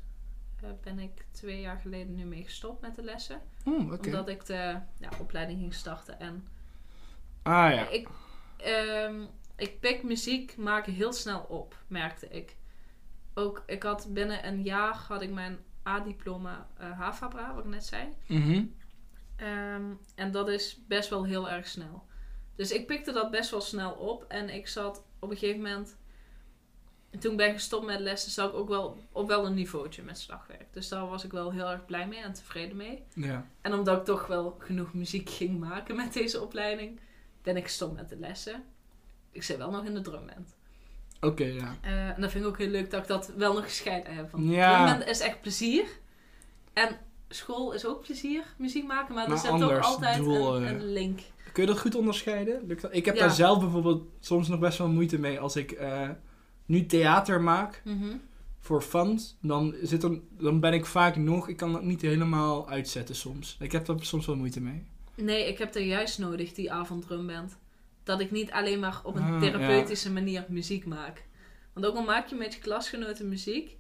Eh, 0.62 0.70
ben 0.84 1.00
ik 1.00 1.26
twee 1.32 1.62
jaar 1.62 1.78
geleden 1.78 2.16
nu 2.16 2.26
mee 2.26 2.44
gestopt 2.44 2.82
met 2.82 2.96
de 2.96 3.04
lessen. 3.04 3.42
Oké. 3.66 4.06
Omdat 4.06 4.28
ik 4.28 4.46
de 4.46 4.80
ja, 5.00 5.10
opleiding 5.20 5.60
ging 5.60 5.74
starten. 5.74 6.20
En 6.20 6.48
Ah 7.44 7.74
ja. 7.74 7.88
ik, 7.88 8.08
ehm, 8.58 9.22
ik 9.56 9.80
pik 9.80 10.04
muziek 10.04 10.58
maken 10.58 10.94
heel 10.94 11.14
snel 11.14 11.40
op, 11.40 11.76
merkte 11.88 12.28
ik. 12.28 12.56
Ook, 13.34 13.64
ik 13.66 13.84
had 13.84 14.08
binnen 14.10 14.48
een 14.48 14.64
jaar 14.64 14.96
had 15.08 15.22
ik 15.22 15.32
mijn 15.32 15.60
A-diploma 15.88 16.68
eh 16.78 17.00
HAVABRA, 17.00 17.54
wat 17.56 17.64
ik 17.66 17.72
net 17.72 17.86
zei. 17.86 18.08
Mhm. 18.28 18.64
Ehm, 19.36 19.94
en 20.16 20.32
dat 20.32 20.50
is 20.50 20.80
best 20.88 21.10
wel 21.10 21.26
heel 21.26 21.50
erg 21.50 21.68
snel. 21.68 22.06
Dus 22.56 22.72
ik 22.72 22.88
pikte 22.88 23.12
dat 23.12 23.32
best 23.32 23.52
wel 23.52 23.62
snel 23.62 23.92
op. 23.92 24.24
En 24.24 24.50
ik 24.50 24.68
zat 24.68 25.04
op 25.22 25.30
een 25.30 25.38
gegeven 25.38 25.62
moment... 25.62 26.00
Toen 27.20 27.32
ik 27.32 27.38
ben 27.38 27.54
gestopt 27.54 27.86
met 27.86 28.00
lessen, 28.00 28.32
zat 28.32 28.50
ik 28.50 28.56
ook 28.56 28.70
wel 28.70 28.98
op 29.12 29.28
wel 29.28 29.46
een 29.46 29.54
niveautje 29.54 30.02
met 30.04 30.20
slagwerk. 30.20 30.66
Dus 30.74 30.88
daar 30.88 31.08
was 31.08 31.24
ik 31.24 31.32
wel 31.32 31.52
heel 31.52 31.70
erg 31.70 31.86
blij 31.86 32.08
mee 32.08 32.20
en 32.20 32.34
tevreden 32.34 32.78
mee. 32.78 33.04
Ja. 33.14 33.48
En 33.62 33.74
omdat 33.74 33.98
ik 33.98 34.06
toch 34.06 34.28
wel 34.28 34.56
genoeg 34.60 34.94
muziek 34.94 35.30
ging 35.30 35.60
maken 35.60 35.96
met 35.96 36.14
deze 36.14 36.42
opleiding, 36.42 37.00
ben 37.42 37.58
ik 37.58 37.64
gestopt 37.64 37.96
met 37.96 38.10
de 38.10 38.16
lessen. 38.18 38.64
Ik 39.32 39.44
zit 39.44 39.58
wel 39.58 39.72
nog 39.72 39.86
in 39.86 39.94
de 39.94 40.02
drumband. 40.02 40.56
Oké, 41.22 41.44
ja. 41.46 41.76
Eh, 41.82 42.08
en 42.10 42.22
dat 42.22 42.32
vind 42.32 42.44
ik 42.44 42.50
ook 42.50 42.58
heel 42.58 42.70
leuk 42.70 42.92
dat 42.92 43.02
ik 43.02 43.08
dat 43.08 43.32
wel 43.36 43.54
nog 43.54 43.64
gescheiden 43.64 44.16
heb. 44.16 44.32
Want 44.32 44.50
Ja. 44.50 44.76
drumband 44.86 45.10
is 45.10 45.20
echt 45.20 45.42
plezier. 45.42 45.86
En 46.74 46.98
school 47.30 47.72
is 47.72 47.86
ook 47.86 48.02
plezier, 48.02 48.44
muziek 48.58 48.88
maken, 48.88 49.16
maar, 49.16 49.30
Maar 49.30 49.38
er 49.38 49.42
zit 49.42 49.60
toch 49.60 49.82
altijd 49.82 50.18
doel, 50.18 50.56
een, 50.56 50.66
eh. 50.66 50.72
een 50.72 50.92
link. 50.92 51.20
Kun 51.54 51.64
je 51.64 51.70
dat 51.70 51.80
goed 51.80 51.96
onderscheiden? 51.96 52.62
Lukt 52.68 52.82
dat? 52.82 52.96
Ik 52.96 53.06
heb 53.06 53.16
Ja. 53.16 53.22
daar 53.22 53.32
zelf 53.32 53.60
bijvoorbeeld 53.60 54.08
soms 54.20 54.48
nog 54.48 54.60
best 54.60 54.78
wel 54.78 54.90
moeite 54.90 55.20
mee 55.20 55.40
als 55.40 55.56
ik 55.56 55.72
eh, 55.72 56.10
nu 56.66 56.86
theater 56.86 57.42
maak 57.42 57.82
Mhm. 57.86 58.16
voor 58.60 58.82
fans. 58.82 59.38
Dan, 59.42 59.76
zit 59.82 60.04
er, 60.04 60.20
dan 60.38 60.60
ben 60.60 60.74
ik 60.74 60.86
vaak 60.86 61.16
nog, 61.16 61.48
ik 61.48 61.58
kan 61.58 61.72
dat 61.74 61.84
niet 61.84 62.02
helemaal 62.02 62.70
uitzetten 62.70 63.16
soms. 63.16 63.58
Ik 63.60 63.72
heb 63.72 63.86
daar 63.86 63.96
soms 64.00 64.26
wel 64.26 64.36
moeite 64.36 64.62
mee. 64.62 64.84
Nee, 65.16 65.48
ik 65.48 65.58
heb 65.58 65.76
er 65.76 65.82
juist 65.82 66.20
nodig, 66.20 66.54
die 66.54 66.72
avonddrumband. 66.72 67.58
Dat 68.04 68.20
ik 68.20 68.32
niet 68.32 68.52
alleen 68.52 68.80
maar 68.80 69.02
op 69.04 69.16
een 69.16 69.22
Ah, 69.24 69.40
therapeutische 69.42 70.12
manier 70.12 70.46
muziek 70.50 70.86
maak. 70.86 71.26
Want 71.74 71.86
ook 71.86 71.96
al 71.96 72.04
maak 72.04 72.28
je 72.28 72.36
met 72.36 72.54
je 72.54 72.60
klasgenoten 72.60 73.30
muziek, 73.30 73.78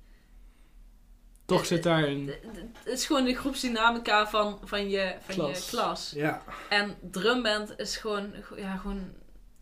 Toch 1.52 1.62
Eh, 1.62 1.68
zit 1.68 1.84
daar 1.84 2.04
een... 2.04 2.26
d- 2.26 2.54
d- 2.54 2.58
het 2.84 2.93
is 2.93 3.06
gewoon 3.06 3.24
de 3.24 3.36
groepsdynamica 3.36 4.28
van, 4.28 4.60
van, 4.64 4.89
je, 4.89 5.16
van 5.20 5.36
Klas. 5.36 5.64
je 5.66 5.70
klas. 5.78 6.12
Ja, 6.16 6.43
En 6.70 6.97
drumband 7.02 7.74
is 7.78 7.97
gewoon, 7.97 8.34
ja, 8.56 8.76
gewoon 8.76 9.14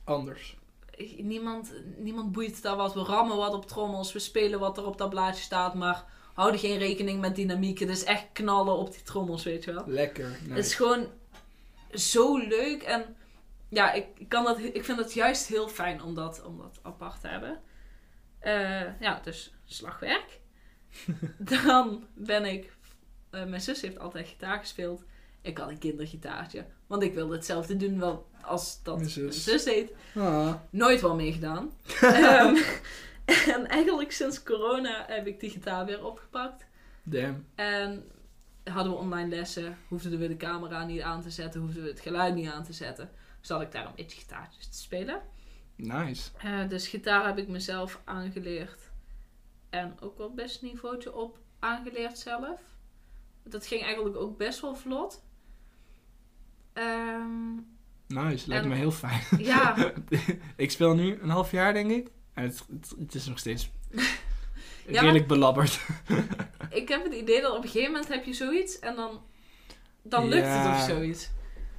anders. 0.03 0.57
niemand, 1.17 1.71
niemand 1.97 2.31
boeit 2.31 2.61
daar 2.61 2.75
wat. 2.75 2.93
We 2.93 2.99
rammen 3.03 3.37
wat 3.37 3.53
op 3.53 3.65
trommels, 3.67 4.13
we 4.13 4.19
spelen 4.19 4.59
wat 4.59 4.77
er 4.77 4.85
op 4.85 4.97
dat 4.97 5.09
blaadje 5.09 5.43
staat, 5.43 5.73
maar 5.73 6.05
houden 6.33 6.59
geen 6.59 6.77
rekening 6.77 7.21
met 7.21 7.35
dynamiek. 7.35 7.79
Het 7.79 7.89
is 7.89 8.03
echt 8.03 8.25
knallen 8.33 8.77
op 8.77 8.91
die 8.91 9.03
trommels, 9.03 9.43
weet 9.43 9.63
je 9.63 9.73
wel. 9.73 9.83
Lekker. 9.87 10.37
Het 10.49 10.57
is 10.65 10.75
gewoon 10.75 11.07
zo 11.93 12.37
leuk 12.37 12.83
en 12.83 13.15
ja, 13.69 13.91
ik, 13.91 14.05
kan 14.27 14.43
dat, 14.43 14.59
ik 14.59 14.85
vind 14.85 14.97
het 14.99 15.13
juist 15.13 15.47
heel 15.47 15.67
fijn 15.67 16.03
om 16.03 16.15
dat, 16.15 16.43
om 16.45 16.57
dat 16.57 16.79
apart 16.81 17.21
te 17.21 17.27
hebben. 17.27 17.61
Eh, 18.39 18.99
ja, 19.01 19.19
dus 19.23 19.53
slagwerk. 19.65 20.38
Dan 21.37 22.05
ben 22.13 22.45
ik, 22.45 22.73
eh, 23.29 23.45
mijn 23.45 23.61
zus 23.61 23.81
heeft 23.81 23.99
altijd 23.99 24.27
gitaar 24.27 24.59
gespeeld. 24.59 25.03
Ik 25.41 25.57
had 25.57 25.69
een 25.69 25.77
kindergitaartje, 25.77 26.65
want 26.87 27.03
ik 27.03 27.13
wilde 27.13 27.35
hetzelfde 27.35 27.77
doen 27.77 27.99
wel 27.99 28.29
als 28.41 28.83
dat 28.83 28.95
Mijn 28.99 29.11
mijn 29.15 29.33
zus. 29.33 29.63
deed. 29.63 29.91
Ah. 30.15 30.53
Nooit 30.69 31.01
wel 31.01 31.15
meegedaan. 31.15 31.71
Ehm, 32.01 32.55
en 33.55 33.67
eigenlijk 33.67 34.11
sinds 34.11 34.43
corona 34.43 35.05
heb 35.07 35.27
ik 35.27 35.39
die 35.39 35.49
gitaar 35.49 35.85
weer 35.85 36.05
opgepakt. 36.05 36.65
Damn. 37.03 37.45
En 37.55 38.03
hadden 38.63 38.91
we 38.93 38.97
online 38.97 39.35
lessen, 39.35 39.77
hoefden 39.87 40.19
we 40.19 40.27
de 40.27 40.37
camera 40.37 40.85
niet 40.85 41.01
aan 41.01 41.21
te 41.21 41.29
zetten, 41.29 41.61
hoefden 41.61 41.83
we 41.83 41.89
het 41.89 41.99
geluid 41.99 42.35
niet 42.35 42.49
aan 42.49 42.63
te 42.63 42.73
zetten. 42.73 43.09
Dus 43.39 43.49
had 43.49 43.61
ik 43.61 43.71
daar 43.71 43.85
een 43.85 43.95
beetje 43.95 44.19
gitaartjes 44.19 44.67
te 44.67 44.77
spelen. 44.77 45.21
Nice. 45.75 46.29
Eh, 46.37 46.69
dus 46.69 46.87
gitaar 46.87 47.25
heb 47.25 47.37
ik 47.37 47.47
mezelf 47.47 48.01
aangeleerd. 48.03 48.88
En 49.69 49.95
ook 49.99 50.17
wel 50.17 50.33
best 50.33 50.61
een 50.61 50.67
niveautje 50.67 51.13
op 51.15 51.37
aangeleerd 51.59 52.17
zelf. 52.17 52.59
Dat 53.43 53.67
ging 53.67 53.83
eigenlijk 53.83 54.15
ook 54.15 54.37
best 54.37 54.61
wel 54.61 54.75
vlot. 54.75 55.23
Ehm, 56.73 57.53
Nice. 58.07 58.47
Lijkt 58.47 58.63
En- 58.63 58.69
me 58.69 58.75
heel 58.75 58.91
fijn. 58.91 59.21
ja, 59.37 59.93
ik 60.55 60.71
speel 60.71 60.95
nu 60.95 61.19
een 61.21 61.29
half 61.29 61.51
jaar, 61.51 61.73
denk 61.73 61.91
ik. 61.91 62.11
En 62.33 62.43
het, 62.43 62.63
het, 62.71 62.93
het 62.99 63.15
is 63.15 63.27
nog 63.27 63.39
steeds 63.39 63.71
Ja, 64.87 64.99
redelijk 65.01 65.27
belabberd. 65.27 65.79
ik 66.69 66.87
heb 66.89 67.03
het 67.03 67.13
idee 67.13 67.41
dat 67.41 67.51
op 67.57 67.63
een 67.63 67.69
gegeven 67.69 67.91
moment 67.91 68.09
heb 68.13 68.25
je 68.25 68.33
zoiets 68.33 68.79
en 68.79 68.95
dan, 68.95 69.21
dan 70.01 70.27
lukt 70.27 70.45
Ja. 70.45 70.67
het 70.71 70.75
of 70.81 70.87
zoiets. 70.95 71.29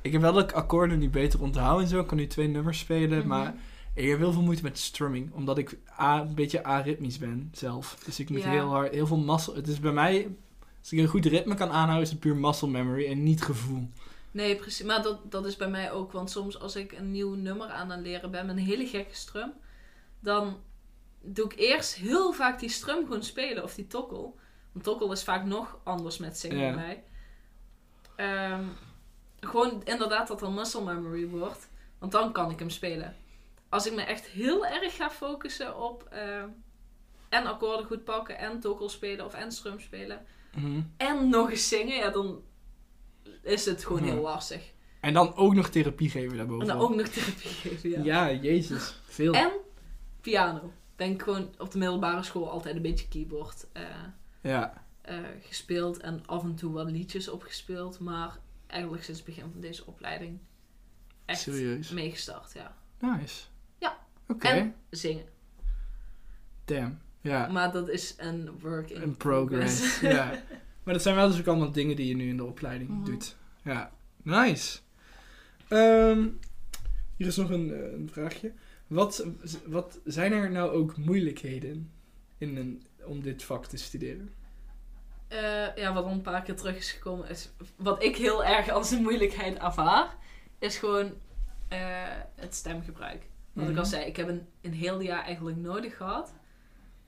Ik 0.02 0.12
heb 0.12 0.20
wel 0.20 0.32
dat 0.32 0.50
ik 0.50 0.56
akkoorden 0.56 0.98
nu 0.98 1.08
beter 1.10 1.42
onthoud 1.42 1.80
en 1.80 1.86
zo. 1.86 2.00
Ik 2.00 2.06
kan 2.06 2.16
nu 2.16 2.26
twee 2.26 2.48
nummers 2.48 2.78
spelen, 2.78 3.18
Mhm. 3.18 3.26
maar 3.28 3.54
ik 3.94 4.08
heb 4.08 4.18
heel 4.18 4.32
veel 4.32 4.42
moeite 4.42 4.62
met 4.62 4.78
strumming. 4.78 5.32
Omdat 5.32 5.58
ik 5.58 5.78
a, 6.00 6.20
een 6.20 6.34
beetje 6.34 6.64
aritmisch 6.64 7.18
ben 7.18 7.48
zelf. 7.52 7.98
Dus 8.04 8.18
ik 8.20 8.30
moet 8.30 8.42
Ja. 8.42 8.50
heel 8.50 8.68
hard, 8.68 8.92
heel 8.92 9.06
veel 9.06 9.18
muscle... 9.18 9.54
Het 9.54 9.68
is 9.68 9.80
bij 9.80 9.92
mij, 9.92 10.36
als 10.78 10.92
ik 10.92 10.98
een 10.98 11.06
goed 11.06 11.24
ritme 11.26 11.54
kan 11.54 11.70
aanhouden, 11.70 12.02
is 12.02 12.10
het 12.10 12.20
puur 12.20 12.36
muscle 12.36 12.68
memory 12.68 13.06
en 13.06 13.22
niet 13.22 13.42
gevoel. 13.42 13.88
Nee, 14.30 14.56
precies. 14.56 14.86
Maar 14.86 15.02
dat, 15.02 15.32
dat 15.32 15.46
is 15.46 15.56
bij 15.56 15.68
mij 15.68 15.92
ook. 15.92 16.12
Want 16.12 16.30
soms 16.30 16.60
als 16.60 16.76
ik 16.76 16.92
een 16.92 17.10
nieuw 17.10 17.34
nummer 17.34 17.68
aan 17.68 17.90
het 17.90 18.00
leren 18.00 18.30
ben 18.30 18.46
met 18.46 18.56
een 18.56 18.62
hele 18.62 18.86
gekke 18.86 19.14
strum, 19.14 19.52
dan 20.20 20.56
doe 21.22 21.44
ik 21.44 21.58
eerst 21.58 21.94
heel 21.94 22.32
vaak 22.32 22.60
die 22.60 22.68
strum 22.68 23.04
gewoon 23.04 23.22
spelen 23.22 23.62
of 23.62 23.74
die 23.74 23.86
tokkel. 23.86 24.38
Want 24.72 24.84
tokkel 24.84 25.12
is 25.12 25.22
vaak 25.24 25.44
nog 25.44 25.78
anders 25.82 26.18
met 26.18 26.38
zingen 26.38 26.58
Ja. 26.58 26.74
bij 26.74 26.82
mij. 26.84 27.02
Ehm, 28.16 28.64
gewoon 29.40 29.80
inderdaad 29.84 30.28
dat 30.28 30.42
er 30.42 30.50
muscle 30.52 30.84
memory 30.84 31.26
wordt. 31.28 31.68
Want 31.98 32.12
dan 32.12 32.32
kan 32.32 32.50
ik 32.50 32.58
hem 32.58 32.70
spelen. 32.70 33.16
Als 33.70 33.86
ik 33.86 33.94
me 33.94 34.02
echt 34.02 34.26
heel 34.26 34.66
erg 34.66 34.96
ga 34.96 35.10
focussen 35.10 35.76
op 35.82 36.02
ehm, 36.10 36.48
en 37.28 37.46
akkoorden 37.46 37.86
goed 37.86 38.04
pakken 38.04 38.38
en 38.38 38.60
tokkel 38.60 38.88
spelen 38.88 39.24
of 39.24 39.34
en 39.34 39.52
strum 39.52 39.80
spelen 39.80 40.26
Mhm. 40.54 40.80
en 40.96 41.28
nog 41.28 41.50
eens 41.50 41.68
zingen, 41.68 41.96
ja, 41.96 42.10
dan 42.10 42.42
is 43.42 43.64
het 43.64 43.84
gewoon 43.84 44.04
Ja. 44.04 44.12
heel 44.12 44.22
lastig. 44.22 44.72
En 45.00 45.12
dan 45.14 45.34
ook 45.34 45.54
nog 45.54 45.68
therapie 45.68 46.10
geven 46.10 46.30
En 46.30 46.36
daarboven. 46.36 46.66
dan 46.66 46.78
ook 46.78 46.94
nog 46.94 47.06
therapie 47.06 47.50
geven, 47.50 47.90
ja. 48.04 48.26
ja. 48.26 48.40
jezus. 48.40 48.94
Veel. 49.04 49.32
En 49.32 49.50
piano. 50.20 50.72
Ben 50.96 51.10
ik 51.10 51.22
gewoon 51.22 51.54
op 51.58 51.70
de 51.70 51.78
middelbare 51.78 52.22
school 52.22 52.50
altijd 52.50 52.76
een 52.76 52.82
beetje 52.82 53.08
keyboard 53.08 53.66
eh, 53.72 53.82
Ja. 54.40 54.84
eh, 55.02 55.18
gespeeld 55.40 55.98
en 55.98 56.22
af 56.26 56.42
en 56.42 56.54
toe 56.54 56.72
wat 56.72 56.90
liedjes 56.90 57.28
opgespeeld. 57.28 57.98
Maar 57.98 58.38
eigenlijk 58.66 59.04
sinds 59.04 59.20
het 59.20 59.28
begin 59.28 59.50
van 59.52 59.60
deze 59.60 59.86
opleiding 59.86 60.38
echt 61.24 61.40
Serieus. 61.40 61.90
meegestart, 61.90 62.52
ja. 62.52 62.76
Nice. 62.98 63.42
En 64.38 64.74
zingen. 64.90 65.24
Damn. 66.64 66.98
Ja. 67.20 67.46
Maar 67.48 67.72
dat 67.72 67.88
is 67.88 68.14
een 68.18 68.50
work 68.60 68.90
in 68.90 69.16
progress. 69.16 70.00
ja. 70.00 70.32
Maar 70.82 70.94
dat 70.94 71.02
zijn 71.02 71.14
wel 71.16 71.28
dus 71.28 71.38
ook 71.40 71.46
allemaal 71.46 71.72
dingen 71.72 71.96
die 71.96 72.06
je 72.08 72.16
nu 72.16 72.28
in 72.28 72.36
de 72.36 72.44
opleiding 72.44 72.90
Mhm. 72.90 73.04
doet. 73.04 73.36
Ja. 73.64 73.92
Nice. 74.22 74.78
Ehm, 75.68 76.28
hier 77.16 77.26
is 77.26 77.36
nog 77.36 77.50
een, 77.50 77.72
eh, 77.72 77.92
een 77.92 78.08
vraagje. 78.12 78.52
Wat, 78.86 79.26
wat 79.66 80.00
zijn 80.04 80.32
er 80.32 80.50
nou 80.50 80.70
ook 80.70 80.96
moeilijkheden 80.96 81.90
in 82.38 82.56
een, 82.56 82.86
om 83.04 83.22
dit 83.22 83.42
vak 83.42 83.66
te 83.66 83.76
studeren? 83.76 84.30
Eh, 85.28 85.76
ja, 85.76 85.92
wat 85.92 86.04
al 86.04 86.10
een 86.10 86.20
paar 86.22 86.42
keer 86.42 86.56
terug 86.56 86.76
is 86.76 86.92
gekomen 86.92 87.28
is... 87.28 87.50
Wat 87.76 88.02
ik 88.02 88.16
heel 88.16 88.44
erg 88.44 88.68
als 88.70 88.90
een 88.90 89.02
moeilijkheid 89.02 89.58
ervaar... 89.58 90.16
Is 90.58 90.78
gewoon 90.78 91.12
eh, 91.68 91.78
het 92.34 92.54
stemgebruik. 92.54 93.22
Wat 93.52 93.68
ik 93.68 93.76
al 93.76 93.82
Mhm. 93.82 93.90
zei, 93.90 94.04
ik 94.04 94.16
heb 94.16 94.28
een, 94.28 94.46
een 94.60 94.72
heel 94.72 95.00
jaar 95.00 95.22
eigenlijk 95.24 95.56
nodig 95.56 95.96
gehad... 95.96 96.34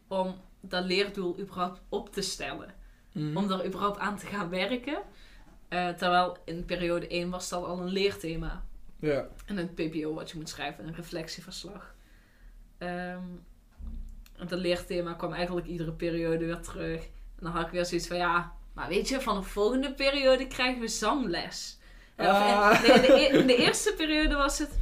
Om 0.09 0.40
dat 0.61 0.84
leerdoel 0.84 1.38
überhaupt 1.40 1.80
op 1.88 2.12
te 2.12 2.20
stellen. 2.20 2.74
Mhm. 3.12 3.36
Om 3.36 3.49
daar 3.49 3.66
überhaupt 3.66 3.99
aan 3.99 4.16
te 4.16 4.26
gaan 4.26 4.49
werken. 4.49 5.03
Eh, 5.68 5.88
terwijl 5.88 6.36
in 6.45 6.64
periode 6.64 7.07
1 7.09 7.30
was 7.30 7.49
dat 7.49 7.64
al 7.64 7.78
een 7.80 7.88
leerthema. 7.88 8.64
Ja. 9.01 9.26
En 9.47 9.57
een 9.59 9.74
PPO 9.74 10.14
wat 10.14 10.30
je 10.30 10.36
moet 10.36 10.49
schrijven, 10.49 10.86
een 10.86 10.95
reflectieverslag. 10.95 11.95
En 12.78 13.45
dat 14.49 14.59
leerthema 14.59 15.12
kwam 15.14 15.32
eigenlijk 15.32 15.66
iedere 15.66 15.93
periode 15.93 16.45
weer 16.45 16.61
terug. 16.61 17.03
En 17.05 17.40
dan 17.40 17.53
had 17.53 17.66
ik 17.66 17.72
weer 17.72 17.86
zoiets 17.86 18.07
van, 18.07 18.16
ja, 18.16 18.53
maar 18.72 18.88
weet 18.88 19.09
je, 19.09 19.20
van 19.20 19.36
de 19.36 19.43
volgende 19.43 19.95
periode 19.95 20.47
krijgen 20.47 20.80
we 20.80 20.88
zangles. 20.88 21.78
En- 22.14 22.26
nee, 22.82 22.95
in, 22.95 23.01
de, 23.03 23.12
e- 23.12 23.38
in 23.38 23.47
de 23.47 23.57
eerste 23.57 23.95
periode 23.97 24.34
was 24.34 24.59
het... 24.59 24.78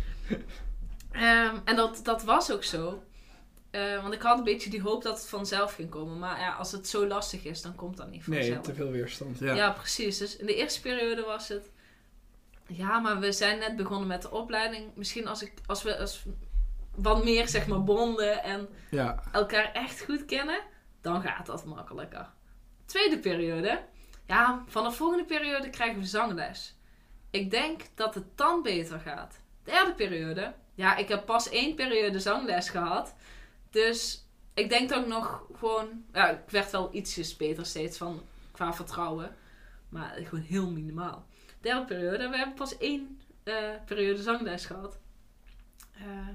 Ehm, 1.13 1.57
en 1.65 1.77
dat, 1.77 2.01
dat 2.03 2.23
was 2.23 2.53
ook 2.53 2.65
zo. 2.65 3.03
Eh, 3.71 4.03
want 4.03 4.15
ik 4.15 4.23
had 4.23 4.39
een 4.39 4.45
beetje 4.45 4.71
die 4.71 4.83
hoop 4.83 5.03
dat 5.03 5.19
het 5.19 5.29
vanzelf 5.29 5.75
ging 5.75 5.91
komen. 5.91 6.19
Maar 6.19 6.41
ja, 6.41 6.53
als 6.53 6.73
het 6.73 6.89
zo 6.89 7.07
lastig 7.07 7.45
is, 7.45 7.63
dan 7.63 7.75
komt 7.75 7.97
dat 7.97 8.11
niet 8.11 8.25
vanzelf. 8.25 8.49
Nee, 8.49 8.61
te 8.61 8.75
veel 8.75 8.91
weerstand. 8.91 9.39
Ja. 9.39 9.55
Ja. 9.55 9.71
precies. 9.71 10.19
Dus 10.19 10.37
in 10.37 10.47
de 10.47 10.55
eerste 10.55 10.81
periode 10.81 11.23
was 11.23 11.49
het. 11.49 11.71
Ja, 12.67 12.99
maar 12.99 13.19
we 13.21 13.33
zijn 13.33 13.59
net 13.59 13.77
begonnen 13.77 14.09
met 14.09 14.23
de 14.23 14.31
opleiding. 14.31 14.91
Misschien 14.95 15.27
als, 15.27 15.43
ik, 15.43 15.53
als 15.67 15.83
we 15.83 15.99
als 15.99 16.25
wat 16.95 17.25
meer 17.25 17.49
zeg 17.49 17.67
maar 17.67 17.85
bonden 17.85 18.43
en 18.43 18.69
ja. 18.91 19.23
elkaar 19.33 19.73
echt 19.73 20.05
goed 20.05 20.25
kennen, 20.25 20.61
dan 21.01 21.23
gaat 21.23 21.47
dat 21.47 21.65
makkelijker. 21.65 22.31
Tweede 22.85 23.19
periode. 23.19 23.85
Ja, 24.27 24.65
van 24.67 24.85
de 24.85 24.93
volgende 24.93 25.25
periode 25.25 25.71
krijgen 25.71 25.99
we 25.99 26.07
zangles. 26.07 26.77
Ik 27.31 27.51
denk 27.51 27.83
dat 27.95 28.15
het 28.15 28.37
dan 28.37 28.63
beter 28.63 29.01
gaat. 29.01 29.41
Derde 29.65 29.95
periode. 29.95 30.55
Ja, 30.75 30.97
ik 30.97 31.09
heb 31.09 31.27
pas 31.27 31.49
één 31.49 31.75
periode 31.75 32.21
zangles 32.21 32.69
gehad. 32.69 33.15
Dus 33.71 34.25
ik 34.55 34.69
denk 34.69 34.89
dat 34.89 35.01
ik 35.03 35.07
nog 35.07 35.47
gewoon... 35.55 36.05
Ja, 36.13 36.29
ik 36.31 36.51
werd 36.51 36.71
wel 36.71 36.95
ietsjes 36.95 37.37
beter 37.37 37.67
steeds 37.67 37.97
van 37.97 38.23
qua 38.53 38.75
vertrouwen. 38.75 39.37
Maar 39.89 40.15
gewoon 40.15 40.45
heel 40.45 40.71
minimaal. 40.71 41.27
Derde 41.61 41.85
periode. 41.85 42.29
We 42.29 42.37
hebben 42.37 42.55
pas 42.55 42.79
één 42.79 43.21
eh, 43.43 43.55
periode 43.87 44.23
zangles 44.23 44.67
gehad. 44.67 44.99
Eh, 45.93 46.29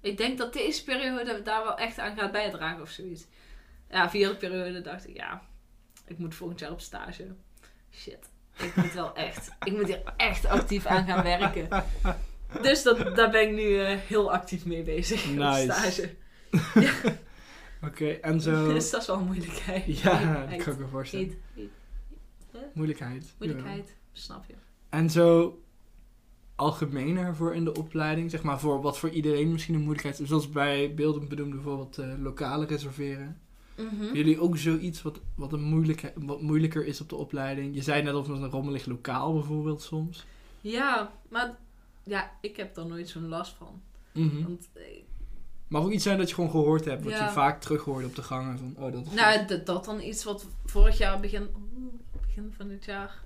ik 0.00 0.16
denk 0.16 0.38
dat 0.38 0.52
deze 0.52 0.84
periode 0.84 1.42
daar 1.42 1.62
wel 1.62 1.76
echt 1.76 1.98
aan 1.98 2.16
gaat 2.16 2.32
bijdragen 2.32 2.82
of 2.82 2.90
zoiets. 2.90 3.26
Ja, 3.90 4.10
vierde 4.10 4.36
periode 4.36 4.80
dacht 4.80 5.08
ik, 5.08 5.16
ja, 5.16 5.42
ik 6.06 6.18
moet 6.18 6.34
volgend 6.34 6.60
jaar 6.60 6.70
op 6.70 6.80
stage. 6.80 7.34
Shit. 7.92 8.30
Ik 8.58 8.76
moet 8.76 8.92
wel 8.92 9.14
echt, 9.14 9.50
ik 9.64 9.72
moet 9.72 9.86
hier 9.86 10.02
echt 10.16 10.46
actief 10.46 10.86
aan 10.86 11.06
gaan 11.06 11.22
werken. 11.22 11.68
Dus 12.62 12.82
dat, 12.82 13.16
daar 13.16 13.30
ben 13.30 13.48
ik 13.48 13.54
nu 13.54 13.78
eh, 13.78 13.98
heel 13.98 14.32
actief 14.32 14.64
mee 14.64 14.82
bezig. 14.82 15.28
Op 15.28 15.34
Nice. 15.36 15.62
stage. 15.62 16.14
Oké, 17.88 18.08
en 18.08 18.40
zo... 18.40 18.68
Dus 18.72 18.90
dat 18.90 19.00
is 19.00 19.06
wel 19.06 19.16
een 19.16 19.24
moeilijkheid. 19.24 19.98
Ja, 19.98 20.46
dat 20.50 20.62
kan 20.62 20.72
ik 20.72 20.78
me 20.78 20.86
voorstellen. 20.86 21.26
eet, 21.26 21.36
eet. 21.56 21.70
Moeilijkheid. 22.74 23.24
ja. 23.24 23.32
moeilijkheid. 23.38 23.96
Snap 24.12 24.44
je? 24.46 24.54
En 24.88 25.10
zo 25.10 25.58
algemener 26.56 27.36
voor 27.36 27.54
in 27.54 27.64
de 27.64 27.74
opleiding, 27.74 28.30
zeg 28.30 28.42
maar 28.42 28.60
voor 28.60 28.82
wat 28.82 28.98
voor 28.98 29.10
iedereen 29.10 29.52
misschien 29.52 29.74
een 29.74 29.80
moeilijkheid 29.80 30.20
is. 30.20 30.28
Zoals 30.28 30.48
bij 30.48 30.94
beelden 30.94 31.28
benoemde 31.28 31.54
bijvoorbeeld 31.54 31.98
eh, 31.98 32.08
lokale 32.18 32.66
reserveren. 32.66 33.40
Mhm. 33.76 33.86
Hebben 33.86 34.16
Jullie 34.16 34.40
ook 34.40 34.56
zoiets 34.56 35.02
wat, 35.02 35.20
wat, 35.34 35.52
een 35.52 35.62
moeilijke, 35.62 36.12
wat 36.14 36.42
moeilijker 36.42 36.86
is 36.86 37.00
op 37.00 37.08
de 37.08 37.16
opleiding? 37.16 37.74
Je 37.74 37.82
zei 37.82 38.02
net 38.02 38.14
of 38.14 38.26
het 38.26 38.36
een 38.36 38.50
rommelig 38.50 38.86
lokaal 38.86 39.32
bijvoorbeeld 39.32 39.82
soms. 39.82 40.26
Ja, 40.60 41.12
maar 41.28 41.58
ja, 42.04 42.30
ik 42.40 42.56
heb 42.56 42.74
daar 42.74 42.86
nooit 42.86 43.08
zo'n 43.08 43.28
last 43.28 43.54
van. 43.58 43.82
Mhm. 44.12 44.42
Want, 44.42 44.68
eh, 44.72 44.82
Mag 45.68 45.82
ook 45.82 45.90
iets 45.92 46.02
zijn 46.04 46.18
dat 46.18 46.28
je 46.28 46.34
gewoon 46.34 46.50
gehoord 46.50 46.84
hebt, 46.84 47.02
wat 47.04 47.12
Ja. 47.12 47.24
je 47.24 47.30
vaak 47.32 47.60
terug 47.60 47.82
hoorde 47.84 48.06
op 48.06 48.14
de 48.16 48.22
gangen. 48.22 48.58
Van, 48.58 48.74
oh, 48.84 48.92
dat 48.92 49.12
nou, 49.14 49.46
dat, 49.46 49.66
dat 49.66 49.84
dan 49.84 50.00
iets 50.00 50.24
wat 50.24 50.46
vorig 50.64 50.98
jaar, 50.98 51.20
begin, 51.20 51.48
oeh, 51.56 51.92
begin 52.26 52.54
van 52.56 52.68
dit 52.68 52.84
jaar, 52.84 53.22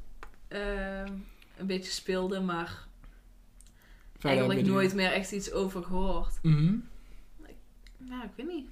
ehm, 0.48 1.12
een 1.57 1.66
beetje 1.66 1.90
speelde, 1.90 2.40
maar 2.40 2.86
Verder 4.19 4.31
eigenlijk 4.39 4.66
nooit 4.69 4.94
meer 4.94 5.12
echt 5.12 5.32
iets 5.32 5.53
over 5.53 5.82
gehoord. 5.82 6.39
Mhm. 6.43 6.74
Ja, 8.09 8.24
ik 8.24 8.31
weet 8.36 8.47
niet. 8.47 8.66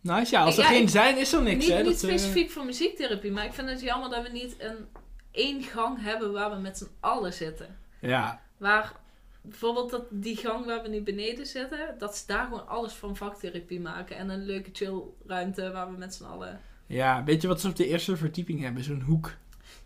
Nice, 0.00 0.34
ja, 0.34 0.42
als 0.44 0.56
er 0.56 0.62
Ja, 0.62 0.68
geen 0.68 0.82
ik- 0.82 0.88
zijn, 0.88 1.18
is 1.18 1.32
er 1.32 1.42
niks, 1.42 1.64
niet 1.66 1.74
hè? 1.74 1.82
niet 1.82 1.92
Dat, 2.00 2.02
eh, 2.02 2.08
specifiek 2.08 2.50
voor 2.50 2.64
muziektherapie, 2.64 3.32
maar 3.32 3.44
ik 3.44 3.52
vind 3.52 3.68
het 3.68 3.80
jammer 3.80 4.10
dat 4.10 4.22
we 4.22 4.28
niet 4.32 4.54
een 4.58 4.86
één 5.30 5.62
gang 5.62 6.02
hebben 6.02 6.32
waar 6.32 6.50
we 6.50 6.56
met 6.60 6.78
z'n 6.78 6.88
allen 7.00 7.32
zitten. 7.32 7.78
ja, 8.00 8.42
Waar 8.56 8.99
bijvoorbeeld 9.42 9.90
dat, 9.90 10.04
die 10.10 10.36
gang 10.36 10.66
waar 10.66 10.82
we 10.82 10.88
nu 10.88 11.02
beneden 11.02 11.46
zitten, 11.46 11.94
dat 11.98 12.16
ze 12.16 12.26
daar 12.26 12.44
gewoon 12.44 12.68
alles 12.68 12.92
van 12.92 13.16
vaktherapie 13.16 13.80
maken. 13.80 14.16
En 14.16 14.28
een 14.28 14.44
leuke 14.44 14.70
chill 14.72 15.02
ruimte 15.26 15.72
waar 15.72 15.90
we 15.92 15.98
met 15.98 16.14
z'n 16.14 16.24
allen... 16.24 16.60
ja, 16.86 17.24
weet 17.24 17.42
je 17.42 17.48
wat 17.48 17.60
ze 17.60 17.68
op 17.68 17.76
de 17.76 17.86
eerste 17.86 18.16
verdieping 18.16 18.60
hebben? 18.60 18.84
Zo'n 18.84 19.00
hoek. 19.02 19.34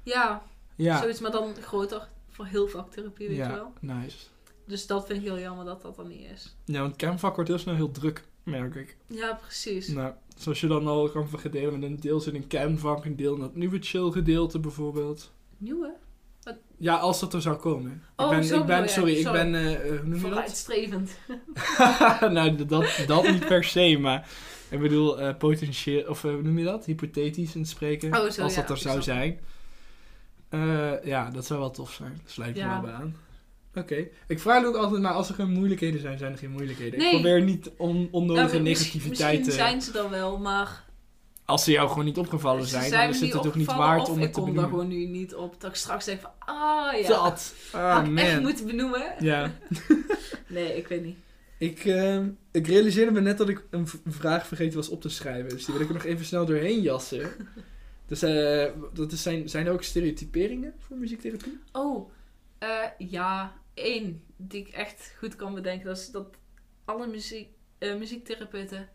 Ja, 0.03 0.43
Ja, 0.77 0.99
zoiets, 0.99 1.21
maar 1.21 1.31
dan 1.31 1.55
groter 1.61 2.09
voor 2.29 2.47
heel 2.47 2.69
vaktherapie, 2.69 3.29
weet 3.29 3.37
je 3.37 3.43
ja 3.43 3.53
wel. 3.55 3.73
nice. 3.81 4.17
Dus 4.67 4.87
dat 4.87 5.07
vind 5.07 5.19
ik 5.19 5.25
heel 5.25 5.39
jammer 5.39 5.65
dat 5.65 5.83
dat 5.83 5.99
er 5.99 6.07
niet 6.07 6.31
is. 6.31 6.57
Ja, 6.65 6.81
want 6.81 6.97
kernvak 6.97 7.35
wordt 7.35 7.51
heel 7.51 7.59
snel 7.59 7.75
heel 7.75 7.91
druk, 7.91 8.25
merk 8.43 8.75
ik. 8.75 8.97
Ja, 9.07 9.35
precies. 9.43 9.89
Nou, 9.89 10.15
zoals 10.37 10.61
je 10.61 10.67
dan 10.67 10.87
al 10.87 11.09
kan 11.09 11.29
verdelen 11.29 11.73
met 11.73 11.83
een 11.83 12.01
deel 12.01 12.21
zit 12.21 12.35
in 12.35 12.47
kernvak, 12.47 13.05
een 13.05 13.17
deel 13.17 13.35
in 13.35 13.41
dat 13.41 13.55
nieuwe 13.55 13.79
chill 13.81 14.11
gedeelte 14.11 14.59
bijvoorbeeld. 14.59 15.33
Nieuwe? 15.57 15.95
Ja, 16.79 16.97
als 16.97 17.21
dat 17.21 17.35
er 17.35 17.43
zou 17.43 17.57
komen. 17.57 18.03
Oh, 18.17 18.27
ik 18.27 18.33
ben, 18.39 18.45
zo 18.45 18.61
ik 18.61 18.67
ben 18.67 18.67
bedoel 18.67 18.83
je. 18.83 18.91
sorry, 18.91 19.17
ik 19.17 19.33
ben, 19.33 19.55
eh, 19.55 19.89
hoe 19.89 19.97
noem 19.97 20.05
je 20.05 20.11
dat? 20.11 20.21
Vooruitstrevend. 20.21 21.19
nou, 22.37 22.65
dat, 22.67 23.05
dat 23.07 23.31
niet 23.31 23.47
per 23.47 23.65
se, 23.65 23.99
maar 23.99 24.29
ik 24.69 24.81
bedoel, 24.81 25.21
eh, 25.21 25.37
potentieel, 25.37 26.09
of 26.09 26.23
hoe 26.23 26.43
noem 26.43 26.59
je 26.59 26.65
dat? 26.65 26.85
Hypothetisch 26.85 27.55
in 27.55 27.61
het 27.61 27.71
spreken. 27.71 28.15
Oh, 28.15 28.31
zo, 28.31 28.43
als 28.43 28.55
ja, 28.55 28.61
dat 28.61 28.71
er 28.71 28.77
zou 28.77 29.03
zijn. 29.03 29.41
Ja, 31.05 31.31
dat 31.31 31.47
zou 31.47 31.61
wel 31.61 31.71
tof 31.71 31.93
zijn. 31.93 32.21
Sluit 32.25 32.55
me 32.55 32.61
Ja. 32.61 32.71
wel 32.73 32.81
bij 32.81 32.93
aan. 32.93 33.17
Oké. 33.75 34.09
Ik 34.27 34.41
vraag 34.41 34.65
ook 34.65 34.77
altijd 34.77 35.03
maar 35.03 35.13
als 35.13 35.29
er 35.29 35.35
geen 35.35 35.51
moeilijkheden 35.51 36.01
zijn, 36.01 36.19
zijn 36.19 36.33
er 36.33 36.39
geen 36.39 36.51
moeilijkheden. 36.51 36.99
Nee. 36.99 37.09
Ik 37.09 37.21
probeer 37.21 37.43
niet 37.43 37.71
on, 37.77 38.09
onnodige 38.11 38.53
Nou, 38.53 38.63
negativiteit 38.63 39.39
Misschien 39.39 39.43
te... 39.43 39.51
zijn 39.51 39.83
ze 39.83 39.99
er 39.99 40.11
wel, 40.11 40.39
maar 40.39 40.85
Als 41.45 41.65
ze 41.65 41.71
jou 41.71 41.89
gewoon 41.89 42.05
niet 42.05 42.19
opgevallen 42.19 42.67
zijn, 42.67 42.89
zijn 42.89 43.01
dan 43.01 43.09
is 43.09 43.15
het 43.15 43.25
niet 43.25 43.33
het 43.33 43.47
ook 43.47 43.55
niet 43.55 43.67
waard 43.67 44.09
om 44.09 44.17
ik 44.17 44.23
het 44.23 44.33
te 44.33 44.41
kom 44.41 44.55
daar 44.55 44.65
benoemen. 44.65 44.89
gewoon 44.89 44.99
nu 44.99 45.19
niet 45.19 45.35
op. 45.35 45.61
Dat 45.61 45.71
ik 45.71 45.77
straks 45.77 46.05
denk 46.05 46.21
van, 46.21 46.31
ah 46.39 47.01
ja, 47.01 47.09
Dat. 47.09 47.55
Ah, 47.73 47.95
had 47.95 48.07
ik 48.07 48.19
echt 48.19 48.33
man. 48.33 48.43
moeten 48.43 48.67
benoemen. 48.67 49.15
Ja. 49.19 49.51
Nee, 50.47 50.77
ik 50.77 50.89
weet 50.89 51.05
niet. 51.05 51.17
Ik, 51.59 51.85
ehm, 51.85 52.29
ik 52.51 52.67
realiseerde 52.67 53.11
me 53.13 53.21
net 53.21 53.39
dat 53.39 53.49
ik 53.49 53.65
een 53.71 53.87
vraag 54.07 54.47
vergeten 54.47 54.77
was 54.77 54.89
op 54.89 55.01
te 55.01 55.09
schrijven. 55.09 55.49
Dus 55.49 55.65
die 55.65 55.75
wil 55.75 55.83
ik 55.83 55.89
er 55.89 55.95
nog 55.95 56.05
even 56.05 56.25
snel 56.25 56.47
doorheen 56.47 56.81
jassen. 56.81 57.31
Dus 58.07 58.23
eh, 58.23 58.67
dat 58.93 59.13
is 59.13 59.23
zijn, 59.23 59.49
zijn 59.49 59.67
er 59.67 59.73
ook 59.73 59.83
stereotyperingen 59.83 60.75
voor 60.79 60.97
muziektherapie? 60.97 61.61
Oh, 61.73 62.11
eh, 62.59 62.85
ja, 62.99 63.53
één 63.75 64.23
die 64.37 64.61
ik 64.61 64.69
echt 64.69 65.15
goed 65.19 65.37
kan 65.37 65.55
bedenken. 65.55 65.87
Dat 65.87 65.99
is 65.99 66.11
dat 66.11 66.27
alle 66.85 67.07
muziek, 67.07 67.49
eh, 67.79 67.97
muziektherapeuten 67.97 68.89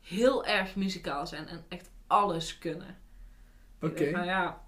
heel 0.00 0.44
erg 0.44 0.76
muzikaal 0.76 1.26
zijn 1.26 1.46
en 1.46 1.64
echt 1.68 1.90
alles 2.06 2.58
kunnen. 2.58 2.96
Oké. 3.80 4.10
Van, 4.10 4.24
ja, 4.24 4.62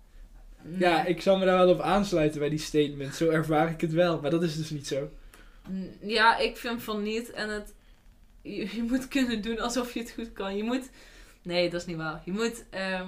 nee. 0.62 0.78
Ja, 0.78 1.04
ik 1.04 1.20
zal 1.20 1.38
me 1.38 1.44
daar 1.44 1.66
wel 1.66 1.74
op 1.74 1.80
aansluiten 1.80 2.40
bij 2.40 2.48
die 2.48 2.58
statement. 2.58 3.14
Zo 3.14 3.28
ervaar 3.30 3.70
ik 3.70 3.80
het 3.80 3.92
wel, 3.92 4.20
maar 4.20 4.30
dat 4.30 4.42
is 4.42 4.56
dus 4.56 4.70
niet 4.70 4.86
zo. 4.86 5.10
Mm, 5.68 5.90
Ja, 6.00 6.36
ik 6.38 6.56
vind 6.56 6.82
van 6.82 7.02
niet. 7.02 7.30
En 7.30 7.48
het, 7.48 7.74
je, 8.42 8.76
je 8.76 8.82
moet 8.82 9.08
kunnen 9.08 9.42
doen 9.42 9.58
alsof 9.60 9.94
je 9.94 10.00
het 10.00 10.10
goed 10.10 10.32
kan. 10.32 10.56
Je 10.56 10.62
moet, 10.62 10.90
nee, 11.42 11.70
dat 11.70 11.80
is 11.80 11.86
niet 11.86 11.96
waar. 11.96 12.22
Je 12.24 12.32
moet, 12.32 12.64
ehm, 12.70 13.06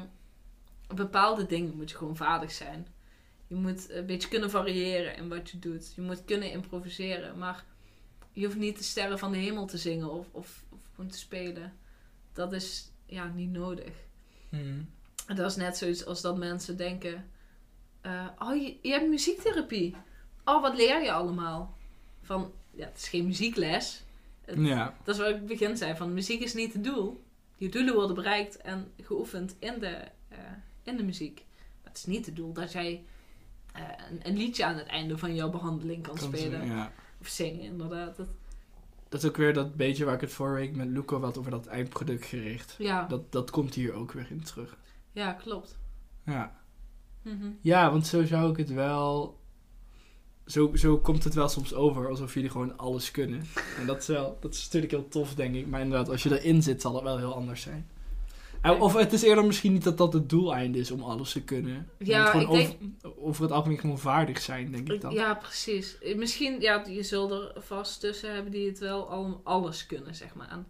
bepaalde 0.94 1.46
dingen 1.46 1.76
moet 1.76 1.90
je 1.90 1.96
gewoon 1.96 2.16
vaardig 2.16 2.52
zijn. 2.52 2.86
Je 3.46 3.54
moet 3.54 3.90
een 3.90 4.06
beetje 4.06 4.28
kunnen 4.28 4.50
variëren 4.50 5.16
in 5.16 5.28
wat 5.28 5.50
je 5.50 5.58
doet. 5.58 5.92
Je 5.94 6.02
moet 6.02 6.24
kunnen 6.24 6.50
improviseren. 6.50 7.38
Maar 7.38 7.64
je 8.32 8.44
hoeft 8.44 8.58
niet 8.58 8.78
de 8.78 8.84
sterren 8.84 9.18
van 9.18 9.32
de 9.32 9.38
hemel 9.38 9.66
te 9.66 9.78
zingen 9.78 10.10
of, 10.10 10.26
of, 10.30 10.64
of 10.68 10.78
gewoon 10.94 11.10
te 11.10 11.18
spelen. 11.18 11.72
Dat 12.32 12.52
is 12.52 12.92
ja, 13.06 13.32
niet 13.34 13.50
nodig. 13.50 13.92
En 15.26 15.36
dat 15.36 15.50
is 15.50 15.56
net 15.56 15.76
zoiets 15.76 16.06
als 16.06 16.20
dat 16.20 16.36
mensen 16.38 16.76
denken: 16.76 17.30
eh, 18.00 18.26
Oh, 18.38 18.54
je, 18.62 18.76
je 18.82 18.90
hebt 18.90 19.08
muziektherapie. 19.08 19.96
Oh, 20.44 20.62
wat 20.62 20.76
leer 20.76 21.02
je 21.02 21.12
allemaal? 21.12 21.76
Van 22.22 22.52
ja, 22.70 22.84
het 22.86 22.96
is 22.96 23.08
geen 23.08 23.26
muziekles. 23.26 24.02
Het- 24.44 24.58
Ja. 24.58 24.94
Dat 25.04 25.14
is 25.14 25.20
wat 25.20 25.30
ik 25.30 25.46
begin 25.46 25.76
zei: 25.76 25.96
van 25.96 26.14
muziek 26.14 26.40
is 26.40 26.54
niet 26.54 26.72
het 26.72 26.84
doel. 26.84 27.24
Je 27.56 27.68
doelen 27.68 27.94
worden 27.94 28.14
bereikt 28.16 28.56
en 28.56 28.92
geoefend 29.02 29.56
in 29.58 29.78
de, 29.78 30.04
eh, 30.28 30.38
in 30.82 30.96
de 30.96 31.02
muziek. 31.02 31.44
Maar 31.82 31.90
het 31.92 31.96
is 31.98 32.06
niet 32.06 32.26
het 32.26 32.36
doel 32.36 32.52
dat 32.52 32.72
jij 32.72 33.04
eh, 33.72 33.82
een, 34.10 34.20
een 34.22 34.36
liedje 34.36 34.64
aan 34.64 34.76
het 34.76 34.86
einde 34.86 35.18
van 35.18 35.34
jouw 35.34 35.50
behandeling 35.50 36.02
kan, 36.02 36.16
Kan 36.16 36.28
spelen. 36.28 36.66
ja. 36.66 36.92
Of 37.20 37.26
zingen, 37.28 37.60
inderdaad. 37.60 38.16
Dat, 38.16 38.26
Dat 39.10 39.22
is 39.22 39.28
ook 39.28 39.36
weer 39.36 39.54
dat 39.54 39.74
beetje 39.76 40.04
waar 40.04 40.14
ik 40.14 40.20
het 40.20 40.32
vorige 40.32 40.54
week 40.56 40.76
met 40.76 40.88
Luco 40.88 41.20
had 41.20 41.38
over 41.38 41.50
dat 41.50 41.66
eindproduct 41.66 42.24
gericht. 42.24 42.74
ja, 42.78 43.06
Dat, 43.06 43.32
dat 43.32 43.50
komt 43.50 43.74
hier 43.74 43.92
ook 43.92 44.12
weer 44.12 44.26
in 44.30 44.42
terug. 44.42 44.78
ja, 45.12 45.32
klopt. 45.32 45.78
Ja. 46.24 46.58
Mhm. 47.22 47.46
Ja, 47.60 47.90
want 47.90 48.06
zo 48.06 48.24
zou 48.24 48.50
ik 48.50 48.56
het 48.56 48.70
wel. 48.72 49.38
Zo, 50.46 50.76
zo 50.76 50.98
komt 50.98 51.24
het 51.24 51.34
wel 51.34 51.48
soms 51.48 51.74
over 51.74 52.08
alsof 52.08 52.34
jullie 52.34 52.50
gewoon 52.50 52.78
alles 52.78 53.10
kunnen. 53.10 53.42
En 53.78 53.86
dat 53.86 54.00
is 54.00 54.06
wel, 54.06 54.38
dat 54.40 54.54
is 54.54 54.64
natuurlijk 54.64 54.92
heel 54.92 55.08
tof, 55.08 55.34
denk 55.34 55.54
ik. 55.54 55.66
Maar 55.66 55.80
inderdaad, 55.80 56.08
als 56.08 56.22
je 56.22 56.40
erin 56.40 56.62
zit, 56.62 56.80
zal 56.80 56.94
het 56.94 57.02
wel 57.04 57.18
heel 57.18 57.34
anders 57.34 57.62
zijn. 57.62 57.88
Eh, 58.62 58.80
Of 58.80 58.94
het 58.94 59.12
is 59.12 59.22
eerder 59.22 59.44
misschien 59.44 59.72
niet 59.72 59.84
dat 59.84 59.98
dat 59.98 60.12
het 60.12 60.28
doeleinde 60.28 60.78
is 60.78 60.90
om 60.90 61.02
alles 61.02 61.32
te 61.32 61.42
kunnen. 61.44 61.88
Ja, 61.98 62.32
ik 62.32 62.48
denk- 62.50 62.76
over, 63.02 63.16
over 63.18 63.42
het 63.42 63.52
algemeen 63.52 63.78
gewoon 63.78 63.98
vaardig 63.98 64.40
zijn, 64.40 64.72
denk 64.72 64.88
ik 64.92 65.00
dan. 65.00 65.12
Ja, 65.12 65.34
precies. 65.34 65.96
Misschien, 66.16 66.60
ja, 66.60 66.84
je 66.88 67.02
zult 67.02 67.30
er 67.30 67.52
vast 67.56 68.00
tussen 68.00 68.34
hebben 68.34 68.52
die 68.52 68.66
het 68.68 68.78
wel 68.78 69.08
al 69.10 69.40
alles 69.44 69.86
kunnen, 69.86 70.14
zeg 70.14 70.34
maar. 70.34 70.48
En, 70.50 70.66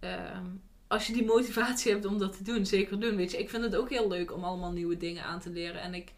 ehm, 0.00 0.44
als 0.86 1.06
je 1.06 1.12
die 1.12 1.24
motivatie 1.24 1.92
hebt 1.92 2.04
om 2.04 2.18
dat 2.18 2.36
te 2.36 2.42
doen, 2.42 2.66
zeker 2.66 3.00
doen. 3.00 3.16
Weet 3.16 3.30
je, 3.30 3.38
ik 3.38 3.50
vind 3.50 3.62
het 3.64 3.76
ook 3.76 3.90
heel 3.90 4.08
leuk 4.08 4.32
om 4.32 4.44
allemaal 4.44 4.72
nieuwe 4.72 4.96
dingen 4.96 5.24
aan 5.24 5.40
te 5.40 5.50
leren. 5.50 5.80
En 5.80 5.94
ik, 5.94 6.12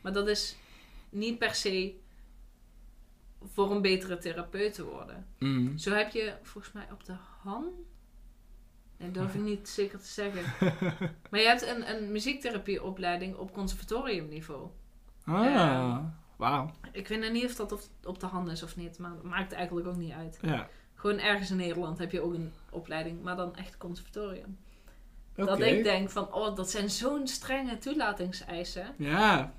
maar 0.00 0.12
dat 0.12 0.28
is 0.28 0.56
niet 1.08 1.38
per 1.38 1.54
se 1.54 1.94
voor 3.52 3.70
een 3.70 3.82
betere 3.82 4.18
therapeut 4.18 4.74
te 4.74 4.84
worden. 4.84 5.26
Mm. 5.38 5.78
Zo 5.78 5.90
heb 5.92 6.12
je 6.12 6.34
volgens 6.42 6.72
mij 6.74 6.86
op 6.92 7.04
de 7.04 7.14
Han. 7.42 7.64
Dat 8.98 9.14
durf 9.14 9.34
ik 9.34 9.40
niet 9.52 9.68
zeker 9.68 9.98
te 9.98 10.06
zeggen. 10.06 10.42
Maar 11.30 11.40
je 11.40 11.46
hebt 11.46 11.66
een, 11.66 11.90
een 11.96 12.12
muziektherapieopleiding 12.12 13.36
op 13.36 13.52
conservatoriumniveau. 13.52 14.68
Ah, 15.24 15.44
Ja. 15.44 16.14
wauw. 16.36 16.70
Ik 16.92 17.08
weet 17.08 17.32
niet 17.32 17.44
of 17.44 17.54
dat 17.54 17.72
op, 17.72 17.80
op 18.04 18.20
de 18.20 18.26
hand 18.26 18.50
is 18.50 18.62
of 18.62 18.76
niet, 18.76 18.98
maar 18.98 19.10
dat 19.14 19.22
maakt 19.22 19.52
eigenlijk 19.52 19.86
ook 19.88 19.96
niet 19.96 20.12
uit. 20.12 20.38
Ja, 20.42 20.68
Gewoon 20.94 21.18
ergens 21.18 21.50
in 21.50 21.56
Nederland 21.56 21.98
heb 21.98 22.12
je 22.12 22.20
ook 22.20 22.34
een 22.34 22.52
opleiding, 22.70 23.22
maar 23.22 23.36
dan 23.36 23.56
echt 23.56 23.76
conservatorium. 23.78 24.58
Dat 25.34 25.60
ik 25.60 25.82
denk 25.82 26.10
van, 26.10 26.32
oh, 26.34 26.56
dat 26.56 26.70
zijn 26.70 26.90
zo'n 26.90 27.26
strenge 27.26 27.78
toelatingseisen. 27.78 28.94
Ja, 28.98 29.52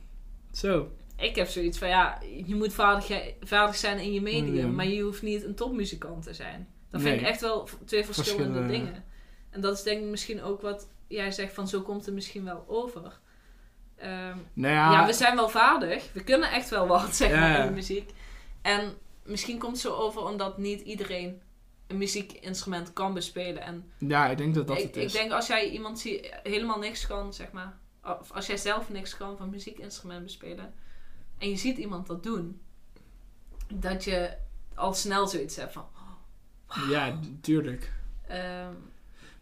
zo. 0.51 0.91
Ik 1.18 1.35
heb 1.35 1.47
zoiets 1.47 1.77
van, 1.77 1.88
ja, 1.88 2.19
je 2.45 2.55
moet 2.55 2.73
vaardig, 2.73 3.34
vaardig 3.41 3.76
zijn 3.76 3.99
in 3.99 4.14
je 4.14 4.22
medium, 4.22 4.45
Medium. 4.45 4.76
maar 4.76 4.88
je 4.88 5.01
hoeft 5.01 5.22
niet 5.22 5.43
een 5.43 5.55
topmuzikant 5.55 6.23
te 6.23 6.34
zijn. 6.34 6.68
Dat 6.89 7.01
vind 7.01 7.22
ik 7.22 7.27
echt 7.27 7.41
wel 7.41 7.69
twee 7.85 8.05
verschillende 8.05 8.53
Verschillen. 8.59 8.85
dingen. 8.85 9.03
En 9.57 9.63
dat 9.63 9.77
is 9.77 9.84
denk 9.84 10.01
ik 10.03 10.09
misschien 10.09 10.41
ook 10.41 10.61
wat 10.61 10.88
jij 11.07 11.31
zegt 11.31 11.53
van, 11.53 11.67
zo 11.67 11.81
komt 11.81 12.05
het 12.05 12.13
misschien 12.13 12.43
wel 12.43 12.65
over. 12.67 13.19
Ehm, 13.95 14.38
Nou 14.53 14.73
Ja, 14.73 14.91
ja, 14.91 15.05
we 15.05 15.13
zijn 15.13 15.35
wel 15.35 15.49
vaardig. 15.49 16.13
We 16.13 16.23
kunnen 16.23 16.51
echt 16.51 16.69
wel 16.69 16.88
wat, 16.88 17.15
zeg 17.15 17.31
maar, 17.31 17.59
in 17.59 17.67
de 17.67 17.73
muziek. 17.73 18.11
En 18.61 18.97
misschien 19.23 19.59
komt 19.59 19.71
het 19.71 19.81
zo 19.81 19.93
over 19.93 20.21
omdat 20.21 20.57
niet 20.57 20.81
iedereen 20.81 21.41
een 21.88 21.97
muziekinstrument 21.97 22.93
kan 22.93 23.13
bespelen. 23.13 23.61
En 23.61 23.91
ja, 23.97 24.27
ik 24.27 24.38
denk 24.38 24.55
dat 24.55 24.67
dat 24.67 24.77
ik, 24.77 24.84
het 24.84 24.95
is. 24.95 25.13
ik 25.13 25.19
denk 25.19 25.31
als 25.31 25.47
jij 25.47 25.69
iemand 25.69 25.99
ziet 25.99 26.39
helemaal 26.43 26.79
niks 26.79 27.07
kan, 27.07 27.34
zeg 27.34 27.51
maar. 27.51 27.77
Of 28.03 28.31
als 28.31 28.45
jij 28.47 28.57
zelf 28.57 28.89
niks 28.89 29.17
kan 29.17 29.38
van 29.38 29.49
muziekinstrument 29.49 30.23
bespelen. 30.23 30.73
En 31.38 31.49
je 31.49 31.57
ziet 31.57 31.77
iemand 31.77 32.07
dat 32.07 32.23
doen. 32.23 32.61
Dat 33.73 34.03
je 34.03 34.38
al 34.75 34.93
snel 34.93 35.27
zoiets 35.27 35.55
hebt 35.55 35.73
van... 35.73 35.88
Ja, 36.89 37.19
tuurlijk. 37.41 37.91
ehm, 38.27 38.73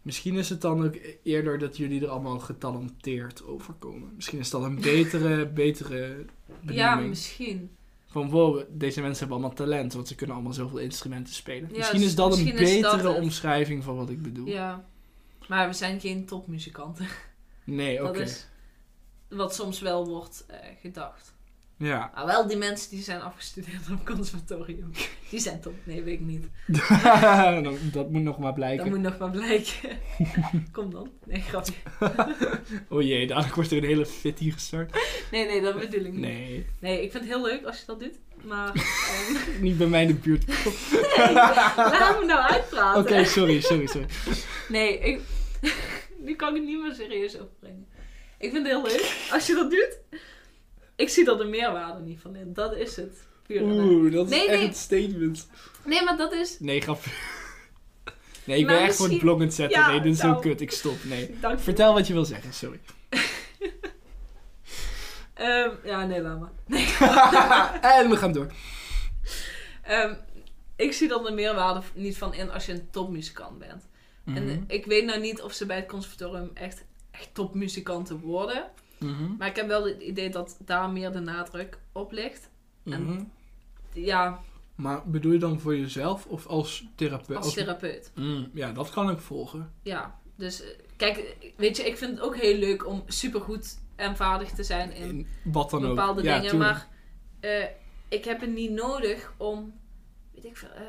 Misschien 0.05 0.35
is 0.35 0.49
het 0.49 0.61
dan 0.61 0.85
ook 0.85 0.95
eerder 1.23 1.59
dat 1.59 1.77
jullie 1.77 2.01
er 2.01 2.07
allemaal 2.07 2.39
getalenteerd 2.39 3.43
overkomen. 3.45 4.11
Misschien 4.15 4.39
is 4.39 4.49
dat 4.49 4.63
een 4.63 4.81
betere, 4.81 5.47
betere 5.63 6.25
Ja, 6.61 6.89
benoeming. 6.89 7.09
misschien. 7.09 7.75
Van 8.05 8.29
wow, 8.29 8.63
deze 8.69 9.01
mensen 9.01 9.19
hebben 9.19 9.37
allemaal 9.37 9.55
talent, 9.55 9.93
want 9.93 10.07
ze 10.07 10.15
kunnen 10.15 10.35
allemaal 10.35 10.53
zoveel 10.53 10.77
instrumenten 10.77 11.33
spelen. 11.33 11.69
Ja, 11.71 11.77
misschien 11.77 12.01
is 12.01 12.15
dat 12.15 12.37
een 12.37 12.43
misschien 12.43 12.81
betere 12.81 13.09
omschrijving 13.09 13.83
van 13.83 13.95
wat 13.95 14.09
ik 14.09 14.21
bedoel. 14.21 14.47
Ja. 14.47 14.85
Maar 15.47 15.67
we 15.67 15.73
zijn 15.73 15.99
geen 15.99 16.25
topmuzikanten. 16.25 17.07
Nee, 17.63 18.03
oké. 18.07 18.17
Dat 18.17 18.27
is 18.27 18.47
wat 19.29 19.55
soms 19.55 19.79
wel 19.79 20.07
wordt 20.07 20.45
eh, 20.47 20.57
gedacht. 20.81 21.34
Ja. 21.77 22.11
Maar 22.15 22.25
wel 22.25 22.47
die 22.47 22.57
mensen 22.57 22.89
die 22.89 23.03
zijn 23.03 23.21
afgestudeerd 23.21 23.91
op 23.91 24.05
conservatorium. 24.05 24.91
Die 25.29 25.39
zijn 25.39 25.61
top. 25.61 25.73
Nee, 25.83 26.03
weet 26.03 26.19
ik 26.19 26.25
niet. 26.25 26.47
Dat 27.93 28.09
moet 28.09 28.21
nog 28.21 28.39
maar 28.39 28.53
blijken. 28.53 28.85
Dat 28.85 28.93
moet 28.93 29.03
nog 29.03 29.17
maar 29.17 29.29
blijken. 29.29 29.99
Kom 30.71 30.91
dan. 30.91 31.11
Nee, 31.25 31.41
grapje. 31.41 31.73
Oh 32.89 33.01
jee, 33.01 33.27
dadelijk 33.27 33.55
wordt 33.55 33.71
er 33.71 33.77
een 33.77 33.83
hele 33.83 34.05
fit 34.05 34.39
hier 34.39 34.53
gestart. 34.53 34.97
Nee, 35.31 35.45
nee, 35.45 35.61
dat 35.61 35.79
bedoel 35.79 36.05
ik 36.05 36.11
niet. 36.11 36.21
Nee, 36.21 36.65
Nee, 36.79 37.03
ik 37.03 37.11
vind 37.11 37.23
het 37.23 37.33
heel 37.33 37.43
leuk 37.45 37.65
als 37.65 37.79
je 37.79 37.85
dat 37.85 37.99
doet. 37.99 38.19
Maar 38.43 38.73
ehm, 38.73 39.61
niet 39.61 39.77
bij 39.77 39.87
mij 39.87 40.01
in 40.01 40.07
de 40.07 40.13
buurt. 40.13 40.47
nee, 41.17 41.33
laat 41.33 42.19
me 42.19 42.25
nou 42.25 42.39
uitpraten. 42.51 43.01
Oké, 43.01 43.23
sorry, 43.25 43.61
sorry, 43.61 43.87
sorry. 43.87 44.07
Nee, 44.69 44.99
ik, 44.99 45.21
nu 46.19 46.35
kan 46.35 46.49
ik 46.49 46.55
het 46.55 46.65
niet 46.65 46.81
meer 46.81 46.93
serieus 46.93 47.39
overbrengen. 47.39 47.87
Ik 48.37 48.51
vind 48.51 48.67
het 48.67 48.67
heel 48.67 48.83
leuk 48.83 49.27
als 49.31 49.47
je 49.47 49.53
dat 49.53 49.71
doet. 49.71 50.19
Ik 50.95 51.09
zie 51.09 51.29
er 51.31 51.37
de 51.37 51.43
meerwaarde 51.45 52.01
niet 52.01 52.19
van 52.19 52.35
in. 52.35 52.53
Dat 52.53 52.75
is 52.75 52.95
het. 52.95 53.27
Puur. 53.47 53.61
Oeh, 53.61 54.13
dat 54.13 54.25
is 54.25 54.31
Nee, 54.31 54.47
echt 54.47 54.57
nee. 54.57 54.67
een 54.67 54.73
statement. 54.73 55.47
Nee, 55.85 56.03
maar 56.03 56.17
dat 56.17 56.33
is... 56.33 56.59
Nee, 56.59 56.81
grapje. 56.81 57.09
Nee, 58.43 58.59
ik 58.59 58.67
ben 58.67 58.79
echt 58.79 58.95
voor 58.95 59.39
het 59.39 59.53
zetten. 59.53 59.79
Ja, 59.79 59.89
nee, 59.91 60.01
dit 60.01 60.13
is 60.13 60.21
nou. 60.21 60.33
zo 60.33 60.39
kut. 60.39 60.61
Ik 60.61 60.71
stop. 60.71 61.03
Nee. 61.03 61.35
Dank 61.41 61.57
je. 61.57 61.63
Vertel 61.63 61.93
wat 61.93 62.07
je 62.07 62.13
wil 62.13 62.25
zeggen, 62.25 62.53
sorry. 62.53 62.79
Ehm, 65.33 65.69
ja, 65.83 66.05
nee, 66.05 66.21
laat 66.21 66.39
maar. 66.39 66.51
en 67.81 68.09
we 68.09 68.17
gaan 68.17 68.31
door. 68.33 68.51
Ehm, 69.83 70.13
ik 70.75 70.93
zie 70.93 71.13
er 71.17 71.23
de 71.23 71.31
meerwaarde 71.31 71.81
niet 71.93 72.17
van 72.17 72.33
in 72.33 72.51
als 72.51 72.65
je 72.65 72.71
een 72.71 72.89
topmuzikant 72.91 73.59
bent. 73.59 73.87
En 74.25 74.43
Mhm. 74.45 74.63
ik 74.67 74.85
weet 74.85 75.05
nou 75.05 75.19
niet 75.19 75.41
of 75.41 75.53
ze 75.53 75.65
bij 75.65 75.75
het 75.75 75.87
conservatorium 75.87 76.51
echt, 76.53 76.83
echt 77.11 77.29
topmuzikanten 77.33 78.19
worden. 78.19 78.69
Mhm. 78.99 79.35
Maar 79.37 79.47
ik 79.47 79.55
heb 79.55 79.67
wel 79.67 79.85
het 79.85 80.01
idee 80.01 80.29
dat 80.29 80.57
daar 80.65 80.89
meer 80.89 81.11
de 81.11 81.19
nadruk 81.19 81.77
op 81.91 82.11
ligt. 82.11 82.49
en- 82.85 83.03
Mhm. 83.03 83.23
Ja, 83.93 84.39
Maar 84.75 85.09
bedoel 85.09 85.31
je 85.31 85.39
dan 85.39 85.59
voor 85.59 85.77
jezelf 85.77 86.25
of 86.25 86.47
als 86.47 86.87
therapeut? 86.95 87.37
als 87.37 87.53
therapeut. 87.53 88.11
Mm, 88.15 88.49
ja, 88.53 88.71
dat 88.71 88.89
kan 88.89 89.09
ik 89.09 89.19
volgen. 89.19 89.73
Ja, 89.83 90.19
dus 90.35 90.61
eh, 90.61 90.67
kijk, 90.95 91.35
weet 91.57 91.77
je, 91.77 91.83
ik 91.83 91.97
vind 91.97 92.11
het 92.11 92.19
ook 92.19 92.35
heel 92.37 92.57
leuk 92.57 92.87
om 92.87 93.03
supergoed 93.07 93.79
en 93.95 94.15
vaardig 94.15 94.51
te 94.51 94.63
zijn 94.63 94.91
in 94.91 95.09
In 95.09 95.27
wat 95.43 95.69
dan 95.69 95.83
ook. 95.83 95.95
bepaalde 95.95 96.23
Ja, 96.23 96.35
dingen. 96.35 96.49
tuurlijk. 96.51 96.71
Maar 96.73 96.87
eh, 97.39 97.65
ik 98.09 98.25
heb 98.25 98.41
het 98.41 98.53
niet 98.53 98.71
nodig 98.71 99.33
om, 99.37 99.73
weet 100.33 100.45
ik 100.45 100.57
veel, 100.57 100.69
eh, 100.69 100.83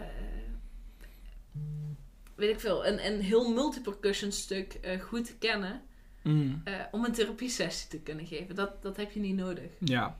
weet 2.34 2.50
ik 2.50 2.60
veel, 2.60 2.86
een, 2.86 3.06
een 3.06 3.20
heel 3.20 3.52
multipercussion 3.52 4.32
stuk 4.32 4.72
eh, 4.74 5.00
goed 5.00 5.24
te 5.24 5.36
kennen. 5.38 5.82
Mm, 6.26 6.60
eh, 6.64 6.74
om 6.90 7.04
een 7.04 7.12
therapiesessie 7.12 7.88
te 7.88 7.98
kunnen 7.98 8.26
geven. 8.26 8.54
Dat, 8.54 8.82
dat 8.82 8.96
heb 8.96 9.12
je 9.12 9.20
niet 9.20 9.36
nodig. 9.36 9.70
ja. 9.78 10.16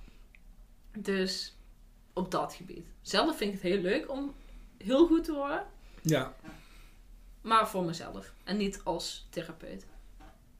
Dus 0.99 1.57
op 2.13 2.31
dat 2.31 2.55
gebied. 2.55 2.87
Zelf 3.03 3.37
vind 3.37 3.55
ik 3.55 3.63
het 3.63 3.73
heel 3.73 3.81
leuk 3.83 4.11
om 4.11 4.35
heel 4.79 5.07
goed 5.07 5.25
te 5.25 5.33
worden. 5.33 5.65
Ja. 6.03 6.35
Maar 7.41 7.69
voor 7.69 7.85
mezelf. 7.85 8.33
En 8.45 8.57
niet 8.57 8.81
als 8.85 9.27
therapeut. 9.31 9.87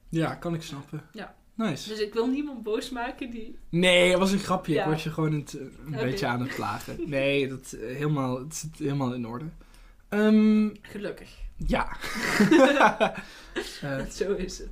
ja, 0.09 0.35
kan 0.35 0.53
ik 0.53 0.61
snappen. 0.61 1.01
Ja. 1.11 1.35
Nice. 1.53 1.89
Dus 1.89 1.99
ik 1.99 2.13
wil 2.13 2.27
niemand 2.27 2.63
boos 2.63 2.89
maken 2.89 3.29
die... 3.29 3.57
Nee, 3.69 4.09
het 4.09 4.19
was 4.19 4.31
een 4.31 4.39
grapje. 4.39 4.73
Ja. 4.73 4.83
Ik 4.83 4.89
was 4.89 5.03
je 5.03 5.09
gewoon 5.11 5.33
een, 5.33 5.43
t- 5.43 5.53
een 5.53 5.91
beetje 5.91 6.25
aan 6.27 6.41
het 6.41 6.55
plagen. 6.55 6.97
Nee, 7.09 7.47
dat, 7.47 7.71
eh, 7.71 7.79
helemaal, 7.95 8.39
het 8.39 8.55
zit 8.55 8.77
helemaal 8.77 9.13
in 9.13 9.27
orde. 9.27 9.45
Ehm, 10.09 10.69
Gelukkig. 10.81 11.29
ja. 11.55 11.97
Eh, 13.81 14.05
Zo 14.05 14.33
is 14.33 14.57
het. 14.57 14.69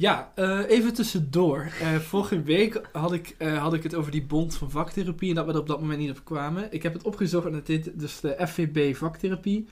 Ja, 0.00 0.32
eh, 0.34 0.68
even 0.68 0.94
tussendoor. 0.94 1.72
Eh, 1.80 1.94
vorige 1.94 2.42
week 2.42 2.88
had 2.92 3.12
ik, 3.12 3.34
eh, 3.38 3.62
had 3.62 3.74
ik 3.74 3.82
het 3.82 3.94
over 3.94 4.12
die 4.12 4.24
bond 4.24 4.54
van 4.54 4.70
vaktherapie 4.70 5.28
en 5.28 5.34
dat 5.34 5.46
we 5.46 5.52
er 5.52 5.58
op 5.58 5.66
dat 5.66 5.80
moment 5.80 5.98
niet 5.98 6.10
op 6.10 6.24
kwamen. 6.24 6.72
Ik 6.72 6.82
heb 6.82 6.92
het 6.92 7.02
opgezocht 7.02 7.46
en 7.46 7.52
het 7.52 7.68
heet 7.68 8.00
dus 8.00 8.20
de 8.20 8.36
FVB 8.46 8.96
vaktherapie. 8.96 9.68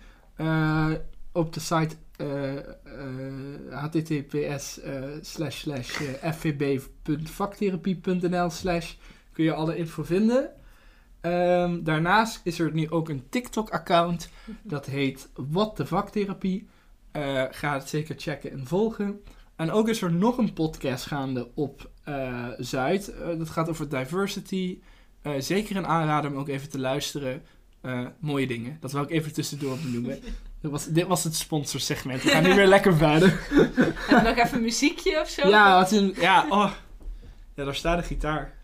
Op 1.33 1.53
de 1.53 1.61
site 1.61 1.97
https 3.71 4.81
slash 5.21 5.61
slash 5.61 5.89
fvb.vaktherapie.nl 6.23 8.51
slash 8.51 8.95
kun 9.33 9.45
je 9.45 9.55
alle 9.55 9.77
info 9.77 10.03
vinden. 10.03 10.51
Ehm, 11.21 11.83
daarnaast 11.83 12.41
is 12.45 12.59
er 12.59 12.73
nu 12.73 12.91
ook 12.91 13.09
een 13.09 13.25
TikTok-account. 13.29 14.29
Dat 14.63 14.87
heet 14.87 15.29
What 15.35 15.77
the 15.77 15.87
Vaktherapie. 15.87 16.69
Ga 17.51 17.75
het 17.75 17.89
zeker 17.89 18.15
checken 18.19 18.53
en 18.53 18.67
volgen. 18.67 19.21
En 19.59 19.71
ook 19.71 19.89
is 19.89 20.03
er 20.03 20.13
nog 20.13 20.39
een 20.39 20.53
podcast 20.53 21.07
gaande 21.07 21.51
op 21.55 21.91
eh, 22.05 22.45
Zuid. 22.59 23.09
Eh, 23.09 23.39
dat 23.39 23.51
gaat 23.51 23.69
over 23.69 23.89
diversity. 23.89 24.79
Eh, 25.23 25.33
zeker 25.39 25.77
een 25.77 25.87
aanrader 25.87 26.31
om 26.31 26.37
ook 26.37 26.49
even 26.49 26.69
te 26.69 26.79
luisteren. 26.79 27.43
Mooie 28.21 28.47
dingen. 28.47 28.77
Dat 28.81 28.93
wil 28.93 29.03
ik 29.03 29.11
even 29.11 29.33
tussendoor 29.33 29.79
benoemen. 29.79 30.19
Dat 30.61 30.71
was, 30.71 30.87
dit 30.87 31.07
was 31.07 31.25
het 31.25 31.35
sponsorsegment. 31.35 32.23
We 32.23 32.29
gaan 32.29 32.43
nu 32.43 32.55
weer 32.55 32.67
lekker 32.67 32.97
verder. 32.97 33.41
Heb 33.51 34.23
je 34.23 34.29
nog 34.35 34.37
even 34.37 34.63
muziekje 34.63 35.21
of 35.21 35.29
zo? 35.29 35.49
Ja, 35.49 35.79
wat 35.79 35.93
een, 35.93 36.15
ja, 36.17 36.47
oh. 36.49 36.73
ja, 37.55 37.65
daar 37.65 37.75
staat 37.75 37.99
de 37.99 38.05
gitaar. 38.05 38.55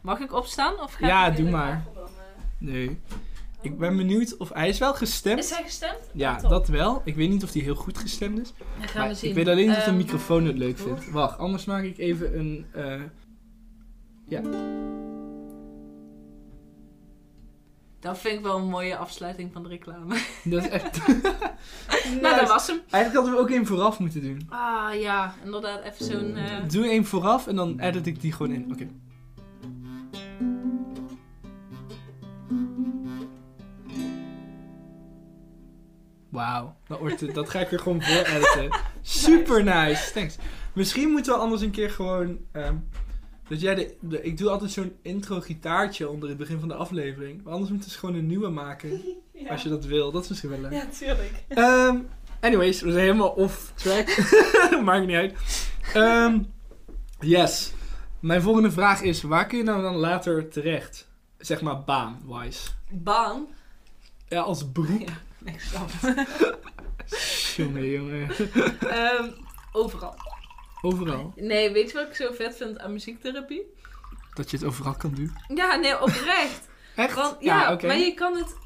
Mag 0.00 0.20
ik 0.20 0.32
opstaan? 0.32 0.80
Of 0.80 0.92
ga 0.92 1.06
Ja, 1.06 1.26
ik 1.26 1.36
doe 1.36 1.50
maar. 1.50 1.84
Nee. 2.58 3.00
Ik 3.62 3.78
ben 3.78 3.96
benieuwd 3.96 4.36
of 4.36 4.52
hij 4.52 4.68
is 4.68 4.78
wel 4.78 4.94
gestemd. 4.94 5.38
Is 5.38 5.50
hij 5.50 5.62
gestemd? 5.62 5.98
Ja, 6.12 6.36
Top. 6.36 6.50
dat 6.50 6.68
wel. 6.68 7.02
Ik 7.04 7.14
weet 7.16 7.28
niet 7.30 7.42
of 7.44 7.52
hij 7.52 7.62
heel 7.62 7.74
goed 7.74 7.98
gestemd 7.98 8.38
is. 8.38 8.52
Dan 8.78 8.88
gaan 8.88 9.08
we 9.08 9.14
zien. 9.14 9.30
ik 9.30 9.36
weet 9.36 9.48
alleen 9.48 9.68
niet 9.68 9.76
of 9.76 9.82
de 9.82 9.88
Ehm, 9.88 9.96
microfoon 9.96 10.44
het 10.46 10.56
leuk 10.58 10.78
vindt. 10.78 11.10
Wacht, 11.10 11.38
anders 11.38 11.64
maak 11.64 11.82
ik 11.82 11.98
even 11.98 12.38
een. 12.38 12.66
eh, 12.72 13.00
Dat 18.00 18.18
vind 18.18 18.34
ik 18.34 18.42
wel 18.42 18.56
een 18.56 18.68
mooie 18.68 18.96
afsluiting 18.96 19.52
van 19.52 19.62
de 19.62 19.68
reclame. 19.68 20.18
dat 20.44 20.62
is 20.64 20.68
echt. 20.70 20.98
Nou, 22.22 22.36
dat 22.40 22.48
was 22.48 22.66
hem. 22.66 22.76
Eigenlijk 22.90 23.14
hadden 23.14 23.32
we 23.32 23.38
ook 23.38 23.50
één 23.56 23.66
vooraf 23.66 23.98
moeten 23.98 24.22
doen. 24.22 24.46
Ah 24.48 25.00
ja, 25.00 25.34
inderdaad. 25.44 25.82
Even 25.82 26.04
zo'n... 26.04 26.36
eh, 26.36 26.68
Doe 26.68 26.88
één 26.88 27.04
vooraf 27.04 27.46
en 27.46 27.56
dan 27.56 27.80
edit 27.80 28.06
ik 28.06 28.20
die 28.20 28.32
gewoon 28.32 28.52
in. 28.52 28.72
Oké. 28.72 28.88
Wauw, 36.28 36.76
dat, 36.86 36.98
wordt- 36.98 37.34
dat 37.34 37.50
ga 37.50 37.60
ik 37.60 37.72
er 37.72 37.78
gewoon 37.78 38.02
voor 38.02 38.24
editen. 38.24 38.80
Super 39.02 39.64
nice, 39.64 40.12
thanks. 40.12 40.36
Misschien 40.72 41.10
moeten 41.10 41.32
we 41.32 41.38
anders 41.38 41.62
een 41.62 41.70
keer 41.70 41.90
gewoon. 41.90 42.38
ehm, 42.52 42.74
dat 43.48 43.60
jij 43.60 43.74
de, 43.74 43.94
de- 44.00 44.22
Ik 44.22 44.38
doe 44.38 44.50
altijd 44.50 44.70
zo'n 44.70 44.92
intro 45.02 45.40
gitaartje 45.40 46.08
onder 46.08 46.28
het 46.28 46.38
begin 46.38 46.58
van 46.60 46.68
de 46.68 46.74
aflevering. 46.74 47.42
Maar 47.42 47.52
anders 47.52 47.70
moeten 47.70 47.90
we 47.90 47.96
gewoon 47.98 48.14
een 48.14 48.26
nieuwe 48.26 48.48
maken. 48.48 48.90
ja. 49.32 49.50
Als 49.50 49.62
je 49.62 49.68
dat 49.68 49.84
wil, 49.84 50.10
dat 50.12 50.22
is 50.22 50.28
misschien 50.28 50.50
wel 50.50 50.60
leuk. 50.60 50.72
Ja, 50.72 50.86
tuurlijk. 50.98 51.32
Ehm, 51.48 51.96
anyways, 52.40 52.80
we 52.80 52.90
zijn 52.90 53.02
helemaal 53.04 53.28
off 53.30 53.72
track. 53.74 54.16
Maakt 54.84 55.06
niet 55.06 55.16
uit. 55.16 55.34
Ehm, 55.94 56.38
yes. 57.20 57.72
Mijn 58.20 58.42
volgende 58.42 58.70
vraag 58.70 59.02
is: 59.02 59.22
waar 59.22 59.46
kun 59.46 59.58
je 59.58 59.64
nou 59.64 59.82
dan 59.82 59.94
later 59.96 60.48
terecht? 60.48 61.08
Zeg 61.38 61.60
maar 61.60 61.84
baan-wise. 61.84 62.68
Baan. 62.90 63.46
Ja, 64.28 64.40
als 64.40 64.72
beroep. 64.72 65.00
Ja, 65.00 65.12
ik 65.48 65.60
snap 65.60 65.90
Jongen, 67.56 67.90
jongen. 67.90 68.28
Ehm, 68.80 69.30
overal. 69.72 70.14
Overal. 70.82 71.32
Nee, 71.36 71.72
weet 71.72 71.90
je 71.90 71.96
wat 71.96 72.06
ik 72.08 72.14
zo 72.14 72.32
vet 72.32 72.56
vind 72.56 72.78
aan 72.78 72.92
muziektherapie? 72.92 73.62
Dat 74.34 74.50
je 74.50 74.56
het 74.56 74.66
overal 74.66 74.94
kan 74.94 75.14
doen. 75.14 75.32
Ja, 75.54 75.74
nee, 75.76 76.00
oprecht. 76.02 76.68
Echt? 76.96 77.14
Want, 77.14 77.36
ja, 77.40 77.72
oké. 77.72 77.86
maar 77.86 77.96
je 77.98 78.14
kan 78.14 78.36
het 78.36 78.56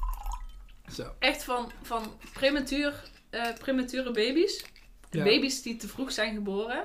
Zo. 0.94 1.12
echt 1.18 1.44
van, 1.44 1.72
van 1.82 2.02
prematuur, 2.32 3.02
eh, 3.30 3.52
premature 3.58 4.10
baby's, 4.10 4.64
Ja. 5.10 5.24
baby's 5.24 5.62
die 5.62 5.76
te 5.76 5.88
vroeg 5.88 6.12
zijn 6.12 6.34
geboren, 6.34 6.84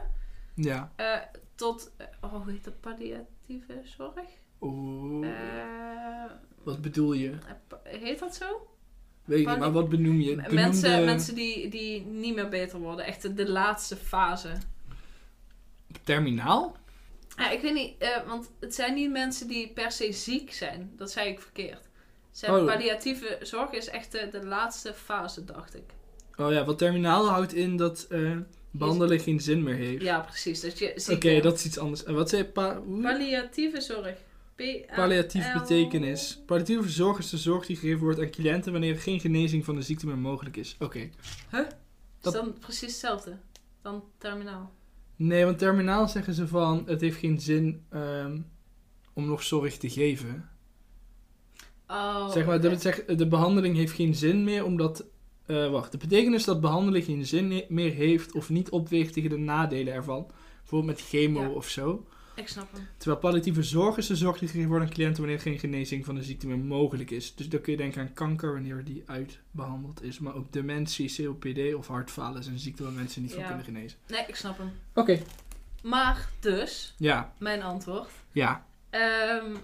Ja. 0.55 0.91
eh, 0.95 1.19
tot, 1.55 1.91
eh, 1.97 2.07
oh, 2.21 2.43
hoe 2.43 2.51
heet 2.51 2.63
dat, 2.63 2.79
palliatieve 2.79 3.81
zorg? 3.83 4.13
Oeh. 4.61 5.27
Eh, 5.27 6.31
Wat 6.63 6.81
bedoel 6.81 7.13
je? 7.13 7.37
heet 7.83 8.19
dat 8.19 8.35
zo? 8.35 8.67
Weet 9.27 9.39
ik 9.39 9.47
niet, 9.47 9.57
maar 9.57 9.71
wat 9.71 9.89
benoem 9.89 10.21
je? 10.21 10.35
Benoem 10.35 10.53
Mensen, 10.53 11.05
mensen 11.05 11.35
die, 11.35 11.69
die 11.69 12.05
niet 12.05 12.35
meer 12.35 12.49
beter 12.49 12.79
worden, 12.79 13.05
echt 13.05 13.21
de, 13.21 13.33
de 13.33 13.49
laatste 13.49 13.95
fase. 13.95 14.51
Terminaal? 16.03 16.77
Ja, 17.37 17.49
ik 17.51 17.61
weet 17.61 17.73
niet, 17.73 17.93
eh, 17.97 18.27
want 18.27 18.49
het 18.59 18.75
zijn 18.75 18.93
niet 18.93 19.11
mensen 19.11 19.47
die 19.47 19.67
per 19.73 19.91
se 19.91 20.11
ziek 20.11 20.53
zijn. 20.53 20.91
Dat 20.97 21.11
zei 21.11 21.29
ik 21.29 21.39
verkeerd. 21.39 21.81
Zijn 22.31 22.51
Oh. 22.51 22.65
palliatieve 22.65 23.37
zorg 23.41 23.71
is 23.71 23.89
echt 23.89 24.11
de, 24.11 24.27
de 24.31 24.45
laatste 24.45 24.93
fase, 24.93 25.43
dacht 25.45 25.75
ik. 25.75 25.83
Oh 26.35 26.51
ja, 26.51 26.65
wat 26.65 26.77
terminaal 26.77 27.29
houdt 27.29 27.53
in 27.53 27.77
dat 27.77 28.05
eh, 28.09 28.37
behandelen 28.71 29.19
geen 29.19 29.39
zin 29.39 29.63
meer 29.63 29.75
heeft. 29.75 30.03
Ja, 30.03 30.19
precies. 30.19 30.61
Dat 30.61 30.79
je 30.79 31.07
Oké, 31.11 31.39
dat 31.41 31.55
is 31.57 31.65
iets 31.65 31.77
anders. 31.77 32.03
En 32.03 32.13
wat 32.13 32.29
zei 32.29 32.41
je? 32.41 32.47
Pa? 32.47 32.81
Palliatieve 33.01 33.81
zorg. 33.81 34.15
P-A-L- 34.57 34.95
Palliatieve 34.95 35.51
betekenis. 35.59 36.41
Palliatieve 36.45 36.89
zorg 36.89 37.17
is 37.17 37.29
de 37.29 37.37
zorg 37.37 37.65
die 37.65 37.75
gegeven 37.75 37.99
wordt 38.03 38.19
aan 38.19 38.29
cliënten 38.29 38.71
wanneer 38.71 38.93
er 38.93 38.99
geen 39.01 39.19
genezing 39.19 39.65
van 39.65 39.75
de 39.75 39.81
ziekte 39.81 40.05
meer 40.05 40.17
mogelijk 40.17 40.57
is. 40.57 40.75
Oké. 40.79 40.99
Is 40.99 41.09
Dat- 42.21 42.33
dan 42.33 42.53
precies 42.59 42.81
hetzelfde 42.81 43.37
dan 43.81 44.03
terminaal? 44.17 44.73
Nee, 45.15 45.45
want 45.45 45.57
terminaal 45.57 46.07
zeggen 46.07 46.33
ze 46.33 46.47
van 46.47 46.83
het 46.85 47.01
heeft 47.01 47.17
geen 47.17 47.39
zin 47.41 47.85
ehm, 47.89 48.39
om 49.13 49.25
nog 49.27 49.43
zorg 49.43 49.77
te 49.77 49.89
geven. 49.89 50.49
Oh, 51.87 52.29
zeg 52.31 52.45
maar, 52.45 52.61
dat 52.61 52.81
zegt, 52.81 53.17
de 53.17 53.27
behandeling 53.27 53.75
heeft 53.75 53.93
geen 53.93 54.15
zin 54.15 54.43
meer 54.43 54.65
omdat. 54.65 55.05
eh, 55.45 55.69
wacht, 55.71 55.91
de 55.91 55.97
betekenis 55.97 56.43
dat 56.43 56.61
behandeling 56.61 57.05
geen 57.05 57.25
zin 57.25 57.63
meer 57.69 57.93
heeft 57.93 58.33
of 58.33 58.49
niet 58.49 58.69
opweegt 58.69 59.13
tegen 59.13 59.29
de 59.29 59.37
nadelen 59.37 59.93
ervan. 59.93 60.27
Bijvoorbeeld 60.59 60.97
met 60.97 61.07
chemo 61.07 61.41
Ja. 61.41 61.49
of 61.49 61.67
zo. 61.69 62.05
Ik 62.37 62.47
snap 62.47 62.71
hem. 62.71 62.87
Terwijl 62.97 63.19
palliatieve 63.21 63.63
zorg 63.63 63.97
is 63.97 64.07
de 64.07 64.15
zorg 64.15 64.37
die 64.39 64.47
gegeven 64.47 64.69
wordt 64.69 64.85
aan 64.85 64.91
cliënten 64.91 65.21
wanneer 65.21 65.39
geen 65.41 65.59
genezing 65.59 66.05
van 66.05 66.15
de 66.15 66.23
ziekte 66.23 66.47
meer 66.47 66.57
mogelijk 66.59 67.11
is. 67.11 67.35
Dus 67.35 67.49
dan 67.49 67.61
kun 67.61 67.71
je 67.71 67.77
denken 67.77 68.01
aan 68.01 68.13
kanker 68.13 68.53
wanneer 68.53 68.83
die 68.83 69.03
uitbehandeld 69.05 70.03
is. 70.03 70.19
Maar 70.19 70.35
ook 70.35 70.51
dementie, 70.53 71.15
COPD 71.25 71.73
of 71.73 71.87
hartfalen 71.87 72.43
zijn 72.43 72.59
ziekten 72.59 72.85
waar 72.85 72.93
mensen 72.93 73.21
niet 73.21 73.33
van 73.33 73.45
kunnen 73.45 73.63
genezen. 73.63 73.99
Nee, 74.07 74.25
ik 74.27 74.35
snap 74.35 74.57
hem. 74.57 74.71
Oké. 74.93 75.19
Maar 75.83 76.29
dus, 76.39 76.93
Ja, 76.97 77.33
mijn 77.39 77.61
antwoord. 77.61 78.09
ja. 78.31 78.65
Ehm, 78.89 79.55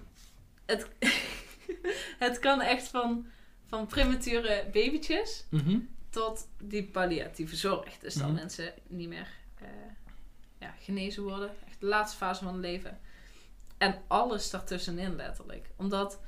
het, 0.66 0.88
het 2.18 2.38
kan 2.38 2.60
echt 2.60 2.88
van, 2.88 3.26
van 3.64 3.86
premature 3.86 4.68
babytjes 4.72 5.44
Mhm. 5.50 5.78
tot 6.10 6.48
die 6.62 6.84
palliatieve 6.84 7.56
zorg. 7.56 7.98
Dus 7.98 8.14
dan 8.14 8.26
Mhm. 8.26 8.34
mensen 8.34 8.72
niet 8.88 9.08
meer 9.08 9.28
eh, 9.58 9.68
ja, 10.60 10.74
genezen 10.80 11.22
worden. 11.22 11.50
De 11.84 11.90
laatste 11.90 12.16
fase 12.16 12.44
van 12.44 12.52
het 12.52 12.62
leven. 12.62 12.98
En 13.78 14.02
alles 14.06 14.50
daartussenin 14.50 15.16
letterlijk. 15.16 15.70
Omdat, 15.76 16.20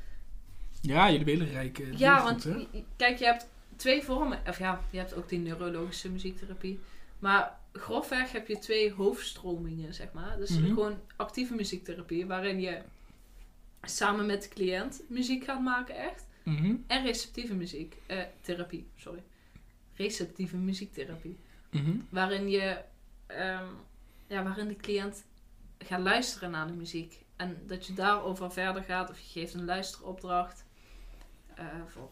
Ja, 0.80 1.10
jullie 1.10 1.16
hebben 1.26 1.46
hele 1.46 1.52
rijke 1.58 1.98
ja, 1.98 2.22
want 2.22 2.48
kijk, 2.96 3.18
je 3.18 3.24
hebt 3.24 3.48
twee 3.76 4.02
vormen. 4.02 4.40
Of 4.48 4.58
ja, 4.58 4.80
je 4.90 4.98
hebt 4.98 5.14
ook 5.14 5.28
die 5.28 5.38
neurologische 5.38 6.10
muziektherapie. 6.10 6.80
Maar 7.18 7.58
grofweg 7.72 8.32
heb 8.32 8.46
je 8.48 8.58
twee 8.58 8.92
hoofdstromingen, 8.92 9.94
zeg 9.94 10.12
maar. 10.12 10.36
Dus 10.36 10.50
Mhm. 10.50 10.64
gewoon 10.66 10.98
actieve 11.16 11.54
muziektherapie, 11.54 12.26
waarin 12.26 12.60
je 12.60 12.78
samen 13.82 14.26
met 14.26 14.42
de 14.42 14.48
cliënt 14.48 15.02
muziek 15.08 15.44
gaat 15.44 15.62
maken, 15.62 15.96
echt. 15.96 16.26
Mhm. 16.42 16.74
En 16.86 17.04
receptieve 17.04 17.54
muziek, 17.54 17.96
eh, 18.06 18.18
therapie, 18.40 18.86
sorry. 18.96 19.22
Receptieve 19.94 20.56
muziektherapie. 20.56 21.36
Mhm. 21.70 21.96
Waarin 22.08 22.48
je, 22.50 22.78
ehm, 23.26 23.64
ja, 24.26 24.42
waarin 24.42 24.68
de 24.68 24.76
cliënt 24.76 25.24
gaat 25.78 26.00
luisteren 26.00 26.50
naar 26.50 26.66
de 26.66 26.72
muziek. 26.72 27.24
En 27.36 27.62
dat 27.66 27.86
je 27.86 27.92
daarover 27.94 28.52
verder 28.52 28.82
gaat, 28.82 29.10
of 29.10 29.18
je 29.18 29.40
geeft 29.40 29.54
een 29.54 29.64
luisteropdracht. 29.64 30.64
eh, 31.54 31.64
voor 31.86 32.10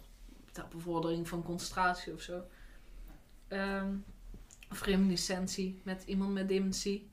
ter 0.53 0.66
bevordering 0.70 1.28
van 1.28 1.43
concentratie 1.43 2.12
of 2.12 2.20
zo. 2.20 2.43
Ehm, 3.49 3.89
of 4.70 4.82
reminiscentie 4.82 5.81
met 5.82 6.03
iemand 6.07 6.32
met 6.32 6.49
dementie. 6.49 7.09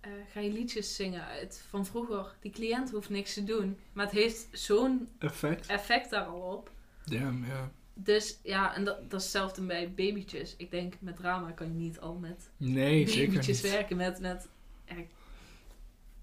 Eh, 0.00 0.10
ga 0.32 0.40
je 0.40 0.52
liedjes 0.52 0.96
zingen 0.96 1.24
uit 1.24 1.64
van 1.68 1.86
vroeger. 1.86 2.34
Die 2.40 2.50
cliënt 2.52 2.90
hoeft 2.90 3.08
niks 3.08 3.34
te 3.34 3.44
doen. 3.44 3.78
Maar 3.92 4.04
het 4.04 4.14
heeft 4.14 4.48
zo'n 4.52 5.08
Effect. 5.18 5.66
effect 5.66 6.10
daar 6.10 6.24
al 6.26 6.40
op. 6.40 6.70
Damn, 7.04 7.46
ja. 7.46 7.70
Dus 7.94 8.38
ja, 8.42 8.74
en 8.74 8.84
dat, 8.84 8.96
dat 9.10 9.18
is 9.20 9.26
hetzelfde 9.26 9.62
bij 9.62 9.92
babytjes. 9.94 10.54
Ik 10.56 10.70
denk 10.70 10.94
met 11.00 11.16
drama 11.16 11.50
kan 11.50 11.66
je 11.66 11.72
niet 11.74 12.00
al 12.00 12.14
met 12.14 12.50
Nee, 12.56 13.08
zeker 13.08 13.28
babytjes 13.28 13.62
niet. 13.62 13.72
werken. 13.72 13.96
Met, 13.96 14.20
met, 14.20 14.48
ja, 14.84 14.94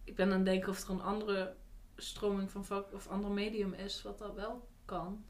ik- 0.05 0.15
ben 0.15 0.27
aan 0.31 0.35
het 0.37 0.45
denken 0.45 0.69
of 0.69 0.83
er 0.83 0.89
een 0.89 1.01
andere 1.01 1.55
stroming 1.97 2.51
van 2.51 2.65
vak 2.65 2.93
of 2.93 3.07
ander 3.07 3.31
medium 3.31 3.73
is 3.73 4.01
wat 4.01 4.19
dat 4.19 4.33
wel 4.35 4.67
kan. 4.85 5.23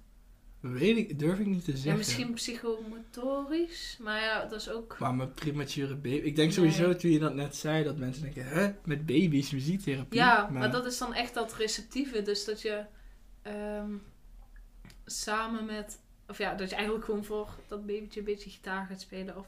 Weet 0.60 0.98
ik, 0.98 1.20
durf 1.20 1.40
ik 1.40 1.46
niet 1.46 1.64
te 1.66 1.72
zeggen. 1.72 1.92
Ja, 1.92 1.98
misschien 1.98 2.34
psychomotorisch, 2.34 3.98
maar 4.02 4.22
ja, 4.22 4.46
dat 4.46 4.60
is 4.60 4.70
ook... 4.70 5.00
Maar 5.00 5.16
mijn 5.16 5.34
premature 5.34 5.96
baby... 5.96 6.16
Ik 6.16 6.36
denk 6.36 6.38
Nee. 6.38 6.52
sowieso 6.52 6.96
toen 6.96 7.12
je 7.12 7.20
dat 7.20 7.34
net 7.34 7.56
zei, 7.56 7.84
dat 7.84 7.98
mensen 7.98 8.24
denken, 8.24 8.46
hè, 8.48 8.72
met 8.86 9.06
baby's 9.06 9.52
muziektherapie? 9.52 10.20
Ja, 10.20 10.50
maar 10.52 10.72
dat 10.72 10.86
is 10.86 10.98
dan 10.98 11.14
echt 11.14 11.34
dat 11.34 11.54
receptieve. 11.56 12.22
Dus 12.22 12.46
dat 12.46 12.62
je 12.62 12.86
ehm, 13.42 13.92
samen 15.06 15.66
met... 15.66 16.00
Of 16.28 16.38
ja, 16.38 16.56
dat 16.56 16.70
je 16.70 16.76
eigenlijk 16.76 17.06
gewoon 17.06 17.24
voor 17.26 17.50
dat 17.68 17.86
babytje 17.86 18.20
een 18.20 18.26
beetje 18.26 18.50
gitaar 18.50 18.86
gaat 18.86 19.02
spelen. 19.02 19.38
Of 19.38 19.48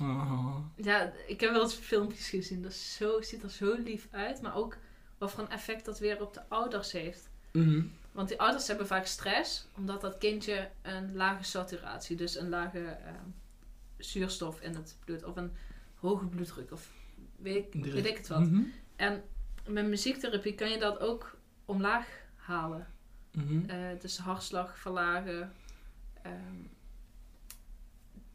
Oh. 0.00 0.56
Ja, 0.76 1.12
ik 1.26 1.40
heb 1.40 1.50
wel 1.50 1.62
eens 1.62 1.74
filmpjes 1.74 2.28
gezien. 2.28 2.62
Dat 2.62 2.72
zo, 2.72 3.20
ziet 3.20 3.42
er 3.42 3.50
zo 3.50 3.74
lief 3.74 4.08
uit. 4.10 4.42
Maar 4.42 4.56
ook 4.56 4.76
wat 5.18 5.30
voor 5.30 5.44
een 5.44 5.50
effect 5.50 5.84
dat 5.84 5.98
weer 5.98 6.20
op 6.20 6.34
de 6.34 6.48
ouders 6.48 6.92
heeft. 6.92 7.30
Mhm. 7.52 7.82
Want 8.12 8.28
die 8.28 8.40
ouders 8.40 8.66
hebben 8.66 8.86
vaak 8.86 9.06
stress. 9.06 9.66
Omdat 9.76 10.00
dat 10.00 10.18
kindje 10.18 10.70
een 10.82 11.14
lage 11.14 11.44
saturatie, 11.44 12.16
dus 12.16 12.36
een 12.36 12.48
lage 12.48 12.84
ehm, 12.84 13.28
zuurstof 13.96 14.60
in 14.60 14.74
het 14.74 14.96
bloed. 15.04 15.24
Of 15.24 15.36
een 15.36 15.52
hoge 15.94 16.26
bloeddruk. 16.26 16.72
Of 16.72 16.90
weet 17.36 17.74
ik, 17.74 17.84
weet 17.84 18.06
ik 18.06 18.16
het 18.16 18.28
wat. 18.28 18.40
Mhm. 18.40 18.62
En 18.96 19.22
met 19.66 19.86
muziektherapie 19.86 20.54
kan 20.54 20.70
je 20.70 20.78
dat 20.78 20.98
ook 20.98 21.36
omlaag 21.64 22.08
halen. 22.34 22.86
Mhm. 23.32 23.70
Eh, 23.70 24.00
dus 24.00 24.18
hartslag 24.18 24.78
verlagen. 24.78 25.52
Ehm, 26.22 26.56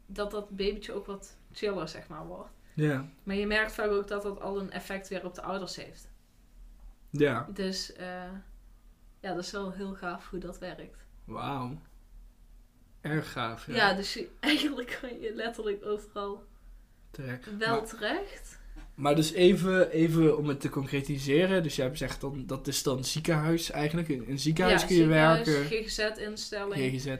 dat 0.06 0.30
dat 0.30 0.50
babytje 0.50 0.92
ook 0.92 1.06
wat 1.06 1.36
chiller, 1.52 1.88
zeg 1.88 2.08
maar, 2.08 2.26
wordt. 2.26 2.50
Ja. 2.74 3.08
Maar 3.22 3.36
je 3.36 3.46
merkt 3.46 3.72
vaak 3.72 3.90
ook 3.90 4.08
dat 4.08 4.22
dat 4.22 4.40
al 4.40 4.60
een 4.60 4.70
effect 4.70 5.08
weer 5.08 5.24
op 5.24 5.34
de 5.34 5.42
ouders 5.42 5.76
heeft. 5.76 6.08
Ja. 7.10 7.46
Dus 7.50 7.92
eh, 7.92 8.32
ja, 9.20 9.34
dat 9.34 9.44
is 9.44 9.50
wel 9.50 9.72
heel 9.72 9.94
gaaf 9.94 10.30
hoe 10.30 10.38
dat 10.38 10.58
werkt. 10.58 11.06
Wauw. 11.24 11.80
Erg 13.00 13.32
gaaf, 13.32 13.66
ja. 13.66 13.74
Ja, 13.74 13.94
dus 13.94 14.14
je, 14.14 14.30
eigenlijk 14.40 14.98
kan 15.00 15.20
je 15.20 15.34
letterlijk 15.34 15.84
overal 15.84 16.44
Terecht. 17.10 17.56
wel 17.56 17.76
Maar, 17.80 17.88
terecht. 17.88 18.58
Maar 18.98 19.16
dus 19.16 19.32
even, 19.32 19.90
even 19.90 20.38
om 20.38 20.48
het 20.48 20.60
te 20.60 20.68
concretiseren. 20.68 21.62
Dus 21.62 21.76
jij 21.76 21.84
hebt 21.84 21.98
gezegd, 21.98 22.20
dan, 22.20 22.46
dat 22.46 22.66
is 22.66 22.82
dan 22.82 23.04
ziekenhuis 23.04 23.70
eigenlijk. 23.70 24.08
In 24.08 24.24
een 24.28 24.38
ziekenhuis 24.38 24.80
ja, 24.80 24.86
kun 24.86 24.96
je 24.96 25.02
ziekenhuis, 25.02 25.46
werken. 25.46 25.64
GGZ-instelling, 25.84 26.74
GGZ. 26.74 27.04
Ja. 27.06 27.16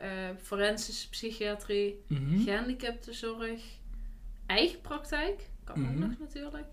eh, 0.00 0.28
eh, 0.28 0.36
forensische 0.42 1.08
psychiatrie, 1.08 2.02
Mhm. 2.06 2.42
gehandicaptenzorg, 2.44 3.60
eigen 4.46 4.80
praktijk, 4.80 5.40
kan 5.64 5.74
ook 5.86 5.90
Mhm. 5.94 5.98
nog 5.98 6.18
natuurlijk. 6.18 6.66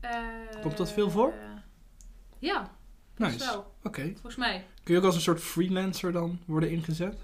Eh, 0.00 0.10
Komt 0.62 0.76
dat 0.76 0.92
veel 0.92 1.10
voor? 1.10 1.34
ja, 2.38 2.76
Nice. 3.16 3.38
wel. 3.38 3.74
Oké. 3.82 4.02
Volgens 4.12 4.36
mij. 4.36 4.64
Kun 4.82 4.94
je 4.94 5.00
ook 5.00 5.06
als 5.06 5.14
een 5.14 5.20
soort 5.20 5.40
freelancer 5.40 6.12
dan 6.12 6.38
worden 6.46 6.70
ingezet? 6.70 7.16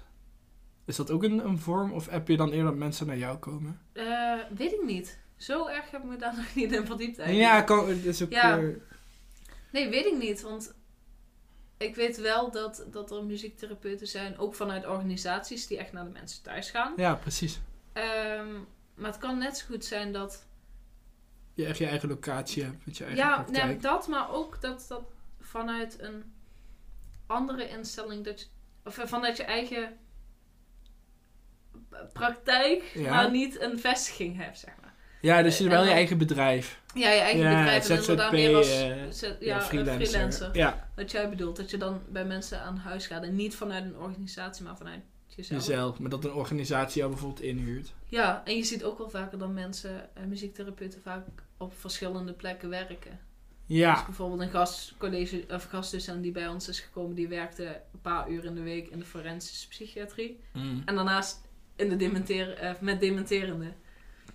Is 0.85 0.95
dat 0.95 1.11
ook 1.11 1.23
een, 1.23 1.45
een 1.45 1.59
vorm? 1.59 1.91
Of 1.91 2.09
heb 2.09 2.27
je 2.27 2.37
dan 2.37 2.49
eerder 2.49 2.65
dat 2.65 2.75
mensen 2.75 3.07
naar 3.07 3.17
jou 3.17 3.37
komen? 3.37 3.79
Weet 4.57 4.71
ik 4.73 4.83
niet. 4.85 5.19
Zo 5.37 5.67
erg 5.67 5.91
heb 5.91 6.01
ik 6.03 6.07
me 6.09 6.15
daar 6.17 6.35
nog 6.41 6.55
niet 6.55 6.71
in 6.71 6.85
verdiept 6.85 7.19
eigenlijk. 7.19 7.49
Ja, 7.49 7.61
kan, 7.61 7.89
het 7.89 8.05
is 8.05 8.23
ook... 8.23 8.31
Ja. 8.31 8.57
eh, 8.59 8.67
Nee, 9.71 9.89
weet 9.89 10.05
ik 10.05 10.17
niet. 10.17 10.41
Want 10.41 10.73
ik 11.77 11.95
weet 11.95 12.17
wel 12.17 12.51
dat, 12.51 12.85
dat 12.91 13.11
er 13.11 13.23
muziektherapeuten 13.25 14.07
zijn, 14.07 14.37
ook 14.37 14.55
vanuit 14.55 14.85
organisaties 14.87 15.67
die 15.67 15.77
echt 15.77 15.91
naar 15.91 16.03
de 16.03 16.09
mensen 16.11 16.43
thuis 16.43 16.69
gaan. 16.69 16.93
ja, 16.97 17.15
precies. 17.15 17.59
Ehm, 17.93 18.53
maar 18.95 19.11
het 19.11 19.19
kan 19.19 19.37
net 19.37 19.57
zo 19.57 19.65
goed 19.65 19.85
zijn 19.85 20.11
dat. 20.11 20.45
Je 21.53 21.65
echt 21.65 21.77
je 21.77 21.87
eigen 21.87 22.09
locatie 22.09 22.63
hebt 22.63 22.85
met 22.85 22.97
je 22.97 23.03
eigen 23.03 23.23
Ja, 23.23 23.35
praktijk. 23.35 23.65
nee, 23.65 23.77
dat, 23.77 24.07
maar 24.07 24.31
ook 24.31 24.61
dat 24.61 24.85
dat 24.87 25.03
vanuit 25.39 25.99
een 26.01 26.33
andere 27.27 27.69
instelling, 27.69 28.25
dat 28.25 28.39
je, 28.41 28.47
of 28.83 28.97
eh, 28.97 29.07
vanuit 29.07 29.37
je 29.37 29.43
eigen 29.43 29.97
praktijk, 32.13 32.83
Ja. 32.93 33.09
maar 33.09 33.31
niet 33.31 33.59
een 33.61 33.79
vestiging 33.79 34.37
hebt, 34.37 34.57
zeg 34.59 34.73
maar. 34.81 34.86
Ja, 35.21 35.41
dus 35.41 35.57
je 35.57 35.63
En 35.63 35.69
wel 35.69 35.79
je 35.81 35.85
dan- 35.87 35.95
eigen 35.95 36.17
bedrijf. 36.17 36.81
Ja, 36.93 37.09
je 37.11 37.19
eigen 37.19 37.39
Ja, 37.41 37.49
bedrijf 37.59 37.89
en 37.89 37.95
inderdaad 37.99 38.25
ZZP, 38.25 38.31
meer 38.31 38.55
als 38.55 38.69
eh, 38.69 39.39
Ja, 39.39 39.55
ja, 39.55 39.61
freelancer. 39.61 40.49
Ja, 40.57 40.89
Wat 40.95 41.11
jij 41.11 41.29
bedoelt, 41.29 41.55
dat 41.55 41.69
je 41.69 41.77
dan 41.77 42.01
bij 42.09 42.25
mensen 42.25 42.61
aan 42.61 42.77
huis 42.77 43.07
gaat 43.07 43.23
en 43.23 43.35
niet 43.35 43.55
vanuit 43.55 43.83
een 43.83 43.97
organisatie, 43.97 44.63
maar 44.65 44.77
vanuit 44.77 44.99
jezelf. 45.27 45.65
jezelf. 45.65 45.99
Maar 45.99 46.09
dat 46.09 46.25
een 46.25 46.33
organisatie 46.33 46.97
jou 46.97 47.11
bijvoorbeeld 47.11 47.41
inhuurt. 47.41 47.93
Ja, 48.05 48.41
en 48.45 48.55
je 48.57 48.63
ziet 48.63 48.83
ook 48.83 48.97
wel 48.97 49.09
vaker 49.09 49.37
dat 49.37 49.49
mensen, 49.49 50.09
eh, 50.15 50.23
muziektherapeuten, 50.23 51.01
vaak 51.01 51.25
op 51.57 51.73
verschillende 51.79 52.33
plekken 52.33 52.69
werken. 52.69 53.19
Dus 53.67 53.77
Ja. 53.77 54.03
bijvoorbeeld 54.05 54.41
een 54.41 54.49
gastcollege 54.49 55.43
of 55.51 55.63
gastdocent 55.63 56.23
die 56.23 56.31
bij 56.31 56.47
ons 56.47 56.67
is 56.67 56.79
gekomen, 56.79 57.15
die 57.15 57.27
werkte 57.27 57.63
een 57.65 58.01
paar 58.01 58.29
uur 58.29 58.45
in 58.45 58.55
de 58.55 58.61
week 58.61 58.87
in 58.89 58.99
de 58.99 59.05
forensische 59.05 59.67
psychiatrie. 59.67 60.39
Mm. 60.53 60.81
En 60.85 60.95
daarnaast 60.95 61.41
in 61.75 61.89
de 61.89 61.95
dementeer, 61.95 62.53
eh, 62.53 62.71
met 62.79 62.99
dementerende. 62.99 63.73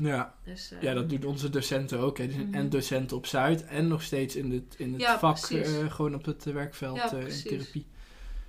Ja. 0.07 0.35
Dus, 0.45 0.73
ja, 0.81 0.95
dat 0.95 1.11
doen 1.11 1.25
onze 1.25 1.51
docenten 1.51 1.99
ook. 1.99 2.19
Hè. 2.19 2.31
Zijn 2.31 2.47
Mhm. 2.47 2.55
en 2.55 2.69
docenten 2.71 3.17
op 3.17 3.27
Zuid 3.27 3.65
en 3.65 3.89
nog 3.89 4.03
steeds 4.03 4.37
in 4.37 4.53
het, 4.53 4.75
in 4.79 4.93
het 4.93 5.01
Ja, 5.01 5.19
vak, 5.19 5.37
eh, 5.39 5.93
gewoon 5.93 6.15
op 6.15 6.25
het 6.25 6.47
eh, 6.47 6.53
werkveld 6.53 6.97
Ja, 6.97 7.13
eh, 7.13 7.27
in 7.27 7.43
therapie. 7.43 7.87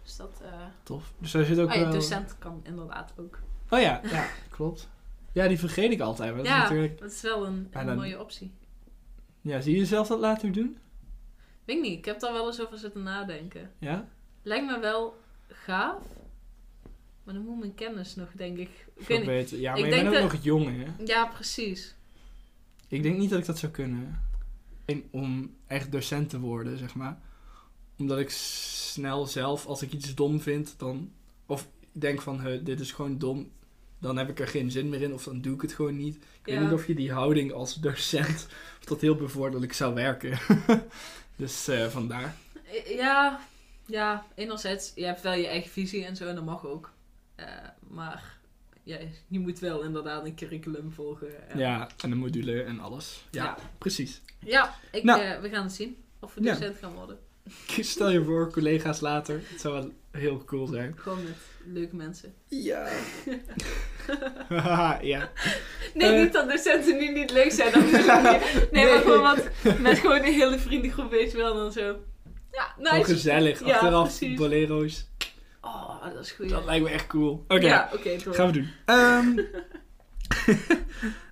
Dus 0.04 0.16
dat... 0.16 0.42
Tof. 0.84 1.14
Dus 1.20 1.32
daar 1.32 1.46
zit 1.46 1.60
ook 1.60 1.70
oh 1.70 1.76
ja, 1.76 1.92
docent 1.92 2.36
kan 2.40 2.60
inderdaad 2.64 3.14
ook. 3.20 3.40
Oh 3.70 3.80
ja, 3.80 4.02
ja, 4.12 4.28
klopt. 4.50 4.90
Ja, 5.32 5.48
die 5.48 5.60
vergeet 5.60 5.92
ik 5.92 6.00
altijd. 6.00 6.30
Maar 6.34 6.38
dat 6.44 6.48
Ja. 6.48 6.56
is 6.58 6.62
natuurlijk... 6.64 7.00
Dat 7.00 7.12
is 7.12 7.22
wel 7.22 7.46
een, 7.46 7.68
Ja, 7.72 7.80
een 7.80 7.86
dan- 7.86 7.96
mooie 7.96 8.20
optie. 8.20 8.52
Ja, 9.42 9.62
zie 9.62 9.74
je 9.74 9.80
jezelf 9.80 10.08
dat 10.08 10.20
later 10.20 10.52
doen? 10.52 10.78
Weet 11.66 11.76
ik 11.78 11.82
niet, 11.82 11.98
ik 11.98 12.06
heb 12.06 12.20
daar 12.20 12.34
wel 12.34 12.46
eens 12.48 12.62
over 12.62 12.78
zitten 12.78 13.04
nadenken. 13.04 13.72
Ja? 13.80 14.08
Lijkt 14.42 14.66
me 14.66 14.80
wel 14.80 15.18
gaaf, 15.48 16.02
maar 17.24 17.34
dan 17.34 17.44
moet 17.46 17.60
mijn 17.60 17.76
kennis 17.76 18.16
nog, 18.16 18.30
denk 18.36 18.58
ik. 18.58 18.70
Ik 19.08 19.26
beter. 19.26 19.60
Ja, 19.60 19.74
Ik 19.74 19.80
maar 19.82 19.90
je 19.90 19.96
bent 19.96 20.08
ook 20.08 20.14
dat- 20.22 20.32
nog 20.32 20.44
jong, 20.44 20.66
hè? 20.86 21.04
Ja, 21.06 21.26
precies. 21.26 21.96
Ik 22.88 23.04
denk 23.04 23.18
niet 23.18 23.30
dat 23.30 23.40
ik 23.40 23.46
dat 23.46 23.58
zou 23.58 23.72
kunnen. 23.72 24.22
En 24.86 25.04
om 25.12 25.56
echt 25.68 25.92
docent 25.92 26.30
te 26.30 26.40
worden, 26.40 26.78
zeg 26.78 26.96
maar. 26.96 27.20
Omdat 27.98 28.20
ik 28.20 28.30
snel 28.30 29.26
zelf, 29.26 29.66
als 29.66 29.82
ik 29.82 29.94
iets 29.94 30.16
dom 30.16 30.42
vind, 30.42 30.74
dan... 30.78 31.12
Of 31.46 31.68
ik 31.94 32.02
denk 32.02 32.22
van, 32.22 32.42
"Huh, 32.42 32.66
dit 32.66 32.80
is 32.80 32.92
gewoon 32.92 33.18
dom. 33.18 33.52
Dan 34.00 34.18
heb 34.18 34.30
ik 34.30 34.40
er 34.40 34.48
geen 34.48 34.72
zin 34.72 34.90
meer 34.90 35.02
in. 35.02 35.14
Of 35.14 35.24
dan 35.24 35.42
doe 35.42 35.54
ik 35.56 35.62
het 35.62 35.74
gewoon 35.74 35.98
niet. 35.98 36.16
Ik 36.16 36.24
weet 36.44 36.60
niet 36.60 36.72
of 36.72 36.88
je 36.88 36.96
die 36.96 37.12
houding 37.12 37.52
als 37.52 37.76
docent... 37.76 38.48
Of 38.80 38.86
dat 38.86 39.02
heel 39.02 39.16
bevorderlijk 39.16 39.74
zou 39.74 39.94
werken. 39.94 40.40
dus 41.36 41.68
eh, 41.68 41.88
vandaar. 41.88 42.36
Ja, 42.88 43.40
ja, 43.86 44.26
enerzijds, 44.36 44.92
je 44.96 45.06
hebt 45.06 45.22
wel 45.22 45.34
je 45.34 45.48
eigen 45.48 45.72
visie 45.72 46.06
en 46.06 46.16
zo, 46.16 46.28
en 46.28 46.36
dat 46.36 46.46
mag 46.46 46.66
ook. 46.66 46.92
Eh, 47.36 47.46
maar 47.90 48.38
ja, 48.84 48.98
je 49.28 49.40
moet 49.40 49.60
wel 49.60 49.82
inderdaad 49.82 50.26
een 50.26 50.36
curriculum 50.36 50.92
volgen. 50.92 51.50
en- 51.50 51.58
Ja, 51.60 51.90
en 52.04 52.12
een 52.12 52.18
module 52.18 52.64
en 52.64 52.80
alles. 52.80 53.26
Ja, 53.32 53.44
Ja. 53.44 53.58
precies. 53.78 54.22
Ja, 54.40 54.76
ik, 54.92 55.04
Nou. 55.04 55.22
eh, 55.22 55.40
we 55.40 55.50
gaan 55.50 55.64
het 55.64 55.74
zien 55.74 55.98
of 56.20 56.34
we 56.34 56.44
Ja. 56.44 56.52
docent 56.54 56.78
gaan 56.78 56.94
worden. 56.94 57.18
Stel 57.80 58.10
je 58.10 58.24
voor, 58.24 58.52
collega's 58.52 59.00
later. 59.00 59.42
Het 59.50 59.62
zou 59.62 59.74
wel 59.74 59.92
heel 60.12 60.44
cool 60.46 60.68
zijn. 60.68 60.94
Gewoon 60.98 61.24
met 61.24 61.36
leuke 61.66 61.96
mensen. 61.96 62.34
Ja. 62.48 62.88
ja. 65.02 65.32
Nee, 65.94 66.14
Eh. 66.16 66.22
niet 66.24 66.34
dat 66.34 66.50
docenten 66.50 66.98
nu 66.98 67.12
niet 67.12 67.32
leuk 67.32 67.52
zijn. 67.52 67.72
Dat. 67.72 67.92
Nee, 68.72 68.86
maar 68.86 69.00
gewoon 69.02 69.22
wat, 69.22 69.50
met 69.80 70.00
gewoon 70.00 70.18
een 70.18 70.34
hele 70.34 70.60
vriendengroep, 70.60 71.12
weet 71.12 71.32
je 71.32 71.38
wel, 71.38 71.54
dan 71.56 71.72
zo. 71.72 71.98
Ja, 72.52 72.64
Gewoon 72.78 72.94
nice. 72.98 73.12
gezellig. 73.14 73.66
Ja, 73.66 73.74
Achteraf 73.74 74.18
precies. 74.18 74.38
bolero's. 74.38 75.06
Oh, 75.66 76.04
dat 76.04 76.20
is 76.20 76.32
goed. 76.32 76.50
Dat 76.50 76.66
lijkt 76.66 76.84
me 76.86 76.90
echt 76.92 77.08
cool. 77.08 77.44
Oké, 77.48 77.56
Ja, 77.66 77.90
gaan 78.16 78.46
we 78.48 78.52
doen. 78.52 78.70
Ehm, 78.86 79.40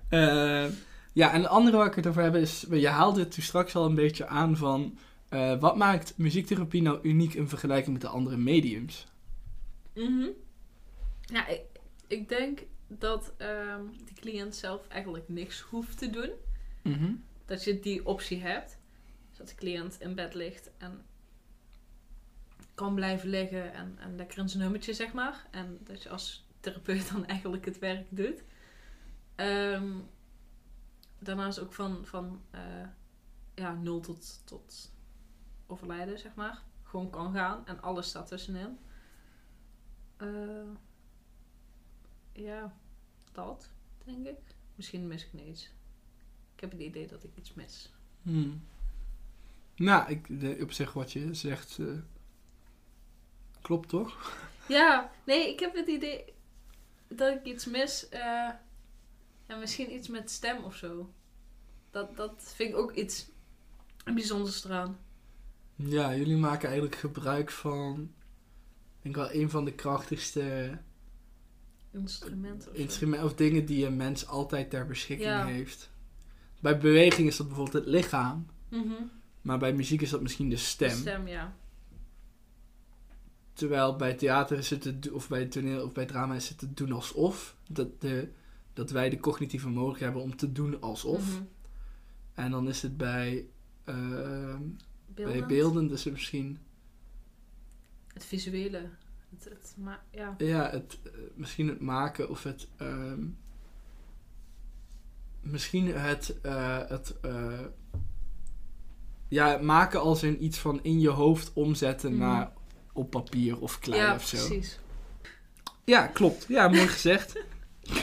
eh, 0.10 0.72
ja, 1.14 1.34
en 1.34 1.42
de 1.42 1.48
andere 1.48 1.78
waar 1.78 1.88
ik 1.88 1.96
het 1.96 2.08
over 2.08 2.24
heb 2.24 2.36
is... 2.36 2.66
Je 2.70 2.88
haalde 2.88 3.20
het 3.20 3.32
toen 3.32 3.44
straks 3.44 3.76
al 3.76 3.86
een 3.86 3.96
beetje 3.96 4.28
aan 4.28 4.58
van... 4.58 4.98
eh, 5.30 5.60
wat 5.60 5.76
maakt 5.76 6.14
muziektherapie 6.18 6.82
nou 6.82 7.00
uniek 7.02 7.34
in 7.34 7.50
vergelijking 7.50 7.92
met 7.94 8.02
de 8.02 8.08
andere 8.08 8.38
mediums? 8.38 9.08
Mhm. 9.96 10.28
Ja, 11.22 11.48
ik, 11.48 11.62
ik 12.08 12.30
denk 12.30 12.60
dat 12.88 13.34
ehm 13.38 13.82
de 14.06 14.22
cliënt 14.22 14.56
zelf 14.56 14.88
eigenlijk 14.88 15.30
niks 15.30 15.60
hoeft 15.62 15.98
te 15.98 16.10
doen. 16.10 16.30
Mhm. 16.82 17.12
Dat 17.46 17.64
je 17.64 17.80
die 17.80 18.06
optie 18.06 18.42
hebt. 18.42 18.78
Dus 19.30 19.38
dat 19.38 19.48
de 19.48 19.56
cliënt 19.56 19.98
in 20.00 20.16
bed 20.16 20.34
ligt 20.34 20.70
en 20.78 21.06
kan 22.82 22.96
blijven 22.96 23.30
liggen 23.30 23.74
en, 23.74 23.98
en 24.00 24.16
lekker 24.16 24.38
in 24.38 24.50
zijn 24.50 24.64
nummertje, 24.64 24.94
zeg 24.94 25.14
maar. 25.14 25.48
En 25.52 25.80
dat 25.84 26.04
je 26.04 26.10
als 26.10 26.46
therapeut 26.60 27.12
dan 27.12 27.26
eigenlijk 27.26 27.66
het 27.66 27.80
werk 27.80 28.08
doet. 28.10 28.44
Ehm, 29.36 30.00
daarnaast 31.20 31.60
ook 31.60 31.74
van, 31.74 32.06
van 32.06 32.42
eh, 32.52 32.88
ja, 33.56 33.74
nul 33.74 34.00
tot, 34.00 34.42
tot 34.46 34.92
overlijden, 35.68 36.20
zeg 36.20 36.36
maar. 36.36 36.62
Gewoon 36.84 37.10
kan 37.10 37.34
gaan 37.34 37.68
en 37.68 37.82
alles 37.82 38.08
staat 38.08 38.28
tussenin. 38.28 38.78
Eh, 40.18 40.72
ja, 42.32 42.76
dat, 43.32 43.70
denk 44.04 44.28
ik. 44.28 44.56
Misschien 44.76 45.08
mis 45.08 45.26
ik 45.26 45.34
niets. 45.34 45.72
Ik 46.56 46.60
heb 46.60 46.72
het 46.72 46.80
idee 46.80 47.08
dat 47.08 47.24
ik 47.24 47.32
iets 47.36 47.54
mis. 47.54 47.92
Hmm. 48.22 48.64
Nou, 49.76 50.10
ik, 50.10 50.30
op 50.62 50.72
zich 50.72 50.94
wat 50.94 51.12
je 51.12 51.34
zegt... 51.34 51.80
eh, 51.80 51.88
klopt 53.62 53.90
toch? 53.90 54.38
Ja, 54.68 55.12
nee, 55.26 55.50
ik 55.54 55.60
heb 55.60 55.76
het 55.76 55.88
idee 55.88 56.24
dat 57.08 57.36
ik 57.36 57.44
iets 57.44 57.66
mis. 57.66 58.10
eh 58.10 58.50
ja, 59.48 59.58
misschien 59.60 59.94
iets 59.94 60.08
met 60.08 60.32
stem 60.32 60.64
of 60.64 60.76
zo. 60.76 61.10
Dat, 61.92 62.16
dat 62.18 62.52
vind 62.56 62.70
ik 62.70 62.76
ook 62.78 62.92
iets 62.92 63.28
bijzonders 64.14 64.64
eraan. 64.66 64.98
Ja, 65.76 66.16
jullie 66.16 66.36
maken 66.38 66.66
eigenlijk 66.68 66.96
gebruik 66.98 67.52
van... 67.52 68.12
Ik 68.98 69.14
denk 69.14 69.16
wel 69.16 69.34
een 69.42 69.50
van 69.50 69.66
de 69.66 69.74
krachtigste 69.74 70.78
Instrumenten 71.92 72.72
of 72.72 72.78
instrumenten 72.78 73.28
of 73.28 73.34
dingen 73.36 73.66
die 73.66 73.86
een 73.86 73.96
mens 73.96 74.28
altijd 74.28 74.70
ter 74.70 74.86
beschikking 74.88 75.30
Ja. 75.30 75.46
heeft. 75.46 75.90
Bij 76.60 76.78
beweging 76.78 77.28
is 77.28 77.38
dat 77.38 77.48
bijvoorbeeld 77.48 77.86
het 77.86 77.94
lichaam, 77.94 78.46
Mhm. 78.70 78.94
maar 79.42 79.58
bij 79.60 79.74
muziek 79.74 80.02
is 80.02 80.10
dat 80.10 80.22
misschien 80.22 80.50
de 80.50 80.56
De 80.56 80.62
stem. 80.62 80.90
stem, 80.90 81.28
ja. 81.28 81.56
Terwijl 83.54 83.96
bij 83.96 84.14
theater 84.14 84.58
is 84.58 84.70
het, 84.70 85.12
of 85.12 85.28
bij 85.30 85.46
toneel 85.46 85.86
of 85.86 85.94
bij 85.94 86.06
drama 86.06 86.36
is 86.36 86.50
het 86.50 86.62
het 86.62 86.78
doen 86.78 86.92
alsof. 86.92 87.56
Dat, 87.70 88.02
de, 88.02 88.30
dat 88.74 88.92
wij 88.92 89.10
de 89.10 89.20
cognitieve 89.20 89.70
mogelijkheid 89.70 90.14
hebben 90.14 90.32
om 90.32 90.38
te 90.38 90.52
doen 90.52 90.82
alsof. 90.82 91.34
Mhm. 91.34 91.44
En 92.34 92.52
dan 92.52 92.68
is 92.68 92.82
het 92.82 92.98
bij, 92.98 93.46
ehm, 93.84 94.62
bij 95.08 95.46
beelden, 95.46 95.88
dus 95.88 96.04
misschien 96.04 96.58
Het 98.14 98.26
visuele. 98.26 98.90
Het, 99.30 99.76
ja. 100.12 100.36
Ja, 100.38 100.70
het, 100.70 101.00
eh, 101.04 101.12
misschien 101.36 101.68
het 101.68 101.80
maken 101.80 102.30
of 102.30 102.44
het. 102.44 102.68
ehm, 102.78 103.24
misschien 105.42 105.88
het. 105.88 106.42
eh, 106.42 106.88
het 106.88 107.16
eh, 107.22 107.60
ja, 109.28 109.58
maken 109.58 110.00
als 110.02 110.24
in 110.24 110.44
iets 110.44 110.58
van 110.58 110.84
in 110.84 111.00
je 111.00 111.10
hoofd 111.10 111.54
omzetten 111.54 112.12
Mhm. 112.12 112.20
naar 112.22 112.52
op 112.94 113.10
papier 113.10 113.60
of 113.60 113.80
klei 113.80 114.02
ja, 114.02 114.16
of 114.16 114.26
zo. 114.26 114.38
precies. 114.48 114.80
Ja, 115.86 116.08
klopt. 116.08 116.46
Ja, 116.48 116.68
mooi 116.68 116.88
gezegd. 116.88 117.44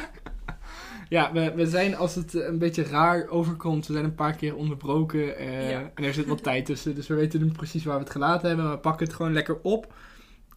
ja, 1.08 1.32
we, 1.32 1.52
we 1.54 1.66
zijn 1.66 1.96
als 1.96 2.14
het 2.14 2.34
een 2.34 2.58
beetje 2.58 2.82
raar 2.82 3.28
overkomt, 3.28 3.86
we 3.86 3.92
zijn 3.92 4.04
een 4.04 4.14
paar 4.14 4.34
keer 4.36 4.54
onderbroken 4.56 5.36
eh, 5.36 5.70
Ja. 5.70 5.90
en 5.94 6.04
er 6.04 6.14
zit 6.14 6.26
wat 6.26 6.42
tijd 6.42 6.66
tussen. 6.66 6.94
Dus 6.94 7.06
we 7.06 7.14
weten 7.14 7.40
nu 7.40 7.50
precies 7.52 7.84
waar 7.84 7.96
we 7.96 8.02
het 8.02 8.12
gelaten 8.12 8.46
hebben, 8.48 8.66
maar 8.66 8.74
we 8.74 8.80
pakken 8.80 9.06
het 9.06 9.16
gewoon 9.16 9.32
lekker 9.32 9.58
op. 9.62 9.92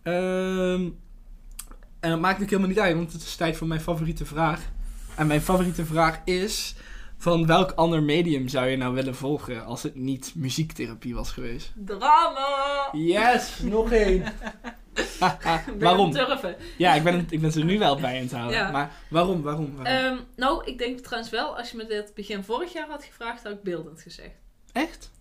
Ehm, 0.03 0.89
en 1.99 2.09
dat 2.09 2.19
maakt 2.19 2.41
ook 2.41 2.49
helemaal 2.49 2.69
niet 2.69 2.79
uit, 2.79 2.95
want 2.95 3.11
het 3.13 3.21
is 3.21 3.35
tijd 3.35 3.57
voor 3.57 3.67
mijn 3.67 3.81
favoriete 3.81 4.25
vraag. 4.25 4.61
En 5.15 5.27
mijn 5.27 5.41
favoriete 5.41 5.85
vraag 5.85 6.19
is: 6.25 6.75
van 7.21 7.45
welk 7.45 7.71
ander 7.71 8.03
medium 8.03 8.47
zou 8.47 8.67
je 8.67 8.77
nou 8.77 8.93
willen 8.93 9.15
volgen 9.15 9.65
als 9.65 9.83
het 9.83 9.95
niet 9.95 10.33
muziektherapie 10.35 11.15
was 11.15 11.31
geweest? 11.31 11.71
Drama! 11.75 12.89
Yes, 12.91 13.59
nog 13.59 13.91
één. 14.05 14.23
Waarom? 15.79 16.13
Ja, 16.77 16.93
ik 16.93 17.03
ben, 17.03 17.17
het- 17.17 17.31
ik 17.31 17.41
ben 17.41 17.51
ze 17.51 17.63
nu 17.63 17.79
wel 17.79 17.99
bij 17.99 18.15
aan 18.15 18.21
het 18.23 18.31
houden. 18.31 18.57
Ja. 18.57 18.71
Maar 18.71 18.91
waarom, 19.09 19.41
waarom, 19.41 19.75
waarom? 19.75 19.85
Ehm, 20.17 20.23
nou, 20.35 20.65
ik 20.65 20.77
denk 20.77 20.99
trouwens 20.99 21.31
wel, 21.31 21.57
als 21.57 21.71
je 21.71 21.77
me 21.77 21.85
dit 21.85 22.11
begin 22.15 22.43
vorig 22.43 22.73
jaar 22.73 22.87
had 22.89 23.03
gevraagd, 23.03 23.43
had 23.43 23.51
ik 23.53 23.63
beeldend 23.63 24.01
gezegd. 24.01 24.35
Echt? 24.71 25.11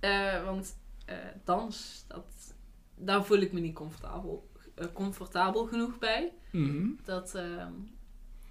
Eh, 0.00 0.44
want 0.44 0.76
eh, 1.06 1.16
dans, 1.44 2.04
dat, 2.08 2.24
daar 2.96 3.24
voel 3.24 3.38
ik 3.38 3.52
me 3.52 3.60
niet 3.60 3.74
comfortabel, 3.74 4.50
eh, 4.74 4.86
comfortabel 4.92 5.64
genoeg 5.66 5.98
bij. 5.98 6.32
Mhm. 6.52 6.86
Dat, 7.04 7.34
ehm, 7.34 7.72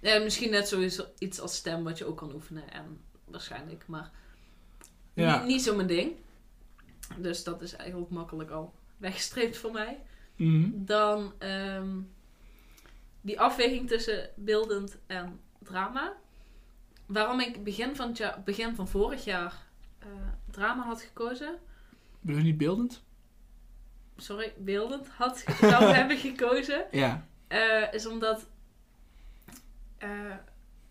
ja, 0.04 0.18
misschien 0.22 0.50
net 0.50 0.68
sowieso 0.68 1.04
iets 1.18 1.40
als 1.40 1.54
stem 1.56 1.84
wat 1.84 1.98
je 1.98 2.04
ook 2.04 2.16
kan 2.16 2.34
oefenen. 2.34 2.70
En 2.72 3.00
waarschijnlijk, 3.24 3.84
maar 3.86 4.10
Ja. 5.14 5.36
niet, 5.38 5.46
niet 5.46 5.62
zo 5.62 5.74
mijn 5.74 5.88
ding. 5.88 6.16
Dus 7.16 7.44
dat 7.44 7.62
is 7.62 7.76
eigenlijk 7.76 8.10
makkelijk 8.10 8.50
al 8.50 8.74
weggestreept 8.96 9.56
voor 9.56 9.72
mij. 9.72 10.02
Mhm. 10.36 10.70
Dan 10.72 11.32
ehm, 11.38 11.98
die 13.20 13.40
afweging 13.40 13.88
tussen 13.88 14.30
beeldend 14.36 14.96
en 15.06 15.40
drama. 15.58 16.12
Waarom 17.06 17.40
ik 17.40 17.64
begin 17.64 17.96
van, 17.96 18.08
het 18.08 18.16
jaar, 18.18 18.42
begin 18.44 18.74
van 18.74 18.88
vorig 18.88 19.24
jaar 19.24 19.66
eh, 19.98 20.08
drama 20.50 20.84
had 20.84 21.00
gekozen. 21.02 21.58
Bedoel 22.20 22.38
je 22.38 22.44
niet 22.44 22.58
beeldend? 22.58 23.02
Sorry, 24.16 24.54
beeldend 24.58 25.08
had 25.08 25.44
zou 25.60 25.84
hebben 25.94 26.16
gekozen. 26.18 26.84
Ja. 26.90 27.26
eh, 27.48 27.92
is 27.92 28.06
omdat 28.06 28.46
eh, 29.98 30.08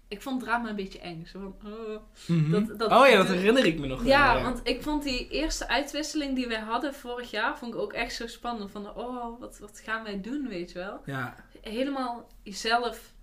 ik 0.07 0.21
vond 0.21 0.41
drama 0.43 0.69
een 0.69 0.75
beetje 0.75 0.99
eng. 0.99 1.25
Zo 1.25 1.39
van, 1.59 1.71
oh. 1.73 2.01
Mhm. 2.27 2.51
Dat- 2.51 2.79
dat- 2.79 2.91
oh 2.91 3.07
ja, 3.07 3.17
dat 3.17 3.27
herinner 3.27 3.65
ik 3.65 3.79
me 3.79 3.87
nog. 3.87 4.05
Ja, 4.05 4.41
want 4.41 4.61
ik 4.63 4.81
vond 4.81 5.03
die 5.03 5.27
eerste 5.29 5.67
uitwisseling 5.67 6.35
die 6.35 6.47
wij 6.47 6.59
hadden 6.59 6.93
vorig 6.93 7.31
jaar, 7.31 7.57
vond 7.57 7.73
ik 7.73 7.79
ook 7.79 7.93
echt 7.93 8.13
zo 8.15 8.27
spannend. 8.27 8.71
Van, 8.71 8.95
oh, 8.95 9.39
wat, 9.39 9.57
wat 9.59 9.79
gaan 9.85 10.03
wij 10.03 10.21
doen, 10.21 10.47
weet 10.47 10.71
je 10.71 10.79
wel. 10.79 11.01
Ja, 11.05 11.35
Helemaal 11.61 12.27
jezelf 12.41 13.13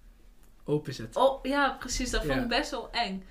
openzetten. 0.64 1.20
Oh, 1.22 1.38
ja, 1.44 1.76
precies. 1.78 2.10
Dat 2.10 2.20
vond 2.24 2.34
Ja. 2.34 2.42
ik 2.42 2.48
best 2.48 2.70
wel 2.70 2.90
eng. 2.90 3.24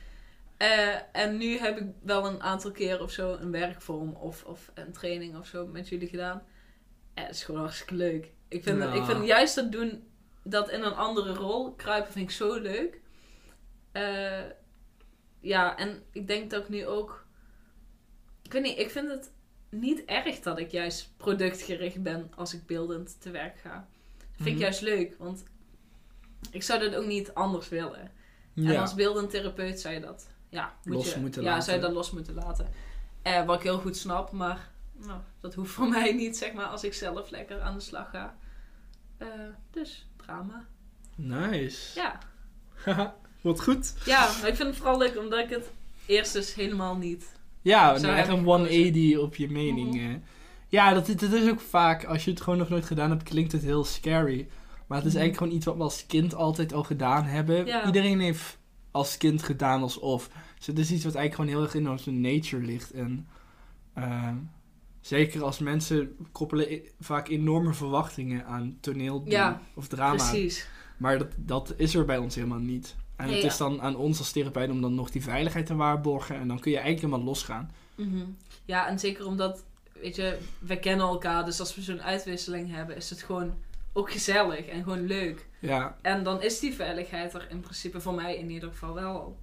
Eh, 0.57 0.95
en 1.11 1.37
nu 1.37 1.57
heb 1.57 1.77
ik 1.79 1.85
wel 2.03 2.25
een 2.25 2.41
aantal 2.43 2.71
keer 2.71 3.01
of 3.01 3.11
zo 3.11 3.33
een 3.39 3.51
werkvorm 3.51 4.13
of, 4.13 4.43
of 4.43 4.71
een 4.73 4.91
training 4.91 5.37
of 5.37 5.47
zo 5.47 5.67
met 5.67 5.89
jullie 5.89 6.07
gedaan. 6.07 6.43
En 7.13 7.25
het 7.25 7.35
is 7.35 7.43
gewoon 7.43 7.61
hartstikke 7.61 7.95
leuk. 7.95 8.31
Ik 8.47 8.63
vind, 8.63 8.83
Ja. 8.83 8.93
ik 8.93 9.03
vind 9.03 9.25
juist 9.25 9.55
dat 9.55 9.71
doen, 9.71 10.03
dat 10.43 10.69
in 10.69 10.81
een 10.83 10.93
andere 10.95 11.33
rol 11.33 11.73
kruipen, 11.73 12.11
vind 12.11 12.29
ik 12.29 12.35
zo 12.35 12.55
leuk. 12.59 13.01
Eh, 13.91 14.43
ja, 15.39 15.77
en 15.77 16.03
ik 16.11 16.27
denk 16.27 16.49
dat 16.49 16.63
ik 16.63 16.69
nu 16.69 16.85
ook... 16.85 17.25
Ik 18.41 18.51
weet 18.51 18.63
niet, 18.63 18.77
ik 18.77 18.89
vind 18.89 19.09
het 19.09 19.31
niet 19.69 20.05
erg 20.05 20.39
dat 20.39 20.59
ik 20.59 20.71
juist 20.71 21.13
productgericht 21.17 22.03
ben 22.03 22.31
als 22.35 22.53
ik 22.53 22.65
beeldend 22.65 23.21
te 23.21 23.31
werk 23.31 23.59
ga. 23.59 23.87
Dat 24.17 24.27
vind 24.35 24.47
ik 24.47 24.53
Mhm. 24.53 24.61
juist 24.61 24.81
leuk, 24.81 25.15
want 25.17 25.43
ik 26.51 26.63
zou 26.63 26.79
dat 26.79 26.95
ook 26.95 27.05
niet 27.05 27.33
anders 27.33 27.69
willen. 27.69 28.11
En 28.55 28.63
Ja. 28.63 28.81
als 28.81 28.93
beeldend 28.93 29.29
therapeut 29.29 29.79
zou 29.79 29.93
je 29.93 29.99
dat, 29.99 30.29
ja, 30.49 30.73
moet 30.83 30.95
Los 30.95 31.13
je, 31.13 31.19
moeten 31.19 31.41
ja, 31.43 31.49
laten. 31.49 31.63
zou 31.63 31.75
je 31.77 31.83
dat 31.83 31.91
los 31.93 32.11
moeten 32.11 32.33
laten. 32.33 32.69
Eh, 33.21 33.45
wat 33.45 33.57
ik 33.57 33.63
heel 33.63 33.79
goed 33.79 33.97
snap, 33.97 34.31
maar 34.31 34.71
nou, 34.93 35.19
dat 35.39 35.53
hoeft 35.53 35.71
voor 35.71 35.87
mij 35.97 36.11
niet, 36.13 36.37
zeg 36.37 36.53
maar, 36.53 36.65
als 36.65 36.83
ik 36.83 36.93
zelf 36.93 37.29
lekker 37.29 37.61
aan 37.61 37.73
de 37.73 37.79
slag 37.79 38.09
ga. 38.09 38.37
Eh, 39.17 39.27
dus, 39.71 40.08
drama. 40.29 40.65
Nice. 41.15 41.99
Ja. 41.99 42.19
Wat 43.41 43.61
goed. 43.61 43.93
ja, 44.05 44.19
maar 44.39 44.47
ik 44.49 44.55
vind 44.55 44.67
het 44.69 44.77
vooral 44.77 44.97
leuk 44.97 45.17
omdat 45.17 45.39
ik 45.39 45.49
het 45.49 45.71
eerst 46.05 46.33
dus 46.33 46.53
helemaal 46.55 46.95
niet... 46.97 47.37
Ja, 47.61 47.85
nou, 47.85 48.15
echt 48.15 48.27
een 48.27 48.37
gekozen. 48.37 48.43
180 48.43 49.17
op 49.17 49.35
je 49.35 49.49
mening. 49.49 49.95
Mhm. 49.95 50.17
Ja, 50.67 50.93
dat, 50.93 51.07
dat 51.07 51.21
is 51.33 51.49
ook 51.49 51.59
vaak, 51.61 52.03
als 52.05 52.25
je 52.25 52.31
het 52.31 52.41
gewoon 52.41 52.59
nog 52.59 52.69
nooit 52.69 52.85
gedaan 52.85 53.09
hebt, 53.09 53.23
klinkt 53.23 53.51
het 53.51 53.61
heel 53.61 53.83
scary. 53.83 54.47
Maar 54.87 54.97
het 54.97 55.07
is 55.07 55.13
Mhm. 55.13 55.21
eigenlijk 55.21 55.37
gewoon 55.37 55.53
iets 55.53 55.65
wat 55.65 55.75
we 55.75 55.83
als 55.83 56.05
kind 56.05 56.35
altijd 56.35 56.73
al 56.73 56.83
gedaan 56.83 57.23
hebben. 57.23 57.65
Ja. 57.65 57.85
Iedereen 57.85 58.19
heeft 58.19 58.57
als 58.91 59.17
kind 59.17 59.43
gedaan 59.43 59.81
alsof. 59.81 60.29
Dus 60.57 60.67
het 60.67 60.79
is 60.79 60.91
iets 60.91 61.03
wat 61.03 61.15
eigenlijk 61.15 61.35
gewoon 61.35 61.49
heel 61.49 61.61
erg 61.61 61.83
in 61.83 61.89
onze 61.89 62.11
nature 62.11 62.65
ligt. 62.65 62.91
En 62.91 63.27
eh, 63.93 64.27
zeker 65.01 65.43
als 65.43 65.59
mensen 65.59 66.15
koppelen 66.31 66.81
vaak 66.99 67.27
enorme 67.27 67.73
verwachtingen 67.73 68.45
aan 68.45 68.77
toneel 68.79 69.21
Ja, 69.25 69.61
of 69.73 69.87
drama. 69.87 70.15
Precies. 70.15 70.67
Maar 70.97 71.17
dat, 71.17 71.27
dat 71.35 71.73
is 71.77 71.95
er 71.95 72.05
bij 72.05 72.17
ons 72.17 72.35
helemaal 72.35 72.59
niet. 72.59 72.95
En 73.15 73.25
Nee, 73.25 73.33
het 73.33 73.43
ja. 73.43 73.49
is 73.49 73.57
dan 73.57 73.81
aan 73.81 73.95
ons 73.95 74.17
als 74.19 74.31
therapeut 74.31 74.69
om 74.69 74.81
dan 74.81 74.95
nog 74.95 75.11
die 75.11 75.23
veiligheid 75.23 75.65
te 75.65 75.75
waarborgen. 75.75 76.35
En 76.35 76.47
dan 76.47 76.59
kun 76.59 76.71
je 76.71 76.77
eigenlijk 76.77 77.05
helemaal 77.05 77.33
losgaan. 77.33 77.71
Mhm. 77.95 78.25
Ja, 78.65 78.87
en 78.87 78.99
zeker 78.99 79.25
omdat, 79.25 79.63
weet 80.01 80.15
je, 80.15 80.37
we 80.59 80.79
kennen 80.79 81.07
elkaar, 81.07 81.45
dus 81.45 81.59
als 81.59 81.75
we 81.75 81.81
zo'n 81.81 82.01
uitwisseling 82.01 82.71
hebben, 82.71 82.95
is 82.95 83.09
het 83.09 83.21
gewoon 83.21 83.53
ook 83.93 84.11
gezellig 84.11 84.65
en 84.65 84.83
gewoon 84.83 85.05
leuk. 85.05 85.47
Ja, 85.59 85.97
En 86.01 86.23
dan 86.23 86.41
is 86.41 86.59
die 86.59 86.73
veiligheid 86.73 87.33
er 87.33 87.47
in 87.49 87.59
principe 87.59 88.01
voor 88.01 88.13
mij 88.13 88.37
in 88.37 88.49
ieder 88.49 88.69
geval 88.69 88.93
wel 88.93 89.37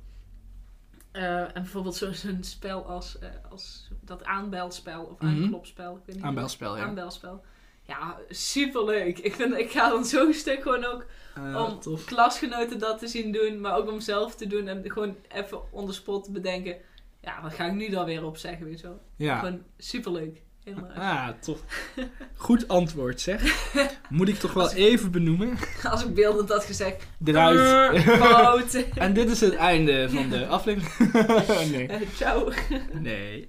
Eh, 1.16 1.40
en 1.40 1.52
bijvoorbeeld 1.54 1.94
zo- 1.96 2.12
zo'n 2.12 2.38
spel 2.42 2.84
als, 2.86 3.18
eh, 3.18 3.28
als 3.50 3.88
dat 4.00 4.24
aanbelspel 4.24 5.02
of 5.04 5.20
Mhm. 5.20 5.42
aanklopspel. 5.42 5.90
Ik 5.92 5.96
weet 5.96 6.06
niet 6.06 6.16
hoe- 6.18 6.24
aanbelspel, 6.26 6.76
ja. 6.76 6.82
Aanbelspel. 6.84 7.42
Ja, 7.82 8.16
superleuk. 8.28 9.18
Ik, 9.18 9.34
vind, 9.34 9.56
ik 9.56 9.70
ga 9.70 9.88
dan 9.88 10.04
zo'n 10.04 10.32
stuk 10.32 10.62
gewoon 10.62 10.84
ook 10.84 11.06
Eh, 11.34 11.64
om 11.70 11.80
tof. 11.80 12.04
klasgenoten 12.04 12.78
dat 12.78 12.98
te 12.98 13.06
zien 13.06 13.32
doen, 13.32 13.60
maar 13.60 13.76
ook 13.76 13.90
om 13.90 14.00
zelf 14.00 14.34
te 14.34 14.46
doen 14.46 14.68
en 14.68 14.90
gewoon 14.90 15.16
even 15.28 15.72
on 15.72 15.86
the 15.86 15.92
spot 15.92 16.24
te 16.24 16.30
bedenken. 16.32 16.76
Ja, 17.20 17.42
wat 17.42 17.54
ga 17.54 17.64
ik 17.66 17.72
nu 17.72 17.88
dan 17.90 18.04
weer 18.04 18.24
op 18.24 18.36
zeggen, 18.36 18.66
weet 18.66 18.80
je 18.80 18.86
wel. 18.86 19.00
Ja. 19.16 19.38
Gewoon 19.38 19.62
superleuk. 19.78 20.42
Helemaal. 20.66 20.90
Ah, 20.90 21.28
tof. 21.40 21.62
Goed 22.34 22.68
antwoord, 22.68 23.20
zeg. 23.20 23.70
Moet 24.10 24.28
ik 24.28 24.34
toch 24.38 24.52
wel 24.52 24.70
ik- 24.70 24.76
even 24.76 25.10
benoemen. 25.10 25.58
Als 25.90 26.04
ik 26.04 26.14
beeldend 26.14 26.48
had 26.48 26.64
gezegd. 26.64 27.06
Eruit. 27.24 27.56
"Brrr, 27.94 28.16
Fout. 28.16 28.74
en 28.94 29.12
dit 29.12 29.30
is 29.30 29.40
het 29.40 29.54
einde 29.54 30.10
van 30.10 30.28
de 30.28 30.46
aflevering. 30.46 31.12
nee. 31.72 31.86
Eh, 31.88 32.08
Ciao. 32.14 32.52
Nee. 32.92 33.48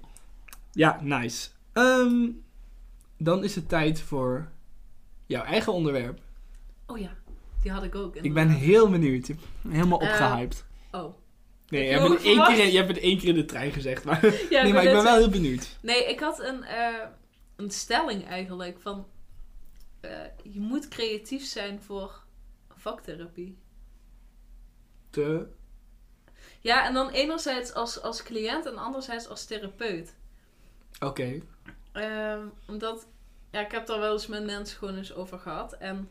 Ja, 0.72 0.98
nice. 1.02 1.48
Ehm, 1.72 2.28
dan 3.18 3.44
is 3.44 3.54
het 3.54 3.68
tijd 3.68 4.00
voor 4.00 4.48
jouw 5.26 5.42
eigen 5.42 5.72
onderwerp. 5.72 6.20
Oh 6.86 6.98
ja, 6.98 7.10
die 7.62 7.70
had 7.72 7.82
ik 7.82 7.94
ook. 7.94 8.16
Ik 8.16 8.34
ben 8.34 8.48
heel 8.48 8.90
benieuwd. 8.90 9.30
Helemaal 9.68 10.00
Eh, 10.00 10.08
opgehyped. 10.08 10.64
Oh. 10.90 11.14
Nee, 11.68 11.84
je 11.84 11.90
heb 11.90 12.08
hebt, 12.08 12.22
één 12.22 12.44
keer, 12.44 13.02
één 13.02 13.18
keer 13.18 13.28
in 13.28 13.34
de 13.34 13.44
trein 13.44 13.72
gezegd. 13.72 14.04
Maar, 14.04 14.24
Ja, 14.50 14.62
nee, 14.62 14.72
maar 14.72 14.84
ik 14.84 14.92
ben 14.92 15.02
wel 15.02 15.16
heel 15.16 15.30
benieuwd. 15.30 15.76
Nee, 15.80 16.04
ik 16.04 16.20
had 16.20 16.40
een, 16.40 16.62
eh, 16.64 17.06
een 17.56 17.70
stelling 17.70 18.26
eigenlijk 18.26 18.80
van... 18.80 19.06
eh, 20.00 20.10
je 20.42 20.60
moet 20.60 20.88
creatief 20.88 21.44
zijn 21.44 21.82
voor 21.82 22.22
vaktherapie. 22.76 23.58
Te... 25.10 25.46
Ja, 26.60 26.86
en 26.86 26.94
dan 26.94 27.10
enerzijds 27.10 27.74
als, 27.74 28.02
als 28.02 28.22
cliënt 28.22 28.66
en 28.66 28.76
anderzijds 28.78 29.28
als 29.28 29.44
therapeut. 29.44 30.14
Oké. 31.00 31.40
Ehm, 31.92 32.42
omdat, 32.66 33.06
ja, 33.50 33.60
ik 33.60 33.72
heb 33.72 33.86
daar 33.86 33.98
wel 34.00 34.12
eens 34.12 34.26
met 34.26 34.44
mensen 34.44 34.78
gewoon 34.78 34.96
eens 34.96 35.14
over 35.14 35.38
gehad. 35.38 35.72
En 35.72 36.08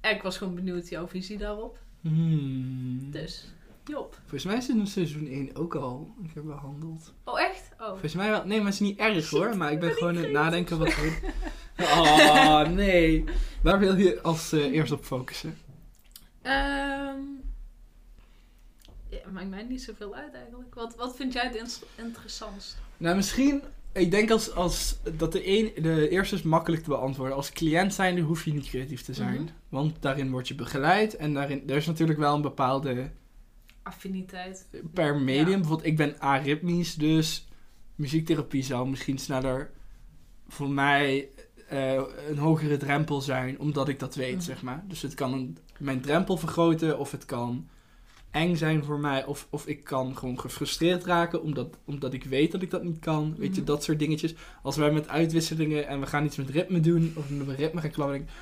ik 0.00 0.22
was 0.22 0.38
gewoon 0.38 0.54
benieuwd 0.54 0.88
jouw 0.88 1.08
visie 1.08 1.38
daarop. 1.38 1.78
Hmm. 2.00 3.10
Dus, 3.10 3.52
Job. 3.90 4.18
Volgens 4.20 4.44
mij 4.44 4.56
is 4.56 4.66
het 4.66 4.76
in 4.76 4.86
seizoen 4.86 5.26
1 5.26 5.56
ook 5.56 5.74
al 5.74 6.14
een 6.22 6.30
keer 6.32 6.44
behandeld. 6.44 7.14
Oh, 7.24 7.40
echt? 7.40 7.70
Oh. 7.78 7.88
Volgens 7.88 8.14
mij 8.14 8.30
wel. 8.30 8.44
Nee, 8.44 8.56
maar 8.56 8.66
het 8.66 8.74
is 8.74 8.80
niet 8.80 8.98
erg 8.98 9.30
hoor. 9.30 9.56
Maar 9.56 9.72
ik 9.72 9.80
ben 9.80 9.92
gewoon 9.92 10.16
aan 10.16 10.22
het 10.22 10.32
nadenken 10.32 10.78
wat 10.78 10.88
er... 10.88 11.18
Oh, 11.80 12.66
nee. 12.82 13.24
Waar 13.62 13.78
wil 13.78 13.96
je 13.96 14.22
als 14.22 14.52
eh, 14.52 14.72
eerst 14.72 14.92
op 14.92 15.04
focussen? 15.04 15.58
Ehm 16.42 17.40
ja, 19.10 19.18
maakt 19.32 19.48
mij 19.48 19.62
niet 19.62 19.82
zoveel 19.82 20.14
uit 20.14 20.34
eigenlijk. 20.34 20.74
Wat, 20.74 20.94
wat 20.96 21.16
vind 21.16 21.32
jij 21.32 21.44
het 21.44 21.54
ins- 21.54 21.82
interessantst? 21.94 22.78
Nou, 22.96 23.16
misschien... 23.16 23.62
Ik 23.92 24.10
denk 24.10 24.30
als, 24.30 24.54
als 24.54 24.98
dat 25.16 25.32
de, 25.32 25.48
een, 25.48 25.82
de 25.82 26.08
eerste 26.08 26.34
is 26.34 26.42
makkelijk 26.42 26.82
te 26.82 26.88
beantwoorden. 26.88 27.36
Als 27.36 27.52
cliënt 27.52 27.94
zijnde 27.94 28.20
hoef 28.20 28.44
je 28.44 28.52
niet 28.52 28.68
creatief 28.68 29.02
te 29.02 29.14
zijn. 29.14 29.42
Mhm. 29.42 29.52
Want 29.68 30.02
daarin 30.02 30.30
word 30.30 30.48
je 30.48 30.54
begeleid. 30.54 31.16
En 31.16 31.34
daarin, 31.34 31.62
er 31.68 31.76
is 31.76 31.86
natuurlijk 31.86 32.18
wel 32.18 32.34
een 32.34 32.42
bepaalde... 32.42 33.10
Affiniteit. 33.90 34.66
Per 34.94 35.16
medium. 35.16 35.48
Ja. 35.48 35.56
Bijvoorbeeld, 35.56 35.86
ik 35.88 35.96
ben 35.96 36.20
aritmisch. 36.20 36.94
Dus 36.94 37.48
muziektherapie 37.94 38.62
zou 38.62 38.88
misschien 38.88 39.18
sneller... 39.18 39.70
Voor 40.48 40.70
mij 40.70 41.28
eh, 41.68 42.00
een 42.28 42.38
hogere 42.38 42.76
drempel 42.76 43.20
zijn. 43.20 43.58
Omdat 43.58 43.88
ik 43.88 43.98
dat 43.98 44.14
weet, 44.14 44.34
Mhm. 44.34 44.40
zeg 44.44 44.62
maar. 44.62 44.84
Dus 44.88 45.02
het 45.02 45.14
kan 45.14 45.32
een, 45.32 45.58
mijn 45.78 46.00
drempel 46.00 46.36
vergroten. 46.36 46.98
Of 46.98 47.10
het 47.10 47.24
kan 47.24 47.68
eng 48.30 48.56
zijn 48.56 48.84
voor 48.84 48.98
mij. 48.98 49.24
Of, 49.24 49.46
of 49.50 49.66
ik 49.66 49.84
kan 49.84 50.16
gewoon 50.16 50.40
gefrustreerd 50.40 51.04
raken. 51.04 51.42
Omdat, 51.42 51.76
omdat 51.84 52.12
ik 52.12 52.24
weet 52.24 52.52
dat 52.52 52.62
ik 52.62 52.70
dat 52.70 52.82
niet 52.82 52.98
kan. 52.98 53.34
Weet 53.38 53.54
je, 53.54 53.60
Mhm. 53.60 53.70
dat 53.70 53.84
soort 53.84 53.98
dingetjes. 53.98 54.34
Als 54.62 54.76
wij 54.76 54.90
met 54.92 55.08
uitwisselingen 55.08 55.86
en 55.86 56.00
we 56.00 56.06
gaan 56.06 56.24
iets 56.24 56.36
met 56.36 56.50
ritme 56.50 56.80
doen. 56.80 57.12
Of 57.16 57.30
met 57.30 57.56
ritme 57.58 57.80
gaan 57.80 57.90
klappen. 57.90 58.16
denk 58.16 58.28
ik, 58.28 58.34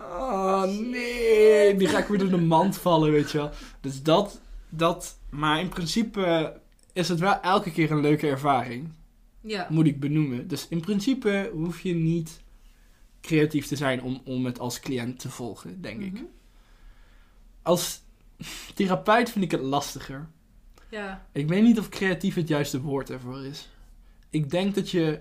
Oh 0.00 0.62
nee, 0.64 1.76
die 1.76 1.88
ga 1.88 1.98
ik 1.98 2.06
weer 2.06 2.18
door 2.18 2.28
de 2.30 2.36
mand 2.36 2.76
vallen, 2.78 3.10
weet 3.12 3.30
je 3.30 3.38
wel. 3.38 3.50
Dus 3.80 4.02
dat, 4.02 4.40
dat, 4.68 5.18
maar 5.30 5.60
in 5.60 5.68
principe 5.68 6.60
is 6.92 7.08
het 7.08 7.18
wel 7.18 7.40
elke 7.40 7.70
keer 7.72 7.90
een 7.90 8.00
leuke 8.00 8.28
ervaring, 8.28 8.88
Ja. 9.40 9.66
moet 9.70 9.86
ik 9.86 10.00
benoemen. 10.00 10.48
Dus 10.48 10.68
in 10.68 10.80
principe 10.80 11.50
hoef 11.54 11.80
je 11.80 11.94
niet 11.94 12.40
creatief 13.20 13.66
te 13.66 13.76
zijn 13.76 14.02
om, 14.02 14.20
om 14.24 14.44
het 14.44 14.58
als 14.58 14.80
cliënt 14.80 15.18
te 15.18 15.30
volgen, 15.30 15.80
denk 15.80 16.00
ik. 16.02 16.12
Mhm. 16.12 16.22
Als 17.62 18.02
therapeut 18.74 19.30
vind 19.30 19.44
ik 19.44 19.50
het 19.50 19.60
lastiger. 19.60 20.28
Ja. 20.90 21.26
Ik 21.32 21.48
weet 21.48 21.62
niet 21.62 21.78
of 21.78 21.88
creatief 21.88 22.34
het 22.34 22.48
juiste 22.48 22.80
woord 22.80 23.10
ervoor 23.10 23.44
is. 23.44 23.68
Ik 24.30 24.50
denk 24.50 24.74
dat 24.74 24.90
je 24.90 25.20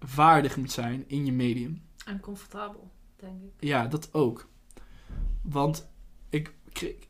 vaardig 0.00 0.56
moet 0.56 0.72
zijn 0.72 1.04
in 1.06 1.26
je 1.26 1.32
medium. 1.32 1.82
En 2.04 2.20
comfortabel, 2.20 2.90
denk 3.16 3.42
ik. 3.42 3.50
Ja, 3.68 3.86
dat 3.86 4.08
ook. 4.14 4.48
Want 5.42 5.88
ik, 6.30 6.54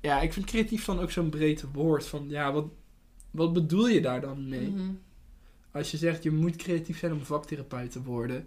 ja, 0.01 0.21
ik 0.21 0.33
vind 0.33 0.47
creatief 0.47 0.85
dan 0.85 1.01
ook 1.01 1.11
zo'n 1.11 1.29
breed 1.31 1.65
woord. 1.73 2.07
Van 2.07 2.25
ja, 2.29 2.53
wat, 2.53 2.67
wat 3.31 3.53
bedoel 3.53 3.89
je 3.89 4.01
daar 4.01 4.21
dan 4.21 4.49
mee? 4.49 4.69
Mhm. 4.71 4.91
Als 5.73 5.91
je 5.91 5.97
zegt 5.97 6.23
je 6.23 6.31
moet 6.31 6.57
creatief 6.57 6.99
zijn 6.99 7.13
om 7.13 7.25
vaktherapeut 7.25 7.93
te 7.93 8.03
worden. 8.03 8.47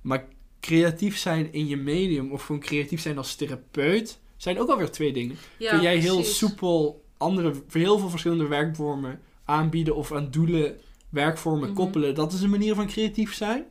Maar 0.00 0.24
creatief 0.60 1.16
zijn 1.18 1.52
in 1.52 1.66
je 1.66 1.76
medium 1.76 2.32
of 2.32 2.44
gewoon 2.44 2.60
creatief 2.60 3.00
zijn 3.00 3.18
als 3.18 3.34
therapeut 3.34 4.18
zijn 4.36 4.58
ook 4.58 4.68
alweer 4.68 4.90
twee 4.90 5.12
dingen. 5.12 5.36
Ja, 5.58 5.70
Kun 5.70 5.80
jij 5.82 5.96
heel 5.98 6.14
precies. 6.16 6.38
soepel 6.38 7.04
andere, 7.16 7.52
heel 7.72 7.98
veel 7.98 8.08
verschillende 8.10 8.46
werkvormen 8.46 9.20
aanbieden 9.44 9.96
of 9.96 10.12
aan 10.12 10.30
doelen 10.30 10.76
werkvormen 11.08 11.68
Mhm. 11.68 11.76
koppelen. 11.76 12.14
Dat 12.14 12.32
is 12.32 12.42
een 12.42 12.50
manier 12.50 12.74
van 12.74 12.86
creatief 12.86 13.34
zijn. 13.34 13.64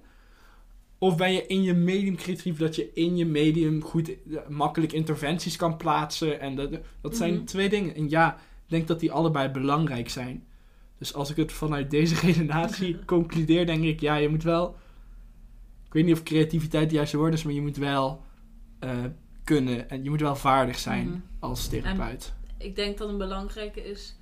Of 0.99 1.17
ben 1.17 1.33
je 1.33 1.45
in 1.47 1.61
je 1.63 1.73
medium 1.73 2.15
creatief 2.15 2.57
dat 2.57 2.75
je 2.75 2.93
in 2.93 3.17
je 3.17 3.25
medium 3.25 3.83
goed, 3.83 4.09
eh, 4.09 4.47
makkelijk 4.47 4.91
interventies 4.93 5.55
kan 5.55 5.77
plaatsen. 5.77 6.39
En 6.39 6.55
dat, 6.55 6.69
dat 7.01 7.15
zijn 7.17 7.33
Mhm. 7.33 7.43
twee 7.43 7.69
dingen. 7.69 7.95
En 7.95 8.09
ja, 8.09 8.33
ik 8.35 8.69
denk 8.69 8.87
dat 8.87 8.99
die 8.99 9.11
allebei 9.11 9.49
belangrijk 9.49 10.09
zijn. 10.09 10.43
Dus 10.97 11.13
als 11.13 11.29
ik 11.29 11.35
het 11.35 11.51
vanuit 11.51 11.89
deze 11.91 12.15
redenatie 12.27 12.99
concludeer, 13.15 13.65
denk 13.65 13.83
ik, 13.83 13.99
ja, 13.99 14.15
je 14.15 14.29
moet 14.29 14.43
wel. 14.43 14.75
Ik 15.85 15.93
weet 15.93 16.05
niet 16.05 16.13
of 16.13 16.23
creativiteit 16.23 16.83
het 16.83 16.91
juiste 16.91 17.17
woord 17.17 17.33
is, 17.33 17.43
maar 17.43 17.53
je 17.53 17.61
moet 17.61 17.77
wel 17.77 18.21
eh, 18.79 18.97
kunnen 19.43 19.89
en 19.89 20.03
je 20.03 20.09
moet 20.09 20.21
wel 20.21 20.35
vaardig 20.35 20.79
zijn 20.79 21.07
Mhm. 21.07 21.19
als 21.39 21.67
therapeut. 21.67 22.33
Ik 22.57 22.75
denk 22.75 22.97
dat 22.97 23.09
een 23.09 23.17
belangrijke 23.17 23.83
is 23.89 24.15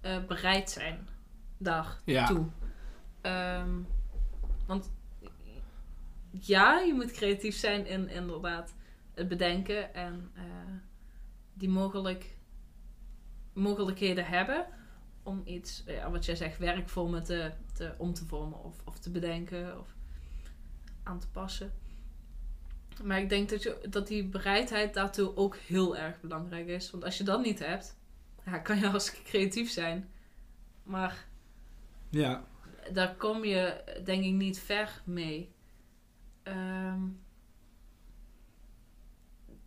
eh, 0.00 0.16
bereid 0.28 0.70
zijn 0.70 0.98
daartoe. 1.58 1.94
Ja. 2.04 2.48
Ehm, 3.20 3.70
want 4.66 4.90
ja, 6.30 6.78
je 6.78 6.94
moet 6.94 7.12
creatief 7.12 7.56
zijn 7.56 7.86
in 7.86 8.08
inderdaad 8.08 8.74
het 9.14 9.28
bedenken 9.28 9.94
en 9.94 10.30
eh, 10.34 10.42
die 11.54 11.68
mogelijk, 11.68 12.36
mogelijkheden 13.52 14.26
hebben 14.26 14.66
om 15.22 15.42
iets, 15.44 15.82
ja, 15.86 16.10
wat 16.10 16.24
jij 16.24 16.36
zegt, 16.36 16.58
werkvormen 16.58 17.24
te, 17.24 17.50
te, 17.74 17.94
om 17.98 18.14
te 18.14 18.24
vormen 18.26 18.64
of, 18.64 18.76
of 18.84 18.98
te 18.98 19.10
bedenken 19.10 19.80
of 19.80 19.94
aan 21.02 21.18
te 21.18 21.28
passen. 21.28 21.72
Maar 23.02 23.20
ik 23.20 23.28
denk 23.28 23.48
dat, 23.48 23.62
je, 23.62 23.86
dat 23.90 24.06
die 24.06 24.24
bereidheid 24.24 24.94
daartoe 24.94 25.36
ook 25.36 25.56
heel 25.56 25.96
erg 25.96 26.20
belangrijk 26.20 26.66
is. 26.66 26.90
Want 26.90 27.04
als 27.04 27.18
je 27.18 27.24
dat 27.24 27.42
niet 27.42 27.58
hebt, 27.58 27.96
ja, 28.44 28.58
kan 28.58 28.78
je 28.78 28.86
hartstikke 28.86 29.22
creatief 29.22 29.70
zijn. 29.70 30.08
Maar 30.82 31.26
Ja. 32.10 32.44
daar 32.92 33.14
kom 33.14 33.44
je 33.44 33.84
denk 34.04 34.24
ik 34.24 34.32
niet 34.32 34.58
ver 34.58 35.02
mee. 35.04 35.52
Ehm, 36.50 37.00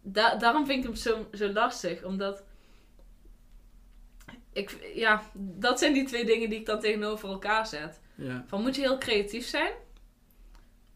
da- 0.01 0.35
daarom 0.35 0.65
vind 0.65 0.77
ik 0.80 0.84
hem 0.85 0.95
zo, 0.95 1.27
zo 1.31 1.51
lastig, 1.51 2.03
omdat 2.03 2.43
ik, 4.53 4.91
ja, 4.95 5.23
dat 5.34 5.80
zijn 5.80 5.93
die 5.93 6.05
twee 6.05 6.26
dingen 6.26 6.49
die 6.49 6.60
ik 6.60 6.65
dan 6.65 6.80
tegenover 6.80 7.30
elkaar 7.30 7.68
zet. 7.68 7.99
ja. 8.15 8.43
Van 8.47 8.61
moet 8.61 8.76
je 8.76 8.81
heel 8.81 8.97
creatief 8.97 9.45
zijn, 9.47 9.73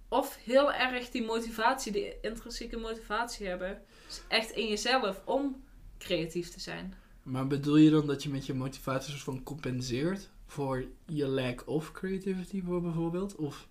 of 0.09 0.35
heel 0.35 0.73
erg 0.73 1.09
die 1.09 1.23
motivatie, 1.25 1.91
die 1.91 2.19
intrinsieke 2.21 2.77
motivatie 2.77 3.47
hebben, 3.47 3.81
dus 4.07 4.21
echt 4.27 4.51
in 4.51 4.67
jezelf 4.67 5.21
om 5.25 5.63
creatief 5.97 6.49
te 6.49 6.59
zijn. 6.59 6.93
Maar 7.23 7.47
bedoel 7.47 7.77
je 7.77 7.89
dan 7.89 8.07
dat 8.07 8.23
je 8.23 8.29
met 8.29 8.45
je 8.45 8.53
motivatie 8.53 9.11
soort 9.11 9.23
van 9.23 9.43
compenseert 9.43 10.29
voor 10.45 10.85
je 11.05 11.27
lack 11.27 11.67
of 11.67 11.91
creativity 11.91 12.63
voor 12.63 12.81
bijvoorbeeld? 12.81 13.35
Of, 13.35 13.67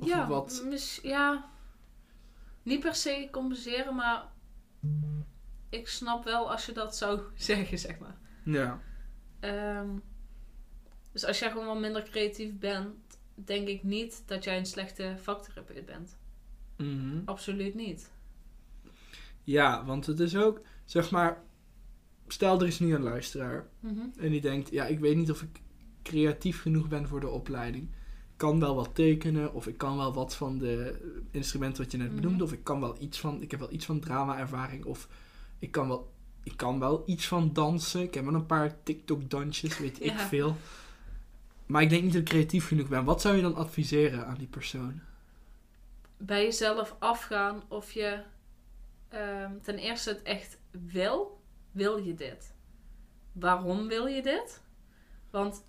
of 0.00 0.08
ja, 0.08 0.28
wat? 0.28 0.62
mis- 0.66 1.00
ja, 1.02 1.50
niet 2.62 2.80
per 2.80 2.94
se 2.94 3.28
compenseren, 3.32 3.94
maar 3.94 4.28
ik 5.68 5.88
snap 5.88 6.24
wel 6.24 6.50
als 6.50 6.66
je 6.66 6.72
dat 6.72 6.96
zou 6.96 7.20
zeggen, 7.34 7.78
zeg 7.78 7.98
maar. 7.98 8.16
Ja. 8.44 8.80
Ehm, 9.40 9.88
dus 11.12 11.24
als 11.24 11.38
jij 11.38 11.50
gewoon 11.50 11.66
wat 11.66 11.80
minder 11.80 12.02
creatief 12.02 12.58
bent, 12.58 12.94
denk 13.34 13.68
ik 13.68 13.82
niet 13.82 14.22
dat 14.26 14.44
jij 14.44 14.58
een 14.58 14.66
slechte 14.66 15.14
vaktherapeut 15.22 15.86
bent. 15.86 16.16
Mhm. 16.76 17.20
Absoluut 17.24 17.74
niet. 17.74 18.10
Ja, 19.44 19.84
want 19.84 20.06
het 20.06 20.20
is 20.20 20.36
ook, 20.36 20.60
zeg 20.84 21.10
maar, 21.10 21.42
stel 22.26 22.60
er 22.60 22.66
is 22.66 22.78
nu 22.78 22.94
een 22.94 23.02
luisteraar 23.02 23.68
Mhm. 23.80 24.00
en 24.18 24.30
die 24.30 24.40
denkt, 24.40 24.70
ja, 24.70 24.86
ik 24.86 24.98
weet 24.98 25.16
niet 25.16 25.30
of 25.30 25.42
ik 25.42 25.60
creatief 26.02 26.60
genoeg 26.62 26.88
ben 26.88 27.08
voor 27.08 27.20
de 27.20 27.28
opleiding. 27.28 27.90
Ik 28.40 28.46
kan 28.46 28.60
wel 28.60 28.74
wat 28.74 28.94
tekenen, 28.94 29.54
of 29.54 29.66
ik 29.66 29.78
kan 29.78 29.96
wel 29.96 30.12
wat 30.12 30.36
van 30.36 30.58
de 30.58 31.00
instrumenten 31.30 31.82
wat 31.82 31.92
je 31.92 31.98
net 31.98 32.06
Mhm. 32.12 32.20
benoemde, 32.20 32.44
of 32.44 32.52
ik 32.52 32.64
kan 32.64 32.80
wel 32.80 32.96
iets 33.00 33.20
van, 33.20 33.42
ik 33.42 33.50
heb 33.50 33.60
wel 33.60 33.72
iets 33.72 33.86
van 33.86 34.00
drama-ervaring, 34.00 34.84
of 34.84 35.08
ik 35.58 35.70
kan 35.70 35.88
wel, 35.88 36.12
ik 36.42 36.56
kan 36.56 36.78
wel 36.78 37.02
iets 37.06 37.28
van 37.28 37.52
dansen. 37.52 38.02
Ik 38.02 38.14
heb 38.14 38.24
wel 38.24 38.34
een 38.34 38.46
paar 38.46 38.82
TikTok-dansjes, 38.82 39.78
weet 39.78 40.00
ik 40.10 40.18
veel. 40.18 40.56
Maar 41.66 41.82
ik 41.82 41.88
denk 41.90 42.02
niet 42.02 42.12
dat 42.12 42.20
ik 42.22 42.28
creatief 42.28 42.66
genoeg 42.66 42.88
ben. 42.88 43.04
Wat 43.04 43.20
zou 43.20 43.36
je 43.36 43.42
dan 43.42 43.54
adviseren 43.54 44.26
aan 44.26 44.38
die 44.38 44.46
persoon? 44.48 45.00
Bij 46.16 46.42
jezelf 46.42 46.96
afgaan 46.98 47.62
of 47.68 47.92
je 47.92 48.22
ehm, 49.08 49.52
ten 49.62 49.78
eerste 49.78 50.10
het 50.10 50.22
echt 50.22 50.58
wil. 50.70 51.40
Wil 51.72 51.96
je 51.96 52.14
dit? 52.14 52.54
Waarom 53.32 53.88
wil 53.88 54.06
je 54.06 54.22
dit? 54.22 54.62
Want 55.30 55.62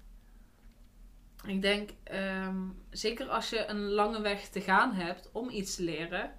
ik 1.46 1.62
denk, 1.62 1.90
ehm, 2.04 2.58
zeker 2.90 3.28
als 3.28 3.50
je 3.50 3.66
een 3.68 3.82
lange 3.90 4.22
weg 4.22 4.48
te 4.50 4.62
gaan 4.62 4.94
hebt 4.94 5.30
om 5.32 5.50
iets 5.50 5.76
te 5.76 5.84
leren, 5.84 6.32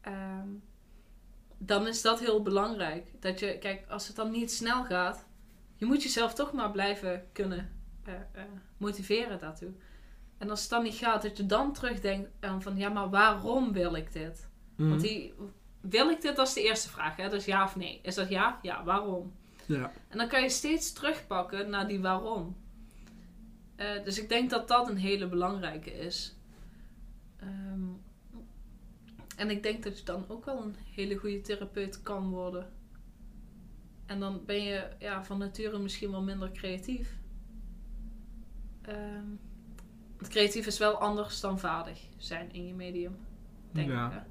ehm, 0.00 0.48
dan 1.58 1.86
is 1.86 2.02
dat 2.02 2.20
heel 2.20 2.42
belangrijk. 2.42 3.12
Dat 3.20 3.38
je, 3.38 3.58
kijk, 3.58 3.84
als 3.88 4.06
het 4.06 4.16
dan 4.16 4.30
niet 4.30 4.52
snel 4.52 4.84
gaat, 4.84 5.26
je 5.76 5.86
moet 5.86 6.02
jezelf 6.02 6.34
toch 6.34 6.52
maar 6.52 6.70
blijven 6.70 7.24
kunnen 7.32 7.78
eh, 8.04 8.14
eh, 8.14 8.42
motiveren 8.76 9.38
daartoe. 9.38 9.72
En 10.38 10.50
als 10.50 10.60
het 10.60 10.70
dan 10.70 10.82
niet 10.82 10.94
gaat, 10.94 11.22
dat 11.22 11.36
je 11.36 11.46
dan 11.46 11.72
terugdenkt 11.72 12.28
van, 12.58 12.76
ja, 12.76 12.88
maar 12.88 13.10
waarom 13.10 13.72
wil 13.72 13.94
ik 13.94 14.12
dit? 14.12 14.48
Want 14.76 14.90
Mhm. 14.90 15.00
die, 15.00 15.34
wil 15.80 16.10
ik 16.10 16.20
dit, 16.20 16.36
dat 16.36 16.46
is 16.46 16.52
de 16.54 16.62
eerste 16.62 16.88
vraag, 16.88 17.16
hè? 17.16 17.28
Dus 17.28 17.44
ja 17.44 17.64
of 17.64 17.76
nee. 17.76 18.00
Is 18.02 18.14
dat 18.14 18.28
ja? 18.28 18.58
Ja, 18.62 18.84
waarom? 18.84 19.34
Ja. 19.66 19.92
En 20.08 20.18
dan 20.18 20.28
kan 20.28 20.42
je 20.42 20.48
steeds 20.48 20.92
terugpakken 20.92 21.70
naar 21.70 21.88
die 21.88 22.00
waarom. 22.00 22.56
Eh, 23.80 24.04
dus 24.04 24.18
ik 24.18 24.28
denk 24.28 24.50
dat 24.50 24.68
dat 24.68 24.88
een 24.88 24.96
hele 24.96 25.28
belangrijke 25.28 25.90
is. 25.92 26.36
Ehm, 27.36 27.82
en 29.36 29.50
ik 29.50 29.62
denk 29.62 29.82
dat 29.82 29.98
je 29.98 30.04
dan 30.04 30.24
ook 30.28 30.44
wel 30.44 30.62
een 30.62 30.76
hele 30.94 31.16
goede 31.16 31.40
therapeut 31.40 32.02
kan 32.02 32.28
worden. 32.30 32.72
En 34.06 34.20
dan 34.20 34.44
ben 34.46 34.62
je 34.62 34.88
ja, 34.98 35.24
van 35.24 35.38
nature 35.38 35.78
misschien 35.78 36.10
wel 36.10 36.22
minder 36.22 36.50
creatief. 36.52 37.18
Want 40.16 40.28
creatief 40.32 40.66
is 40.66 40.78
wel 40.78 40.98
anders 40.98 41.40
dan 41.40 41.58
vaardig 41.58 42.08
zijn 42.16 42.52
in 42.52 42.66
je 42.66 42.74
medium. 42.74 43.16
Denk 43.72 43.88
Ja. 43.88 44.12
ik. 44.12 44.22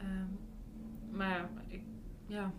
Ehm, 0.00 0.26
maar 1.10 1.28
ja, 1.28 1.50
ik, 1.66 1.82
ja. 2.26 2.52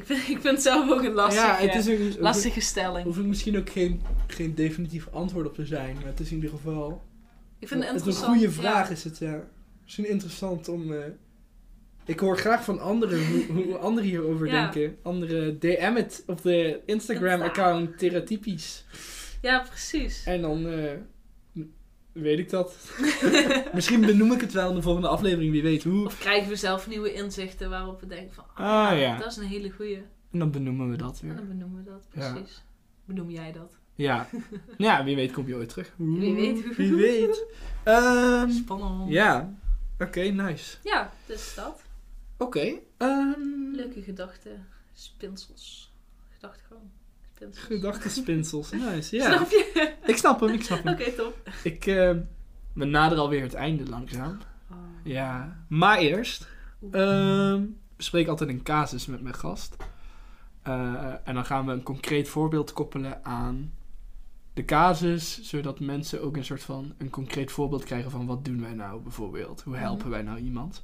Ik, 0.00 0.06
vind, 0.06 0.18
ik 0.28 0.40
vind 0.40 0.44
het 0.54 0.62
zelf 0.62 0.90
ook 0.90 1.02
een 1.04 1.12
lastige, 1.12 1.46
ja, 1.46 1.56
het 1.56 1.74
is 1.74 1.98
niet, 1.98 2.18
lastige 2.18 2.60
stelling. 2.60 3.04
hoef 3.04 3.18
ik 3.18 3.24
misschien 3.24 3.58
ook 3.58 3.70
geen, 3.70 4.02
geen 4.26 4.54
definitief 4.54 5.08
antwoord 5.12 5.46
op 5.46 5.54
te 5.54 5.66
zijn. 5.66 5.94
Maar 5.94 6.06
het 6.06 6.20
is 6.20 6.28
in 6.28 6.34
ieder 6.34 6.50
geval... 6.50 7.02
Ik 7.58 7.68
vind 7.68 7.84
het 7.84 7.92
het 7.94 8.06
is 8.06 8.20
een 8.20 8.24
goede 8.24 8.50
vraag, 8.50 8.86
ja. 8.86 8.94
is 8.94 9.04
het, 9.04 9.18
ja. 9.18 9.44
Misschien 9.82 10.08
interessant 10.08 10.68
om... 10.68 10.92
eh, 10.92 10.98
ik 12.04 12.20
hoor 12.20 12.38
graag 12.38 12.64
van 12.64 12.80
anderen 12.80 13.26
hoe, 13.26 13.44
hoe 13.64 13.76
anderen 13.76 14.08
hierover 14.08 14.46
Ja. 14.46 14.62
denken. 14.70 14.96
Anderen 15.02 15.58
DM 15.58 15.94
het 15.94 16.22
op 16.26 16.42
de 16.42 16.80
Instagram-account 16.86 17.98
Theratypisch. 17.98 18.84
Ja, 19.42 19.64
precies. 19.68 20.24
En 20.24 20.40
dan 20.40 20.66
eh, 20.66 20.90
weet 22.12 22.38
ik 22.38 22.50
dat. 22.50 22.76
Misschien 23.74 24.00
benoem 24.00 24.32
ik 24.32 24.40
het 24.40 24.52
wel 24.52 24.68
in 24.68 24.74
de 24.74 24.82
volgende 24.82 25.08
aflevering, 25.08 25.52
wie 25.52 25.62
weet 25.62 25.82
hoe. 25.84 26.06
Of 26.06 26.18
krijgen 26.18 26.48
we 26.48 26.56
zelf 26.56 26.86
nieuwe 26.88 27.12
inzichten 27.12 27.70
waarop 27.70 28.00
we 28.00 28.06
denken 28.06 28.34
van... 28.34 28.44
Ah, 28.54 28.88
Ah, 28.90 28.98
ja. 28.98 29.16
Dat 29.18 29.30
is 29.30 29.36
een 29.36 29.44
hele 29.46 29.70
goeie. 29.70 29.96
En 30.32 30.38
dan 30.38 30.50
benoemen 30.50 30.90
we 30.90 30.96
dat 30.96 31.20
En 31.20 31.26
weer. 31.26 31.36
dan 31.36 31.48
benoemen 31.48 31.84
we 31.84 31.90
dat, 31.90 32.06
Ja. 32.12 32.32
precies. 32.32 32.62
Benoem 33.04 33.30
jij 33.30 33.52
dat? 33.52 33.72
Ja. 33.94 34.28
ja, 34.78 35.04
wie 35.04 35.16
weet 35.16 35.32
kom 35.32 35.46
je 35.46 35.54
ooit 35.54 35.68
terug. 35.68 35.92
Wie 35.96 36.34
weet. 36.34 36.76
Wie 36.76 36.94
weet. 36.94 37.44
Ehm, 37.84 38.50
Spannend. 38.50 39.10
ja. 39.10 39.54
Oké, 39.98 40.20
nice. 40.20 40.76
Ja, 40.82 41.12
dus 41.26 41.54
dat. 41.54 41.82
Oké. 42.38 42.72
ehm, 42.96 43.70
Leuke 43.72 44.02
gedachten. 44.02 44.66
Spinsels. 44.94 45.92
Gedachtegang. 46.34 46.80
Spinsels. 47.40 47.64
Gedachtenspinsels. 47.66 48.70
Nice, 48.94 49.16
ja. 49.16 49.32
Snap 49.36 49.50
je? 49.50 49.92
Ik 50.06 50.16
snap 50.16 50.40
hem, 50.40 50.48
ik 50.48 50.62
snap 50.62 50.78
Oké, 50.86 51.02
hem. 51.04 51.14
top. 51.16 51.50
Ik, 51.64 51.86
eh, 51.86 52.10
we 52.74 52.84
naderen 52.84 53.22
alweer 53.22 53.42
het 53.42 53.54
einde 53.54 53.88
langzaam. 53.88 54.38
Oh. 54.70 54.76
Ja. 55.04 55.56
Maar 55.68 55.98
eerst, 55.98 56.48
ehm 56.90 57.62
bespreek 57.96 58.28
altijd 58.28 58.50
een 58.50 58.62
casus 58.62 59.06
met 59.06 59.22
mijn 59.22 59.34
gast. 59.34 59.76
Eh, 60.62 61.12
en 61.24 61.34
dan 61.34 61.44
gaan 61.44 61.66
we 61.66 61.72
een 61.72 61.82
concreet 61.82 62.28
voorbeeld 62.28 62.72
koppelen 62.72 63.24
aan 63.24 63.72
de 64.54 64.64
casus, 64.64 65.40
zodat 65.42 65.80
mensen 65.80 66.22
ook 66.22 66.36
een 66.36 66.44
soort 66.44 66.62
van 66.62 66.94
een 66.98 67.10
concreet 67.10 67.52
voorbeeld 67.52 67.84
krijgen 67.84 68.10
van 68.10 68.26
wat 68.26 68.44
doen 68.44 68.60
wij 68.60 68.74
nou 68.74 69.00
bijvoorbeeld. 69.02 69.62
Hoe 69.62 69.76
helpen 69.76 70.00
Mhm. 70.06 70.10
wij 70.10 70.22
nou 70.22 70.38
iemand? 70.38 70.82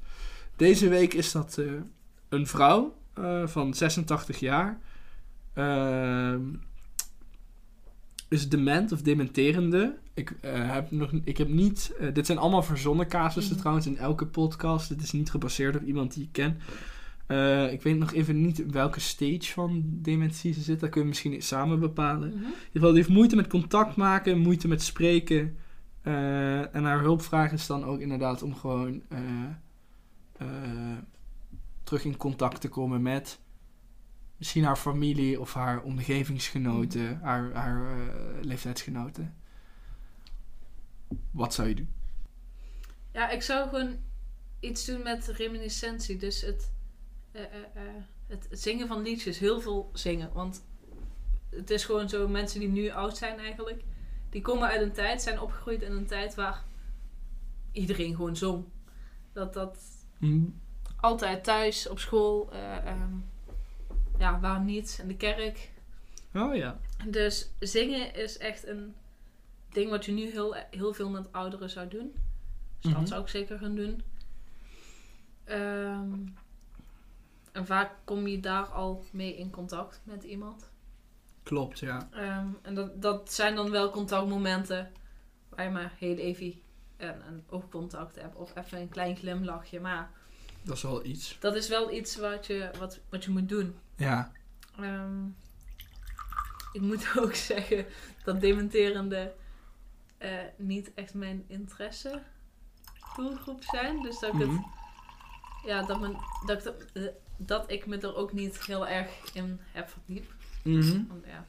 Deze 0.57 0.89
week 0.89 1.15
is 1.15 1.33
dat 1.33 1.59
eh, 1.59 1.73
een 2.28 2.47
vrouw 2.47 2.95
eh, 3.15 3.47
van 3.47 3.74
86 3.74 4.39
jaar. 4.41 4.78
Ehm, 5.57 6.41
is 8.28 8.49
dement 8.49 8.93
of 8.93 9.03
dementerende. 9.03 9.97
Ik, 10.15 10.31
eh, 10.41 10.73
heb, 10.73 10.91
nog, 10.91 11.11
ik 11.24 11.37
heb 11.37 11.49
niet... 11.49 11.93
eh, 12.01 12.15
dit 12.15 12.27
zijn 12.27 12.39
allemaal 12.39 12.62
verzonnen 12.62 13.09
casussen 13.09 13.53
Mhm. 13.53 13.61
trouwens 13.61 13.87
in 13.87 13.99
elke 13.99 14.27
podcast. 14.27 14.89
Het 14.89 15.03
is 15.03 15.12
niet 15.12 15.31
gebaseerd 15.31 15.77
op 15.77 15.83
iemand 15.83 16.15
die 16.15 16.23
ik 16.23 16.33
ken. 16.33 16.59
Eh, 17.27 17.73
ik 17.73 17.83
weet 17.83 17.99
nog 17.99 18.12
even 18.12 18.41
niet 18.43 18.70
welke 18.70 19.01
stage 19.01 19.53
van 19.53 19.83
dementie 19.87 20.53
ze 20.53 20.61
zit. 20.61 20.81
Dat 20.81 20.91
kunnen 20.91 21.11
we 21.11 21.15
misschien 21.20 21.43
samen 21.43 21.81
bepalen. 21.81 22.28
Mhm. 22.28 22.37
In 22.39 22.45
ieder 22.45 22.70
geval, 22.73 22.89
die 22.89 22.99
heeft 23.03 23.15
moeite 23.15 23.37
met 23.37 23.47
contact 23.47 23.97
maken, 23.97 24.39
moeite 24.39 24.69
met 24.69 24.83
spreken. 24.83 25.57
En 26.03 26.85
haar 26.85 27.01
hulpvraag 27.01 27.53
is 27.53 27.66
dan 27.66 27.85
ook 27.85 28.01
inderdaad 28.01 28.43
om 28.43 28.55
gewoon 28.55 29.03
terug 31.85 32.05
in 32.05 32.16
contact 32.16 32.61
te 32.61 32.69
komen 32.69 33.03
met 33.03 33.41
misschien 34.37 34.65
haar 34.65 34.77
familie 34.77 35.41
of 35.41 35.55
haar 35.55 35.83
omgevingsgenoten, 35.83 37.21
haar, 37.23 37.53
haar 37.53 37.99
eh, 37.99 38.45
leeftijdsgenoten. 38.45 39.37
Wat 41.31 41.55
zou 41.55 41.69
je 41.69 41.75
doen? 41.75 41.93
Ja, 43.13 43.31
ik 43.31 43.43
zou 43.43 43.69
gewoon 43.69 43.97
iets 44.61 44.85
doen 44.85 45.03
met 45.03 45.27
reminiscentie. 45.27 46.17
Dus 46.17 46.41
het, 46.41 46.73
eh, 47.33 47.43
eh, 47.43 47.49
eh, 47.75 47.83
het, 48.27 48.47
het 48.51 48.61
zingen 48.61 48.89
van 48.89 49.03
liedjes. 49.03 49.39
Heel 49.39 49.61
veel 49.61 49.91
zingen. 49.93 50.33
Want 50.33 50.65
het 51.51 51.71
is 51.71 51.85
gewoon 51.85 52.09
zo, 52.09 52.29
mensen 52.29 52.61
die 52.61 52.69
nu 52.69 52.91
oud 52.91 53.17
zijn 53.17 53.39
eigenlijk. 53.39 53.85
Die 54.31 54.43
komen 54.43 54.69
uit 54.69 54.81
een 54.81 54.93
tijd, 54.93 55.23
zijn 55.23 55.41
opgegroeid 55.41 55.83
in 55.83 55.93
een 55.93 56.07
tijd 56.07 56.35
waar 56.35 56.65
iedereen 57.73 58.15
gewoon 58.15 58.37
zong. 58.37 58.65
Dat 59.33 59.55
dat 59.55 59.79
Hm, 60.19 60.45
altijd 60.97 61.45
thuis, 61.45 61.89
op 61.89 61.99
school, 61.99 62.53
eh, 62.53 62.77
ehm, 62.77 63.15
ja, 64.19 64.41
waarom 64.41 64.65
niet, 64.65 64.99
in 65.03 65.09
de 65.09 65.17
kerk. 65.17 65.71
Oh 66.35 66.55
ja. 66.55 66.79
Dus 67.07 67.51
zingen 67.61 68.15
is 68.15 68.39
echt 68.39 68.67
een 68.67 68.95
ding 69.71 69.91
wat 69.91 70.05
je 70.05 70.13
nu 70.13 70.31
heel, 70.31 70.55
heel 70.71 70.95
veel 70.95 71.09
met 71.11 71.33
ouderen 71.33 71.71
zou 71.71 71.89
doen. 71.89 72.15
Dus 72.81 72.91
Mhm. 72.91 73.01
dat 73.01 73.09
zou 73.09 73.23
ik 73.23 73.29
zeker 73.29 73.59
gaan 73.59 73.75
doen. 73.75 74.03
Ehm, 75.45 76.13
en 77.53 77.67
vaak 77.67 77.91
kom 78.05 78.27
je 78.27 78.41
daar 78.41 78.65
al 78.67 79.05
mee 79.11 79.37
in 79.37 79.51
contact 79.51 80.01
met 80.05 80.25
iemand. 80.25 80.71
Klopt, 81.43 81.79
ja. 81.79 82.09
Ehm, 82.13 82.47
en 82.63 82.75
dat, 82.75 83.03
dat 83.03 83.33
zijn 83.33 83.55
dan 83.55 83.71
wel 83.71 83.91
contactmomenten 83.91 84.93
waar 85.49 85.65
je 85.65 85.71
maar 85.71 85.93
heel 85.99 86.17
even 86.17 86.55
een, 86.97 87.27
een 87.29 87.45
oogcontact 87.49 88.17
hebt 88.21 88.37
of 88.37 88.57
even 88.57 88.81
een 88.81 88.89
klein 88.89 89.17
glimlachje. 89.17 89.81
Maar 89.81 90.11
Dat 90.63 90.77
is 90.77 90.83
wel 90.83 91.05
iets. 91.05 91.37
dat 91.41 91.55
is 91.55 91.69
wel 91.69 91.93
iets 91.93 92.17
wat 92.17 92.47
je, 92.47 92.71
wat, 92.79 93.01
wat 93.09 93.25
je 93.25 93.31
moet 93.31 93.49
doen. 93.49 93.75
Ja. 93.97 94.32
Ehm, 94.78 95.27
ik 96.73 96.81
moet 96.81 97.12
ook 97.18 97.35
zeggen 97.35 97.86
dat 98.24 98.40
dementerende 98.40 99.35
eh, 100.18 100.39
niet 100.56 100.94
echt 100.94 101.14
mijn 101.14 101.44
interesse 101.47 102.23
doelgroep 103.16 103.64
zijn. 103.64 104.02
Dus 104.02 104.18
dat 104.18 104.35
ik, 104.35 104.40
het, 104.40 104.48
Mhm. 104.48 104.62
ja, 105.66 105.82
dat, 105.82 106.01
men, 106.01 106.16
dat, 106.47 106.59
ik 106.59 106.64
dat, 106.64 106.85
eh, 106.93 107.02
dat 107.36 107.70
ik 107.70 107.86
me 107.86 107.98
er 107.98 108.14
ook 108.16 108.32
niet 108.32 108.64
heel 108.66 108.86
erg 108.86 109.35
in 109.35 109.60
heb 109.73 109.89
verdiept. 109.89 110.32
Want, 111.09 111.24
ja. 111.27 111.47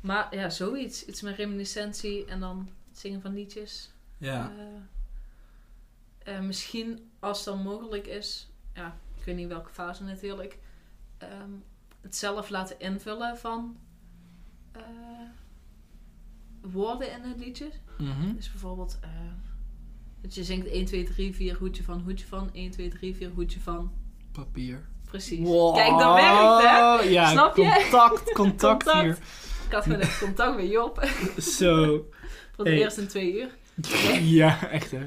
Maar 0.00 0.34
ja, 0.34 0.50
zoiets. 0.50 1.04
Iets 1.06 1.20
met 1.20 1.36
reminiscentie 1.36 2.24
en 2.24 2.40
dan 2.40 2.68
het 2.88 2.98
zingen 2.98 3.20
van 3.20 3.34
liedjes. 3.34 3.90
Ja. 4.18 4.52
Eh, 6.18 6.40
misschien 6.40 7.10
als 7.18 7.44
dan 7.44 7.62
mogelijk 7.62 8.06
is, 8.06 8.50
ja, 8.74 8.96
ik 9.18 9.24
weet 9.24 9.36
niet 9.36 9.48
welke 9.48 9.70
fase 9.70 10.02
natuurlijk, 10.02 10.58
ehm, 11.22 11.50
het 12.00 12.16
zelf 12.16 12.48
laten 12.48 12.80
invullen 12.80 13.38
van 13.38 13.76
eh, 14.72 14.82
woorden 16.60 17.12
in 17.12 17.22
het 17.22 17.38
liedje. 17.38 17.70
Mhm. 17.98 18.34
Dus 18.34 18.50
bijvoorbeeld, 18.50 18.98
eh, 19.02 19.08
dat 20.20 20.34
je 20.34 20.44
zingt 20.44 20.66
1, 20.66 20.84
2, 20.84 21.04
3, 21.04 21.34
4, 21.34 21.56
hoedje 21.56 21.82
van, 21.82 22.00
hoedje 22.00 22.26
van, 22.26 22.50
1, 22.52 22.70
2, 22.70 22.88
3, 22.88 23.14
4, 23.16 23.30
hoedje 23.34 23.60
van. 23.60 23.92
Papier. 24.32 24.80
Precies. 25.04 25.48
Kijk, 25.74 25.98
dat 25.98 26.14
werkt 26.14 26.62
hè? 26.62 27.08
Ja, 27.10 27.30
Snap 27.30 27.56
je? 27.56 27.62
contact, 27.90 28.32
contact, 28.32 28.92
hier. 28.92 29.18
Ik 29.66 29.72
had 29.72 29.82
gewoon 29.82 29.98
even 30.00 30.26
contact 30.26 30.56
met 30.56 30.70
Job 30.70 31.04
Zo. 31.58 31.84
voor 32.54 32.64
het 32.64 32.66
Hey. 32.74 32.82
eerst 32.82 32.96
in 32.98 33.06
twee 33.08 33.40
uur. 33.40 33.50
Ja, 34.20 34.68
echt 34.70 34.90
hè. 34.90 35.04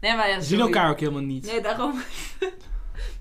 Nee, 0.00 0.16
maar 0.16 0.28
ja, 0.28 0.36
We 0.36 0.42
zien 0.44 0.60
elkaar 0.60 0.90
ook 0.90 1.00
helemaal 1.00 1.22
niet. 1.22 1.46
Nee, 1.46 1.60
daarom. 1.62 2.00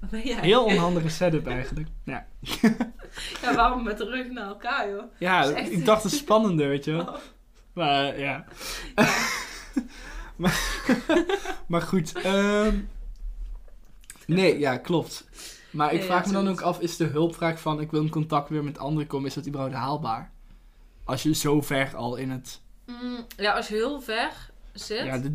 Wat 0.01 0.09
ben 0.09 0.21
jij? 0.21 0.39
Heel 0.41 0.63
onhandige 0.63 1.09
setup 1.09 1.47
eigenlijk. 1.47 1.87
Ja, 2.03 2.25
Ja, 3.41 3.55
waarom 3.55 3.83
met 3.83 3.97
de 3.97 4.05
rug 4.05 4.29
naar 4.31 4.47
elkaar, 4.47 4.89
joh? 4.89 5.03
ja 5.19 5.49
echt- 5.51 5.71
ik 5.71 5.85
dacht 5.85 6.03
het 6.03 6.11
is 6.13 6.17
spannender, 6.17 6.67
weet 6.67 6.85
je 6.85 6.91
wel. 6.91 7.01
Oh. 7.07 7.15
Maar 7.73 8.19
ja. 8.19 8.45
maar, 10.35 10.59
maar 11.67 11.81
goed. 11.81 12.11
ehm, 12.21 12.77
nee, 14.25 14.59
ja, 14.59 14.77
klopt. 14.77 15.27
Maar 15.71 15.91
ik 15.93 15.97
Nee, 15.99 16.07
vraag 16.07 16.21
ja, 16.25 16.27
me 16.27 16.33
dan 16.33 16.49
ook 16.49 16.61
af, 16.61 16.79
is 16.79 16.97
de 16.97 17.05
hulpvraag 17.05 17.59
van 17.61 17.81
ik 17.81 17.91
wil 17.91 18.01
in 18.01 18.09
contact 18.09 18.49
weer 18.49 18.63
met 18.63 18.77
anderen 18.77 19.07
komen, 19.07 19.27
is 19.27 19.33
dat 19.33 19.47
überhaupt 19.47 19.73
haalbaar? 19.75 20.31
Als 21.03 21.23
je 21.23 21.33
zo 21.35 21.61
ver 21.61 21.95
al 21.95 22.15
in 22.15 22.29
het... 22.29 22.61
Mm, 22.85 23.25
ja, 23.37 23.51
als 23.53 23.67
je 23.67 23.73
heel 23.73 24.01
ver 24.01 24.49
zit, 24.73 25.03
Ja, 25.05 25.17
de, 25.17 25.31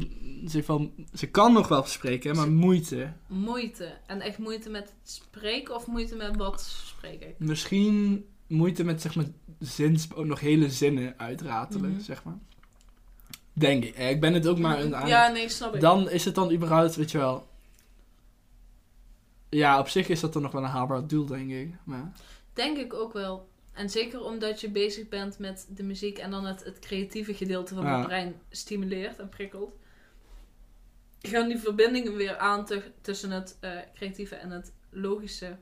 ze, 0.48 0.62
wel- 0.66 0.92
ze 1.14 1.26
kan 1.30 1.52
nog 1.52 1.68
wel 1.68 1.84
spreken, 1.84 2.36
maar 2.36 2.50
moeite. 2.50 3.12
moeite. 3.26 3.96
En 4.06 4.20
echt 4.20 4.38
moeite 4.38 4.70
met 4.70 4.82
het 5.00 5.10
spreken 5.10 5.74
of 5.74 5.86
moeite 5.86 6.16
met 6.16 6.36
wat 6.36 6.60
spreken? 6.60 7.34
Misschien 7.38 8.24
moeite 8.46 8.84
met 8.84 9.00
zeg 9.02 9.14
maar 9.14 9.24
zins, 9.58 10.14
ook 10.14 10.24
nog 10.26 10.40
hele 10.40 10.70
zinnen 10.70 11.14
uitratelen, 11.18 11.90
Mhm. 11.90 12.00
zeg 12.00 12.24
maar. 12.24 12.38
Denk 13.52 13.84
ik. 13.84 13.94
Eh, 13.94 14.10
Ik 14.10 14.20
ben 14.20 14.34
het 14.34 14.46
ook 14.46 14.58
maar 14.58 14.80
een 14.80 14.96
aan 14.96 15.08
Ja, 15.08 15.28
nee, 15.28 15.48
snap 15.48 15.74
ik. 15.74 15.80
Dan 15.80 16.10
is 16.10 16.24
het 16.24 16.34
dan 16.34 16.52
überhaupt, 16.52 16.96
weet 16.96 17.10
je 17.10 17.18
wel. 17.18 17.48
Ja, 19.50 19.78
op 19.78 19.88
zich 19.88 20.08
is 20.08 20.20
dat 20.20 20.32
dan 20.32 20.42
nog 20.42 20.52
wel 20.52 20.62
een 20.62 20.68
haalbaar 20.68 21.06
doel, 21.06 21.26
denk 21.26 21.50
ik. 21.50 21.74
Maar, 21.84 22.12
Denk 22.52 22.76
ik 22.78 22.94
ook 22.94 23.12
wel. 23.12 23.48
En 23.74 23.90
zeker 23.90 24.24
omdat 24.24 24.60
je 24.60 24.70
bezig 24.70 25.08
bent 25.08 25.38
met 25.38 25.66
de 25.70 25.82
muziek 25.82 26.18
en 26.18 26.30
dan 26.30 26.44
het, 26.44 26.64
het 26.64 26.78
creatieve 26.78 27.34
gedeelte 27.34 27.74
van 27.74 27.84
Ja. 27.84 27.96
het 27.98 28.06
brein 28.06 28.40
stimuleert 28.50 29.18
en 29.18 29.28
prikkelt. 29.28 29.76
Gaan 31.20 31.48
die 31.48 31.58
verbindingen 31.58 32.16
weer 32.16 32.36
aan 32.36 32.64
te- 32.64 32.92
tussen 33.00 33.30
het 33.30 33.56
eh, 33.60 33.78
creatieve 33.94 34.34
en 34.34 34.50
het 34.50 34.72
logische 34.90 35.56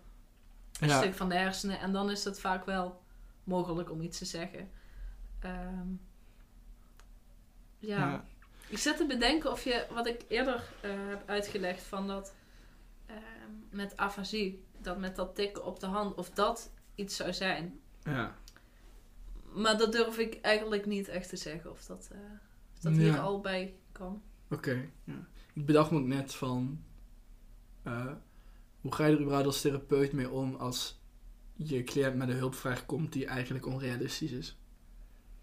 ja, 0.73 1.01
stuk 1.01 1.15
van 1.15 1.29
de 1.29 1.35
hersenen. 1.35 1.81
En 1.81 1.93
dan 1.93 2.11
is 2.11 2.25
het 2.25 2.41
vaak 2.41 2.65
wel 2.65 3.03
mogelijk 3.45 3.91
om 3.91 4.01
iets 4.01 4.19
te 4.19 4.25
zeggen. 4.25 4.71
Ehm, 5.41 5.89
ja. 7.79 7.99
ja. 7.99 8.25
Ik 8.69 8.79
zit 8.79 8.97
te 8.97 9.07
bedenken 9.07 9.51
of 9.51 9.65
je, 9.65 9.87
wat 9.91 10.07
ik 10.07 10.25
eerder 10.29 10.63
eh, 10.81 10.91
heb 11.09 11.23
uitgelegd 11.29 11.83
van 11.83 12.07
dat 12.07 12.35
ehm, 13.07 13.21
met 13.71 13.97
afasie, 13.97 14.65
dat 14.79 14.99
met 14.99 15.17
dat 15.17 15.35
tikken 15.35 15.65
op 15.65 15.81
de 15.81 15.87
hand, 15.87 16.15
of 16.15 16.31
dat 16.31 16.71
iets 16.95 17.17
zou 17.17 17.33
zijn. 17.33 17.81
Ja. 18.05 18.35
Maar 19.53 19.79
dat 19.79 19.93
durf 19.93 20.19
ik 20.19 20.39
eigenlijk 20.41 20.87
niet 20.87 21.09
echt 21.09 21.29
te 21.29 21.37
zeggen 21.37 21.71
of 21.71 21.85
dat, 21.85 22.09
eh, 22.13 22.19
of 22.75 22.81
dat 22.81 22.93
hier 22.93 23.19
al 23.19 23.41
bij 23.41 23.75
kan. 23.93 24.23
Oké. 24.51 24.89
ja. 25.05 25.27
Ik 25.53 25.67
bedacht 25.67 25.91
me 25.91 25.99
ook 25.99 26.07
net 26.07 26.35
van... 26.35 26.83
eh, 27.83 28.13
hoe 28.81 28.95
ga 28.95 29.07
je 29.07 29.13
er 29.15 29.21
überhaupt 29.21 29.47
als 29.47 29.61
therapeut 29.61 30.13
mee 30.13 30.31
om 30.31 30.55
als 30.55 31.01
je 31.57 31.85
cliënt 31.85 32.15
met 32.17 32.29
een 32.29 32.37
hulpvraag 32.37 32.87
komt 32.87 33.13
die 33.13 33.27
eigenlijk 33.27 33.67
onrealistisch 33.67 34.31
is? 34.33 34.57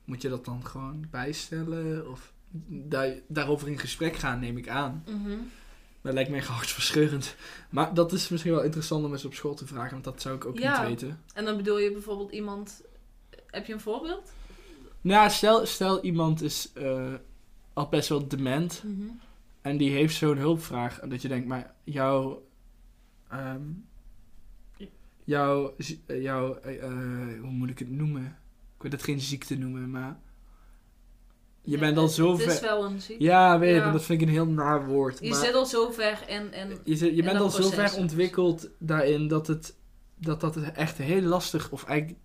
Moet 0.05 0.21
je 0.21 0.29
dat 0.29 0.45
dan 0.45 0.65
gewoon 0.65 1.07
bijstellen? 1.09 2.09
Of 2.09 2.33
daar, 2.67 3.13
daarover 3.27 3.67
in 3.67 3.79
gesprek 3.79 4.15
gaan, 4.15 4.39
neem 4.39 4.57
ik 4.57 4.67
aan. 4.69 5.03
Dat 6.01 6.13
lijkt 6.13 6.29
me 6.29 6.35
echt 6.37 6.47
hartverscheurend. 6.47 7.35
Maar 7.69 7.93
dat 7.93 8.11
is 8.13 8.29
misschien 8.29 8.51
wel 8.51 8.63
interessant 8.63 9.05
om 9.05 9.11
eens 9.11 9.25
op 9.25 9.33
school 9.33 9.53
te 9.53 9.67
vragen, 9.67 9.91
want 9.91 10.03
dat 10.03 10.21
zou 10.21 10.35
ik 10.35 10.45
ook 10.45 10.59
Ja. 10.59 10.79
niet 10.79 10.87
weten. 10.89 11.21
En 11.33 11.45
dan 11.45 11.57
bedoel 11.57 11.79
je 11.79 11.91
bijvoorbeeld 11.91 12.31
iemand. 12.31 12.81
Heb 13.45 13.65
je 13.65 13.73
een 13.73 13.79
voorbeeld? 13.79 14.31
Nou, 15.01 15.29
stel, 15.29 15.65
stel 15.65 16.01
iemand 16.03 16.41
is 16.41 16.71
eh, 16.73 17.13
al 17.73 17.89
best 17.89 18.09
wel 18.09 18.27
dement 18.27 18.83
en 19.61 19.77
die 19.77 19.91
heeft 19.91 20.15
zo'n 20.15 20.37
hulpvraag. 20.37 20.99
En 20.99 21.09
dat 21.09 21.21
je 21.21 21.27
denkt, 21.27 21.47
maar 21.47 21.73
jouw. 21.83 22.47
ehm, 23.29 23.61
jouw. 25.23 25.75
jouw 26.07 26.55
eh, 26.55 26.83
eh, 26.83 27.41
hoe 27.41 27.51
moet 27.51 27.69
ik 27.69 27.79
het 27.79 27.89
noemen? 27.89 28.25
Ik 28.75 28.81
wil 28.81 28.91
het 28.91 29.03
geen 29.03 29.19
ziekte 29.19 29.57
noemen, 29.57 29.89
maar. 29.89 30.19
Je 31.63 31.71
Ja, 31.71 31.79
bent 31.79 31.97
al 31.97 32.07
zo 32.07 32.31
Het 32.37 32.47
is 32.47 32.57
ver. 32.59 32.67
wel 32.69 32.85
een 32.85 33.01
ziekte. 33.01 33.23
Ja, 33.23 33.59
weet 33.59 33.75
Ja. 33.75 33.91
dat 33.91 34.03
vind 34.03 34.21
ik 34.21 34.27
een 34.27 34.33
heel 34.33 34.45
naar 34.45 34.85
woord. 34.85 35.19
Je 35.21 35.29
maar 35.29 35.39
zit 35.45 35.53
al 35.53 35.65
zo 35.65 35.91
ver 35.91 36.23
in. 36.27 36.53
in 36.53 36.79
je, 36.83 36.95
zit- 36.95 37.09
je 37.11 37.15
in 37.15 37.25
bent 37.25 37.39
al 37.39 37.49
zo 37.49 37.57
proces. 37.69 37.91
ver 37.91 37.99
ontwikkeld 37.99 38.69
daarin 38.77 39.27
dat 39.27 39.47
het. 39.47 39.75
Dat 40.15 40.41
dat 40.41 40.55
echt 40.57 40.97
heel 40.97 41.21
lastig, 41.21 41.71
of 41.71 41.83
eigenlijk 41.85 42.19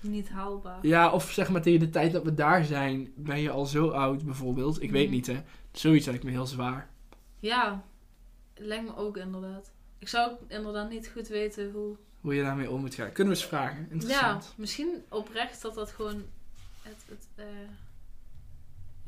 niet 0.00 0.28
haalbaar. 0.28 0.78
Ja, 0.86 1.10
of 1.12 1.30
zeg 1.30 1.48
maar 1.48 1.62
tegen 1.62 1.80
de 1.80 1.90
tijd 1.90 2.12
dat 2.12 2.22
we 2.22 2.34
daar 2.34 2.64
zijn, 2.64 3.12
ben 3.16 3.40
je 3.40 3.50
al 3.50 3.66
zo 3.66 3.88
oud 3.88 4.24
bijvoorbeeld. 4.24 4.82
Ik 4.82 4.90
weet 4.90 5.04
Mhm. 5.06 5.14
niet 5.14 5.26
hè. 5.26 5.42
Zoiets 5.72 6.06
lijkt 6.06 6.24
me 6.24 6.30
heel 6.30 6.46
zwaar. 6.46 6.88
Ja, 7.40 7.84
lijkt 8.56 8.84
me 8.84 8.96
ook 8.96 9.16
inderdaad. 9.16 9.70
Ik 9.98 10.08
zou 10.08 10.32
inderdaad 10.48 10.90
niet 10.90 11.10
goed 11.14 11.28
weten 11.28 11.70
hoe. 11.72 11.96
Hoe 12.20 12.34
je 12.34 12.42
daarmee 12.42 12.70
om 12.70 12.80
moet 12.80 12.94
gaan. 12.94 13.12
Kunnen 13.12 13.32
we 13.34 13.38
eens 13.40 13.48
vragen? 13.48 13.80
Ja, 13.86 13.92
Interessant. 13.92 14.54
misschien 14.56 15.02
oprecht 15.08 15.62
dat 15.62 15.74
dat 15.74 15.90
gewoon 15.90 16.22
het, 16.82 17.04
het 17.08 17.26
eh, 17.34 17.44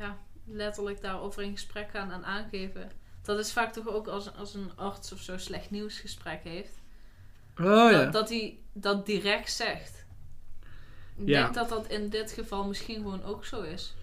ja, 0.01 0.17
letterlijk 0.47 1.01
daarover 1.01 1.43
in 1.43 1.53
gesprek 1.53 1.91
gaan 1.91 2.13
en 2.13 2.25
aangeven. 2.25 2.91
Dat 3.23 3.39
is 3.39 3.53
vaak 3.53 3.73
toch 3.73 3.89
ook 3.89 4.07
als, 4.07 4.37
als 4.37 4.55
een 4.55 4.71
arts 4.77 5.13
of 5.13 5.21
zo 5.21 5.39
slecht 5.39 5.71
nieuwsgesprek 5.71 6.41
heeft. 6.43 6.79
Oh 7.59 7.67
ja. 7.67 7.91
dat, 7.91 8.13
dat 8.13 8.29
hij 8.29 8.59
dat 8.73 9.07
direct 9.07 9.53
zegt. 9.53 10.05
Ik 11.17 11.29
Ja. 11.29 11.43
denk 11.43 11.55
dat 11.55 11.69
dat 11.69 11.87
in 11.87 12.09
dit 12.09 12.31
geval 12.33 12.67
misschien 12.67 12.95
gewoon 12.97 13.25
ook 13.25 13.45
zo 13.45 13.63
is. 13.63 13.95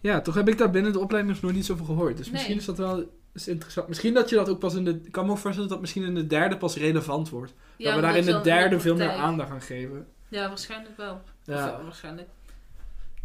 Ja, 0.00 0.20
toch 0.20 0.34
heb 0.34 0.48
ik 0.48 0.58
daar 0.58 0.70
binnen 0.70 0.92
de 0.92 0.98
opleiding 0.98 1.34
nog 1.34 1.42
nooit 1.42 1.56
iets 1.56 1.70
over 1.70 1.84
gehoord. 1.84 2.16
Dus 2.16 2.26
Nee. 2.26 2.34
misschien 2.34 2.56
is 2.56 2.64
dat 2.64 2.78
wel 2.78 3.16
is 3.32 3.48
interessant. 3.48 3.88
Misschien 3.88 4.14
dat 4.14 4.28
je 4.28 4.36
dat 4.36 4.48
ook 4.48 4.58
pas 4.58 4.74
in 4.74 4.84
de... 4.84 5.00
Ik 5.04 5.12
kan 5.12 5.24
me 5.26 5.30
ook 5.30 5.38
voorstellen 5.38 5.68
dat 5.68 5.78
dat 5.78 5.80
misschien 5.80 6.04
in 6.04 6.14
de 6.14 6.26
derde 6.26 6.56
pas 6.56 6.76
relevant 6.76 7.28
wordt. 7.28 7.54
dat 7.78 7.94
we 7.94 8.00
daar 8.00 8.16
in 8.16 8.24
de 8.24 8.40
derde 8.40 8.80
veel 8.80 8.96
meer 8.96 9.10
aandacht 9.10 9.50
aan 9.50 9.60
geven. 9.60 10.06
Ja, 10.28 10.48
waarschijnlijk 10.48 10.96
wel. 10.96 11.22
Ja. 11.44 11.76
Of, 11.76 11.82
waarschijnlijk. 11.82 12.28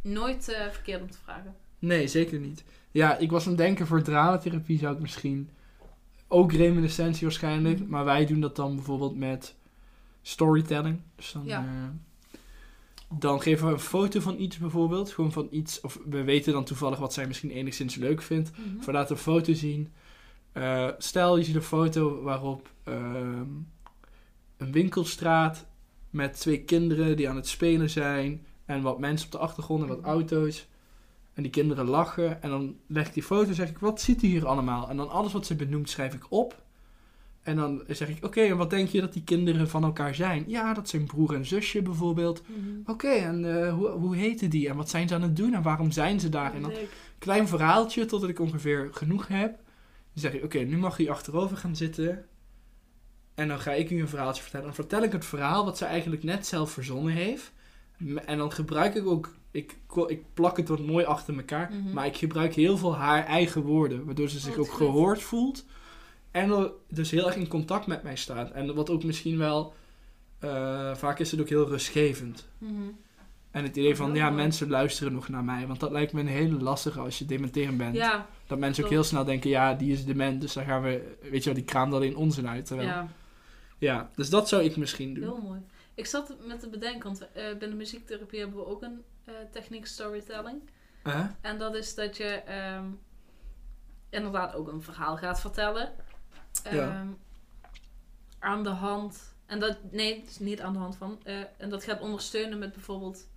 Nooit 0.01 0.49
eh, 0.49 0.69
verkeerd 0.69 1.01
om 1.01 1.11
te 1.11 1.17
vragen. 1.23 1.55
Nee, 1.85 2.07
zeker 2.07 2.39
niet. 2.39 2.63
Ja, 2.91 3.17
ik 3.17 3.31
was 3.31 3.43
aan 3.43 3.49
het 3.49 3.57
denken 3.57 3.87
voor 3.87 4.01
dramatherapie 4.01 4.77
zou 4.77 4.93
ik 4.95 5.01
misschien 5.01 5.49
ook 6.27 6.51
reminiscentie 6.51 7.21
waarschijnlijk. 7.27 7.79
Mhm. 7.79 7.89
Maar 7.89 8.05
wij 8.05 8.25
doen 8.25 8.39
dat 8.39 8.55
dan 8.55 8.75
bijvoorbeeld 8.75 9.17
met 9.17 9.55
storytelling. 10.21 10.99
Dus 11.15 11.31
dan, 11.31 11.45
Ja. 11.45 11.59
eh, 11.59 12.37
dan 13.19 13.41
geven 13.41 13.67
we 13.67 13.73
een 13.73 13.79
foto 13.79 14.19
van 14.19 14.39
iets 14.39 14.57
bijvoorbeeld. 14.57 15.11
Gewoon 15.11 15.31
van 15.31 15.47
iets. 15.51 15.81
Of 15.81 15.99
we 16.09 16.23
weten 16.23 16.53
dan 16.53 16.63
toevallig 16.63 16.99
wat 16.99 17.13
zij 17.13 17.27
misschien 17.27 17.51
enigszins 17.51 17.95
leuk 17.95 18.21
vindt. 18.21 18.51
Mhm. 18.57 18.85
We 18.85 18.91
laten 18.91 19.15
een 19.15 19.21
foto 19.21 19.53
zien. 19.53 19.91
Eh, 20.51 20.89
stel, 20.97 21.37
je 21.37 21.43
ziet 21.43 21.55
een 21.55 21.61
foto 21.61 22.21
waarop 22.21 22.69
ehm, 22.83 23.45
een 24.57 24.71
winkelstraat 24.71 25.65
met 26.09 26.39
twee 26.39 26.59
kinderen 26.63 27.15
die 27.17 27.29
aan 27.29 27.35
het 27.35 27.47
spelen 27.47 27.89
zijn. 27.89 28.45
En 28.65 28.81
wat 28.81 28.99
mensen 28.99 29.25
op 29.25 29.31
de 29.31 29.37
achtergrond 29.37 29.81
en 29.81 29.87
wat 29.87 29.99
Mhm. 30.01 30.09
auto's. 30.09 30.67
En 31.33 31.43
die 31.43 31.51
kinderen 31.51 31.85
lachen. 31.85 32.41
En 32.41 32.49
dan 32.49 32.75
leg 32.87 33.07
ik 33.07 33.13
die 33.13 33.23
foto 33.23 33.49
en 33.49 33.55
zeg 33.55 33.69
ik, 33.69 33.77
wat 33.77 34.01
ziet 34.01 34.23
u 34.23 34.27
hier 34.27 34.47
allemaal? 34.47 34.89
En 34.89 34.97
dan 34.97 35.09
alles 35.09 35.33
wat 35.33 35.45
ze 35.45 35.55
benoemt 35.55 35.89
schrijf 35.89 36.13
ik 36.13 36.25
op. 36.29 36.61
En 37.43 37.55
dan 37.55 37.83
zeg 37.87 38.09
ik, 38.09 38.25
oké, 38.25 38.41
en 38.41 38.57
wat 38.57 38.69
denk 38.69 38.89
je 38.89 39.01
dat 39.01 39.13
die 39.13 39.23
kinderen 39.23 39.69
van 39.69 39.83
elkaar 39.83 40.15
zijn? 40.15 40.43
Ja, 40.47 40.73
dat 40.73 40.89
zijn 40.89 41.05
broer 41.05 41.33
en 41.33 41.45
zusje 41.45 41.81
bijvoorbeeld. 41.81 42.41
Mhm. 42.47 42.91
Oké, 42.91 43.07
en 43.07 43.65
eh, 43.65 43.73
hoe, 43.73 43.87
hoe 43.89 44.15
heten 44.15 44.49
die? 44.49 44.69
En 44.69 44.75
wat 44.75 44.89
zijn 44.89 45.07
ze 45.07 45.15
aan 45.15 45.21
het 45.21 45.35
doen? 45.35 45.53
En 45.53 45.61
waarom 45.61 45.91
zijn 45.91 46.19
ze 46.19 46.29
daar? 46.29 46.53
En 46.53 46.61
dan 46.61 46.71
Leuk. 46.71 46.95
klein 47.17 47.47
verhaaltje 47.47 48.05
totdat 48.05 48.29
ik 48.29 48.39
ongeveer 48.39 48.89
genoeg 48.91 49.27
heb. 49.27 49.51
Dan 50.13 50.21
zeg 50.21 50.33
ik, 50.33 50.43
oké, 50.43 50.59
nu 50.59 50.77
mag 50.77 50.99
u 50.99 51.07
achterover 51.07 51.57
gaan 51.57 51.75
zitten. 51.75 52.25
En 53.35 53.47
dan 53.47 53.59
ga 53.59 53.71
ik 53.71 53.89
u 53.89 54.01
een 54.01 54.07
verhaaltje 54.07 54.41
vertellen. 54.41 54.65
Dan 54.65 54.75
vertel 54.75 55.03
ik 55.03 55.11
het 55.11 55.25
verhaal 55.25 55.65
wat 55.65 55.77
ze 55.77 55.85
eigenlijk 55.85 56.23
net 56.23 56.47
zelf 56.47 56.71
verzonnen 56.71 57.13
heeft. 57.13 57.51
En 58.25 58.37
dan 58.37 58.51
gebruik 58.51 58.95
ik 58.95 59.05
ook, 59.05 59.33
ik, 59.53 59.75
ik 60.07 60.23
plak 60.33 60.57
het 60.57 60.67
wat 60.67 60.79
mooi 60.79 61.05
achter 61.05 61.35
elkaar. 61.37 61.71
Mhm. 61.73 61.93
Maar 61.93 62.05
ik 62.05 62.17
gebruik 62.17 62.53
heel 62.53 62.77
veel 62.77 62.95
haar 62.95 63.25
eigen 63.25 63.61
woorden. 63.61 64.05
Waardoor 64.05 64.29
ze 64.29 64.39
zich 64.39 64.55
Wat 64.55 64.59
ook 64.65 64.71
goed. 64.71 64.77
gehoord 64.87 65.21
voelt. 65.21 65.65
En 66.31 66.71
dus 66.89 67.11
heel 67.11 67.25
erg 67.25 67.35
in 67.35 67.47
contact 67.47 67.87
met 67.87 68.03
mij 68.03 68.15
staat. 68.15 68.51
En 68.51 68.75
wat 68.75 68.89
ook 68.89 69.03
misschien 69.03 69.37
wel, 69.37 69.73
eh, 70.39 70.95
vaak 70.95 71.19
is 71.19 71.31
het 71.31 71.39
ook 71.41 71.49
heel 71.49 71.67
rustgevend. 71.67 72.47
Mhm. 72.57 72.71
En 73.51 73.63
het 73.63 73.75
idee 73.75 73.95
van, 73.95 74.15
ja, 74.15 74.23
mooi. 74.29 74.35
mensen 74.41 74.69
luisteren 74.69 75.13
nog 75.13 75.29
naar 75.29 75.43
mij. 75.43 75.67
Want 75.67 75.79
dat 75.79 75.91
lijkt 75.91 76.13
me 76.13 76.19
een 76.19 76.27
hele 76.27 76.61
lastige 76.61 76.99
als 76.99 77.19
je 77.19 77.25
dementerend 77.25 77.77
bent. 77.77 77.95
Ja, 77.95 78.27
Dat 78.47 78.59
mensen 78.59 78.83
ook 78.83 78.89
heel 78.89 79.03
snel 79.03 79.23
denken, 79.23 79.49
ja, 79.49 79.73
die 79.73 79.91
is 79.91 80.05
dement, 80.05 80.41
dus 80.41 80.53
dan 80.53 80.65
gaan 80.65 80.81
we, 80.81 81.15
weet 81.21 81.39
je 81.39 81.45
wel, 81.45 81.53
die 81.53 81.63
kraamt 81.63 81.93
alleen 81.93 82.15
onzin 82.15 82.47
uit. 82.47 82.65
Terwijl, 82.65 82.87
ja. 82.87 83.07
ja, 83.77 84.09
dus 84.15 84.29
dat 84.29 84.47
zou 84.47 84.63
ik 84.63 84.75
misschien 84.77 85.13
doen. 85.13 85.23
heel 85.23 85.39
mooi. 85.43 85.59
Ik 85.95 86.05
zat 86.05 86.35
met 86.47 86.59
te 86.59 86.69
bedenken, 86.69 87.03
want 87.03 87.31
eh, 87.31 87.43
binnen 87.49 87.69
de 87.69 87.75
muziektherapie 87.75 88.39
hebben 88.39 88.57
we 88.57 88.65
ook 88.65 88.81
een 88.81 89.01
eh, 89.25 89.33
techniek 89.51 89.85
storytelling. 89.85 90.61
Huh? 91.03 91.25
En 91.41 91.57
dat 91.57 91.75
is 91.75 91.95
dat 91.95 92.17
je 92.17 92.23
ehm, 92.25 92.85
inderdaad 94.09 94.53
ook 94.55 94.67
een 94.67 94.81
verhaal 94.81 95.17
gaat 95.17 95.39
vertellen. 95.41 95.91
Ehm, 96.63 96.75
Ja. 96.75 97.07
Aan 98.39 98.63
de 98.63 98.69
hand. 98.69 99.33
En 99.45 99.59
dat, 99.59 99.77
nee, 99.91 100.19
het 100.19 100.29
is 100.29 100.39
niet 100.39 100.61
aan 100.61 100.73
de 100.73 100.79
hand 100.79 100.95
van. 100.97 101.19
eh, 101.23 101.39
en 101.57 101.69
dat 101.69 101.83
gaat 101.83 102.01
ondersteunen 102.01 102.59
met 102.59 102.71
bijvoorbeeld 102.73 103.27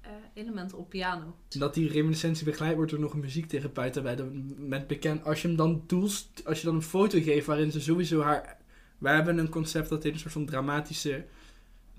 eh, 0.00 0.10
elementen 0.34 0.78
op 0.78 0.88
piano. 0.88 1.36
Dat 1.48 1.74
die 1.74 1.88
reminiscentie 1.92 2.44
begeleid 2.44 2.74
wordt 2.76 2.90
door 2.90 3.00
nog 3.00 3.12
een 3.12 3.20
muziektherapeut. 3.20 3.94
Dan 3.94 4.54
met 4.68 4.86
bekend, 4.86 5.24
als 5.24 5.42
je 5.42 5.48
hem 5.48 5.56
dan 5.56 5.84
doelst, 5.86 6.42
als 6.46 6.58
je 6.60 6.66
dan 6.66 6.74
een 6.74 6.82
foto 6.82 7.20
geeft 7.20 7.46
waarin 7.46 7.70
ze 7.72 7.80
sowieso 7.80 8.20
haar... 8.22 8.56
Wij 8.98 9.14
hebben 9.14 9.38
een 9.38 9.48
concept 9.48 9.88
dat 9.88 10.02
heet 10.02 10.12
een 10.12 10.18
soort 10.18 10.32
van 10.32 10.46
dramatische 10.46 11.24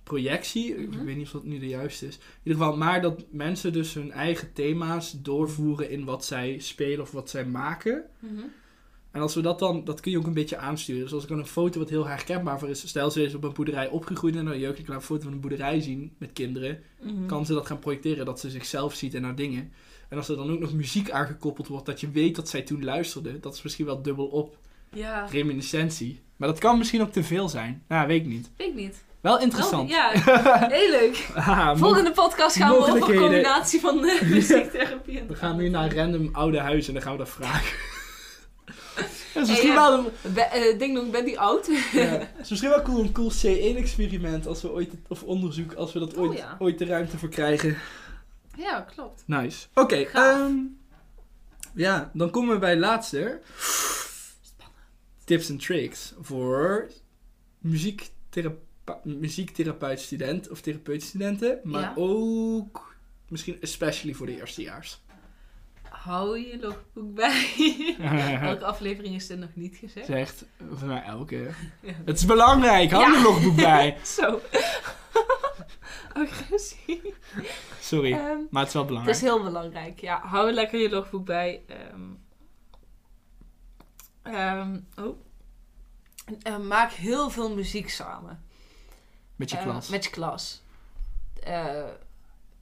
projectie. 0.04 0.76
Ik 0.78 0.90
Mhm. 0.90 1.06
weet 1.06 1.16
niet 1.16 1.26
of 1.26 1.32
dat 1.32 1.44
nu 1.44 1.60
de 1.60 1.68
juiste 1.68 2.08
is. 2.08 2.16
In 2.16 2.22
ieder 2.44 2.62
geval, 2.62 2.78
maar 2.78 3.02
dat 3.02 3.24
mensen 3.32 3.74
dus 3.74 3.94
hun 3.94 4.12
eigen 4.12 4.54
thema's 4.54 5.16
doorvoeren 5.22 5.90
in 5.90 6.04
wat 6.06 6.26
zij 6.26 6.60
spelen 6.60 7.02
of 7.02 7.12
wat 7.12 7.30
zij 7.30 7.46
maken. 7.46 8.04
En 9.12 9.22
als 9.22 9.36
we 9.36 9.42
dat 9.42 9.60
dan, 9.60 9.84
dat 9.84 10.00
kun 10.00 10.12
je 10.12 10.18
ook 10.18 10.26
een 10.28 10.34
beetje 10.34 10.58
aansturen. 10.58 11.02
Dus 11.04 11.14
als 11.14 11.24
ik 11.24 11.30
dan 11.30 11.38
een 11.40 11.46
foto 11.46 11.80
wat 11.80 11.90
heel 11.90 12.08
herkenbaar 12.08 12.60
voor 12.60 12.70
is, 12.70 12.88
stel 12.88 13.12
ze 13.12 13.24
is 13.24 13.34
op 13.36 13.44
een 13.44 13.54
boerderij 13.54 13.88
opgegroeid 13.90 14.36
en 14.36 14.46
dan 14.46 14.60
jeugd, 14.60 14.80
ik 14.80 14.88
laat 14.88 14.98
een 14.98 15.04
foto 15.04 15.24
van 15.24 15.32
een 15.34 15.40
boerderij 15.40 15.82
zien 15.82 16.14
met 16.18 16.34
kinderen, 16.34 16.80
Mhm. 17.02 17.26
kan 17.26 17.46
ze 17.46 17.54
dat 17.54 17.66
gaan 17.66 17.80
projecteren, 17.80 18.26
dat 18.26 18.40
ze 18.40 18.50
zichzelf 18.50 18.94
ziet 18.94 19.14
en 19.14 19.24
haar 19.24 19.36
dingen. 19.36 19.72
En 20.10 20.18
als 20.18 20.30
er 20.30 20.36
dan 20.36 20.52
ook 20.52 20.60
nog 20.60 20.74
muziek 20.74 21.12
aangekoppeld 21.12 21.68
wordt, 21.68 21.86
dat 21.86 22.00
je 22.02 22.10
weet 22.12 22.36
dat 22.36 22.50
zij 22.50 22.62
toen 22.62 22.84
luisterde, 22.84 23.40
dat 23.40 23.54
is 23.54 23.62
misschien 23.62 23.86
wel 23.86 24.02
dubbel 24.02 24.26
op 24.26 24.58
Ja, 24.94 25.26
reminiscentie. 25.26 26.20
Maar 26.38 26.48
dat 26.50 26.60
kan 26.60 26.78
misschien 26.78 27.02
ook 27.02 27.12
te 27.12 27.24
veel 27.24 27.50
zijn. 27.50 27.84
Nou, 27.88 28.08
weet 28.08 28.22
ik 28.22 28.28
niet. 28.28 28.50
weet 28.58 28.68
ik 28.68 28.76
niet. 28.76 29.04
Wel 29.24 29.40
interessant. 29.40 29.90
Wel, 29.90 29.98
ja, 29.98 30.12
heel 30.70 30.90
leuk. 30.90 31.28
Mo- 31.48 31.76
Volgende 31.76 32.12
podcast 32.12 32.56
gaan 32.56 32.70
we 32.72 32.78
over 32.78 33.00
combinatie 33.00 33.80
van 33.80 34.06
eh, 34.06 34.22
muziektherapie 34.36 35.20
en 35.20 35.28
we 35.28 35.36
gaan 35.36 35.56
nu 35.58 35.70
naar 35.70 35.96
random 35.96 36.30
oude 36.32 36.60
huizen 36.60 36.88
en 36.88 36.94
dan 36.94 37.02
gaan 37.04 37.12
we 37.12 37.18
dat 37.18 37.30
vragen. 37.30 37.78
dat 38.66 39.06
is 39.06 39.32
Hey, 39.34 39.42
misschien 39.44 39.70
ja. 39.70 39.76
wel 39.76 39.94
een, 40.24 40.34
Be 40.34 40.42
eh, 40.42 40.80
ding 40.80 40.96
dong, 40.96 41.12
ben 41.12 41.26
die 41.26 41.40
oud? 41.40 41.68
Ja, 41.92 42.00
het 42.02 42.30
is 42.42 42.50
misschien 42.50 42.70
wel 42.70 42.82
cool, 42.82 43.00
een 43.00 43.12
cool 43.12 43.32
C1-experiment 43.32 44.48
als 44.48 44.62
we 44.62 44.72
ooit, 44.72 44.92
of 45.08 45.24
onderzoek, 45.24 45.74
als 45.74 45.94
we 45.94 46.00
dat 46.00 46.14
Oh, 46.14 46.22
ooit, 46.24 46.38
ja. 46.38 46.56
ooit 46.60 46.78
de 46.80 46.86
ruimte 46.86 47.18
voor 47.18 47.30
krijgen. 47.30 47.78
ja, 48.58 48.82
klopt. 48.96 49.24
Nice. 49.26 49.68
Oké, 49.74 50.06
Gaaf. 50.06 50.40
ehm, 50.40 50.54
ja, 51.76 52.10
dan 52.14 52.30
komen 52.30 52.54
we 52.54 52.60
bij 52.60 52.78
laatste. 52.78 53.40
Tips 55.26 55.50
en 55.50 55.58
tricks 55.58 56.14
voor 56.22 56.88
muziektherape- 57.60 58.72
muziektherapeut-student 59.04 60.50
of 60.50 60.62
therapeut-studenten, 60.62 61.60
maar 61.64 61.82
Ja. 61.82 61.94
ook 61.96 62.96
misschien 63.28 63.58
especially 63.62 64.14
voor 64.16 64.26
de 64.26 64.36
eerstejaars. 64.40 65.02
Hou 65.90 66.40
je 66.40 66.60
logboek 66.60 67.14
bij. 67.16 67.96
Welke 68.42 68.66
aflevering 68.66 69.16
is 69.16 69.28
dit 69.28 69.40
nog 69.40 69.50
niet 69.56 69.76
gezegd? 69.78 70.06
Zegt 70.06 70.46
voor 70.74 70.88
mij 70.88 71.04
elke. 71.04 71.50
Ja. 71.82 71.94
Het 72.06 72.18
is 72.18 72.26
belangrijk, 72.26 72.92
hou 72.92 73.04
Ja. 73.12 73.18
je 73.18 73.24
logboek 73.24 73.56
bij. 73.56 73.98
Zo. 74.18 74.40
Agressie. 76.14 77.14
Sorry, 77.80 78.12
Ehm, 78.14 78.38
maar 78.50 78.60
het 78.60 78.68
is 78.68 78.74
wel 78.74 78.82
het 78.84 78.88
belangrijk. 78.92 79.16
is 79.18 79.22
heel 79.22 79.44
belangrijk. 79.44 80.00
Ja, 80.00 80.20
hou 80.26 80.52
lekker 80.52 80.80
je 80.80 80.90
logboek 80.90 81.26
bij. 81.26 81.62
Ehm, 81.68 82.02
ehm, 84.22 84.80
oh. 85.00 85.18
Eh, 86.42 86.58
maak 86.60 86.92
heel 86.92 87.30
veel 87.30 87.56
muziek 87.56 87.90
samen. 87.90 88.44
Met 89.44 89.52
je 89.52 89.58
Eh, 89.58 89.64
klas. 89.64 89.90
met 89.90 90.04
je 90.04 90.10
klas. 90.10 90.62
Eh, 91.44 91.84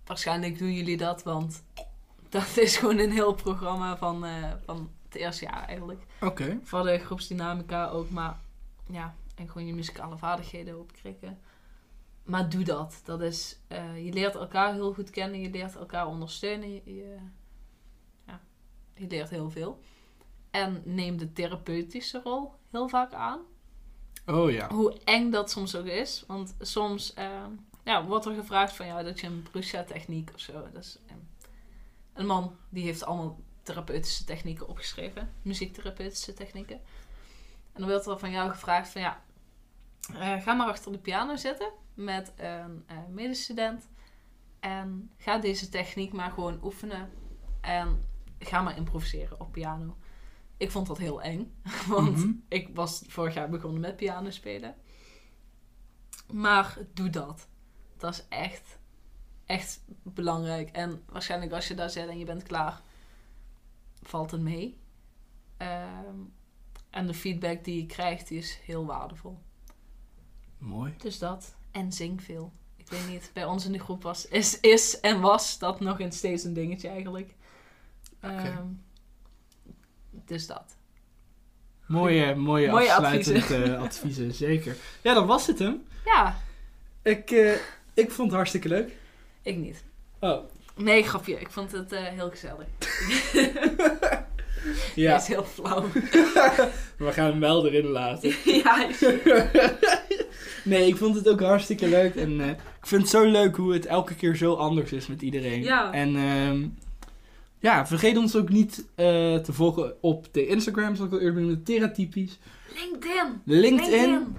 waarschijnlijk 0.05 0.57
doen 0.57 0.73
jullie 0.73 0.97
dat, 0.97 1.23
want 1.23 1.63
dat 2.29 2.57
is 2.57 2.77
gewoon 2.77 2.97
een 2.99 3.11
heel 3.11 3.33
programma 3.33 3.97
van, 3.97 4.25
eh, 4.25 4.51
van 4.65 4.89
het 5.05 5.15
eerste 5.15 5.45
jaar 5.45 5.63
eigenlijk. 5.67 6.03
Oké. 6.21 6.59
Voor 6.63 6.83
de 6.83 6.97
groepsdynamica 6.97 7.87
ook, 7.87 8.09
maar 8.09 8.39
ja, 8.89 9.15
en 9.35 9.47
gewoon 9.49 9.67
je 9.67 9.73
muzikale 9.73 10.17
vaardigheden 10.17 10.79
opkrikken. 10.79 11.39
Maar 12.23 12.49
doe 12.49 12.63
dat. 12.63 13.01
dat 13.03 13.21
is, 13.21 13.59
je 13.95 14.09
leert 14.13 14.35
elkaar 14.35 14.73
heel 14.73 14.93
goed 14.93 15.09
kennen, 15.09 15.39
je 15.41 15.49
leert 15.49 15.75
elkaar 15.75 16.07
ondersteunen. 16.07 16.73
Je, 16.73 16.81
je- 16.85 17.17
ja, 18.27 18.39
je 18.95 19.07
leert 19.07 19.29
heel 19.29 19.49
veel. 19.49 19.81
En 20.51 20.81
neem 20.85 21.17
de 21.17 21.33
therapeutische 21.33 22.21
rol 22.23 22.53
heel 22.71 22.87
vaak 22.89 23.13
aan. 23.13 23.39
Oh 24.25 24.51
ja. 24.51 24.69
Hoe 24.69 24.99
eng 25.03 25.31
dat 25.31 25.51
soms 25.51 25.75
ook 25.75 25.85
is. 25.85 26.23
Want 26.27 26.55
soms 26.59 27.13
eh, 27.13 27.45
ja, 27.83 28.05
wordt 28.05 28.25
er 28.25 28.35
gevraagd 28.35 28.75
van 28.75 28.85
ja, 28.85 29.03
dat 29.03 29.19
je 29.19 29.27
een 29.27 29.47
Brucia-techniek 29.51 30.31
of 30.33 30.39
zo. 30.39 30.53
Dat 30.73 30.83
is, 30.83 30.99
eh, 31.07 31.15
een 32.13 32.25
man 32.25 32.55
die 32.69 32.83
heeft 32.83 33.03
allemaal 33.03 33.39
therapeutische 33.63 34.23
technieken 34.23 34.67
opgeschreven. 34.67 35.33
Muziektherapeutische 35.41 36.33
technieken. 36.33 36.75
En 37.73 37.81
dan 37.81 37.89
wordt 37.89 38.05
er 38.05 38.19
van 38.19 38.31
jou 38.31 38.49
gevraagd 38.49 38.89
van 38.89 39.01
ja, 39.01 39.21
eh, 40.13 40.41
ga 40.41 40.53
maar 40.53 40.67
achter 40.67 40.91
de 40.91 40.97
piano 40.97 41.35
zitten 41.35 41.71
met 41.93 42.33
een 42.35 42.83
eh, 42.87 42.97
medestudent. 43.09 43.89
En 44.59 45.11
ga 45.17 45.37
deze 45.37 45.69
techniek 45.69 46.13
maar 46.13 46.31
gewoon 46.31 46.59
oefenen. 46.63 47.09
En 47.61 48.05
ga 48.39 48.61
maar 48.61 48.77
improviseren 48.77 49.39
op 49.39 49.51
piano. 49.51 49.97
Ik 50.61 50.71
vond 50.71 50.87
dat 50.87 50.97
heel 50.97 51.21
eng. 51.21 51.53
Want 51.87 52.17
Mhm. 52.17 52.31
ik 52.47 52.69
was 52.73 53.03
vorig 53.07 53.33
jaar 53.33 53.49
begonnen 53.49 53.81
met 53.81 53.95
piano 53.95 54.29
spelen. 54.29 54.75
Maar 56.31 56.77
doe 56.93 57.09
dat. 57.09 57.47
Dat 57.97 58.13
is 58.13 58.25
echt, 58.29 58.77
echt 59.45 59.81
belangrijk. 60.03 60.69
En 60.69 61.03
waarschijnlijk 61.09 61.51
als 61.51 61.67
je 61.67 61.73
daar 61.75 61.89
zit 61.89 62.07
en 62.07 62.17
je 62.17 62.25
bent 62.25 62.43
klaar, 62.43 62.81
valt 64.01 64.31
het 64.31 64.41
mee. 64.41 64.77
Ehm, 65.57 66.15
en 66.89 67.07
de 67.07 67.13
feedback 67.13 67.63
die 67.63 67.75
je 67.81 67.85
krijgt, 67.85 68.27
die 68.27 68.37
is 68.37 68.59
heel 68.63 68.85
waardevol. 68.85 69.39
Mooi. 70.57 70.93
Dus 70.97 71.19
dat. 71.19 71.55
En 71.71 71.91
zing 71.91 72.23
veel. 72.23 72.51
Ik 72.75 72.87
weet 72.89 73.07
niet, 73.07 73.31
bij 73.33 73.45
ons 73.45 73.65
in 73.65 73.71
de 73.71 73.79
groep 73.79 74.03
was, 74.03 74.27
is, 74.27 74.59
is 74.59 74.99
en 74.99 75.21
was 75.21 75.59
dat 75.59 75.79
nog 75.79 75.99
een 75.99 76.11
steeds 76.11 76.43
een 76.43 76.53
dingetje 76.53 76.87
eigenlijk. 76.87 77.35
Ehm, 78.19 78.67
dus 80.31 80.47
dat. 80.47 80.63
Mooie, 81.87 82.35
mooie, 82.35 82.69
Mooie 82.69 82.93
afsluitende 82.93 83.39
adviezen. 83.39 83.79
adviezen, 83.79 84.33
zeker. 84.47 84.75
Ja, 85.01 85.13
dat 85.13 85.25
was 85.25 85.47
het 85.47 85.59
hem. 85.59 85.83
Ja, 86.05 86.37
Ik, 87.03 87.31
eh, 87.31 87.53
ik 87.93 88.11
vond 88.11 88.27
het 88.27 88.35
hartstikke 88.35 88.67
leuk. 88.67 88.91
ik 89.41 89.57
niet. 89.57 89.83
Oh, 90.19 90.37
Nee, 90.75 91.03
grapje. 91.03 91.39
Ik 91.39 91.49
vond 91.49 91.71
het 91.71 91.91
eh, 91.91 92.03
heel 92.03 92.29
gezellig. 92.29 92.65
Ja, 94.95 95.15
is 95.15 95.27
heel 95.27 95.43
flauw. 95.43 95.85
we 96.97 97.11
gaan 97.11 97.29
hem 97.31 97.39
wel 97.39 97.67
erin 97.67 97.85
laten. 97.85 98.33
ja, 98.45 98.87
nee, 100.63 100.87
ik 100.87 100.97
vond 100.97 101.15
het 101.15 101.29
ook 101.29 101.41
hartstikke 101.41 101.87
leuk. 101.87 102.15
En 102.15 102.41
eh, 102.41 102.47
ik 102.49 102.85
vind 102.87 103.01
het 103.01 103.09
zo 103.11 103.23
leuk 103.25 103.55
hoe 103.55 103.73
het 103.73 103.85
elke 103.85 104.15
keer 104.15 104.35
zo 104.35 104.53
anders 104.53 104.91
is 104.91 105.07
met 105.07 105.21
iedereen. 105.21 105.63
Ja. 105.63 105.91
En 105.93 106.15
ehm, 106.15 106.67
ja, 107.61 107.87
vergeet 107.87 108.17
ons 108.17 108.35
ook 108.35 108.49
niet 108.49 108.85
eh, 108.95 109.05
te 109.35 109.53
volgen 109.53 109.93
op 110.01 110.27
de 110.31 110.47
Instagram, 110.47 110.95
zoals 110.95 111.11
ik 111.11 111.17
al 111.17 111.23
eerder 111.25 111.41
noemde, 111.41 111.63
Theratypisch. 111.63 112.39
LinkedIn. 112.75 113.41
LinkedIn, 113.45 114.09
LinkedIn. 114.11 114.35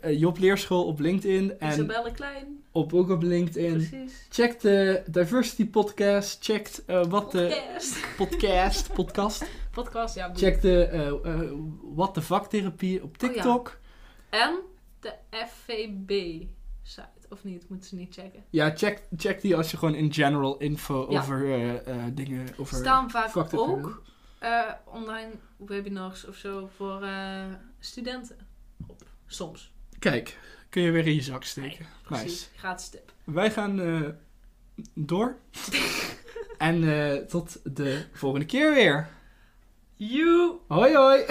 eh, 0.00 0.20
Job 0.20 0.38
Leerschool 0.38 0.84
op 0.84 0.98
LinkedIn 1.00 1.58
en 1.58 1.68
Isabelle 1.72 2.12
Klein. 2.12 2.62
op, 2.72 2.92
ook 2.94 3.10
op 3.10 3.22
LinkedIn. 3.22 3.72
Precies. 3.72 4.26
Check 4.28 4.60
de 4.60 5.02
Diversity 5.06 5.66
Podcast, 5.68 6.44
check 6.44 6.68
eh, 6.86 7.04
wat 7.04 7.32
de 7.32 7.62
Podcast. 8.16 8.92
podcast, 8.94 9.44
podcast. 9.70 10.14
Ja. 10.14 10.30
Check 10.34 10.60
de 10.60 11.20
What 11.94 12.14
the 12.14 12.22
Fuck 12.22 12.42
therapie 12.42 13.02
op 13.02 13.14
Oh 13.14 13.20
ja. 13.20 13.28
TikTok. 13.32 13.78
En 14.30 14.58
de 15.00 15.12
Of 17.30 17.44
niet? 17.44 17.68
Moeten 17.68 17.88
ze 17.88 17.94
niet 17.94 18.14
checken. 18.14 18.44
Ja, 18.50 18.72
check, 18.76 19.02
check 19.16 19.40
die 19.40 19.56
als 19.56 19.70
je 19.70 19.76
gewoon 19.76 19.94
in 19.94 20.12
general 20.12 20.56
info 20.58 21.06
Ja. 21.10 21.20
over 21.20 21.48
eh, 21.84 22.04
dingen 22.12 22.48
over. 22.56 22.76
staan 22.76 23.10
vaak 23.10 23.36
ook 23.54 24.02
eh, 24.38 24.70
online 24.84 25.30
webinars 25.56 26.26
of 26.26 26.36
zo 26.36 26.70
voor 26.76 27.06
studenten 27.78 28.36
op. 28.86 29.02
Soms. 29.26 29.72
Kijk, 29.98 30.38
kun 30.68 30.82
je 30.82 30.90
weer 30.90 31.06
in 31.06 31.14
je 31.14 31.22
zak 31.22 31.44
steken. 31.44 31.86
Precies. 32.02 32.24
Nice. 32.24 32.46
Gratis 32.56 32.88
tip. 32.88 33.12
Wij 33.24 33.50
gaan 33.50 33.80
door. 34.94 35.36
en 36.58 36.80
tot 37.28 37.76
de 37.76 38.04
volgende 38.12 38.46
keer 38.46 38.74
weer. 38.74 39.08
You! 39.96 40.58
Hoi 40.68 40.94
hoi! 40.94 41.24